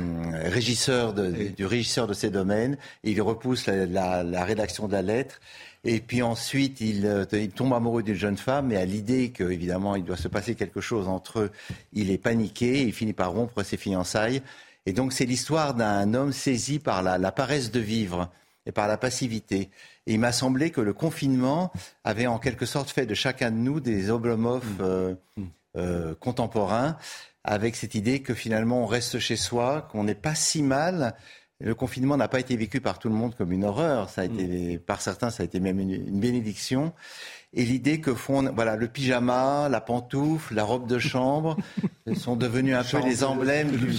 régisseur, 0.44 1.14
de, 1.14 1.48
du 1.48 1.64
régisseur 1.64 2.06
de 2.06 2.12
ses 2.12 2.28
domaines. 2.28 2.76
il 3.02 3.20
repousse 3.22 3.66
la, 3.66 3.86
la, 3.86 4.22
la, 4.22 4.44
rédaction 4.44 4.88
de 4.88 4.92
la 4.92 5.02
lettre. 5.02 5.40
Et 5.84 6.00
puis 6.00 6.20
ensuite, 6.20 6.82
il, 6.82 7.06
euh, 7.06 7.24
il 7.32 7.50
tombe 7.50 7.72
amoureux 7.72 8.02
d'une 8.02 8.14
jeune 8.14 8.36
femme. 8.36 8.70
Et 8.72 8.76
à 8.76 8.84
l'idée 8.84 9.30
qu'évidemment, 9.30 9.96
il 9.96 10.04
doit 10.04 10.18
se 10.18 10.28
passer 10.28 10.54
quelque 10.54 10.82
chose 10.82 11.08
entre 11.08 11.40
eux, 11.40 11.50
il 11.94 12.10
est 12.10 12.18
paniqué. 12.18 12.82
Il 12.82 12.92
finit 12.92 13.14
par 13.14 13.32
rompre 13.32 13.62
ses 13.62 13.78
fiançailles. 13.78 14.42
Et 14.84 14.92
donc, 14.92 15.14
c'est 15.14 15.26
l'histoire 15.26 15.74
d'un 15.74 16.12
homme 16.12 16.32
saisi 16.32 16.78
par 16.78 17.02
la, 17.02 17.16
la, 17.16 17.32
paresse 17.32 17.70
de 17.70 17.80
vivre 17.80 18.30
et 18.66 18.72
par 18.72 18.86
la 18.86 18.98
passivité. 18.98 19.70
Et 20.06 20.14
il 20.14 20.20
m'a 20.20 20.32
semblé 20.32 20.70
que 20.70 20.82
le 20.82 20.92
confinement 20.92 21.72
avait 22.04 22.26
en 22.26 22.38
quelque 22.38 22.66
sorte 22.66 22.90
fait 22.90 23.06
de 23.06 23.14
chacun 23.14 23.50
de 23.50 23.56
nous 23.56 23.80
des 23.80 24.10
Oblomov 24.10 24.64
mmh. 24.64 24.82
euh, 24.82 25.14
mmh. 25.36 25.42
euh, 25.76 26.14
contemporains 26.20 26.98
avec 27.44 27.76
cette 27.76 27.94
idée 27.94 28.20
que 28.20 28.34
finalement 28.34 28.82
on 28.82 28.86
reste 28.86 29.18
chez 29.18 29.36
soi, 29.36 29.88
qu'on 29.90 30.04
n'est 30.04 30.14
pas 30.14 30.34
si 30.34 30.62
mal. 30.62 31.14
Le 31.62 31.74
confinement 31.74 32.16
n'a 32.16 32.28
pas 32.28 32.40
été 32.40 32.56
vécu 32.56 32.80
par 32.80 32.98
tout 32.98 33.10
le 33.10 33.14
monde 33.14 33.34
comme 33.34 33.52
une 33.52 33.64
horreur. 33.64 34.08
Ça 34.08 34.22
a 34.22 34.24
été, 34.24 34.76
mm. 34.76 34.78
par 34.80 35.02
certains, 35.02 35.28
ça 35.28 35.42
a 35.42 35.46
été 35.46 35.60
même 35.60 35.78
une, 35.78 36.18
bénédiction. 36.18 36.94
Et 37.52 37.64
l'idée 37.64 38.00
que 38.00 38.14
font, 38.14 38.50
voilà, 38.54 38.76
le 38.76 38.88
pyjama, 38.88 39.68
la 39.68 39.80
pantoufle, 39.80 40.54
la 40.54 40.64
robe 40.64 40.86
de 40.86 40.98
chambre 40.98 41.56
sont 42.16 42.36
devenus 42.36 42.76
un 42.76 42.84
peu 42.84 43.06
les 43.06 43.24
emblèmes 43.24 43.72
du, 43.72 43.92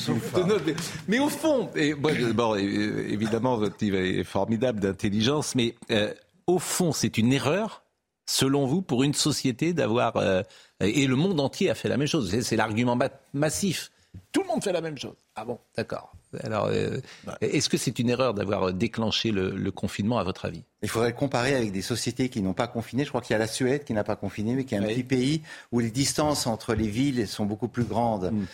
Mais 1.08 1.20
au 1.20 1.30
fond, 1.30 1.70
et, 1.76 1.94
bon, 1.94 2.56
évidemment, 2.56 3.58
votre 3.58 3.76
livre 3.82 3.98
est 3.98 4.24
formidable 4.24 4.80
d'intelligence, 4.80 5.54
mais 5.54 5.76
euh, 5.92 6.14
au 6.48 6.60
fond, 6.60 6.92
c'est 6.92 7.18
une 7.18 7.32
erreur, 7.32 7.84
selon 8.26 8.66
vous, 8.66 8.82
pour 8.82 9.04
une 9.04 9.14
société 9.14 9.74
d'avoir 9.74 10.16
euh, 10.16 10.42
et 10.82 11.08
le 11.08 11.16
monde 11.16 11.40
entier 11.40 11.70
a 11.70 11.76
fait 11.76 11.90
la 11.90 11.98
même 11.98 12.08
chose. 12.08 12.40
C'est 12.42 12.56
l'argument 12.56 12.98
massif. 13.34 13.92
Tout 14.32 14.42
le 14.42 14.48
monde 14.48 14.64
fait 14.64 14.72
la 14.72 14.82
même 14.82 14.98
chose. 14.98 15.16
Ah 15.36 15.46
bon, 15.46 15.60
d'accord. 15.76 16.14
Alors, 16.44 16.68
euh, 16.68 17.00
est-ce 17.42 17.68
que 17.70 17.78
c'est 17.78 18.00
une 18.00 18.10
erreur 18.10 18.34
d'avoir 18.34 18.74
déclenché 18.74 19.32
le, 19.32 19.72
confinement, 19.72 20.20
à 20.20 20.24
votre 20.24 20.46
avis? 20.46 20.64
Il 20.82 20.90
faudrait 20.90 21.10
le 21.10 21.16
comparer 21.16 21.56
avec 21.56 21.72
des 21.72 21.82
sociétés 21.82 22.30
qui 22.30 22.42
n'ont 22.42 22.54
pas 22.54 22.68
confiné. 22.68 23.04
Je 23.04 23.10
crois 23.10 23.22
qu'il 23.22 23.34
y 23.34 23.36
a 23.36 23.40
la 23.40 23.48
Suède 23.48 23.84
qui 23.84 23.94
n'a 23.94 24.04
pas 24.04 24.16
confiné, 24.16 24.54
mais 24.54 24.64
qui 24.64 24.76
est 24.76 24.78
un 24.78 24.84
petit 24.84 25.04
pays 25.04 25.42
où 25.72 25.80
les 25.80 25.92
distances 25.92 26.48
entre 26.48 26.74
les 26.74 26.88
villes 26.88 27.28
sont 27.28 27.46
beaucoup 27.46 27.68
plus 27.68 27.84
grandes. 27.84 28.32
Mm. 28.32 28.46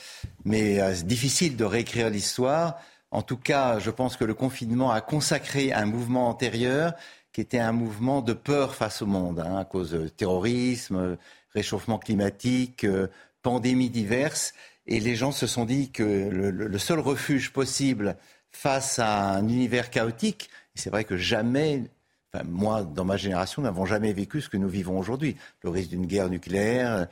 Mais 0.46 0.82
euh, 0.82 0.96
c'est 0.96 1.08
difficile 1.08 1.56
de 1.56 1.66
réécrire 1.66 2.10
l'histoire. 2.10 2.80
En 3.12 3.22
tout 3.22 3.38
cas, 3.38 3.80
je 3.80 3.92
pense 3.92 4.18
que 4.18 4.26
le 4.26 4.34
confinement 4.34 4.92
a 4.92 5.02
consacré 5.02 5.72
un 5.72 5.86
mouvement 5.86 6.28
antérieur 6.30 6.94
qui 7.32 7.42
était 7.42 7.60
un 7.60 7.72
mouvement 7.72 8.22
de 8.22 8.34
peur 8.34 8.74
face 8.74 9.04
au 9.04 9.06
monde, 9.06 9.40
hein, 9.40 9.58
à 9.58 9.66
cause 9.66 9.92
de 9.92 10.08
terrorisme, 10.08 11.18
réchauffement 11.58 11.98
climatique, 11.98 12.84
euh, 12.84 13.08
pandémies 13.42 13.90
diverses. 13.90 14.54
Et 14.86 15.00
les 15.00 15.16
gens 15.16 15.32
se 15.32 15.48
sont 15.48 15.66
dit 15.66 15.92
que 15.92 16.04
le, 16.04 16.78
seul 16.78 17.00
refuge 17.00 17.52
possible 17.52 18.16
face 18.52 19.00
à 19.00 19.32
un 19.32 19.48
univers 19.48 19.90
chaotique, 19.90 20.50
et 20.76 20.80
c'est 20.80 20.90
vrai 20.90 21.04
que 21.04 21.18
jamais, 21.18 21.84
enfin, 22.32 22.46
moi, 22.48 22.84
dans 22.84 23.04
ma 23.04 23.18
génération, 23.18 23.62
n'avons 23.62 23.86
jamais 23.86 24.14
vécu 24.14 24.40
ce 24.40 24.48
que 24.48 24.58
nous 24.58 24.70
vivons 24.70 24.98
aujourd'hui. 24.98 25.36
Le 25.64 25.70
risque 25.70 25.90
d'une 25.90 26.06
guerre 26.06 26.30
nucléaire. 26.30 27.08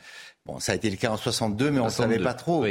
Bon, 0.46 0.60
ça 0.60 0.72
a 0.72 0.76
été 0.76 0.90
le 0.90 0.96
cas 0.96 1.12
en 1.12 1.18
62, 1.18 1.72
mais 1.72 1.80
on 1.80 1.86
ne 1.86 1.90
savait 1.90 2.20
pas 2.20 2.34
trop. 2.34 2.66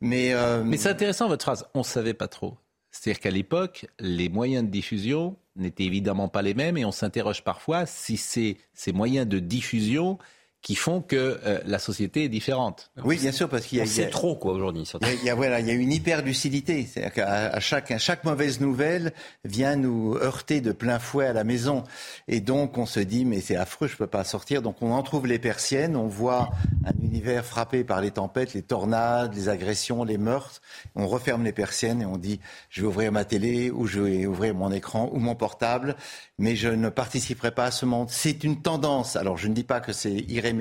Mais, 0.00 0.34
euh, 0.34 0.62
mais 0.62 0.76
c'est 0.76 0.90
intéressant 0.90 1.26
votre 1.26 1.44
phrase. 1.44 1.66
On 1.74 1.80
ne 1.80 1.84
savait 1.84 2.14
pas 2.14 2.28
trop. 2.28 2.56
C'est-à-dire 2.92 3.20
qu'à 3.20 3.30
l'époque, 3.30 3.86
les 3.98 4.28
moyens 4.28 4.64
de 4.64 4.70
diffusion 4.70 5.36
n'étaient 5.56 5.84
évidemment 5.84 6.28
pas 6.28 6.42
les 6.42 6.54
mêmes 6.54 6.76
et 6.76 6.84
on 6.84 6.92
s'interroge 6.92 7.42
parfois 7.42 7.86
si 7.86 8.16
ces 8.16 8.92
moyens 8.92 9.26
de 9.26 9.40
diffusion 9.40 10.18
qui 10.64 10.76
font 10.76 11.02
que 11.02 11.38
euh, 11.44 11.60
la 11.66 11.78
société 11.78 12.24
est 12.24 12.30
différente. 12.30 12.90
Oui, 13.04 13.18
bien 13.18 13.32
sûr, 13.32 13.50
parce 13.50 13.66
qu'il 13.66 13.78
y 13.78 13.80
a, 13.82 13.86
c'est 13.86 14.08
trop 14.08 14.34
quoi 14.34 14.54
aujourd'hui. 14.54 14.90
Il 15.02 15.24
y 15.24 15.28
a, 15.28 15.34
voilà, 15.34 15.60
il 15.60 15.66
y 15.66 15.70
a 15.70 15.74
une 15.74 15.92
hyper 15.92 16.22
lucidité, 16.22 16.88
c'est-à-dire 16.90 17.12
qu'à 17.12 17.60
chaque 17.60 17.92
chaque 17.98 18.24
mauvaise 18.24 18.60
nouvelle 18.60 19.12
vient 19.44 19.76
nous 19.76 20.16
heurter 20.16 20.62
de 20.62 20.72
plein 20.72 20.98
fouet 20.98 21.26
à 21.26 21.34
la 21.34 21.44
maison, 21.44 21.84
et 22.28 22.40
donc 22.40 22.78
on 22.78 22.86
se 22.86 22.98
dit 22.98 23.26
mais 23.26 23.42
c'est 23.42 23.56
affreux, 23.56 23.88
je 23.88 23.96
peux 23.96 24.06
pas 24.06 24.24
sortir, 24.24 24.62
donc 24.62 24.76
on 24.80 24.92
en 24.92 25.02
trouve 25.02 25.26
les 25.26 25.38
persiennes, 25.38 25.96
on 25.96 26.06
voit 26.06 26.48
un 26.86 27.04
univers 27.04 27.44
frappé 27.44 27.84
par 27.84 28.00
les 28.00 28.12
tempêtes, 28.12 28.54
les 28.54 28.62
tornades, 28.62 29.34
les 29.34 29.50
agressions, 29.50 30.02
les 30.02 30.16
meurtres, 30.16 30.62
on 30.96 31.06
referme 31.06 31.44
les 31.44 31.52
persiennes 31.52 32.00
et 32.00 32.06
on 32.06 32.16
dit 32.16 32.40
je 32.70 32.80
vais 32.80 32.86
ouvrir 32.86 33.12
ma 33.12 33.26
télé 33.26 33.70
ou 33.70 33.86
je 33.86 34.00
vais 34.00 34.24
ouvrir 34.24 34.54
mon 34.54 34.72
écran 34.72 35.10
ou 35.12 35.18
mon 35.18 35.34
portable, 35.34 35.94
mais 36.38 36.56
je 36.56 36.68
ne 36.68 36.88
participerai 36.88 37.50
pas 37.50 37.66
à 37.66 37.70
ce 37.70 37.84
monde. 37.84 38.08
C'est 38.10 38.44
une 38.44 38.62
tendance. 38.62 39.16
Alors 39.16 39.36
je 39.36 39.48
ne 39.48 39.54
dis 39.54 39.62
pas 39.62 39.80
que 39.80 39.92
c'est 39.92 40.24
irrémédiable, 40.28 40.53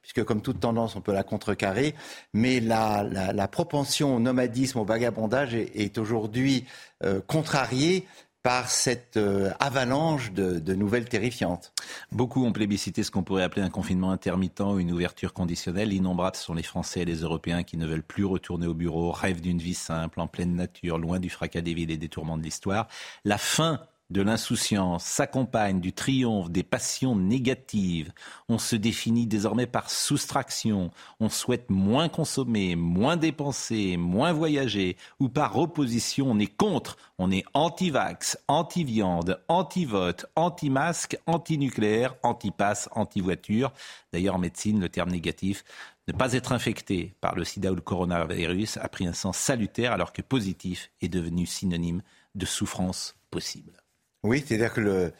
puisque 0.00 0.24
comme 0.24 0.42
toute 0.42 0.60
tendance, 0.60 0.96
on 0.96 1.00
peut 1.00 1.12
la 1.12 1.22
contrecarrer, 1.22 1.94
mais 2.32 2.60
la, 2.60 3.02
la, 3.02 3.48
propension 3.48 4.16
au 4.16 4.20
nomadisme, 4.20 4.78
au 4.78 4.84
vagabondage 4.84 5.54
est, 5.54 5.70
est 5.74 5.98
aujourd'hui 5.98 6.64
euh, 7.04 7.20
contrariée 7.26 8.06
par 8.42 8.68
cette 8.68 9.16
euh, 9.16 9.52
avalanche 9.60 10.32
de, 10.32 10.58
de, 10.58 10.74
nouvelles 10.74 11.08
terrifiantes. 11.08 11.72
Beaucoup 12.10 12.44
ont 12.44 12.52
plébiscité 12.52 13.04
ce 13.04 13.10
qu'on 13.10 13.22
pourrait 13.22 13.44
appeler 13.44 13.62
un 13.62 13.70
confinement 13.70 14.10
intermittent 14.10 14.60
ou 14.60 14.80
une 14.80 14.90
ouverture 14.90 15.32
conditionnelle. 15.32 15.92
Innombrables 15.92 16.36
sont 16.36 16.54
les 16.54 16.64
Français 16.64 17.00
et 17.00 17.04
les 17.04 17.20
Européens 17.20 17.62
qui 17.62 17.76
ne 17.76 17.86
veulent 17.86 18.02
plus 18.02 18.24
retourner 18.24 18.66
au 18.66 18.74
bureau, 18.74 19.12
rêvent 19.12 19.40
d'une 19.40 19.58
vie 19.58 19.74
simple, 19.74 20.20
en 20.20 20.26
pleine 20.26 20.56
nature, 20.56 20.98
loin 20.98 21.20
du 21.20 21.30
fracas 21.30 21.60
des 21.60 21.74
villes 21.74 21.92
et 21.92 21.96
des 21.96 22.08
tourments 22.08 22.36
de 22.36 22.42
l'histoire. 22.42 22.88
La 23.24 23.38
fin 23.38 23.80
de 24.12 24.22
l'insouciance 24.22 25.04
s'accompagne 25.04 25.80
du 25.80 25.92
triomphe 25.92 26.50
des 26.50 26.62
passions 26.62 27.16
négatives. 27.16 28.12
On 28.48 28.58
se 28.58 28.76
définit 28.76 29.26
désormais 29.26 29.66
par 29.66 29.90
soustraction. 29.90 30.90
On 31.18 31.30
souhaite 31.30 31.70
moins 31.70 32.08
consommer, 32.08 32.76
moins 32.76 33.16
dépenser, 33.16 33.96
moins 33.96 34.32
voyager. 34.32 34.96
Ou 35.18 35.28
par 35.28 35.56
opposition, 35.58 36.30
on 36.30 36.38
est 36.38 36.54
contre. 36.54 36.96
On 37.18 37.30
est 37.30 37.44
anti-vax, 37.54 38.38
anti-viande, 38.48 39.40
anti-vote, 39.48 40.26
anti-masque, 40.36 41.18
anti-nucléaire, 41.26 42.14
anti-passe, 42.22 42.88
anti-voiture. 42.92 43.72
D'ailleurs, 44.12 44.36
en 44.36 44.38
médecine, 44.38 44.80
le 44.80 44.90
terme 44.90 45.10
négatif 45.10 45.64
ne 46.08 46.12
pas 46.12 46.34
être 46.34 46.52
infecté 46.52 47.14
par 47.20 47.34
le 47.34 47.44
sida 47.44 47.72
ou 47.72 47.76
le 47.76 47.80
coronavirus 47.80 48.76
a 48.76 48.88
pris 48.88 49.06
un 49.06 49.12
sens 49.12 49.38
salutaire 49.38 49.92
alors 49.92 50.12
que 50.12 50.20
positif 50.20 50.90
est 51.00 51.08
devenu 51.08 51.46
synonyme 51.46 52.02
de 52.34 52.44
souffrance 52.44 53.14
possible. 53.30 53.81
Oui, 54.22 54.44
c'est-à-dire 54.46 54.72
que 54.72 54.80
le, 54.80 55.12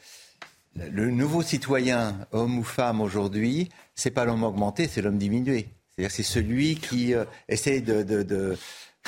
le 0.75 1.11
nouveau 1.11 1.41
citoyen, 1.41 2.25
homme 2.31 2.57
ou 2.57 2.63
femme 2.63 3.01
aujourd'hui, 3.01 3.69
c'est 3.95 4.11
pas 4.11 4.25
l'homme 4.25 4.43
augmenté, 4.43 4.87
c'est 4.87 5.01
l'homme 5.01 5.17
diminué. 5.17 5.67
C'est-à-dire 5.89 6.11
c'est 6.11 6.23
celui 6.23 6.75
qui 6.75 7.13
euh, 7.13 7.25
essaie 7.47 7.81
de, 7.81 8.01
de, 8.01 8.23
de, 8.23 8.57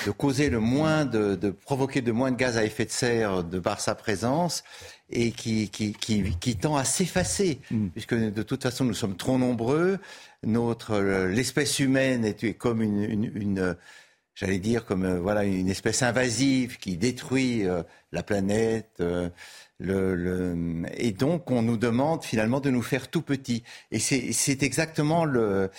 de, 0.05 0.11
causer 0.11 0.49
le 0.49 0.59
moins, 0.59 1.05
de, 1.05 1.49
provoquer 1.49 2.01
de 2.01 2.11
moins 2.11 2.31
de 2.31 2.35
gaz 2.35 2.57
à 2.57 2.63
effet 2.63 2.85
de 2.85 2.91
serre 2.91 3.43
de 3.43 3.59
par 3.59 3.79
sa 3.79 3.95
présence 3.95 4.63
et 5.09 5.31
qui, 5.31 5.69
qui, 5.69 5.93
qui, 5.93 6.35
qui 6.39 6.55
tend 6.55 6.75
à 6.75 6.83
s'effacer, 6.83 7.59
mm. 7.71 7.87
puisque 7.89 8.13
de 8.15 8.43
toute 8.43 8.61
façon 8.61 8.85
nous 8.85 8.93
sommes 8.93 9.17
trop 9.17 9.37
nombreux. 9.37 9.97
Notre 10.43 10.91
euh, 10.91 11.27
l'espèce 11.27 11.79
humaine 11.79 12.25
est 12.25 12.53
comme 12.53 12.81
une, 12.83 13.01
une, 13.01 13.31
une 13.33 13.75
j'allais 14.35 14.59
dire 14.59 14.85
comme 14.85 15.05
euh, 15.05 15.19
voilà 15.19 15.45
une 15.45 15.69
espèce 15.69 16.03
invasive 16.03 16.77
qui 16.77 16.97
détruit 16.97 17.63
la 18.11 18.23
planète. 18.23 19.01
Le, 19.79 20.15
le, 20.15 20.83
et 20.95 21.11
donc, 21.11 21.51
on 21.51 21.61
nous 21.61 21.77
demande 21.77 22.23
finalement 22.23 22.61
de 22.61 22.69
nous 22.69 22.81
faire 22.81 23.09
tout 23.09 23.21
petits. 23.21 23.63
Et 23.91 23.99
c'est 23.99 24.63
exactement 24.63 25.25
le, 25.25 25.69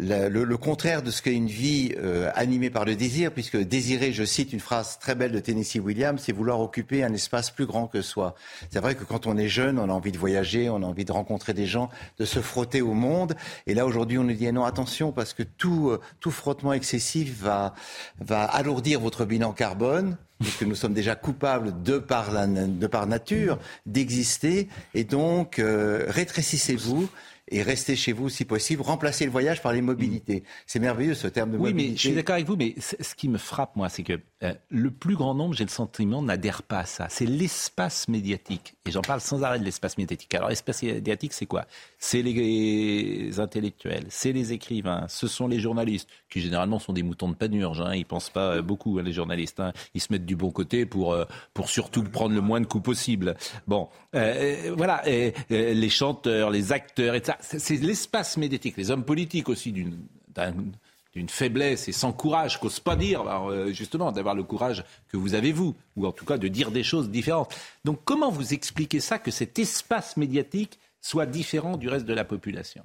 le, 0.00 0.28
le, 0.28 0.56
contraire 0.56 1.02
de 1.02 1.10
ce 1.10 1.22
qu'est 1.22 1.34
une 1.34 1.48
vie 1.48 1.94
euh, 1.98 2.30
animée 2.34 2.70
par 2.70 2.84
le 2.84 2.94
désir, 2.94 3.32
puisque 3.32 3.56
désirer, 3.56 4.12
je 4.12 4.24
cite 4.24 4.52
une 4.52 4.60
phrase 4.60 4.98
très 4.98 5.14
belle 5.14 5.32
de 5.32 5.40
Tennessee 5.40 5.80
Williams, 5.80 6.20
c'est 6.24 6.32
vouloir 6.32 6.60
occuper 6.60 7.02
un 7.04 7.12
espace 7.12 7.50
plus 7.50 7.66
grand 7.66 7.86
que 7.86 8.02
soi. 8.02 8.34
C'est 8.70 8.80
vrai 8.80 8.94
que 8.94 9.04
quand 9.04 9.26
on 9.26 9.36
est 9.36 9.48
jeune, 9.48 9.78
on 9.78 9.88
a 9.88 9.92
envie 9.92 10.12
de 10.12 10.18
voyager, 10.18 10.70
on 10.70 10.76
a 10.76 10.86
envie 10.86 11.04
de 11.04 11.12
rencontrer 11.12 11.54
des 11.54 11.66
gens, 11.66 11.90
de 12.18 12.24
se 12.24 12.40
frotter 12.40 12.82
au 12.82 12.94
monde. 12.94 13.34
Et 13.66 13.74
là, 13.74 13.86
aujourd'hui, 13.86 14.18
on 14.18 14.24
nous 14.24 14.34
dit 14.34 14.46
eh 14.46 14.52
non, 14.52 14.64
attention, 14.64 15.12
parce 15.12 15.34
que 15.34 15.42
tout, 15.42 15.90
euh, 15.90 16.00
tout 16.20 16.30
frottement 16.30 16.72
excessif 16.72 17.40
va, 17.40 17.74
va 18.20 18.44
alourdir 18.44 19.00
votre 19.00 19.24
bilan 19.24 19.52
carbone, 19.52 20.16
puisque 20.40 20.62
nous 20.62 20.74
sommes 20.74 20.94
déjà 20.94 21.14
coupables 21.16 21.82
de 21.82 21.98
par, 21.98 22.30
la, 22.32 22.46
de 22.46 22.86
par 22.86 23.06
nature 23.06 23.58
d'exister. 23.86 24.68
Et 24.94 25.04
donc, 25.04 25.58
euh, 25.58 26.04
rétrécissez-vous 26.08 27.08
et 27.50 27.62
restez 27.62 27.96
chez 27.96 28.12
vous 28.12 28.28
si 28.28 28.44
possible. 28.44 28.82
Remplacez 28.82 29.24
le 29.24 29.30
voyage 29.30 29.62
par 29.62 29.72
les 29.72 29.80
mobilités. 29.80 30.42
C'est 30.66 30.78
merveilleux 30.78 31.14
ce 31.14 31.28
terme 31.28 31.50
de 31.50 31.56
oui, 31.56 31.70
mobilité. 31.70 31.90
mais 31.90 31.96
je 31.96 32.00
suis 32.00 32.14
d'accord 32.14 32.34
avec 32.34 32.46
vous, 32.46 32.56
mais 32.56 32.74
ce 32.78 33.14
qui 33.14 33.28
me 33.28 33.38
frappe, 33.38 33.76
moi, 33.76 33.88
c'est 33.88 34.02
que 34.02 34.20
euh, 34.42 34.54
le 34.70 34.90
plus 34.90 35.16
grand 35.16 35.34
nombre, 35.34 35.54
j'ai 35.54 35.64
le 35.64 35.70
sentiment, 35.70 36.22
n'adhère 36.22 36.62
pas 36.62 36.80
à 36.80 36.86
ça. 36.86 37.06
C'est 37.08 37.26
l'espace 37.26 38.08
médiatique. 38.08 38.74
Et 38.86 38.90
j'en 38.90 39.02
parle 39.02 39.20
sans 39.20 39.42
arrêt 39.42 39.58
de 39.58 39.64
l'espace 39.64 39.98
médiatique. 39.98 40.34
Alors, 40.34 40.48
l'espace 40.48 40.82
médiatique, 40.82 41.32
c'est 41.32 41.46
quoi? 41.46 41.66
C'est 41.98 42.22
les 42.22 43.40
intellectuels, 43.40 44.06
c'est 44.08 44.32
les 44.32 44.52
écrivains, 44.52 45.06
ce 45.08 45.26
sont 45.26 45.48
les 45.48 45.60
journalistes, 45.60 46.08
qui 46.30 46.40
généralement 46.40 46.78
sont 46.78 46.92
des 46.92 47.02
moutons 47.02 47.28
de 47.28 47.34
panurge. 47.34 47.80
Hein. 47.80 47.94
Ils 47.94 48.04
pensent 48.04 48.30
pas 48.30 48.56
euh, 48.56 48.62
beaucoup, 48.62 48.98
hein, 48.98 49.02
les 49.02 49.12
journalistes. 49.12 49.60
Hein. 49.60 49.72
Ils 49.94 50.00
se 50.00 50.12
mettent 50.12 50.26
du 50.26 50.36
bon 50.36 50.50
côté 50.50 50.86
pour, 50.86 51.12
euh, 51.12 51.24
pour 51.54 51.68
surtout 51.68 52.02
prendre 52.04 52.34
le 52.34 52.40
moins 52.40 52.60
de 52.60 52.66
coups 52.66 52.84
possible. 52.84 53.36
Bon, 53.66 53.88
euh, 54.14 54.72
voilà, 54.76 55.02
les 55.50 55.88
chanteurs, 55.88 56.50
les 56.50 56.72
acteurs, 56.72 57.14
et 57.14 57.22
ça. 57.24 57.37
C'est 57.40 57.76
l'espace 57.76 58.36
médiatique. 58.36 58.76
Les 58.76 58.90
hommes 58.90 59.04
politiques 59.04 59.48
aussi 59.48 59.72
d'une 59.72 61.28
faiblesse 61.28 61.88
et 61.88 61.92
sans 61.92 62.12
courage, 62.12 62.60
qu'ose 62.60 62.80
pas 62.80 62.96
dire, 62.96 63.24
justement, 63.72 64.12
d'avoir 64.12 64.34
le 64.34 64.44
courage 64.44 64.84
que 65.08 65.16
vous 65.16 65.34
avez 65.34 65.52
vous, 65.52 65.74
ou 65.96 66.06
en 66.06 66.12
tout 66.12 66.24
cas 66.24 66.38
de 66.38 66.48
dire 66.48 66.70
des 66.70 66.84
choses 66.84 67.10
différentes. 67.10 67.54
Donc 67.84 68.00
comment 68.04 68.30
vous 68.30 68.54
expliquez 68.54 69.00
ça, 69.00 69.18
que 69.18 69.30
cet 69.30 69.58
espace 69.58 70.16
médiatique 70.16 70.78
soit 71.00 71.26
différent 71.26 71.76
du 71.76 71.88
reste 71.88 72.06
de 72.06 72.14
la 72.14 72.24
population? 72.24 72.84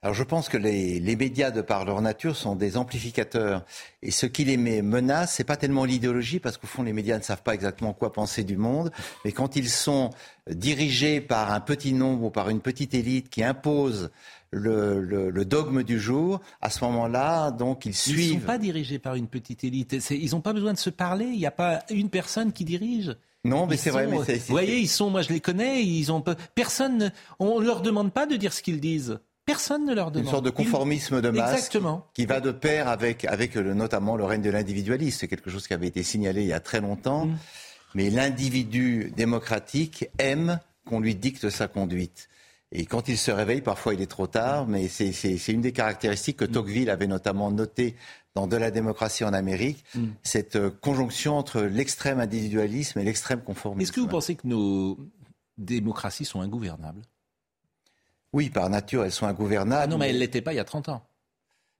Alors 0.00 0.14
je 0.14 0.22
pense 0.22 0.48
que 0.48 0.56
les, 0.56 1.16
médias, 1.16 1.50
de 1.50 1.60
par 1.60 1.84
leur 1.84 2.00
nature, 2.00 2.36
sont 2.36 2.54
des 2.54 2.76
amplificateurs. 2.76 3.64
Et 4.00 4.12
ce 4.12 4.26
qui 4.26 4.44
les 4.44 4.56
menace, 4.56 5.34
c'est 5.34 5.44
pas 5.44 5.56
tellement 5.56 5.84
l'idéologie, 5.84 6.38
parce 6.38 6.56
qu'au 6.56 6.68
fond, 6.68 6.84
les 6.84 6.92
médias 6.92 7.18
ne 7.18 7.22
savent 7.22 7.42
pas 7.42 7.54
exactement 7.54 7.92
quoi 7.92 8.12
penser 8.12 8.44
du 8.44 8.56
monde. 8.56 8.92
Mais 9.24 9.32
quand 9.32 9.56
ils 9.56 9.68
sont 9.68 10.10
dirigés 10.48 11.20
par 11.20 11.50
un 11.50 11.58
petit 11.58 11.94
nombre 11.94 12.26
ou 12.26 12.30
par 12.30 12.48
une 12.48 12.60
petite 12.60 12.94
élite 12.94 13.28
qui 13.28 13.42
impose 13.42 14.10
le, 14.52 15.44
dogme 15.44 15.82
du 15.82 15.98
jour, 15.98 16.40
à 16.60 16.70
ce 16.70 16.84
moment-là, 16.84 17.50
donc 17.50 17.84
ils 17.84 17.94
suivent. 17.94 18.20
Ils 18.20 18.34
ne 18.36 18.40
sont 18.40 18.46
pas 18.46 18.58
dirigés 18.58 19.00
par 19.00 19.16
une 19.16 19.26
petite 19.26 19.64
élite. 19.64 19.96
Ils 20.10 20.30
n'ont 20.30 20.40
pas 20.40 20.52
besoin 20.52 20.74
de 20.74 20.78
se 20.78 20.90
parler. 20.90 21.24
Il 21.24 21.38
n'y 21.38 21.46
a 21.46 21.50
pas 21.50 21.82
une 21.90 22.08
personne 22.08 22.52
qui 22.52 22.64
dirige. 22.64 23.16
Non, 23.44 23.66
mais 23.66 23.76
c'est 23.76 23.90
vrai. 23.90 24.06
Mais 24.06 24.16
vous 24.16 24.44
voyez, 24.48 24.78
ils 24.78 24.88
sont, 24.88 25.10
moi 25.10 25.22
je 25.22 25.30
les 25.30 25.40
connais, 25.40 25.84
ils 25.84 26.12
ont 26.12 26.22
personne, 26.54 27.12
on 27.40 27.60
ne 27.60 27.66
leur 27.66 27.82
demande 27.82 28.12
pas 28.12 28.26
de 28.26 28.36
dire 28.36 28.52
ce 28.52 28.62
qu'ils 28.62 28.80
disent. 28.80 29.18
Personne 29.48 29.86
ne 29.86 29.94
leur 29.94 30.10
demande. 30.10 30.26
Une 30.26 30.30
sorte 30.30 30.44
de 30.44 30.50
conformisme 30.50 31.22
de 31.22 31.30
masse 31.30 31.70
qui 32.12 32.26
va 32.26 32.40
de 32.40 32.50
pair 32.50 32.86
avec, 32.86 33.24
avec 33.24 33.54
le, 33.54 33.72
notamment 33.72 34.14
le 34.14 34.24
règne 34.24 34.42
de 34.42 34.50
l'individualisme. 34.50 35.20
C'est 35.20 35.28
quelque 35.28 35.48
chose 35.48 35.66
qui 35.66 35.72
avait 35.72 35.86
été 35.86 36.02
signalé 36.02 36.42
il 36.42 36.48
y 36.48 36.52
a 36.52 36.60
très 36.60 36.82
longtemps. 36.82 37.24
Mm. 37.24 37.38
Mais 37.94 38.10
l'individu 38.10 39.10
démocratique 39.16 40.10
aime 40.18 40.60
qu'on 40.84 41.00
lui 41.00 41.14
dicte 41.14 41.48
sa 41.48 41.66
conduite. 41.66 42.28
Et 42.72 42.84
quand 42.84 43.08
il 43.08 43.16
se 43.16 43.30
réveille, 43.30 43.62
parfois 43.62 43.94
il 43.94 44.02
est 44.02 44.10
trop 44.10 44.26
tard, 44.26 44.66
mais 44.66 44.88
c'est 44.88 45.48
une 45.48 45.62
des 45.62 45.72
caractéristiques 45.72 46.36
que 46.36 46.44
mm. 46.44 46.52
Tocqueville 46.52 46.90
avait 46.90 47.06
notamment 47.06 47.50
noté 47.50 47.96
dans 48.34 48.46
De 48.46 48.56
la 48.56 48.70
démocratie 48.70 49.24
en 49.24 49.32
Amérique, 49.32 49.82
mm. 49.94 50.06
cette 50.22 50.56
euh, 50.56 50.70
conjonction 50.70 51.36
entre 51.38 51.62
l'extrême 51.62 52.20
individualisme 52.20 53.00
et 53.00 53.02
l'extrême 53.02 53.40
conformisme. 53.40 53.80
Est-ce 53.80 53.92
que 53.92 54.00
vous 54.00 54.06
pensez 54.06 54.36
que 54.36 54.46
nos 54.46 54.96
démocraties 55.56 56.26
sont 56.26 56.40
ingouvernables? 56.40 57.00
Oui, 58.32 58.50
par 58.50 58.68
nature, 58.68 59.04
elles 59.04 59.12
sont 59.12 59.26
ingouvernables. 59.26 59.82
Ah 59.84 59.86
non, 59.86 59.98
mais 59.98 60.08
elles 60.08 60.16
ne 60.16 60.20
l'étaient 60.20 60.42
pas 60.42 60.52
il 60.52 60.56
y 60.56 60.60
a 60.60 60.64
30 60.64 60.90
ans. 60.90 61.02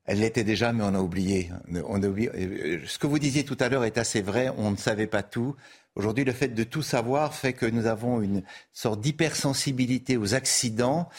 Elles 0.06 0.20
l'étaient 0.20 0.44
déjà, 0.44 0.72
mais 0.72 0.82
on 0.84 0.94
a 0.94 1.00
oublié. 1.00 1.50
On 1.86 2.02
a 2.02 2.06
oublié. 2.06 2.30
Euh, 2.34 2.80
ce 2.86 2.98
que 2.98 3.06
vous 3.06 3.18
disiez 3.18 3.44
tout 3.44 3.58
à 3.60 3.68
l'heure 3.68 3.84
est 3.84 3.98
assez 3.98 4.22
vrai. 4.22 4.50
On 4.56 4.70
ne 4.70 4.76
savait 4.76 5.06
pas 5.06 5.22
tout. 5.22 5.54
Aujourd'hui, 5.96 6.24
le 6.24 6.32
fait 6.32 6.48
de 6.48 6.64
tout 6.64 6.82
savoir 6.82 7.34
fait 7.34 7.52
que 7.52 7.66
nous 7.66 7.86
avons 7.86 8.22
une 8.22 8.42
sorte 8.72 9.00
d'hypersensibilité 9.00 10.16
aux 10.16 10.34
accidents 10.34 11.10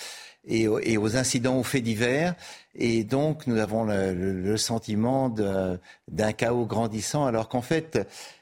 et 0.46 0.68
aux, 0.68 1.16
incidents, 1.16 1.58
aux 1.58 1.64
faits 1.64 1.84
divers. 1.84 2.36
Et 2.76 3.04
donc, 3.04 3.48
nous 3.48 3.58
avons 3.58 3.86
le, 3.86 4.58
sentiment 4.58 5.30
d'un 5.30 6.32
chaos 6.34 6.66
grandissant, 6.66 7.26
alors 7.26 7.50
qu'en 7.50 7.62
fait, 7.62 8.00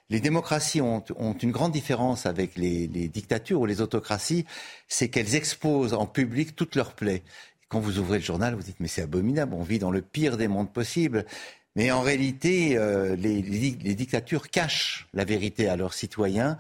les 0.10 0.20
démocraties 0.20 0.82
ont, 0.82 1.04
une 1.42 1.52
grande 1.52 1.72
différence 1.72 2.26
avec 2.26 2.56
les, 2.56 2.88
dictatures 2.88 3.62
ou 3.62 3.66
les 3.66 3.82
autocraties, 3.82 4.46
c'est 4.88 5.10
qu'elles 5.10 5.36
exposent 5.36 5.94
en 5.94 6.06
public 6.06 6.56
toutes 6.56 6.76
leurs 6.76 6.94
plaies. 6.94 7.24
Quand 7.70 7.82
vous 7.82 8.00
ouvrez 8.00 8.20
le 8.20 8.24
journal, 8.24 8.56
vous 8.56 8.64
dites 8.64 8.80
mais 8.80 8.88
c'est 8.88 9.02
abominable, 9.02 9.54
on 9.54 9.64
vit 9.64 9.80
dans 9.80 9.92
le 9.92 10.02
pire 10.02 10.38
des 10.38 10.48
mondes 10.48 10.72
possibles. 10.72 11.26
Mais 11.76 11.92
en 11.92 12.02
réalité, 12.02 12.78
euh, 12.78 13.16
les, 13.18 13.42
dictatures 13.42 14.50
cachent 14.50 15.08
la 15.14 15.26
vérité 15.26 15.68
à 15.68 15.76
leurs 15.76 15.94
citoyens, 15.94 16.58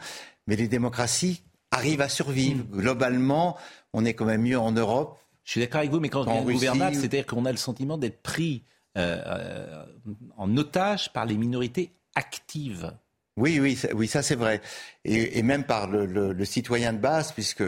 mais 0.48 0.58
les 0.58 0.68
démocraties 0.68 1.44
arrivent 1.72 2.02
à 2.02 2.10
survivre. 2.10 2.66
Mm. 2.66 2.78
Globalement, 2.82 3.58
on 3.94 4.04
est 4.04 4.14
quand 4.14 4.26
même 4.26 4.42
mieux 4.42 4.60
en 4.60 4.72
Europe 4.72 5.18
je 5.48 5.52
suis 5.54 5.62
d'accord 5.62 5.80
avec 5.80 5.91
vous, 5.91 6.02
mais 6.02 6.10
quand 6.10 6.28
on 6.28 6.41
est 6.41 6.54
gouvernable, 6.54 6.93
c'est-à-dire 6.93 7.26
qu'on 7.26 7.45
a 7.45 7.52
le 7.52 7.58
sentiment 7.58 7.98
d'être 7.98 8.22
pris 8.22 8.64
euh, 8.98 9.18
euh, 9.26 9.86
en 10.36 10.58
otage 10.58 11.14
par 11.14 11.26
les 11.26 11.38
minorités 11.38 11.93
actives. 12.16 12.91
Oui, 13.38 13.58
oui, 13.62 13.80
oui, 13.93 14.08
ça 14.10 14.22
c'est 14.22 14.36
vrai. 14.36 14.60
Et, 15.06 15.41
même 15.43 15.64
par 15.64 15.88
le, 15.88 16.43
citoyen 16.43 16.91
de 16.91 16.98
base, 16.98 17.32
puisque 17.32 17.64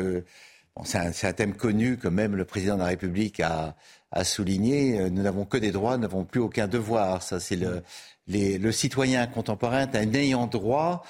c'est 0.84 1.26
un, 1.26 1.32
thème 1.32 1.54
connu 1.54 1.96
que 1.96 2.10
même 2.10 2.36
le 2.36 2.44
président 2.44 2.74
de 2.74 2.82
la 2.82 2.88
République 2.88 3.40
a, 3.40 3.78
souligné. 4.26 5.00
Euh, 5.00 5.10
nous 5.10 5.22
n'avons 5.22 5.46
que 5.46 5.58
des 5.58 5.72
droits, 5.72 5.96
nous 5.96 6.02
n'avons 6.02 6.26
plus 6.26 6.42
aucun 6.42 6.68
devoir. 6.68 7.24
Ça, 7.24 7.40
c'est 7.40 7.56
le, 7.56 7.82
le 8.28 8.72
citoyen 8.74 9.26
contemporain, 9.26 9.88
un 9.94 10.14
ayant 10.16 10.48
droit 10.48 11.06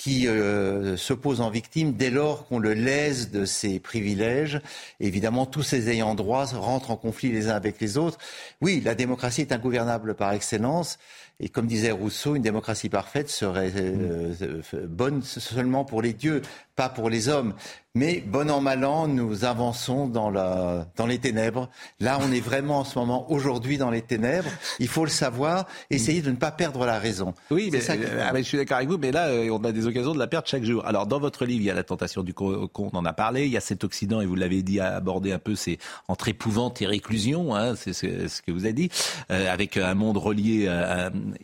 qui 0.00 0.26
euh, 0.26 0.96
se 0.96 1.12
pose 1.12 1.42
en 1.42 1.50
victime 1.50 1.92
dès 1.92 2.08
lors 2.08 2.46
qu'on 2.46 2.58
le 2.58 2.72
lèse 2.72 3.30
de 3.30 3.44
ses 3.44 3.78
privilèges. 3.78 4.62
évidemment, 4.98 5.44
tous 5.44 5.62
ces 5.62 5.90
ayants 5.90 6.14
droit 6.14 6.46
rentrent 6.46 6.90
en 6.90 6.96
conflit 6.96 7.30
les 7.30 7.50
uns 7.50 7.54
avec 7.54 7.82
les 7.82 7.98
autres. 7.98 8.16
Oui, 8.62 8.80
la 8.82 8.94
démocratie 8.94 9.42
est 9.42 9.52
ingouvernable 9.52 10.14
par 10.14 10.32
excellence. 10.32 10.98
Et 11.38 11.50
comme 11.50 11.66
disait 11.66 11.90
Rousseau, 11.90 12.34
une 12.34 12.42
démocratie 12.42 12.88
parfaite 12.88 13.28
serait 13.28 13.72
euh, 13.76 14.32
euh, 14.40 14.86
bonne 14.86 15.22
seulement 15.22 15.84
pour 15.84 16.00
les 16.00 16.14
dieux, 16.14 16.40
pas 16.80 16.88
pour 16.88 17.10
les 17.10 17.28
hommes. 17.28 17.52
Mais 17.96 18.22
bon 18.24 18.48
an, 18.48 18.60
mal 18.60 18.84
an, 18.84 19.08
nous 19.08 19.44
avançons 19.44 20.06
dans, 20.06 20.30
la, 20.30 20.86
dans 20.96 21.06
les 21.06 21.18
ténèbres. 21.18 21.68
Là, 21.98 22.20
on 22.22 22.30
est 22.30 22.40
vraiment 22.40 22.78
en 22.78 22.84
ce 22.84 22.96
moment, 22.96 23.28
aujourd'hui, 23.32 23.78
dans 23.78 23.90
les 23.90 24.00
ténèbres. 24.00 24.48
Il 24.78 24.86
faut 24.86 25.04
le 25.04 25.10
savoir. 25.10 25.66
Essayez 25.90 26.22
de 26.22 26.30
ne 26.30 26.36
pas 26.36 26.52
perdre 26.52 26.86
la 26.86 27.00
raison. 27.00 27.34
Oui, 27.50 27.68
mais, 27.72 27.80
ça 27.80 27.94
euh, 27.94 28.28
ah, 28.30 28.32
je 28.36 28.42
suis 28.42 28.56
d'accord 28.56 28.76
avec 28.76 28.88
vous, 28.88 28.96
mais 28.96 29.10
là, 29.10 29.26
euh, 29.26 29.50
on 29.50 29.64
a 29.64 29.72
des 29.72 29.86
occasions 29.86 30.14
de 30.14 30.20
la 30.20 30.28
perdre 30.28 30.46
chaque 30.46 30.62
jour. 30.62 30.86
Alors, 30.86 31.08
dans 31.08 31.18
votre 31.18 31.44
livre, 31.44 31.62
il 31.62 31.66
y 31.66 31.70
a 31.70 31.74
la 31.74 31.82
tentation 31.82 32.22
du 32.22 32.32
con, 32.32 32.70
on 32.72 32.96
en 32.96 33.04
a 33.04 33.12
parlé. 33.12 33.46
Il 33.46 33.50
y 33.50 33.56
a 33.56 33.60
cet 33.60 33.82
Occident, 33.82 34.20
et 34.20 34.26
vous 34.26 34.36
l'avez 34.36 34.62
dit, 34.62 34.78
à 34.78 34.94
aborder 34.94 35.32
un 35.32 35.40
peu, 35.40 35.56
c'est 35.56 35.78
entre 36.06 36.28
épouvante 36.28 36.80
et 36.80 36.86
réclusion, 36.86 37.56
hein, 37.56 37.74
c'est 37.74 37.92
ce 37.92 38.40
que 38.40 38.52
vous 38.52 38.66
avez 38.66 38.72
dit, 38.72 38.90
euh, 39.32 39.52
avec 39.52 39.76
un 39.76 39.94
monde 39.94 40.16
relié, 40.16 40.70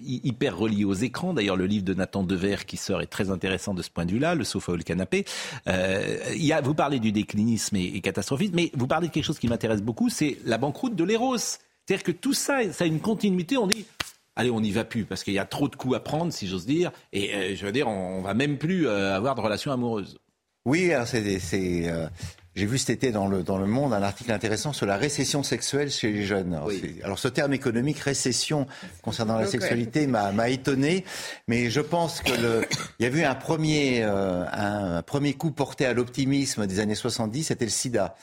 hyper 0.01 0.57
relié 0.57 0.85
aux 0.85 0.95
écrans. 0.95 1.35
D'ailleurs, 1.35 1.57
le 1.57 1.67
livre 1.67 1.85
de 1.85 1.95
Nathan 1.95 2.23
Dever 2.23 2.59
qui 2.69 2.77
sort 2.77 3.03
est 3.03 3.07
très 3.07 3.31
intéressant 3.31 3.75
de 3.75 3.83
ce 3.83 3.91
point 3.91 4.07
de 4.07 4.13
vue-là, 4.13 4.37
le 4.37 4.45
sofa 4.45 4.73
ou 4.73 4.77
le 4.77 4.85
canapé. 4.85 5.25
Euh, 5.69 6.19
y 6.35 6.53
a, 6.53 6.61
vous 6.61 6.75
parlez 6.75 7.01
du 7.01 7.13
déclinisme 7.13 7.77
et, 7.77 8.01
catastrophisme, 8.01 8.55
mais 8.55 8.71
vous 8.75 8.87
parlez 8.87 9.09
de 9.09 9.13
quelque 9.13 9.25
chose 9.25 9.39
qui 9.39 9.49
m'intéresse 9.49 9.83
beaucoup, 9.83 10.09
c'est 10.09 10.39
la 10.45 10.59
banqueroute 10.59 10.95
de 10.95 11.05
l'Eros. 11.05 11.39
C'est-à-dire 11.39 12.03
que 12.03 12.13
tout 12.13 12.35
ça, 12.35 12.73
ça 12.73 12.85
a 12.85 12.87
une 12.87 13.01
continuité. 13.01 13.57
On 13.57 13.67
dit, 13.67 13.87
allez, 14.35 14.51
on 14.51 14.61
n'y 14.61 14.73
va 14.73 14.85
plus 14.85 15.05
parce 15.05 15.23
qu'il 15.25 15.35
y 15.35 15.39
a 15.39 15.45
trop 15.45 15.69
de 15.69 15.77
coups 15.77 15.97
à 15.97 16.01
prendre, 16.01 16.33
si 16.33 16.47
j'ose 16.47 16.67
dire. 16.67 16.91
Et 17.13 17.35
euh, 17.35 17.57
je 17.57 17.65
veux 17.65 17.73
dire, 17.73 17.89
on, 17.89 18.23
va 18.23 18.35
même 18.35 18.59
plus 18.59 18.87
euh, 18.87 19.15
avoir 19.15 19.35
de 19.35 19.41
relations 19.41 19.73
amoureuses. 19.73 20.19
Oui, 20.65 20.91
c'est 21.05 21.89
j'ai 22.57 22.65
vu 22.65 22.79
cet 22.79 22.91
été 22.91 23.13
dans 23.13 23.29
le, 23.29 23.43
dans 23.43 23.59
le 23.59 23.67
Monde 23.67 23.93
un 23.93 24.03
article 24.03 24.33
intéressant 24.33 24.73
sur 24.73 24.87
la 24.87 24.97
récession 24.97 25.43
sexuelle 25.43 25.91
chez 25.91 26.11
les 26.11 26.25
jeunes. 26.25 26.59
Alors, 27.05 27.19
ce 27.19 27.29
terme 27.29 27.53
économique, 27.53 27.99
récession, 27.99 28.67
concernant 29.03 29.37
la 29.37 29.47
sexualité, 29.47 30.07
m'a 30.07 30.49
étonné. 30.49 31.05
Mais 31.49 31.69
je 31.69 31.81
pense 31.81 32.23
que 32.23 32.33
le, 32.33 32.67
il 32.99 33.07
y 33.07 33.09
a 33.09 33.13
eu 33.13 33.25
un 33.25 33.35
premier, 33.35 34.03
euh, 34.03 34.45
un 34.51 35.03
premier 35.03 35.35
coup 35.35 35.51
porté 35.51 35.85
à 35.85 35.93
l'optimisme 35.93 36.67
des 36.67 36.81
années 36.81 36.95
70, 36.95 37.45
c'était 37.45 37.67
le 37.67 37.71
sida. 37.71 38.17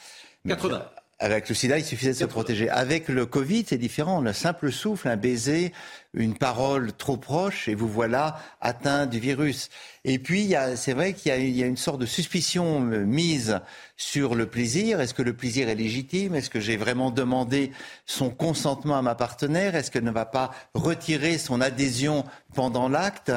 80. 0.48 0.84
Avec 1.24 1.48
le 1.48 1.56
sida, 1.56 1.78
il 1.78 1.86
suffisait 1.86 2.12
de 2.12 2.18
se 2.18 2.26
protéger. 2.26 2.70
Avec 2.70 3.08
le 3.08 3.26
Covid, 3.26 3.64
c'est 3.66 3.78
différent. 3.78 4.20
Le 4.20 4.34
simple 4.34 4.74
souffle, 4.74 5.08
un 5.08 5.16
baiser, 5.16 5.72
une 6.14 6.38
parole 6.38 6.92
trop 6.92 7.16
proche, 7.16 7.70
et 7.70 7.76
vous 7.76 7.88
voilà 7.88 8.42
atteint 8.60 9.06
du 9.06 9.20
virus. 9.20 9.70
Et 10.04 10.20
puis, 10.20 10.54
c'est 10.76 10.92
vrai 10.92 11.14
qu'il 11.14 11.32
y, 11.56 11.64
a 11.64 11.66
une 11.66 11.78
sorte 11.78 12.02
de 12.02 12.06
suspicion 12.06 12.92
euh, 12.92 13.06
mise 13.06 13.62
sur 13.96 14.36
le 14.36 14.48
plaisir. 14.48 15.00
Est-ce 15.00 15.14
que 15.14 15.22
le 15.22 15.32
plaisir 15.32 15.70
est 15.70 15.76
légitime? 15.76 16.36
Est-ce 16.36 16.50
que 16.50 16.60
j'ai 16.60 16.76
vraiment 16.76 17.10
demandé 17.10 17.72
son 18.06 18.30
consentement 18.30 18.98
à 18.98 19.02
ma 19.02 19.16
partenaire? 19.16 19.76
Est-ce 19.76 19.92
qu'elle 19.92 20.04
ne 20.04 20.12
va 20.12 20.26
pas 20.26 20.52
retirer 20.74 21.38
son 21.38 21.62
adhésion 21.62 22.26
pendant 22.54 22.90
l'acte? 22.90 23.32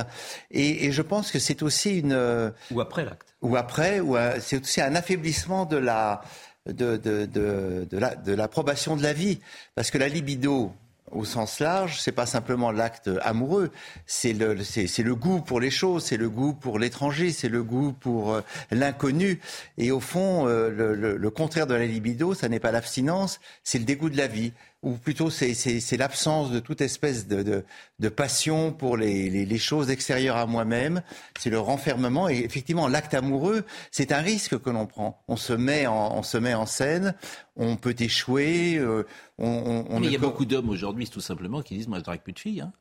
Et, 0.50 0.90
je 0.90 1.02
pense 1.02 1.30
que 1.30 1.38
c'est 1.38 1.62
aussi 1.62 2.00
une... 2.00 2.14
Euh, 2.14 2.50
ou 2.72 2.80
après 2.80 3.04
l'acte. 3.04 3.36
Ou 3.42 3.54
après, 3.54 4.00
ou 4.00 4.16
euh, 4.16 4.38
c'est 4.40 4.60
aussi 4.60 4.80
un 4.80 4.96
affaiblissement 4.96 5.66
de 5.66 5.76
la 5.76 6.22
de, 6.66 6.96
de, 6.96 7.26
de, 7.26 7.86
de 7.90 8.32
l'approbation 8.34 8.96
de 8.96 9.02
la 9.02 9.12
vie. 9.12 9.40
Parce 9.74 9.90
que 9.90 9.98
la 9.98 10.08
libido, 10.08 10.72
au 11.12 11.24
sens 11.24 11.60
large, 11.60 12.00
c'est 12.00 12.10
pas 12.12 12.26
simplement 12.26 12.72
l'acte 12.72 13.08
amoureux, 13.22 13.70
c'est 14.06 14.32
le, 14.32 14.62
c'est, 14.64 15.02
le 15.02 15.14
goût 15.14 15.40
pour 15.40 15.60
les 15.60 15.70
choses, 15.70 16.04
c'est 16.04 16.16
le 16.16 16.28
goût 16.28 16.52
pour 16.52 16.78
l'étranger, 16.80 17.30
c'est 17.30 17.48
le 17.48 17.62
goût 17.62 17.92
pour 17.92 18.34
euh, 18.34 18.40
l'inconnu. 18.72 19.38
Et 19.78 19.92
au 19.92 20.00
fond, 20.00 20.48
euh, 20.48 20.68
le, 20.68 20.94
le- 20.96 21.16
le 21.16 21.30
contraire 21.30 21.68
de 21.68 21.74
la 21.74 21.86
libido, 21.86 22.34
ça 22.34 22.48
n'est 22.48 22.58
pas 22.60 22.72
l'abstinence, 22.72 23.38
c'est 23.62 23.78
le 23.78 23.84
dégoût 23.84 24.10
de 24.10 24.16
la 24.16 24.26
vie. 24.26 24.52
Ou 24.86 24.92
plutôt, 24.92 25.30
c'est, 25.30 25.96
l'absence 25.96 26.50
de 26.52 26.60
toute 26.60 26.80
espèce 26.80 27.26
de, 27.26 27.42
de, 27.42 27.64
de 27.98 28.08
passion 28.08 28.72
pour 28.72 28.96
les, 28.96 29.28
les, 29.30 29.44
les 29.44 29.58
choses 29.58 29.90
extérieures 29.90 30.36
à 30.36 30.46
moi-même. 30.46 31.02
C'est 31.40 31.50
le 31.50 31.58
renfermement. 31.58 32.28
Et 32.28 32.36
effectivement, 32.38 32.86
l'acte 32.86 33.12
amoureux, 33.12 33.64
c'est 33.90 34.12
un 34.12 34.20
risque 34.20 34.58
que 34.60 34.70
l'on 34.70 34.86
prend. 34.86 35.24
On 35.26 35.36
se 35.36 35.52
met 35.52 35.86
en, 35.88 36.16
on 36.16 36.22
se 36.22 36.38
met 36.38 36.54
en 36.54 36.66
scène, 36.66 37.14
on 37.56 37.76
peut 37.76 37.96
échouer. 37.98 38.76
euh, 38.78 39.02
on, 39.38 39.48
on- 39.48 39.86
on 39.90 39.94
Mais 39.98 40.06
ne 40.06 40.10
il 40.10 40.12
y 40.12 40.16
a 40.16 40.20
peut- 40.20 40.26
beaucoup 40.26 40.44
d'hommes 40.44 40.70
aujourd'hui, 40.70 41.08
tout 41.08 41.20
simplement, 41.20 41.62
qui 41.62 41.76
disent 41.76 41.88
Moi, 41.88 41.98
je 41.98 42.04
drague 42.04 42.20
plus 42.22 42.32
de 42.32 42.38
filles. 42.38 42.60
hein. 42.60 42.72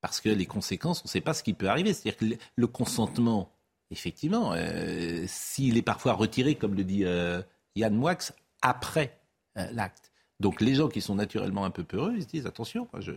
Parce 0.00 0.20
que 0.20 0.30
les 0.30 0.46
conséquences, 0.46 1.00
on 1.02 1.08
ne 1.08 1.10
sait 1.10 1.20
pas 1.20 1.34
ce 1.34 1.42
qui 1.42 1.52
peut 1.52 1.68
arriver. 1.68 1.92
C'est-à-dire 1.92 2.16
que 2.16 2.24
le- 2.24 2.38
le 2.56 2.66
consentement, 2.68 3.52
effectivement, 3.90 4.52
euh, 4.54 5.24
s'il 5.26 5.76
est 5.76 5.82
parfois 5.82 6.14
retiré, 6.14 6.54
comme 6.54 6.74
le 6.74 6.84
dit 6.84 7.04
euh, 7.04 7.42
Yann 7.76 7.94
Moix, 7.94 8.16
après 8.62 9.18
euh, 9.58 9.66
l'acte. 9.72 10.10
Donc 10.40 10.60
les 10.60 10.74
gens 10.76 10.86
qui 10.88 11.00
sont 11.00 11.16
naturellement 11.16 11.64
un 11.64 11.70
peu 11.70 11.82
peureux, 11.82 12.12
ils 12.16 12.22
se 12.22 12.28
disent 12.28 12.46
Attention, 12.46 12.86
moi, 12.92 13.02
je. 13.02 13.10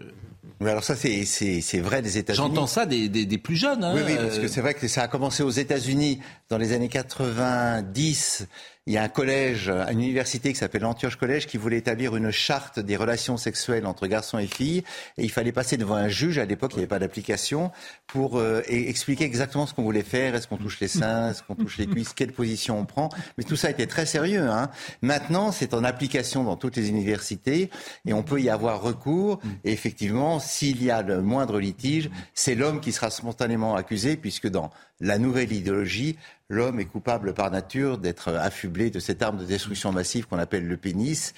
Mais 0.59 0.71
alors 0.71 0.83
ça, 0.83 0.95
c'est, 0.95 1.23
c'est, 1.25 1.61
c'est 1.61 1.79
vrai 1.79 2.01
des 2.01 2.17
États-Unis. 2.17 2.47
J'entends 2.47 2.65
ça 2.65 2.87
des, 2.87 3.09
des- 3.09 3.27
des 3.27 3.37
plus 3.37 3.55
jeunes. 3.55 3.83
hein, 3.83 3.93
Oui, 3.95 4.01
oui, 4.05 4.15
parce 4.15 4.37
euh, 4.37 4.41
que 4.41 4.47
c'est 4.47 4.61
vrai 4.61 4.73
que 4.73 4.87
ça 4.87 5.03
a 5.03 5.07
commencé 5.07 5.43
aux 5.43 5.51
États-Unis 5.51 6.19
dans 6.49 6.57
les 6.57 6.73
années 6.73 6.89
90. 6.89 8.47
Il 8.87 8.93
y 8.93 8.97
a 8.97 9.03
un 9.03 9.09
collège, 9.09 9.69
une 9.69 10.01
université 10.01 10.51
qui 10.51 10.57
s'appelle 10.57 10.81
l'Antioche 10.81 11.15
Collège 11.15 11.45
qui 11.45 11.57
voulait 11.57 11.77
établir 11.77 12.15
une 12.15 12.31
charte 12.31 12.79
des 12.79 12.97
relations 12.97 13.37
sexuelles 13.37 13.85
entre 13.85 14.07
garçons 14.07 14.39
et 14.39 14.47
filles. 14.47 14.83
Et 15.19 15.23
il 15.23 15.31
fallait 15.31 15.51
passer 15.51 15.77
devant 15.77 15.93
un 15.93 16.07
juge. 16.07 16.39
À 16.39 16.45
l'époque, 16.45 16.71
il 16.73 16.77
n'y 16.77 16.81
avait 16.81 16.87
pas 16.87 16.97
d'application 16.97 17.71
pour 18.07 18.39
euh, 18.39 18.63
expliquer 18.67 19.23
exactement 19.25 19.67
ce 19.67 19.75
qu'on 19.75 19.83
voulait 19.83 20.01
faire. 20.01 20.33
Est-ce 20.33 20.47
qu'on 20.47 20.57
touche 20.57 20.79
les 20.79 20.87
seins? 20.87 21.29
Est-ce 21.29 21.43
qu'on 21.43 21.53
touche 21.53 21.77
les 21.77 21.85
cuisses? 21.85 22.13
Quelle 22.13 22.31
position 22.31 22.79
on 22.79 22.85
prend? 22.85 23.09
Mais 23.37 23.43
tout 23.43 23.55
ça 23.55 23.69
était 23.69 23.85
très 23.85 24.07
sérieux. 24.07 24.49
Hein. 24.49 24.71
Maintenant, 25.03 25.51
c'est 25.51 25.75
en 25.75 25.83
application 25.83 26.43
dans 26.43 26.55
toutes 26.55 26.75
les 26.75 26.89
universités 26.89 27.69
et 28.07 28.13
on 28.13 28.23
peut 28.23 28.41
y 28.41 28.49
avoir 28.49 28.81
recours. 28.81 29.39
Et 29.63 29.73
effectivement, 29.73 30.39
s'il 30.39 30.83
y 30.83 30.89
a 30.89 31.03
le 31.03 31.21
moindre 31.21 31.59
litige, 31.59 32.09
c'est 32.33 32.55
l'homme 32.55 32.81
qui 32.81 32.93
sera 32.93 33.11
spontanément 33.11 33.75
accusé 33.75 34.17
puisque 34.17 34.47
dans 34.47 34.71
la 34.99 35.17
nouvelle 35.17 35.51
idéologie, 35.51 36.17
l'homme 36.51 36.79
est 36.79 36.85
coupable 36.85 37.33
par 37.33 37.49
nature 37.49 37.97
d'être 37.97 38.33
affublé 38.33 38.89
de 38.89 38.99
cette 38.99 39.21
arme 39.21 39.37
de 39.37 39.45
destruction 39.45 39.91
massive 39.91 40.27
qu'on 40.27 40.37
appelle 40.37 40.67
le 40.67 40.77
pénis 40.77 41.33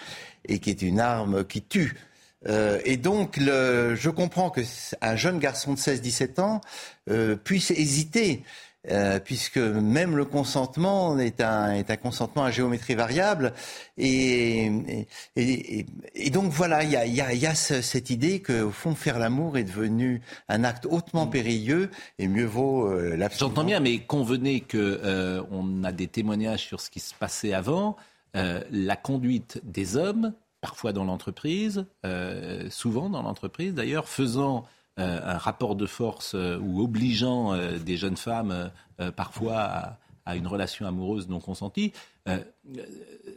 et 0.45 0.59
qui 0.59 0.70
est 0.70 0.82
une 0.82 0.99
arme 0.99 1.45
qui 1.45 1.61
tue. 1.61 1.95
Euh, 2.47 2.80
et 2.84 2.97
donc, 2.97 3.39
je 3.39 4.09
comprends 4.09 4.49
que 4.49 4.61
un 5.01 5.16
jeune 5.16 5.39
garçon 5.39 5.74
de 5.74 5.80
16-17 5.80 6.41
ans 6.41 6.61
euh, 7.09 7.36
puisse 7.36 7.72
hésiter, 7.72 8.43
euh, 8.92 9.18
puisque 9.18 9.58
même 9.58 10.18
le 10.18 10.26
consentement 10.26 11.18
est 11.18 11.40
un, 11.40 11.82
consentement 12.02 12.44
à 12.44 12.52
géométrie 12.52 12.96
variable. 12.96 13.54
Et, 13.98 15.06
donc, 16.34 16.52
voilà, 16.52 16.84
il 16.84 16.92
y 16.92 17.46
a, 17.46 17.56
cette 17.56 18.10
idée 18.10 18.42
qu'au 18.42 18.72
fond, 18.72 18.94
faire 18.94 19.20
l'amour 19.20 19.58
est 19.58 19.64
devenu 19.64 20.22
un 20.50 20.66
acte 20.66 20.86
hautement 20.90 21.28
périlleux 21.28 21.92
et 22.20 22.28
mieux 22.28 22.46
vaut 22.46 22.88
euh, 22.88 23.16
l'abstinence. 23.16 23.52
J'entends 23.52 23.64
bien, 23.64 23.80
mais 23.80 24.00
convenez 24.00 24.60
que 24.60 25.00
euh, 25.04 25.44
a 25.84 25.92
des 25.94 26.08
témoignages 26.08 26.64
sur 26.64 26.82
ce 26.82 26.90
qui 26.90 27.00
se 27.00 27.14
passait 27.14 27.54
avant. 27.54 27.96
La 28.34 28.96
conduite 28.96 29.62
des 29.64 29.96
hommes, 29.96 30.34
parfois 30.60 30.92
dans 30.92 31.04
l'entreprise, 31.04 31.86
souvent 32.70 33.10
dans 33.10 33.22
l'entreprise 33.22 33.76
d'ailleurs, 33.76 34.10
faisant 34.10 34.66
un 34.98 35.38
rapport 35.38 35.76
de 35.76 35.86
force 35.86 36.34
euh, 36.36 36.58
ou 36.60 36.82
obligeant 36.84 37.54
euh, 37.54 37.78
des 37.80 37.98
jeunes 37.98 38.18
femmes 38.18 38.52
euh, 38.52 38.68
euh, 39.00 39.12
parfois 39.12 39.58
à, 39.60 39.98
à 40.26 40.36
une 40.36 40.48
relation 40.48 40.86
amoureuse 40.86 41.28
non 41.30 41.39
consentie. 41.39 41.91
Euh, 42.30 42.38
euh, 42.78 42.82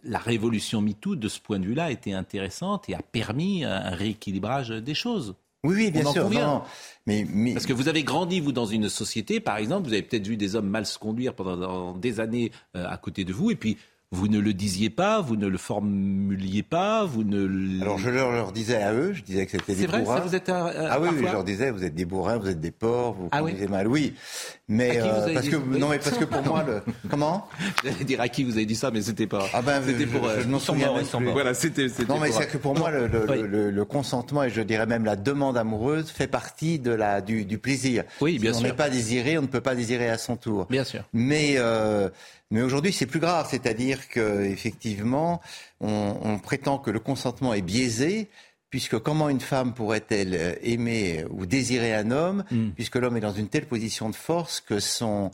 la 0.05 0.19
révolution 0.19 0.81
MeToo, 0.81 1.17
de 1.17 1.29
ce 1.29 1.41
point 1.41 1.59
de 1.59 1.65
vue-là, 1.65 1.91
était 1.91 2.13
intéressante 2.13 2.89
et 2.89 2.95
a 2.95 3.01
permis 3.01 3.65
un 3.65 3.91
rééquilibrage 3.91 4.69
des 4.69 4.95
choses. 4.95 5.35
Oui, 5.65 5.75
oui, 5.77 5.91
bien 5.91 6.05
On 6.05 6.09
en 6.11 6.13
sûr. 6.13 6.23
convient. 6.25 6.47
non, 6.47 6.55
non. 6.59 6.63
Mais, 7.07 7.27
mais- 7.29 7.55
Parce 7.55 7.67
que 7.67 7.73
vous 7.73 7.89
avez 7.89 8.05
grandi, 8.05 8.39
vous, 8.39 8.53
dans 8.53 8.67
une 8.67 8.89
société, 8.89 9.41
par 9.41 9.57
exemple, 9.57 9.89
vous 9.89 9.93
avez 9.95 10.03
peut-être 10.03 10.27
vu 10.27 10.37
des 10.37 10.55
hommes 10.55 10.69
mal 10.69 10.87
se 10.87 10.99
conduire 10.99 11.35
pendant 11.35 11.93
des 11.97 12.21
années 12.21 12.53
euh, 12.77 12.87
à 12.89 12.97
côté 12.99 13.25
de 13.25 13.33
vous, 13.33 13.51
et 13.51 13.57
puis 13.57 13.77
vous 14.13 14.29
ne 14.29 14.39
le 14.39 14.55
disiez 14.55 14.89
pas, 14.89 15.21
vous 15.21 15.35
ne 15.37 15.49
le 15.49 15.59
formuliez 15.59 16.63
pas, 16.63 17.05
vous 17.05 17.25
ne... 17.25 17.83
Alors 17.83 17.99
je 17.99 18.09
leur, 18.09 18.31
leur 18.31 18.53
disais 18.53 18.77
à 18.81 18.93
eux, 18.95 19.13
je 19.13 19.23
disais 19.23 19.45
que 19.47 19.51
c'était 19.53 19.75
des 19.75 19.81
C'est 19.81 19.87
vrai, 19.89 20.03
bourrins. 20.03 20.21
vous 20.21 20.35
êtes 20.37 20.49
un- 20.49 20.67
un- 20.67 20.87
ah 20.91 21.01
oui, 21.01 21.09
oui, 21.13 21.19
je 21.27 21.33
leur 21.33 21.43
disais, 21.43 21.71
vous 21.73 21.83
êtes 21.83 21.95
des 21.95 22.05
bourrins, 22.05 22.39
vous 22.39 22.49
êtes 22.49 22.61
des 22.61 22.71
porcs, 22.71 23.15
vous 23.15 23.29
Ah 23.33 23.43
oui 23.43 23.51
conduisez 23.51 23.69
mal. 23.71 23.89
Oui, 23.89 24.15
À 24.17 24.53
mais 24.69 24.91
qui 24.91 24.99
vous 24.99 25.05
euh, 25.07 25.23
avez 25.25 25.35
parce 25.35 25.45
dit 25.47 25.51
que 25.51 25.57
ça 25.57 25.79
non, 25.79 25.89
mais 25.89 25.99
parce 25.99 26.19
que 26.19 26.25
pour 26.25 26.43
moi, 26.45 26.65
le 26.65 26.83
comment 27.11 27.49
J'allais 27.83 28.05
dire 28.05 28.21
à 28.21 28.29
qui 28.29 28.45
vous 28.45 28.53
avez 28.53 28.65
dit 28.67 28.77
ça, 28.77 28.91
mais 28.93 29.03
c'était 29.03 29.27
pas... 29.27 29.45
Ah 29.53 29.61
ben, 29.63 29.83
c'était 29.85 30.05
je, 30.07 30.17
pour... 30.17 30.27
euh, 30.29 30.37
je, 30.39 30.43
je 30.43 30.49
m'en 30.49 30.59
souviens 30.61 30.93
plus. 30.95 31.25
Voilà, 31.33 31.53
c'était... 31.55 31.87
Non, 32.09 32.21
mais 32.21 32.29
pour- 32.29 32.39
c'est 32.41 32.47
que 32.47 32.59
pour 32.59 32.79
moi, 32.79 32.93
le, 32.93 33.09
le- 33.09 33.27
Oui. 33.29 33.43
le- 33.43 33.71
le 33.73 33.85
consentement 33.85 34.45
et 34.45 34.51
je 34.51 34.61
dirais 34.63 34.87
même 34.87 35.05
la 35.05 35.17
demande 35.17 35.57
amoureuse 35.59 36.11
fait 36.11 36.29
partie 36.29 36.79
de 36.79 36.93
la 36.93 37.21
du, 37.21 37.45
du 37.45 37.59
plaisir. 37.59 38.05
Oui, 38.21 38.39
bien 38.39 38.53
si 38.53 38.59
on 38.59 38.61
sûr. 38.61 38.69
n'est 38.69 38.77
pas 38.77 38.89
désiré, 38.89 39.37
on 39.37 39.43
ne 39.43 39.47
peut 39.49 39.61
pas 39.61 39.75
désirer 39.75 40.09
à 40.09 40.17
son 40.19 40.37
tour. 40.37 40.67
Bien 40.71 40.85
sûr. 40.85 41.03
Mais 41.13 41.55
euh, 41.57 42.09
mais 42.51 42.63
aujourd'hui, 42.63 42.93
c'est 42.93 43.07
plus 43.07 43.21
grave, 43.21 43.47
c'est-à-dire 43.51 44.09
que 44.09 44.45
effectivement, 44.45 45.41
on, 45.81 46.17
on 46.23 46.39
prétend 46.39 46.79
que 46.79 46.91
le 46.91 47.01
consentement 47.01 47.55
est 47.55 47.63
biaisé. 47.63 48.29
Puisque 48.69 48.99
comment 48.99 49.29
une 49.29 49.41
femme 49.41 49.75
pourrait-elle 49.75 50.35
euh, 50.35 50.55
aimer 50.61 51.25
ou 51.31 51.47
désirer 51.47 51.95
un 51.95 52.11
homme, 52.11 52.45
Hmm. 52.51 52.71
puisque 52.71 52.97
l'homme 52.97 53.17
est 53.17 53.21
dans 53.21 53.33
une 53.33 53.49
telle 53.49 53.65
position 53.67 54.11
de 54.11 54.15
force 54.17 54.61
que 54.61 54.81
son, 54.81 55.31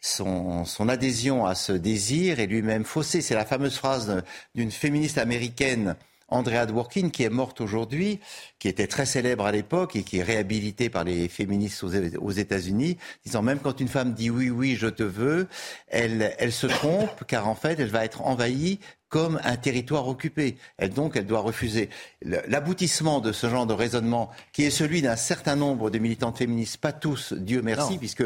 son, 0.00 0.64
son 0.64 0.88
adhésion 0.88 1.46
à 1.46 1.54
ce 1.54 1.72
désir 1.72 2.40
est 2.40 2.46
lui-même 2.46 2.84
faussée. 2.84 3.22
C'est 3.22 3.36
la 3.36 3.46
fameuse 3.46 3.76
phrase 3.76 4.22
d'une 4.56 4.72
féministe 4.72 5.18
américaine, 5.18 5.94
Andrea 6.28 6.66
Dworkin, 6.66 7.10
qui 7.10 7.22
est 7.22 7.30
morte 7.30 7.60
aujourd'hui, 7.60 8.20
qui 8.58 8.68
était 8.68 8.86
très 8.86 9.06
célèbre 9.06 9.44
à 9.46 9.52
l'époque 9.52 9.96
et 9.96 10.02
qui 10.02 10.18
est 10.18 10.22
réhabilitée 10.22 10.88
par 10.88 11.04
les 11.04 11.28
féministes 11.28 11.84
aux, 11.84 12.30
États-Unis, 12.30 12.96
disant 13.24 13.42
même 13.42 13.58
quand 13.58 13.80
une 13.80 13.88
femme 13.88 14.14
dit 14.14 14.30
oui, 14.30 14.50
oui, 14.50 14.76
je 14.76 14.88
te 14.88 15.02
veux, 15.02 15.48
elle, 15.88 16.34
elle 16.38 16.52
se 16.52 16.66
trompe 16.66 17.24
car 17.26 17.48
en 17.48 17.54
fait, 17.54 17.78
elle 17.78 17.90
va 17.90 18.04
être 18.04 18.22
envahie 18.22 18.78
comme 19.14 19.40
un 19.44 19.54
territoire 19.54 20.08
occupé. 20.08 20.56
Elle, 20.76 20.90
donc, 20.90 21.16
elle 21.16 21.26
doit 21.26 21.38
refuser. 21.38 21.88
L'aboutissement 22.22 23.20
de 23.20 23.30
ce 23.30 23.48
genre 23.48 23.64
de 23.64 23.72
raisonnement, 23.72 24.28
qui 24.52 24.64
est 24.64 24.70
celui 24.70 25.02
d'un 25.02 25.14
certain 25.14 25.54
nombre 25.54 25.88
de 25.88 26.00
militantes 26.00 26.38
féministes, 26.38 26.78
pas 26.78 26.92
tous, 26.92 27.32
Dieu 27.32 27.62
merci, 27.62 27.92
Non. 27.92 27.98
puisque 27.98 28.24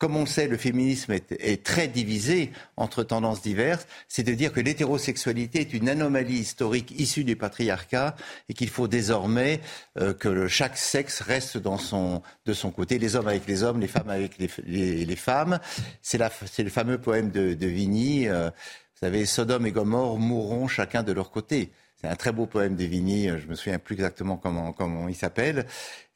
comme 0.00 0.16
on 0.16 0.24
sait, 0.24 0.48
le 0.48 0.56
féminisme 0.56 1.12
est, 1.12 1.32
est 1.32 1.62
très 1.62 1.86
divisé 1.86 2.52
entre 2.78 3.02
tendances 3.02 3.42
diverses, 3.42 3.86
c'est 4.08 4.22
de 4.22 4.32
dire 4.32 4.50
que 4.50 4.60
l'hétérosexualité 4.60 5.60
est 5.60 5.74
une 5.74 5.90
anomalie 5.90 6.38
historique 6.38 6.98
issue 6.98 7.22
du 7.22 7.36
patriarcat 7.36 8.16
et 8.48 8.54
qu'il 8.54 8.70
faut 8.70 8.88
désormais 8.88 9.60
euh, 9.98 10.14
que 10.14 10.48
chaque 10.48 10.78
sexe 10.78 11.20
reste 11.20 11.58
de 11.58 12.52
son 12.54 12.70
côté, 12.70 12.98
les 12.98 13.14
hommes 13.14 13.28
avec 13.28 13.46
les 13.46 13.62
hommes, 13.62 13.78
les 13.78 13.88
femmes 13.88 14.08
avec 14.08 14.38
les, 14.38 15.16
femmes. 15.16 15.60
C'est 16.00 16.18
le 16.18 16.70
fameux 16.70 16.98
poème 16.98 17.30
de, 17.30 17.52
de 17.52 17.66
Vigny. 17.66 18.26
euh, 18.26 18.48
vous 18.48 19.06
savez, 19.06 19.26
Sodome 19.26 19.66
et 19.66 19.70
Gomorre 19.70 20.18
mourront 20.18 20.66
chacun 20.66 21.02
de 21.02 21.12
leur 21.12 21.30
côté. 21.30 21.72
C'est 22.00 22.08
un 22.08 22.16
très 22.16 22.32
beau 22.32 22.46
poème 22.46 22.76
de 22.76 22.84
Vigny, 22.84 23.28
je 23.28 23.46
me 23.46 23.54
souviens 23.54 23.78
plus 23.78 23.94
exactement 23.94 24.38
comment, 24.38 24.72
comment 24.72 25.06
il 25.08 25.14
s'appelle. 25.14 25.66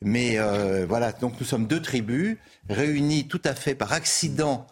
Mais 0.01 0.39
euh, 0.39 0.87
voilà, 0.89 1.13
donc 1.13 1.39
nous 1.39 1.45
sommes 1.45 1.67
deux 1.67 1.83
tribus 1.83 2.39
réunies 2.71 3.29
tout 3.29 3.41
à 3.45 3.55
fait 3.55 3.75
par 3.75 3.93
accident 3.93 4.67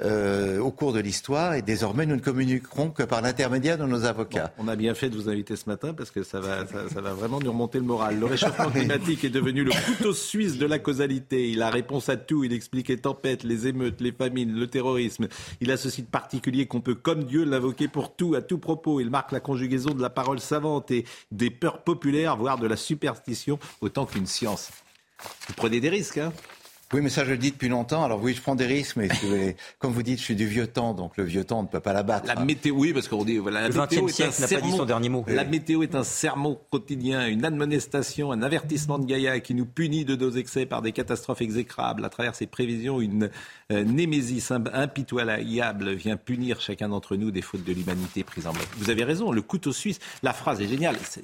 euh, 0.00 0.58
au 0.60 0.70
cours 0.70 0.92
de 0.92 1.00
l'histoire 1.00 1.54
et 1.54 1.62
désormais 1.62 2.06
nous 2.06 2.16
ne 2.16 2.20
communiquerons 2.20 2.90
que 2.90 3.02
par 3.02 3.20
l'intermédiaire 3.20 3.78
de 3.78 3.84
nos 3.84 4.04
avocats. 4.04 4.52
On 4.58 4.68
a 4.68 4.76
bien 4.76 4.94
fait 4.94 5.08
de 5.08 5.16
vous 5.16 5.28
inviter 5.28 5.56
ce 5.56 5.68
matin 5.68 5.92
parce 5.92 6.10
que 6.10 6.22
ça 6.22 6.40
va, 6.40 6.66
ça, 6.72 6.88
ça 6.88 7.00
va 7.00 7.12
vraiment 7.12 7.40
nous 7.40 7.50
remonter 7.50 7.78
le 7.78 7.84
moral. 7.84 8.18
Le 8.18 8.26
réchauffement 8.26 8.70
climatique 8.70 9.24
est 9.24 9.30
devenu 9.30 9.64
le 9.64 9.72
couteau 9.86 10.12
suisse 10.12 10.58
de 10.58 10.66
la 10.66 10.78
causalité. 10.78 11.50
Il 11.50 11.62
a 11.62 11.70
réponse 11.70 12.08
à 12.08 12.16
tout. 12.16 12.44
Il 12.44 12.52
explique 12.52 12.88
les 12.88 12.98
tempêtes, 12.98 13.42
les 13.42 13.66
émeutes, 13.66 14.00
les 14.00 14.12
famines, 14.12 14.52
le 14.52 14.66
terrorisme. 14.66 15.28
Il 15.60 15.70
a 15.70 15.76
ce 15.76 15.90
site 15.90 16.10
particulier 16.10 16.66
qu'on 16.66 16.80
peut, 16.80 16.94
comme 16.94 17.24
Dieu, 17.24 17.44
l'invoquer 17.44 17.88
pour 17.88 18.14
tout, 18.14 18.34
à 18.34 18.42
tout 18.42 18.58
propos. 18.58 19.00
Il 19.00 19.10
marque 19.10 19.32
la 19.32 19.40
conjugaison 19.40 19.94
de 19.94 20.02
la 20.02 20.10
parole 20.10 20.40
savante 20.40 20.90
et 20.90 21.04
des 21.32 21.50
peurs 21.50 21.82
populaires, 21.82 22.36
voire 22.36 22.58
de 22.58 22.66
la 22.66 22.76
superstition, 22.76 23.58
autant 23.80 24.06
qu'une 24.06 24.26
science. 24.26 24.70
Vous 25.48 25.54
prenez 25.56 25.80
des 25.80 25.88
risques, 25.88 26.18
hein 26.18 26.32
Oui, 26.94 27.00
mais 27.02 27.10
ça, 27.10 27.22
je 27.26 27.30
le 27.32 27.36
dis 27.36 27.50
depuis 27.50 27.68
longtemps. 27.68 28.02
Alors 28.02 28.22
oui, 28.22 28.32
je 28.34 28.40
prends 28.40 28.54
des 28.54 28.64
risques, 28.64 28.96
mais 28.96 29.08
si 29.14 29.26
vous 29.26 29.28
voulez, 29.32 29.56
comme 29.78 29.92
vous 29.92 30.02
dites, 30.02 30.18
je 30.18 30.24
suis 30.24 30.34
du 30.36 30.46
vieux 30.46 30.66
temps, 30.66 30.94
donc 30.94 31.18
le 31.18 31.24
vieux 31.24 31.44
temps, 31.44 31.58
on 31.60 31.62
ne 31.64 31.68
peut 31.68 31.80
pas 31.80 31.92
l'abattre. 31.92 32.26
La 32.26 32.36
météo, 32.42 32.74
oui, 32.76 32.94
parce 32.94 33.08
qu'on 33.08 33.24
dit, 33.24 33.36
voilà, 33.36 33.60
la 33.60 33.68
Le 33.68 33.74
météo 33.78 34.06
20e 34.06 34.08
est 34.08 34.12
siècle 34.12 34.34
un 34.38 34.40
n'a 34.40 34.48
pas 34.48 34.54
dit 34.54 34.60
sermon. 34.62 34.76
son 34.78 34.84
dernier 34.86 35.08
mot. 35.10 35.24
La 35.28 35.44
météo 35.44 35.82
est 35.82 35.94
un 35.94 36.02
sermon 36.04 36.58
quotidien, 36.70 37.26
une 37.26 37.44
admonestation, 37.44 38.32
un 38.32 38.40
avertissement 38.42 38.98
de 38.98 39.04
Gaïa 39.04 39.38
qui 39.40 39.52
nous 39.54 39.66
punit 39.66 40.06
de 40.06 40.16
nos 40.16 40.30
excès 40.30 40.64
par 40.64 40.80
des 40.80 40.92
catastrophes 40.92 41.42
exécrables. 41.42 42.04
À 42.04 42.08
travers 42.08 42.34
ses 42.34 42.46
prévisions, 42.46 43.02
une 43.02 43.28
euh, 43.70 43.84
némésis 43.84 44.50
im- 44.50 44.64
impitoyable 44.72 45.92
vient 45.92 46.16
punir 46.16 46.60
chacun 46.60 46.88
d'entre 46.88 47.16
nous 47.16 47.30
des 47.30 47.42
fautes 47.42 47.64
de 47.64 47.72
l'humanité 47.72 48.24
prises 48.24 48.46
en 48.46 48.52
mode. 48.54 48.62
Vous 48.78 48.88
avez 48.90 49.04
raison, 49.04 49.30
le 49.30 49.42
couteau 49.42 49.72
suisse, 49.72 49.98
la 50.22 50.32
phrase 50.32 50.60
est 50.62 50.68
géniale. 50.68 50.96
C'est 51.04 51.22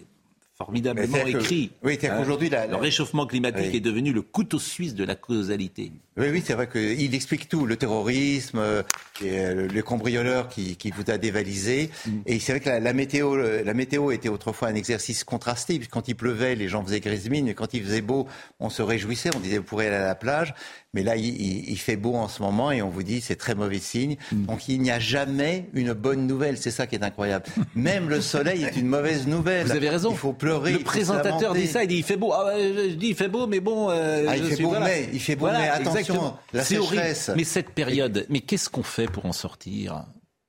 formidablement 0.56 1.06
Mais 1.12 1.18
c'est-à-dire 1.18 1.38
que- 1.38 1.44
écrit. 1.44 1.70
oui, 1.82 1.98
Hein, 2.02 2.14
qu'aujourd'hui, 2.18 2.48
la- 2.48 2.66
le 2.66 2.72
la- 2.72 2.78
réchauffement 2.78 3.26
climatique 3.26 3.66
Oui. 3.70 3.76
est 3.76 3.80
devenu 3.80 4.12
le 4.12 4.22
couteau 4.22 4.58
suisse 4.58 4.94
de 4.94 5.04
la 5.04 5.14
causalité. 5.16 5.90
Oui, 6.16 6.26
oui, 6.30 6.42
c'est 6.46 6.54
vrai 6.54 6.68
qu'il 6.68 7.12
explique 7.14 7.48
tout, 7.48 7.66
le 7.66 7.74
terrorisme, 7.76 8.58
euh, 8.58 8.82
euh, 9.24 9.66
le 9.68 9.82
cambrioleur 9.82 10.48
qui, 10.48 10.76
qui 10.76 10.92
vous 10.92 11.02
a 11.10 11.18
dévalisé. 11.18 11.90
Mm. 12.06 12.10
Et 12.26 12.38
c'est 12.38 12.52
vrai 12.52 12.60
que 12.60 12.68
la, 12.68 12.78
la 12.78 12.92
météo, 12.92 13.34
la 13.36 13.74
météo 13.74 14.12
était 14.12 14.28
autrefois 14.28 14.68
un 14.68 14.76
exercice 14.76 15.24
contrasté, 15.24 15.80
quand 15.90 16.06
il 16.06 16.14
pleuvait, 16.14 16.54
les 16.54 16.68
gens 16.68 16.84
faisaient 16.84 17.00
grise 17.00 17.28
mine, 17.28 17.48
et 17.48 17.54
quand 17.54 17.74
il 17.74 17.82
faisait 17.82 18.00
beau, 18.00 18.28
on 18.60 18.70
se 18.70 18.80
réjouissait, 18.82 19.30
on 19.34 19.40
disait 19.40 19.58
vous 19.58 19.64
pourrez 19.64 19.88
aller 19.88 19.96
à 19.96 20.06
la 20.06 20.14
plage. 20.14 20.54
Mais 20.92 21.02
là, 21.02 21.16
il, 21.16 21.24
il- 21.26 21.68
il 21.70 21.78
fait 21.78 21.96
beau 21.96 22.14
en 22.14 22.28
ce 22.28 22.40
moment, 22.42 22.70
et 22.70 22.80
on 22.80 22.90
vous 22.90 23.02
dit 23.02 23.20
c'est 23.20 23.34
très 23.34 23.56
mauvais 23.56 23.80
signe. 23.80 24.16
Mm. 24.30 24.44
Donc 24.46 24.68
il 24.68 24.80
n'y 24.80 24.92
a 24.92 25.00
jamais 25.00 25.68
une 25.74 25.94
bonne 25.94 26.28
nouvelle, 26.28 26.56
c'est 26.58 26.70
ça 26.70 26.86
qui 26.86 26.94
est 26.94 27.02
incroyable. 27.02 27.46
Même 27.74 28.08
le 28.08 28.20
soleil 28.20 28.62
est 28.62 28.76
une 28.76 28.86
mauvaise 28.86 29.26
nouvelle. 29.26 29.66
Vous 29.66 29.72
avez 29.72 29.88
raison. 29.90 30.12
Il 30.12 30.16
faut 30.16 30.32
pleurer. 30.44 30.72
Le 30.72 30.78
présentateur 30.80 31.54
dit 31.54 31.66
ça, 31.66 31.82
il 31.82 31.88
dit 31.88 31.96
il 31.96 32.02
fait 32.04 32.16
beau. 32.16 32.32
Ah 32.32 32.52
je 32.58 32.94
dis 32.94 33.08
il 33.08 33.14
fait 33.14 33.28
beau, 33.28 33.46
mais 33.46 33.60
bon. 33.60 33.90
euh, 33.90 34.24
Ah, 34.28 34.36
il 34.36 34.42
je 34.44 34.48
fait 34.48 34.54
suis- 34.56 34.64
beau, 34.64 34.70
voilà. 34.70 34.86
mais- 34.86 35.08
il 35.12 35.20
fait 35.20 35.36
beau, 35.36 35.46
Voilà, 35.46 35.58
mais 35.60 35.68
attention, 35.68 35.90
exactement. 36.00 36.38
la 36.52 36.64
C'est 36.64 36.78
horrible. 36.78 37.02
sécheresse. 37.02 37.30
Mais 37.36 37.44
cette 37.44 37.70
période, 37.70 38.26
mais 38.28 38.40
qu'est-ce 38.40 38.68
qu'on 38.68 38.82
fait 38.82 39.06
pour 39.06 39.26
en 39.26 39.32
sortir? 39.32 39.94
Ah, 39.96 40.06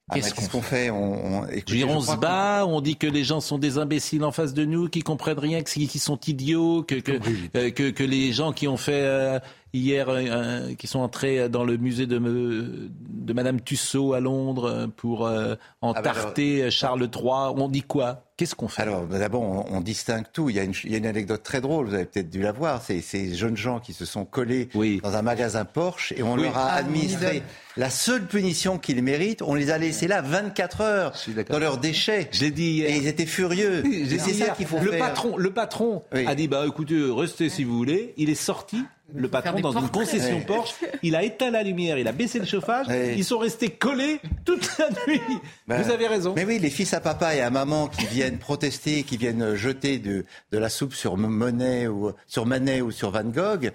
bah, 0.10 0.16
Qu'est-ce 0.22 0.50
qu'on 0.52 0.62
fait? 0.62 0.92
on, 0.92 1.40
on- 1.42 1.48
écoutez, 1.48 1.78
dire, 1.78 2.02
se 2.02 2.12
que- 2.12 2.18
bat, 2.20 2.64
on 2.68 2.80
dit 2.80 2.96
que 2.96 3.08
les 3.08 3.24
gens 3.24 3.42
sont 3.42 3.58
des 3.58 3.80
imbéciles 3.80 4.24
en 4.24 4.32
face 4.32 4.54
de 4.54 4.64
nous, 4.64 4.88
qui 4.88 5.02
comprennent 5.02 5.40
rien, 5.40 5.64
qui, 5.64 5.88
qui 5.88 5.98
sont 5.98 6.20
idiots, 6.28 6.84
que 6.84 6.94
que, 6.96 7.14
euh, 7.56 7.72
que 7.72 7.90
que 7.90 8.04
les 8.04 8.32
gens 8.32 8.54
qui 8.54 8.68
ont 8.68 8.78
fait 8.78 9.02
euh, 9.04 9.40
hier, 9.78 10.10
euh, 10.10 10.22
euh, 10.26 10.76
qui 10.76 10.88
sont 10.88 11.00
entrés 11.00 11.50
dans 11.50 11.64
le 11.64 11.78
musée 11.78 12.08
de, 12.08 12.18
me- 12.20 12.90
de 12.90 13.34
Madame 13.34 13.62
Tussaud 13.62 14.14
à 14.14 14.20
Londres 14.20 14.88
pour 14.98 15.26
euh, 15.28 15.56
entarter 15.82 16.70
Charles 16.72 17.04
III, 17.14 17.54
on 17.58 17.68
dit 17.70 17.82
quoi? 17.84 18.22
Qu'est-ce 18.38 18.54
qu'on 18.56 18.68
fait? 18.68 18.82
Alors, 18.82 19.06
d'abord, 19.08 19.44
on, 19.44 19.78
on 19.78 19.80
distingue 19.80 20.26
tout. 20.34 20.50
Il 20.50 20.58
y, 20.58 20.60
a 20.60 20.64
une, 20.64 20.74
il 20.84 20.92
y 20.92 20.96
a 20.96 20.98
une 20.98 21.06
anecdote 21.06 21.42
très 21.42 21.62
drôle, 21.62 21.88
vous 21.88 21.94
avez 21.94 22.04
peut-être 22.04 22.30
dû 22.30 22.42
la 22.42 22.52
voir. 22.52 22.82
C'est 22.82 23.00
ces 23.00 23.34
jeunes 23.34 23.56
gens 23.56 23.80
qui 23.80 23.94
se 23.94 24.04
sont 24.04 24.26
collés 24.26 24.68
dans 25.02 25.16
un 25.16 25.22
magasin 25.22 25.64
Porsche 25.64 26.14
et 26.18 26.22
on 26.22 26.34
Oui. 26.34 26.44
leur 26.44 26.58
a 26.58 26.66
Ah, 26.72 26.74
administré 26.76 27.44
la 27.78 27.90
seule 27.90 28.26
punition 28.28 28.78
qu'ils 28.78 29.02
méritent. 29.02 29.42
On 29.42 29.54
les 29.56 29.72
a 29.72 29.78
laissés 29.78 30.08
là 30.10 30.22
24 30.22 30.82
heures 30.82 31.14
dans 31.50 31.60
leurs 31.60 31.78
déchets. 31.78 32.28
J'ai 32.34 32.52
dit 32.52 32.82
Et 32.82 32.98
ils 32.98 33.08
étaient 33.08 33.26
furieux. 33.26 33.82
Dit 33.84 34.20
c'est 34.20 34.34
ça 34.34 34.50
qu'il 34.50 34.68
faut 34.68 34.80
le 34.80 34.92
faire. 34.92 35.00
Patron, 35.00 35.38
le 35.38 35.52
patron 35.52 36.04
a 36.12 36.36
dit 36.36 36.50
bah 36.50 36.66
écoutez, 36.68 37.02
restez 37.10 37.48
si 37.48 37.64
vous 37.64 37.78
voulez. 37.78 38.14
Il 38.18 38.30
est 38.30 38.36
sorti. 38.36 38.84
Le 39.14 39.28
patron 39.28 39.60
dans 39.60 39.78
une 39.78 39.90
concession. 39.90 40.42
Porsche, 40.42 40.74
il 41.04 41.16
a 41.16 41.24
éteint 41.24 41.52
la 41.52 41.62
lumière, 41.64 41.98
il 41.98 42.08
a 42.08 42.12
baissé 42.12 42.40
le 42.40 42.46
chauffage, 42.46 42.88
ils 43.16 43.24
sont 43.24 43.38
restés 43.38 43.70
collés 43.70 44.20
toute 44.46 44.68
la 44.78 44.90
nuit. 45.08 45.22
Ben, 45.68 45.82
Vous 45.82 45.92
avez 45.92 46.08
raison. 46.08 46.34
Mais 46.36 46.46
oui, 46.46 46.60
les 46.60 46.70
fils 46.70 46.94
à 46.94 47.00
papa 47.00 47.36
et 47.36 47.42
à 47.42 47.50
maman 47.50 47.88
qui 47.88 48.06
viennent 48.06 48.38
protester, 48.38 49.04
qui 49.04 49.18
viennent 49.18 49.56
jeter 49.56 49.98
de, 49.98 50.26
de 50.52 50.58
la 50.58 50.70
soupe 50.70 50.94
sur 50.94 51.18
Monet 51.18 51.88
ou 51.88 52.12
sur 52.28 52.46
Manet 52.46 52.82
ou 52.82 52.92
sur 52.92 53.10
Van 53.12 53.24
Gogh. 53.24 53.72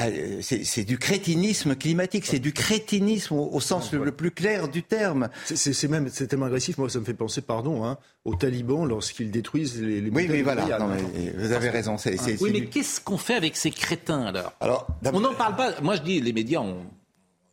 Euh, 0.00 0.38
C'est 0.42 0.64
c'est 0.64 0.84
du 0.84 0.98
crétinisme 0.98 1.76
climatique, 1.76 2.24
c'est 2.26 2.38
du 2.38 2.52
crétinisme 2.52 3.34
au, 3.34 3.50
au 3.52 3.60
sens 3.60 3.92
le, 3.92 4.02
le 4.04 4.12
plus 4.12 4.30
clair 4.30 4.68
du 4.68 4.82
terme. 4.82 5.28
C'est- 5.44 5.56
C'est 5.56 5.72
c'est 5.72 5.88
même 5.88 6.08
c'est 6.10 6.26
tellement 6.26 6.46
agressif. 6.46 6.78
Moi, 6.78 6.88
ça 6.88 6.98
me 6.98 7.04
fait 7.04 7.14
penser, 7.14 7.42
pardon, 7.42 7.84
hein, 7.84 7.98
aux 8.24 8.34
talibans 8.34 8.84
lorsqu'ils 8.86 9.30
détruisent 9.30 9.80
les. 9.80 10.00
les 10.00 10.10
Oui, 10.10 10.26
de 10.26 10.42
voilà. 10.42 10.78
Non, 10.78 10.88
mais 10.88 11.32
vous 11.36 11.52
avez 11.52 11.68
raison. 11.70 11.98
c'est- 11.98 12.16
c'est- 12.16 12.32
oui, 12.32 12.36
c'est 12.48 12.50
mais 12.52 12.60
du- 12.62 12.68
qu'est-ce 12.70 13.00
qu'on 13.00 13.18
fait 13.18 13.34
avec 13.34 13.56
ces 13.56 13.70
crétins 13.70 14.24
alors? 14.24 14.52
Alors, 14.60 14.86
On 15.12 15.20
n'en 15.20 15.34
parle 15.34 15.56
pas. 15.56 15.80
Moi, 15.82 15.96
je 15.96 16.02
dis, 16.02 16.20
les 16.20 16.32
médias, 16.32 16.60
on, 16.60 16.84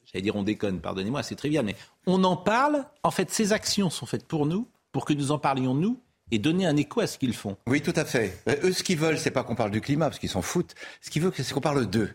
j'allais 0.05 0.23
dire 0.23 0.35
on 0.35 0.43
déconne, 0.43 0.79
pardonnez-moi, 0.79 1.21
c'est 1.23 1.35
trivial, 1.35 1.65
mais 1.65 1.75
on 2.07 2.23
en 2.23 2.37
parle. 2.37 2.85
En 3.03 3.11
fait, 3.11 3.29
ces 3.31 3.53
actions 3.53 3.89
sont 3.89 4.05
faites 4.05 4.25
pour 4.25 4.45
nous, 4.45 4.67
pour 4.91 5.05
que 5.05 5.13
nous 5.13 5.31
en 5.31 5.37
parlions 5.39 5.73
nous, 5.75 5.99
et 6.31 6.39
donner 6.39 6.65
un 6.65 6.77
écho 6.77 7.01
à 7.01 7.07
ce 7.07 7.17
qu'ils 7.17 7.33
font. 7.33 7.57
Oui, 7.67 7.81
tout 7.81 7.93
à 7.95 8.05
fait. 8.05 8.37
Eux, 8.63 8.71
ce 8.71 8.83
qu'ils 8.83 8.97
veulent, 8.97 9.17
c'est 9.17 9.31
pas 9.31 9.43
qu'on 9.43 9.55
parle 9.55 9.71
du 9.71 9.81
climat, 9.81 10.07
parce 10.07 10.19
qu'ils 10.19 10.29
s'en 10.29 10.41
foutent. 10.41 10.75
Ce 11.01 11.09
qu'ils 11.09 11.21
veulent, 11.21 11.33
c'est 11.35 11.53
qu'on 11.53 11.61
parle 11.61 11.85
d'eux. 11.85 12.09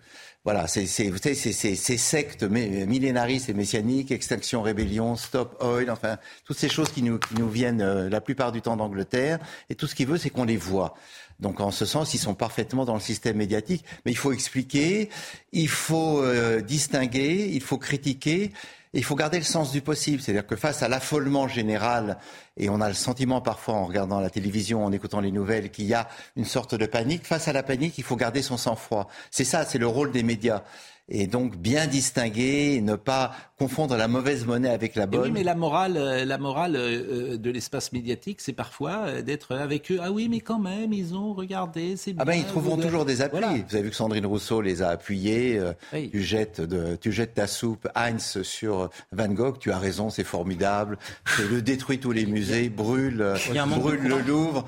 Voilà, 0.44 0.66
c'est, 0.66 0.84
ces 0.86 1.96
sectes 1.96 2.42
millénaristes 2.42 3.48
et 3.48 3.54
messianiques, 3.54 4.10
Extinction, 4.10 4.60
Rébellion, 4.60 5.16
Stop 5.16 5.56
Oil, 5.62 5.90
enfin, 5.90 6.18
toutes 6.44 6.58
ces 6.58 6.68
choses 6.68 6.90
qui 6.90 7.02
nous, 7.02 7.18
qui 7.18 7.34
nous 7.36 7.48
viennent 7.48 7.80
euh, 7.80 8.10
la 8.10 8.20
plupart 8.20 8.52
du 8.52 8.60
temps 8.60 8.76
d'Angleterre. 8.76 9.38
Et 9.70 9.74
tout 9.74 9.86
ce 9.86 9.94
qu'ils 9.94 10.06
veulent, 10.06 10.18
c'est 10.18 10.28
qu'on 10.28 10.44
les 10.44 10.58
voit. 10.58 10.96
Donc, 11.40 11.60
en 11.60 11.70
ce 11.70 11.86
sens, 11.86 12.12
ils 12.12 12.18
sont 12.18 12.34
parfaitement 12.34 12.84
dans 12.84 12.92
le 12.92 13.00
système 13.00 13.38
médiatique. 13.38 13.86
Mais 14.04 14.12
il 14.12 14.18
faut 14.18 14.32
expliquer, 14.32 15.08
il 15.52 15.68
faut 15.68 16.20
euh, 16.22 16.60
distinguer, 16.60 17.48
il 17.50 17.62
faut 17.62 17.78
critiquer. 17.78 18.52
Et 18.94 18.98
il 18.98 19.04
faut 19.04 19.16
garder 19.16 19.38
le 19.38 19.44
sens 19.44 19.72
du 19.72 19.82
possible. 19.82 20.22
C'est-à-dire 20.22 20.46
que 20.46 20.54
face 20.54 20.84
à 20.84 20.88
l'affolement 20.88 21.48
général, 21.48 22.16
et 22.56 22.70
on 22.70 22.80
a 22.80 22.86
le 22.86 22.94
sentiment 22.94 23.40
parfois 23.40 23.74
en 23.74 23.86
regardant 23.86 24.20
la 24.20 24.30
télévision, 24.30 24.84
en 24.84 24.92
écoutant 24.92 25.20
les 25.20 25.32
nouvelles, 25.32 25.70
qu'il 25.72 25.86
y 25.86 25.94
a 25.94 26.08
une 26.36 26.44
sorte 26.44 26.76
de 26.76 26.86
panique, 26.86 27.26
face 27.26 27.48
à 27.48 27.52
la 27.52 27.64
panique, 27.64 27.98
il 27.98 28.04
faut 28.04 28.14
garder 28.14 28.40
son 28.40 28.56
sang-froid. 28.56 29.08
C'est 29.32 29.44
ça, 29.44 29.64
c'est 29.64 29.78
le 29.78 29.88
rôle 29.88 30.12
des 30.12 30.22
médias. 30.22 30.62
Et 31.08 31.26
donc 31.26 31.56
bien 31.56 31.86
distinguer, 31.88 32.80
ne 32.80 32.94
pas 32.94 33.32
confondre 33.59 33.97
la 33.97 34.09
mauvaise 34.09 34.47
monnaie 34.47 34.68
avec 34.70 34.94
la 34.97 35.05
Et 35.05 35.06
bonne. 35.06 35.20
oui, 35.22 35.31
mais 35.32 35.43
la 35.44 35.55
morale, 35.55 35.97
euh, 35.97 36.24
la 36.24 36.39
morale 36.39 36.74
euh, 36.76 37.32
euh, 37.35 37.36
de 37.36 37.51
l'espace 37.51 37.93
médiatique, 37.93 38.40
c'est 38.40 38.52
parfois 38.52 39.22
d'être 39.22 39.55
avec 39.55 39.93
eux. 39.93 39.98
Ah 40.02 40.10
oui, 40.10 40.28
mais 40.28 40.40
quand 40.40 40.59
même, 40.59 40.93
ils 40.93 41.14
ont 41.14 41.35
regardé, 41.35 41.97
c'est 41.97 42.12
bien. 42.12 42.22
Ah 42.22 42.24
ben 42.24 42.35
ils 42.35 42.44
trouveront 42.47 42.76
vous- 42.76 42.82
toujours 42.82 43.05
des 43.05 43.22
appuis. 43.22 43.39
Voilà. 43.39 43.55
Vous 43.68 43.74
avez 43.74 43.85
vu 43.85 43.90
que 43.90 43.97
Sandrine 43.97 44.26
Rousseau 44.26 44.60
les 44.60 44.82
a 44.82 44.89
appuyés. 44.89 45.60
Oui. 45.93 46.10
tu, 46.10 46.22
jettes 46.22 46.60
de, 46.60 46.97
tu 46.97 47.12
jettes 47.12 47.35
ta 47.35 47.47
soupe 47.47 47.89
Heinz 47.94 48.43
sur 48.43 48.90
Van 49.12 49.28
Gogh. 49.28 49.59
Tu 49.59 49.70
as 49.70 49.78
raison, 49.78 50.10
c'est 50.10 50.24
formidable. 50.24 50.98
C'est 51.36 51.48
le 51.48 51.62
détruit 51.62 51.98
tous 52.01 52.12
les 52.12 52.26
musées, 52.26 52.68
brûle, 52.68 53.18
le. 53.18 54.24
Louvre. 54.26 54.66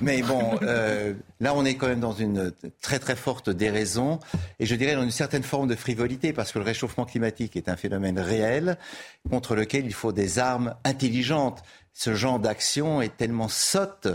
Mais 0.00 0.22
bon, 0.22 0.58
euh, 0.62 1.12
là 1.40 1.52
on 1.54 1.64
est 1.64 1.74
quand 1.74 1.86
même 1.88 2.00
dans 2.00 2.12
une 2.12 2.52
très 2.82 2.98
très 2.98 3.16
forte 3.16 3.48
déraison 3.50 4.18
et 4.60 4.66
je 4.66 4.74
dirais 4.74 4.94
dans 4.94 5.02
une 5.02 5.10
certaine 5.10 5.42
forme 5.42 5.68
de 5.68 5.74
frivolité 5.74 6.32
parce 6.32 6.52
que 6.52 6.58
le 6.58 6.64
réchauffement 6.64 7.04
climatique 7.04 7.56
est 7.56 7.68
un 7.68 7.76
phénomène 7.76 8.18
réel 8.28 8.78
contre 9.30 9.56
lequel 9.56 9.84
il 9.86 9.94
faut 9.94 10.12
des 10.12 10.38
armes 10.38 10.74
intelligentes. 10.84 11.62
Ce 11.92 12.14
genre 12.14 12.38
d'action 12.38 13.02
est 13.02 13.16
tellement 13.16 13.48
sotte 13.48 14.06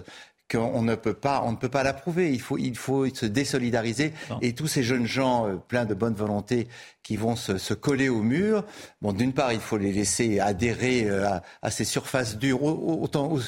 qu'on 0.51 0.81
ne 0.83 0.95
peut 0.95 1.13
pas, 1.15 1.41
on 1.45 1.51
ne 1.51 1.57
peut 1.57 1.69
pas 1.69 1.83
l'approuver. 1.83 2.31
Il 2.31 2.39
faut, 2.41 2.57
il 2.57 2.77
faut 2.77 3.07
se 3.13 3.25
désolidariser. 3.25 4.13
Et 4.41 4.53
tous 4.53 4.67
ces 4.67 4.83
jeunes 4.83 5.07
gens 5.07 5.47
euh, 5.47 5.55
pleins 5.55 5.85
de 5.85 5.93
bonne 5.93 6.13
volonté 6.13 6.67
qui 7.01 7.15
vont 7.17 7.35
se, 7.35 7.57
se 7.57 7.73
coller 7.73 8.07
au 8.09 8.21
mur, 8.21 8.63
bon, 9.01 9.13
d'une 9.13 9.33
part, 9.33 9.51
il 9.51 9.59
faut 9.59 9.77
les 9.77 9.91
laisser 9.91 10.39
adhérer 10.39 11.09
euh, 11.09 11.27
à, 11.27 11.41
à 11.61 11.71
ces 11.71 11.85
surfaces 11.85 12.37
dures 12.37 12.61
au- 12.63 12.69
au- 12.71 13.01
autant, 13.03 13.31
au- 13.31 13.39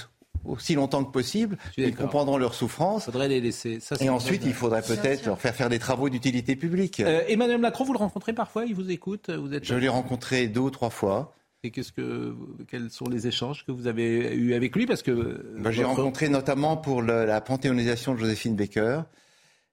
aussi 0.47 0.75
longtemps 0.75 1.03
que 1.03 1.11
possible. 1.11 1.57
Ils 1.77 1.95
comprendront 1.95 2.37
leur 2.37 2.53
souffrance. 2.53 3.05
faudrait 3.05 3.27
les 3.27 3.41
laisser. 3.41 3.79
Ça, 3.79 3.95
c'est 3.95 4.05
Et 4.05 4.09
ensuite, 4.09 4.43
il 4.45 4.53
faudrait 4.53 4.81
peut-être 4.81 5.25
leur 5.25 5.39
faire 5.39 5.55
faire 5.55 5.69
des 5.69 5.79
travaux 5.79 6.09
d'utilité 6.09 6.55
publique. 6.55 6.99
Euh, 6.99 7.21
Emmanuel 7.27 7.59
Macron, 7.59 7.83
vous 7.83 7.93
le 7.93 7.99
rencontrez 7.99 8.33
parfois 8.33 8.65
Il 8.65 8.75
vous 8.75 8.89
écoute 8.91 9.29
Vous 9.29 9.53
êtes. 9.53 9.63
Je 9.65 9.75
l'ai 9.75 9.87
rencontré 9.89 10.47
deux 10.47 10.61
ou 10.61 10.69
trois 10.69 10.89
fois. 10.89 11.33
Et 11.63 11.71
qu'est-ce 11.71 11.91
que, 11.91 12.35
quels 12.69 12.91
sont 12.91 13.05
les 13.09 13.25
échanges 13.25 13.65
que 13.65 13.71
vous 13.71 13.87
avez 13.87 14.35
eus 14.35 14.53
avec 14.53 14.75
lui 14.75 14.85
Parce 14.85 15.01
que 15.01 15.43
Ben, 15.57 15.71
J'ai 15.71 15.83
rencontré 15.83 16.29
notamment 16.29 16.77
pour 16.77 17.01
le- 17.01 17.25
la 17.25 17.41
panthéonisation 17.41 18.13
de 18.13 18.19
Joséphine 18.19 18.55
Baker. 18.55 19.01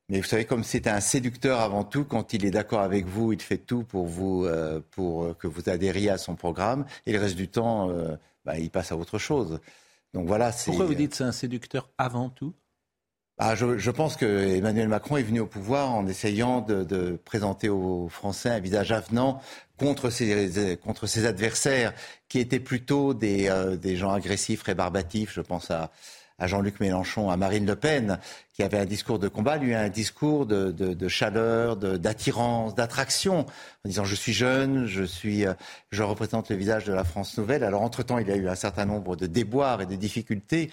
Mais 0.08 0.18
vous 0.20 0.26
savez, 0.26 0.44
comme 0.44 0.64
c'est 0.64 0.88
un 0.88 1.00
séducteur 1.00 1.60
avant 1.60 1.84
tout, 1.84 2.04
quand 2.04 2.32
il 2.34 2.44
est 2.44 2.50
d'accord 2.50 2.80
avec 2.80 3.06
vous, 3.06 3.32
il 3.32 3.40
fait 3.40 3.58
tout 3.58 3.82
pour, 3.84 4.06
vous, 4.06 4.44
euh, 4.46 4.80
pour 4.90 5.24
euh, 5.24 5.34
que 5.38 5.46
vous 5.46 5.68
adhériez 5.68 6.10
à 6.10 6.18
son 6.18 6.34
programme. 6.34 6.86
Et 7.06 7.12
le 7.12 7.18
reste 7.20 7.36
du 7.36 7.48
temps, 7.48 7.88
euh, 7.90 8.16
ben, 8.44 8.54
il 8.58 8.70
passe 8.70 8.90
à 8.92 8.96
autre 8.96 9.18
chose. 9.18 9.60
Donc 10.14 10.26
voilà, 10.26 10.52
c'est. 10.52 10.70
Pourquoi 10.70 10.86
vous 10.86 10.94
dites 10.94 11.14
c'est 11.14 11.24
un 11.24 11.32
séducteur 11.32 11.90
avant 11.98 12.28
tout? 12.28 12.54
Ah, 13.38 13.54
je, 13.54 13.78
je 13.78 13.90
pense 13.90 14.16
que 14.16 14.26
Emmanuel 14.26 14.88
Macron 14.88 15.16
est 15.16 15.22
venu 15.22 15.40
au 15.40 15.46
pouvoir 15.46 15.90
en 15.92 16.06
essayant 16.06 16.60
de, 16.60 16.84
de 16.84 17.18
présenter 17.24 17.68
aux 17.68 18.08
Français 18.08 18.50
un 18.50 18.60
visage 18.60 18.92
avenant 18.92 19.40
contre 19.78 20.10
ses, 20.10 20.78
contre 20.84 21.06
ses 21.06 21.26
adversaires, 21.26 21.92
qui 22.28 22.38
étaient 22.38 22.60
plutôt 22.60 23.14
des, 23.14 23.48
euh, 23.48 23.76
des 23.76 23.96
gens 23.96 24.12
agressifs, 24.12 24.62
rébarbatifs. 24.62 25.32
Je 25.34 25.40
pense 25.40 25.70
à, 25.70 25.90
à 26.42 26.46
Jean-Luc 26.48 26.80
Mélenchon, 26.80 27.30
à 27.30 27.36
Marine 27.36 27.66
Le 27.66 27.76
Pen, 27.76 28.18
qui 28.52 28.62
avait 28.64 28.78
un 28.78 28.84
discours 28.84 29.18
de 29.20 29.28
combat, 29.28 29.56
lui 29.56 29.74
un 29.74 29.88
discours 29.88 30.44
de, 30.44 30.72
de, 30.72 30.92
de 30.92 31.08
chaleur, 31.08 31.76
de- 31.76 31.96
d'attirance, 31.96 32.74
d'attraction, 32.74 33.46
en 33.84 33.88
disant 33.88 34.04
je 34.04 34.16
suis 34.16 34.32
jeune, 34.32 34.86
je 34.86 35.04
suis, 35.04 35.46
euh, 35.46 35.54
je 35.90 36.02
représente 36.02 36.50
le 36.50 36.56
visage 36.56 36.84
de 36.84 36.92
la 36.92 37.04
France 37.04 37.38
nouvelle. 37.38 37.62
Alors 37.62 37.82
entre 37.82 38.02
temps, 38.02 38.18
il 38.18 38.26
y 38.28 38.32
a 38.32 38.36
eu 38.36 38.48
un 38.48 38.56
certain 38.56 38.84
nombre 38.84 39.14
de 39.14 39.26
déboires 39.26 39.80
et 39.82 39.86
de 39.86 39.94
difficultés, 39.94 40.70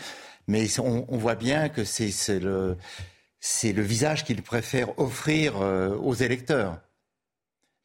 mais 0.48 0.68
on, 0.80 1.06
on 1.08 1.18
voit 1.18 1.36
bien 1.36 1.70
que 1.70 1.84
c'est 1.84 2.40
le 2.40 2.76
visage 3.84 4.26
qu'il 4.26 4.42
préfère 4.42 4.98
offrir 5.00 5.62
euh, 5.62 5.96
aux 5.98 6.16
électeurs. 6.16 6.80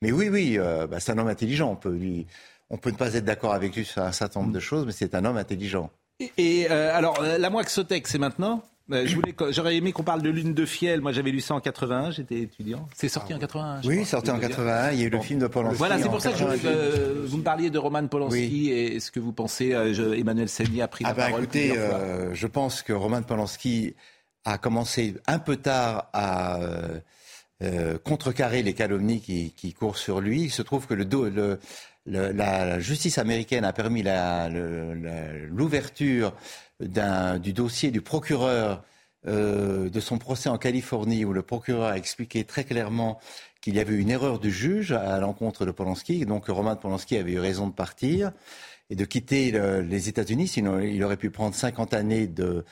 Mais 0.01 0.11
oui, 0.11 0.29
oui, 0.31 0.57
euh, 0.59 0.87
bah, 0.87 1.01
c'est 1.01 1.13
un 1.13 1.19
homme 1.19 1.29
intelligent. 1.29 1.71
On 1.71 1.77
peut 1.77 1.95
lui, 1.95 2.27
on 2.71 2.79
peut 2.79 2.91
ne 2.91 2.97
pas 2.97 3.15
être 3.15 3.25
d'accord 3.25 3.53
avec 3.53 3.77
lui 3.77 3.85
sur 3.85 4.03
un 4.03 4.13
certain 4.13 4.41
nombre 4.41 4.53
de 4.53 4.61
choses, 4.61 4.87
mais 4.87 4.93
c'est 4.93 5.15
un 5.15 5.25
homme 5.25 5.37
intelligent. 5.37 5.91
Et, 6.39 6.67
euh, 6.71 6.97
alors, 6.97 7.21
euh, 7.23 7.39
la 7.39 7.51
Moixotec, 7.51 8.07
c'est 8.07 8.19
maintenant 8.19 8.63
Euh, 8.93 9.07
J'aurais 9.51 9.77
aimé 9.77 9.93
qu'on 9.93 10.03
parle 10.03 10.21
de 10.21 10.29
Lune 10.29 10.53
de 10.53 10.67
Fiel. 10.67 11.01
Moi, 11.01 11.11
j'avais 11.13 11.31
lu 11.31 11.41
ça 11.41 11.55
en 11.55 11.61
81, 11.61 12.11
j'étais 12.11 12.41
étudiant. 12.41 12.87
C'est 12.95 13.09
sorti 13.09 13.33
en 13.33 13.39
81 13.39 13.81
je 13.81 13.89
Oui, 13.89 13.95
crois, 13.97 14.07
sorti 14.07 14.31
en 14.31 14.35
veux 14.35 14.41
dire. 14.41 14.51
81. 14.51 14.91
Il 14.93 15.01
y 15.01 15.03
a 15.03 15.07
eu 15.07 15.11
le 15.11 15.21
film 15.21 15.41
de 15.41 15.47
Polanski. 15.47 15.79
Voilà, 15.79 15.99
c'est 15.99 16.09
pour 16.11 16.21
ça 16.21 16.33
que 16.33 16.37
je, 16.39 16.45
88. 16.45 16.67
euh, 16.69 17.23
vous 17.27 17.39
me 17.39 17.43
parliez 17.43 17.71
de 17.71 17.79
Roman 17.79 18.07
Polanski 18.07 18.71
et 18.71 19.01
ce 19.01 19.11
que 19.11 19.21
vous 19.21 19.33
pensez. 19.33 19.73
euh, 19.73 19.95
je- 19.95 20.15
Emmanuel 20.15 20.51
Seigny 20.51 20.83
a 20.83 20.89
pris 20.89 21.03
Ah 21.07 21.09
la 21.09 21.15
ben 21.15 21.27
parole 21.29 21.43
écoutez, 21.45 21.69
fois. 21.71 21.79
euh, 21.95 22.31
je 22.35 22.47
pense 22.47 22.83
que 22.83 22.93
Roman 22.93 23.23
Polanski 23.23 23.95
a 24.45 24.59
commencé 24.59 25.15
un 25.27 25.39
peu 25.39 25.57
tard 25.57 26.11
à 26.13 26.59
euh, 27.63 27.97
contrecarrer 28.05 28.63
les 28.63 28.75
calomnies 28.75 29.21
qui, 29.23 29.53
qui, 29.57 29.73
courent 29.73 29.97
sur 29.97 30.21
lui. 30.21 30.43
Il 30.43 30.51
se 30.51 30.61
trouve 30.61 30.87
que 30.87 30.93
le, 30.93 31.05
le, 31.31 31.59
le 32.07 32.33
la 32.33 32.81
justice 32.81 33.19
américaine 33.19 33.65
a 33.65 33.73
permis 33.73 34.05
l'ouverture 35.49 36.35
du 36.81 37.53
dossier 37.53 37.91
du 37.91 38.01
procureur 38.03 38.85
euh, 39.27 39.89
de 39.89 40.01
son 40.01 40.19
procès 40.19 40.51
en 40.51 40.59
Californie, 40.59 41.25
où 41.25 41.33
le 41.33 41.43
procureur 41.43 41.89
a 41.89 41.97
expliqué 41.97 42.45
très 42.45 42.65
clairement 42.65 43.19
qu'il 43.63 43.75
y 43.75 43.81
avait 43.81 43.95
une 43.95 44.11
erreur 44.11 44.39
du 44.39 44.51
juge 44.51 44.93
à 44.93 45.19
l'encontre 45.19 45.65
de 45.65 45.71
Polanski. 45.71 46.27
Donc 46.27 46.49
Roman 46.49 46.77
Polanski 46.77 47.17
avait 47.17 47.33
eu 47.33 47.39
raison 47.39 47.67
de 47.67 47.73
partir 47.73 48.33
et 48.91 48.97
de 48.97 49.05
quitter 49.07 49.51
les 49.83 50.09
États-Unis, 50.11 50.47
sinon 50.47 50.79
il 50.79 51.03
aurait 51.03 51.17
pu 51.17 51.31
prendre 51.31 51.55
50 51.55 51.95
années 51.95 52.27
de, 52.27 52.67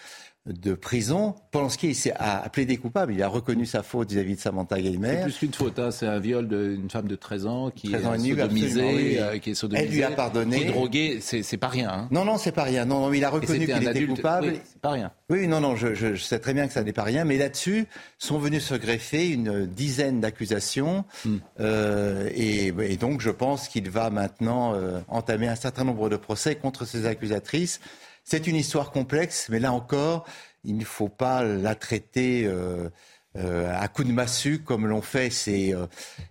de 0.47 0.75
prison. 0.75 1.37
Polanski 1.53 1.97
a 2.19 2.49
plaidé 2.49 2.77
coupable, 2.77 3.15
il 3.15 3.23
a 3.23 3.29
reconnu 3.29 3.65
sa 3.65 3.85
faute 3.85 4.11
vis-à-vis 4.11 4.35
de 4.35 4.41
Samantha 4.41 4.81
Gaymer. 4.81 5.09
C'est 5.09 5.23
plus 5.23 5.39
qu'une 5.39 5.55
faute, 5.55 5.79
hein. 5.79 5.91
c'est 5.93 6.07
un 6.07 6.19
viol 6.19 6.49
d'une 6.49 6.91
femme 6.91 7.07
de 7.07 7.15
13 7.15 7.47
ans 7.47 7.71
qui 7.71 7.95
est 7.95 8.01
sodomisée, 8.01 9.21
euh, 9.21 9.39
qui 9.39 9.51
est 9.51 9.55
sodomisée, 9.55 9.87
Elle 9.87 9.95
lui 9.95 10.03
a 10.03 10.11
pardonné. 10.11 10.59
Qui 10.59 10.65
est 10.65 10.73
droguée, 10.73 11.21
c'est 11.21 11.57
pas 11.57 11.69
rien. 11.69 11.91
Hein. 11.91 12.09
Non, 12.11 12.25
non, 12.25 12.39
c'est 12.39 12.51
pas 12.51 12.65
rien. 12.65 12.85
Non, 12.85 13.01
non, 13.01 13.13
il 13.13 13.25
a 13.25 13.31
reconnu 13.31 13.67
qu'il 13.67 13.89
était 13.89 14.07
coupable. 14.07 14.49
Oui, 14.49 14.61
c'est 14.65 14.81
pas 14.81 14.91
rien. 14.91 15.13
Oui, 15.31 15.47
non, 15.47 15.61
non, 15.61 15.77
je, 15.77 15.95
je, 15.95 16.17
sais 16.17 16.41
très 16.41 16.55
bien 16.55 16.67
que 16.67 16.73
ça 16.73 16.83
n'est 16.83 16.93
pas 16.93 17.05
rien, 17.05 17.25
mais 17.25 17.39
là-dessus 17.39 17.87
sont 18.19 18.39
venus 18.39 18.65
se 18.65 18.75
greffer 18.75 19.29
une 19.29 19.67
dizaine 19.67 20.21
d'accusations, 20.21 21.05
hmm. 21.25 21.37
euh, 21.61 22.29
et, 22.35 22.67
et, 22.67 22.97
donc 22.97 23.21
je 23.21 23.31
pense 23.31 23.69
qu'il 23.69 23.89
va 23.91 24.11
maintenant 24.11 24.75
euh, 24.75 25.01
entamer 25.09 25.49
un 25.49 25.57
certain 25.57 25.85
nombre 25.85 26.09
de 26.09 26.17
procès 26.17 26.57
contre 26.57 26.85
ces 26.85 27.07
accusatrices. 27.07 27.81
C'est 28.25 28.47
une 28.47 28.57
histoire 28.57 28.91
complexe, 28.91 29.49
mais 29.51 29.59
là 29.59 29.73
encore, 29.73 30.27
il 30.65 30.77
ne 30.77 30.85
faut 30.85 31.09
pas 31.09 31.43
la 31.43 31.75
traiter 31.75 32.45
euh, 32.45 32.89
euh, 33.37 33.75
à 33.75 33.89
coup 33.89 34.05
de 34.05 34.13
massue 34.13 34.61
comme 34.61 34.87
l'ont 34.87 35.03
fait 35.03 35.31
ces, 35.31 35.75
euh, 35.75 35.87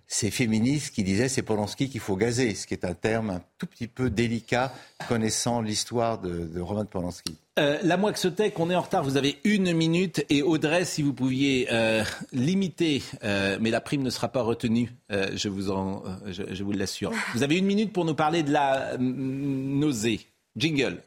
ces, 0.06 0.30
féministes 0.30 0.94
qui 0.94 1.02
disaient 1.02 1.28
c'est 1.28 1.42
Polanski 1.42 1.90
qu'il 1.90 2.00
faut 2.00 2.16
gazer, 2.16 2.54
ce 2.54 2.66
qui 2.66 2.74
est 2.74 2.84
un 2.84 2.94
terme 2.94 3.30
un 3.30 3.42
tout 3.58 3.66
petit 3.66 3.88
peu 3.88 4.08
délicat 4.08 4.72
connaissant 5.08 5.60
l'histoire 5.60 6.18
de, 6.18 6.46
de 6.46 6.60
Roman 6.60 6.86
Polanski. 6.86 7.36
la 7.56 7.96
Moixotech, 7.96 8.58
on 8.58 8.70
est 8.70 8.74
en 8.74 8.80
retard, 8.80 9.04
vous 9.04 9.18
avez 9.18 9.36
une 9.44 9.74
minute 9.74 10.24
et 10.30 10.42
Audrey, 10.42 10.86
si 10.86 11.02
vous 11.02 11.12
pouviez 11.12 11.68
limiter, 12.32 13.02
mais 13.22 13.70
la 13.70 13.80
prime 13.80 14.02
ne 14.02 14.10
sera 14.10 14.28
pas 14.28 14.42
retenue, 14.42 14.92
je 15.10 15.48
vous, 15.48 15.70
je 16.30 16.62
vous 16.62 16.72
l'assure. 16.72 17.12
Vous 17.34 17.42
avez 17.42 17.58
une 17.58 17.66
minute 17.66 17.92
pour 17.92 18.04
nous 18.04 18.14
parler 18.14 18.42
de 18.42 18.52
la 18.52 18.96
nausée. 18.98 20.20
Jingle. 20.56 21.02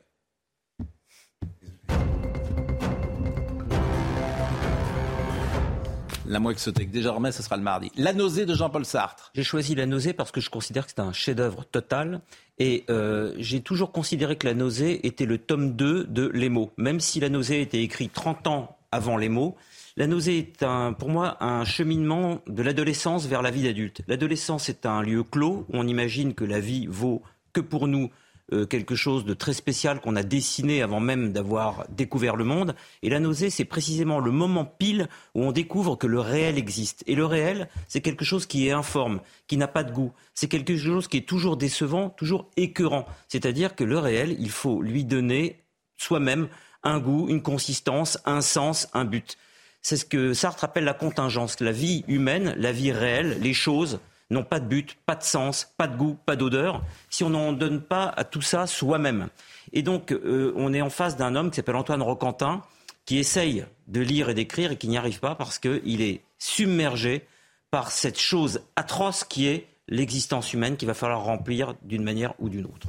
La 6.27 6.39
Moixotech, 6.39 6.89
désormais, 6.89 7.31
ce 7.31 7.43
sera 7.43 7.56
le 7.56 7.61
mardi. 7.61 7.91
La 7.97 8.11
nausée 8.11 8.47
de 8.47 8.56
Jean-Paul 8.56 8.84
Sartre. 8.84 9.31
J'ai 9.35 9.43
choisi 9.43 9.76
la 9.76 9.85
nausée 9.85 10.14
parce 10.14 10.31
que 10.31 10.41
je 10.41 10.49
considère 10.49 10.85
que 10.85 10.91
c'est 10.95 11.02
un 11.02 11.14
chef-d'œuvre 11.14 11.65
total. 11.65 12.22
Et 12.57 12.84
euh, 12.89 13.34
j'ai 13.38 13.61
toujours 13.61 13.91
considéré 13.91 14.35
que 14.35 14.47
la 14.47 14.56
nausée 14.56 15.06
était 15.06 15.26
le 15.26 15.38
tome 15.38 15.76
2 15.76 16.06
de 16.06 16.27
Les 16.34 16.49
mots. 16.49 16.72
Même 16.77 16.99
si 16.99 17.19
la 17.19 17.30
nausée 17.30 17.61
était 17.61 17.81
écrite 17.81 18.14
30 18.14 18.47
ans 18.47 18.77
avant 18.91 19.18
Les 19.18 19.30
mots, 19.30 19.56
la 19.97 20.07
nausée 20.07 20.38
est 20.39 20.64
un, 20.64 20.93
pour 20.93 21.10
moi 21.10 21.38
un 21.43 21.64
cheminement 21.64 22.41
de 22.47 22.64
l'adolescence 22.64 23.27
vers 23.27 23.41
la 23.41 23.52
vie 23.52 23.64
d'adulte. 23.64 24.02
L'adolescence 24.07 24.68
est 24.68 24.85
un 24.85 25.02
lieu 25.02 25.23
clos 25.23 25.65
où 25.69 25.77
on 25.77 25.88
imagine 25.88 26.34
que 26.34 26.43
la 26.43 26.60
vie 26.60 26.88
vaut 26.88 27.22
que 27.53 27.61
pour 27.61 27.88
nous 27.88 28.10
euh, 28.53 28.67
quelque 28.67 28.95
chose 28.95 29.26
de 29.26 29.34
très 29.34 29.53
spécial 29.53 29.99
qu'on 29.99 30.15
a 30.15 30.22
dessiné 30.22 30.84
avant 30.84 30.99
même 30.99 31.34
d'avoir 31.34 31.85
découvert 31.89 32.35
le 32.35 32.43
monde. 32.43 32.76
Et 33.01 33.09
la 33.09 33.19
nausée, 33.19 33.49
c'est 33.49 33.65
précisément 33.65 34.19
le 34.19 34.30
moment 34.30 34.65
pile 34.65 35.07
où 35.34 35.43
on 35.43 35.51
découvre 35.51 35.95
que 35.95 36.05
le 36.05 36.19
réel 36.19 36.59
existe. 36.59 37.03
Et 37.07 37.15
le 37.15 37.26
réel, 37.26 37.69
c'est 37.88 38.01
quelque 38.01 38.23
chose 38.23 38.45
qui 38.45 38.67
est 38.67 38.72
informe, 38.72 39.19
qui 39.47 39.57
n'a 39.57 39.67
pas 39.67 39.84
de 39.84 39.91
goût. 39.91 40.11
C'est 40.35 40.47
quelque 40.47 40.77
chose 40.77 41.07
qui 41.07 41.17
est 41.17 41.27
toujours 41.27 41.57
décevant, 41.57 42.09
toujours 42.09 42.49
écœurant. 42.55 43.07
C'est-à-dire 43.30 43.76
que 43.76 43.84
le 43.84 43.97
réel, 43.97 44.35
il 44.39 44.51
faut 44.51 44.81
lui 44.81 45.05
donner 45.05 45.63
soi-même 45.97 46.47
un 46.84 46.99
goût, 46.99 47.27
une 47.30 47.41
consistance, 47.41 48.19
un 48.26 48.41
sens, 48.41 48.88
un 48.93 49.05
but. 49.05 49.38
C'est 49.81 49.97
ce 49.97 50.05
que 50.05 50.34
Sartre 50.34 50.63
appelle 50.63 50.84
la 50.84 50.93
contingence. 50.93 51.59
La 51.61 51.72
vie 51.72 52.03
humaine, 52.07 52.53
la 52.57 52.72
vie 52.72 52.91
réelle, 52.91 53.39
les 53.41 53.53
choses, 53.53 53.99
n'ont 54.30 54.43
pas 54.43 54.60
de 54.60 54.68
but, 54.68 54.97
pas 55.06 55.15
de 55.15 55.23
sens, 55.23 55.72
pas 55.77 55.88
de 55.88 55.95
goût, 55.95 56.18
pas 56.26 56.35
d'odeur, 56.35 56.84
si 57.10 57.23
on 57.23 57.30
n'en 57.30 57.53
donne 57.53 57.81
pas 57.81 58.14
à 58.18 58.23
tout 58.23 58.41
ça 58.41 58.68
soi-même. 58.68 59.27
Et 59.73 59.81
donc, 59.81 60.11
euh, 60.11 60.53
on 60.56 60.73
est 60.73 60.81
en 60.81 60.89
face 60.89 61.18
d'un 61.18 61.35
homme 61.35 61.49
qui 61.49 61.57
s'appelle 61.57 61.76
Antoine 61.76 62.02
Roquentin, 62.02 62.61
qui 63.06 63.19
essaye 63.19 63.65
de 63.88 64.02
lire 64.02 64.30
et 64.30 64.34
d'écrire 64.34 64.72
et 64.72 64.77
qui 64.77 64.88
n'y 64.88 64.97
arrive 64.97 65.19
pas 65.19 65.35
parce 65.35 65.60
qu'il 65.60 66.02
est 66.02 66.22
submergé 66.39 67.27
par 67.69 67.91
cette 67.91 68.19
chose 68.19 68.61
atroce 68.76 69.23
qui 69.23 69.47
est 69.47 69.68
l'existence 69.88 70.53
humaine 70.53 70.77
qu'il 70.77 70.88
va 70.88 70.93
falloir 70.93 71.23
remplir 71.23 71.76
d'une 71.84 72.03
manière 72.03 72.34
ou 72.39 72.49
d'une 72.49 72.65
autre. 72.65 72.88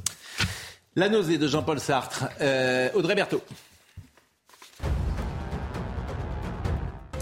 La 0.95 1.09
nausée 1.09 1.37
de 1.37 1.47
Jean-Paul 1.47 1.79
Sartre. 1.79 2.25
Euh, 2.41 2.89
Audrey 2.95 3.13
Berthaud. 3.13 3.43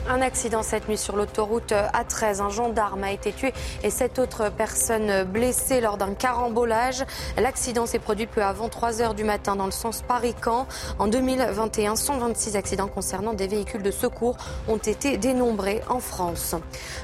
Un 0.07 0.21
accident 0.21 0.61
cette 0.61 0.87
nuit 0.87 0.99
sur 0.99 1.15
l'autoroute 1.15 1.71
A13. 1.71 2.39
Un 2.39 2.49
gendarme 2.49 3.03
a 3.03 3.11
été 3.11 3.33
tué 3.33 3.53
et 3.83 3.89
sept 3.89 4.19
autres 4.19 4.51
personnes 4.51 5.23
blessées 5.23 5.81
lors 5.81 5.97
d'un 5.97 6.13
carambolage. 6.13 7.03
L'accident 7.37 7.87
s'est 7.87 7.97
produit 7.97 8.27
peu 8.27 8.43
avant 8.43 8.69
3 8.69 9.01
heures 9.01 9.15
du 9.15 9.23
matin 9.23 9.55
dans 9.55 9.65
le 9.65 9.71
sens 9.71 10.03
Paris-Camp. 10.07 10.67
En 10.99 11.07
2021, 11.07 11.95
126 11.95 12.55
accidents 12.55 12.87
concernant 12.87 13.33
des 13.33 13.47
véhicules 13.47 13.81
de 13.81 13.89
secours 13.89 14.37
ont 14.67 14.77
été 14.77 15.17
dénombrés 15.17 15.81
en 15.89 15.99
France. 15.99 16.53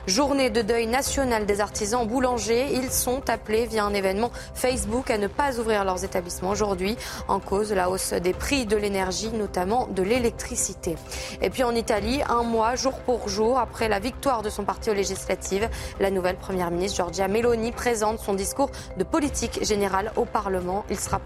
Journée 0.05 0.51
de 0.51 0.61
deuil 0.61 0.85
national 0.85 1.47
des 1.47 1.59
artisans 1.59 2.07
boulangers. 2.07 2.67
Ils 2.71 2.91
sont 2.91 3.27
appelés 3.31 3.65
via 3.65 3.83
un 3.83 3.95
événement 3.95 4.29
Facebook 4.53 5.09
à 5.09 5.17
ne 5.17 5.27
pas 5.27 5.57
ouvrir 5.59 5.85
leurs 5.85 6.03
établissements 6.03 6.51
aujourd'hui. 6.51 6.95
En 7.27 7.39
cause, 7.39 7.73
la 7.73 7.89
hausse 7.89 8.13
des 8.13 8.33
prix 8.33 8.67
de 8.67 8.77
l'énergie, 8.77 9.31
notamment 9.31 9.87
de 9.87 10.03
l'électricité. 10.03 10.97
Et 11.41 11.49
puis 11.49 11.63
en 11.63 11.73
Italie, 11.73 12.21
un 12.29 12.43
mois, 12.43 12.75
jour 12.75 12.90
pour 12.99 13.29
jour 13.29 13.57
après 13.57 13.89
la 13.89 13.99
victoire 13.99 14.41
de 14.41 14.49
son 14.49 14.63
parti 14.63 14.89
aux 14.89 14.93
législatives. 14.93 15.69
La 15.99 16.11
nouvelle 16.11 16.37
première 16.37 16.71
ministre 16.71 16.97
Giorgia 16.97 17.27
Meloni 17.27 17.71
présente 17.71 18.19
son 18.19 18.33
discours 18.33 18.71
de 18.97 19.03
politique 19.03 19.63
générale 19.63 20.11
au 20.15 20.25
Parlement. 20.25 20.85
Il 20.89 20.99
sera 20.99 21.21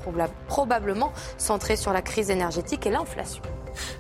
probablement 0.48 1.14
centré 1.38 1.76
sur 1.76 1.94
la 1.94 2.02
crise 2.02 2.30
énergétique 2.30 2.86
et 2.86 2.92
l'inflation. 2.92 3.42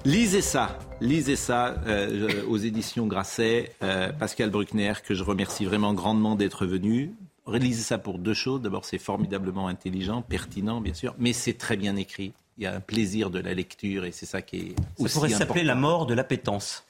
Lisez 0.05 0.41
ça, 0.41 0.79
lisez 1.01 1.35
ça 1.35 1.75
euh, 1.87 2.43
aux 2.47 2.57
éditions 2.57 3.07
Grasset, 3.07 3.73
euh, 3.83 4.11
Pascal 4.13 4.49
Bruckner, 4.49 4.93
que 5.05 5.13
je 5.13 5.23
remercie 5.23 5.65
vraiment 5.65 5.93
grandement 5.93 6.35
d'être 6.35 6.65
venu. 6.65 7.13
Lisez 7.47 7.83
ça 7.83 7.97
pour 7.97 8.17
deux 8.17 8.33
choses. 8.33 8.61
D'abord, 8.61 8.85
c'est 8.85 8.97
formidablement 8.97 9.67
intelligent, 9.67 10.21
pertinent, 10.21 10.81
bien 10.81 10.93
sûr, 10.93 11.13
mais 11.19 11.33
c'est 11.33 11.53
très 11.53 11.77
bien 11.77 11.95
écrit. 11.95 12.33
Il 12.57 12.63
y 12.63 12.67
a 12.67 12.73
un 12.73 12.79
plaisir 12.79 13.29
de 13.29 13.39
la 13.39 13.53
lecture 13.53 14.05
et 14.05 14.11
c'est 14.11 14.25
ça 14.25 14.41
qui 14.41 14.57
est 14.57 14.75
aussi 14.97 15.13
Ça 15.13 15.19
pourrait 15.19 15.29
s'appeler 15.29 15.63
la 15.63 15.75
mort 15.75 16.05
de 16.05 16.13
l'appétence. 16.13 16.85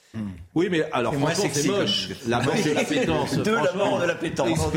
Oui, 0.54 0.68
mais 0.70 0.84
alors 0.92 1.14
franchement, 1.14 1.44
c'est 1.52 1.66
moche. 1.68 2.08
La 2.26 2.40
mort 2.40 2.54
de 2.54 2.70
la 2.72 2.84
pétence. 2.84 3.36
De 3.36 3.50
la 3.50 3.72
mort 3.72 4.00
de 4.00 4.06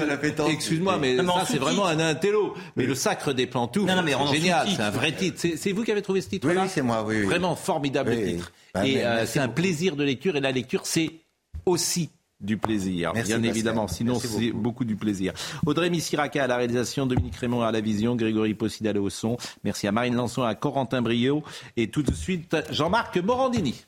la 0.06 0.18
pétence. 0.18 0.50
Excuse-moi, 0.52 0.98
mais 1.00 1.18
ça, 1.18 1.46
c'est 1.48 1.58
vraiment 1.58 1.86
un 1.86 2.00
intello. 2.00 2.54
Mais 2.76 2.86
le 2.86 2.96
sacre 2.96 3.34
des 3.34 3.48
plantoufles, 3.48 3.92
c'est 3.92 4.36
génial. 4.36 4.68
C'est 4.76 4.82
un 4.82 4.90
vrai 4.90 5.12
titre. 5.12 5.40
C'est 5.56 5.72
vous 5.72 5.84
qui 5.84 5.92
avez 5.92 6.02
trouvé 6.02 6.22
ce 6.22 6.30
titre-là 6.30 6.64
Oui, 6.64 6.70
c'est 6.70 6.82
moi. 6.82 7.04
Oui, 7.08 7.24
Vraiment 7.24 7.56
formidable 7.56 8.16
titre. 8.24 8.52
Bah, 8.74 8.86
et 8.86 9.04
euh, 9.04 9.26
c'est 9.26 9.40
un 9.40 9.50
plaisir 9.50 9.96
de 9.96 10.04
lecture. 10.04 10.36
Et 10.36 10.40
la 10.42 10.52
lecture, 10.52 10.82
c'est 10.86 11.10
aussi 11.66 12.10
du 12.40 12.58
plaisir, 12.58 13.12
bien 13.14 13.44
évidemment. 13.44 13.88
Sinon, 13.88 14.20
c'est 14.20 14.52
beaucoup. 14.52 14.86
du 14.86 14.96
plaisir. 14.96 15.34
Audrey 15.66 15.90
Missiraka 15.90 16.44
à 16.44 16.48
la 16.48 16.56
réalisation, 16.58 17.06
Dominique 17.06 17.36
Raymond 17.36 17.62
à 17.62 17.72
la 17.72 17.82
vision, 17.82 18.16
Grégory 18.16 18.54
Possidal 18.54 18.98
au 18.98 19.10
son. 19.10 19.38
Merci 19.64 19.88
à 19.88 19.92
Marine 19.92 20.16
Lançon, 20.16 20.44
à 20.44 20.56
Corentin 20.56 21.02
Brio. 21.02 21.44
Et 21.76 21.90
tout 21.90 22.02
de 22.02 22.14
suite, 22.14 22.56
Jean-Marc 22.72 23.18
Morandini. 23.18 23.86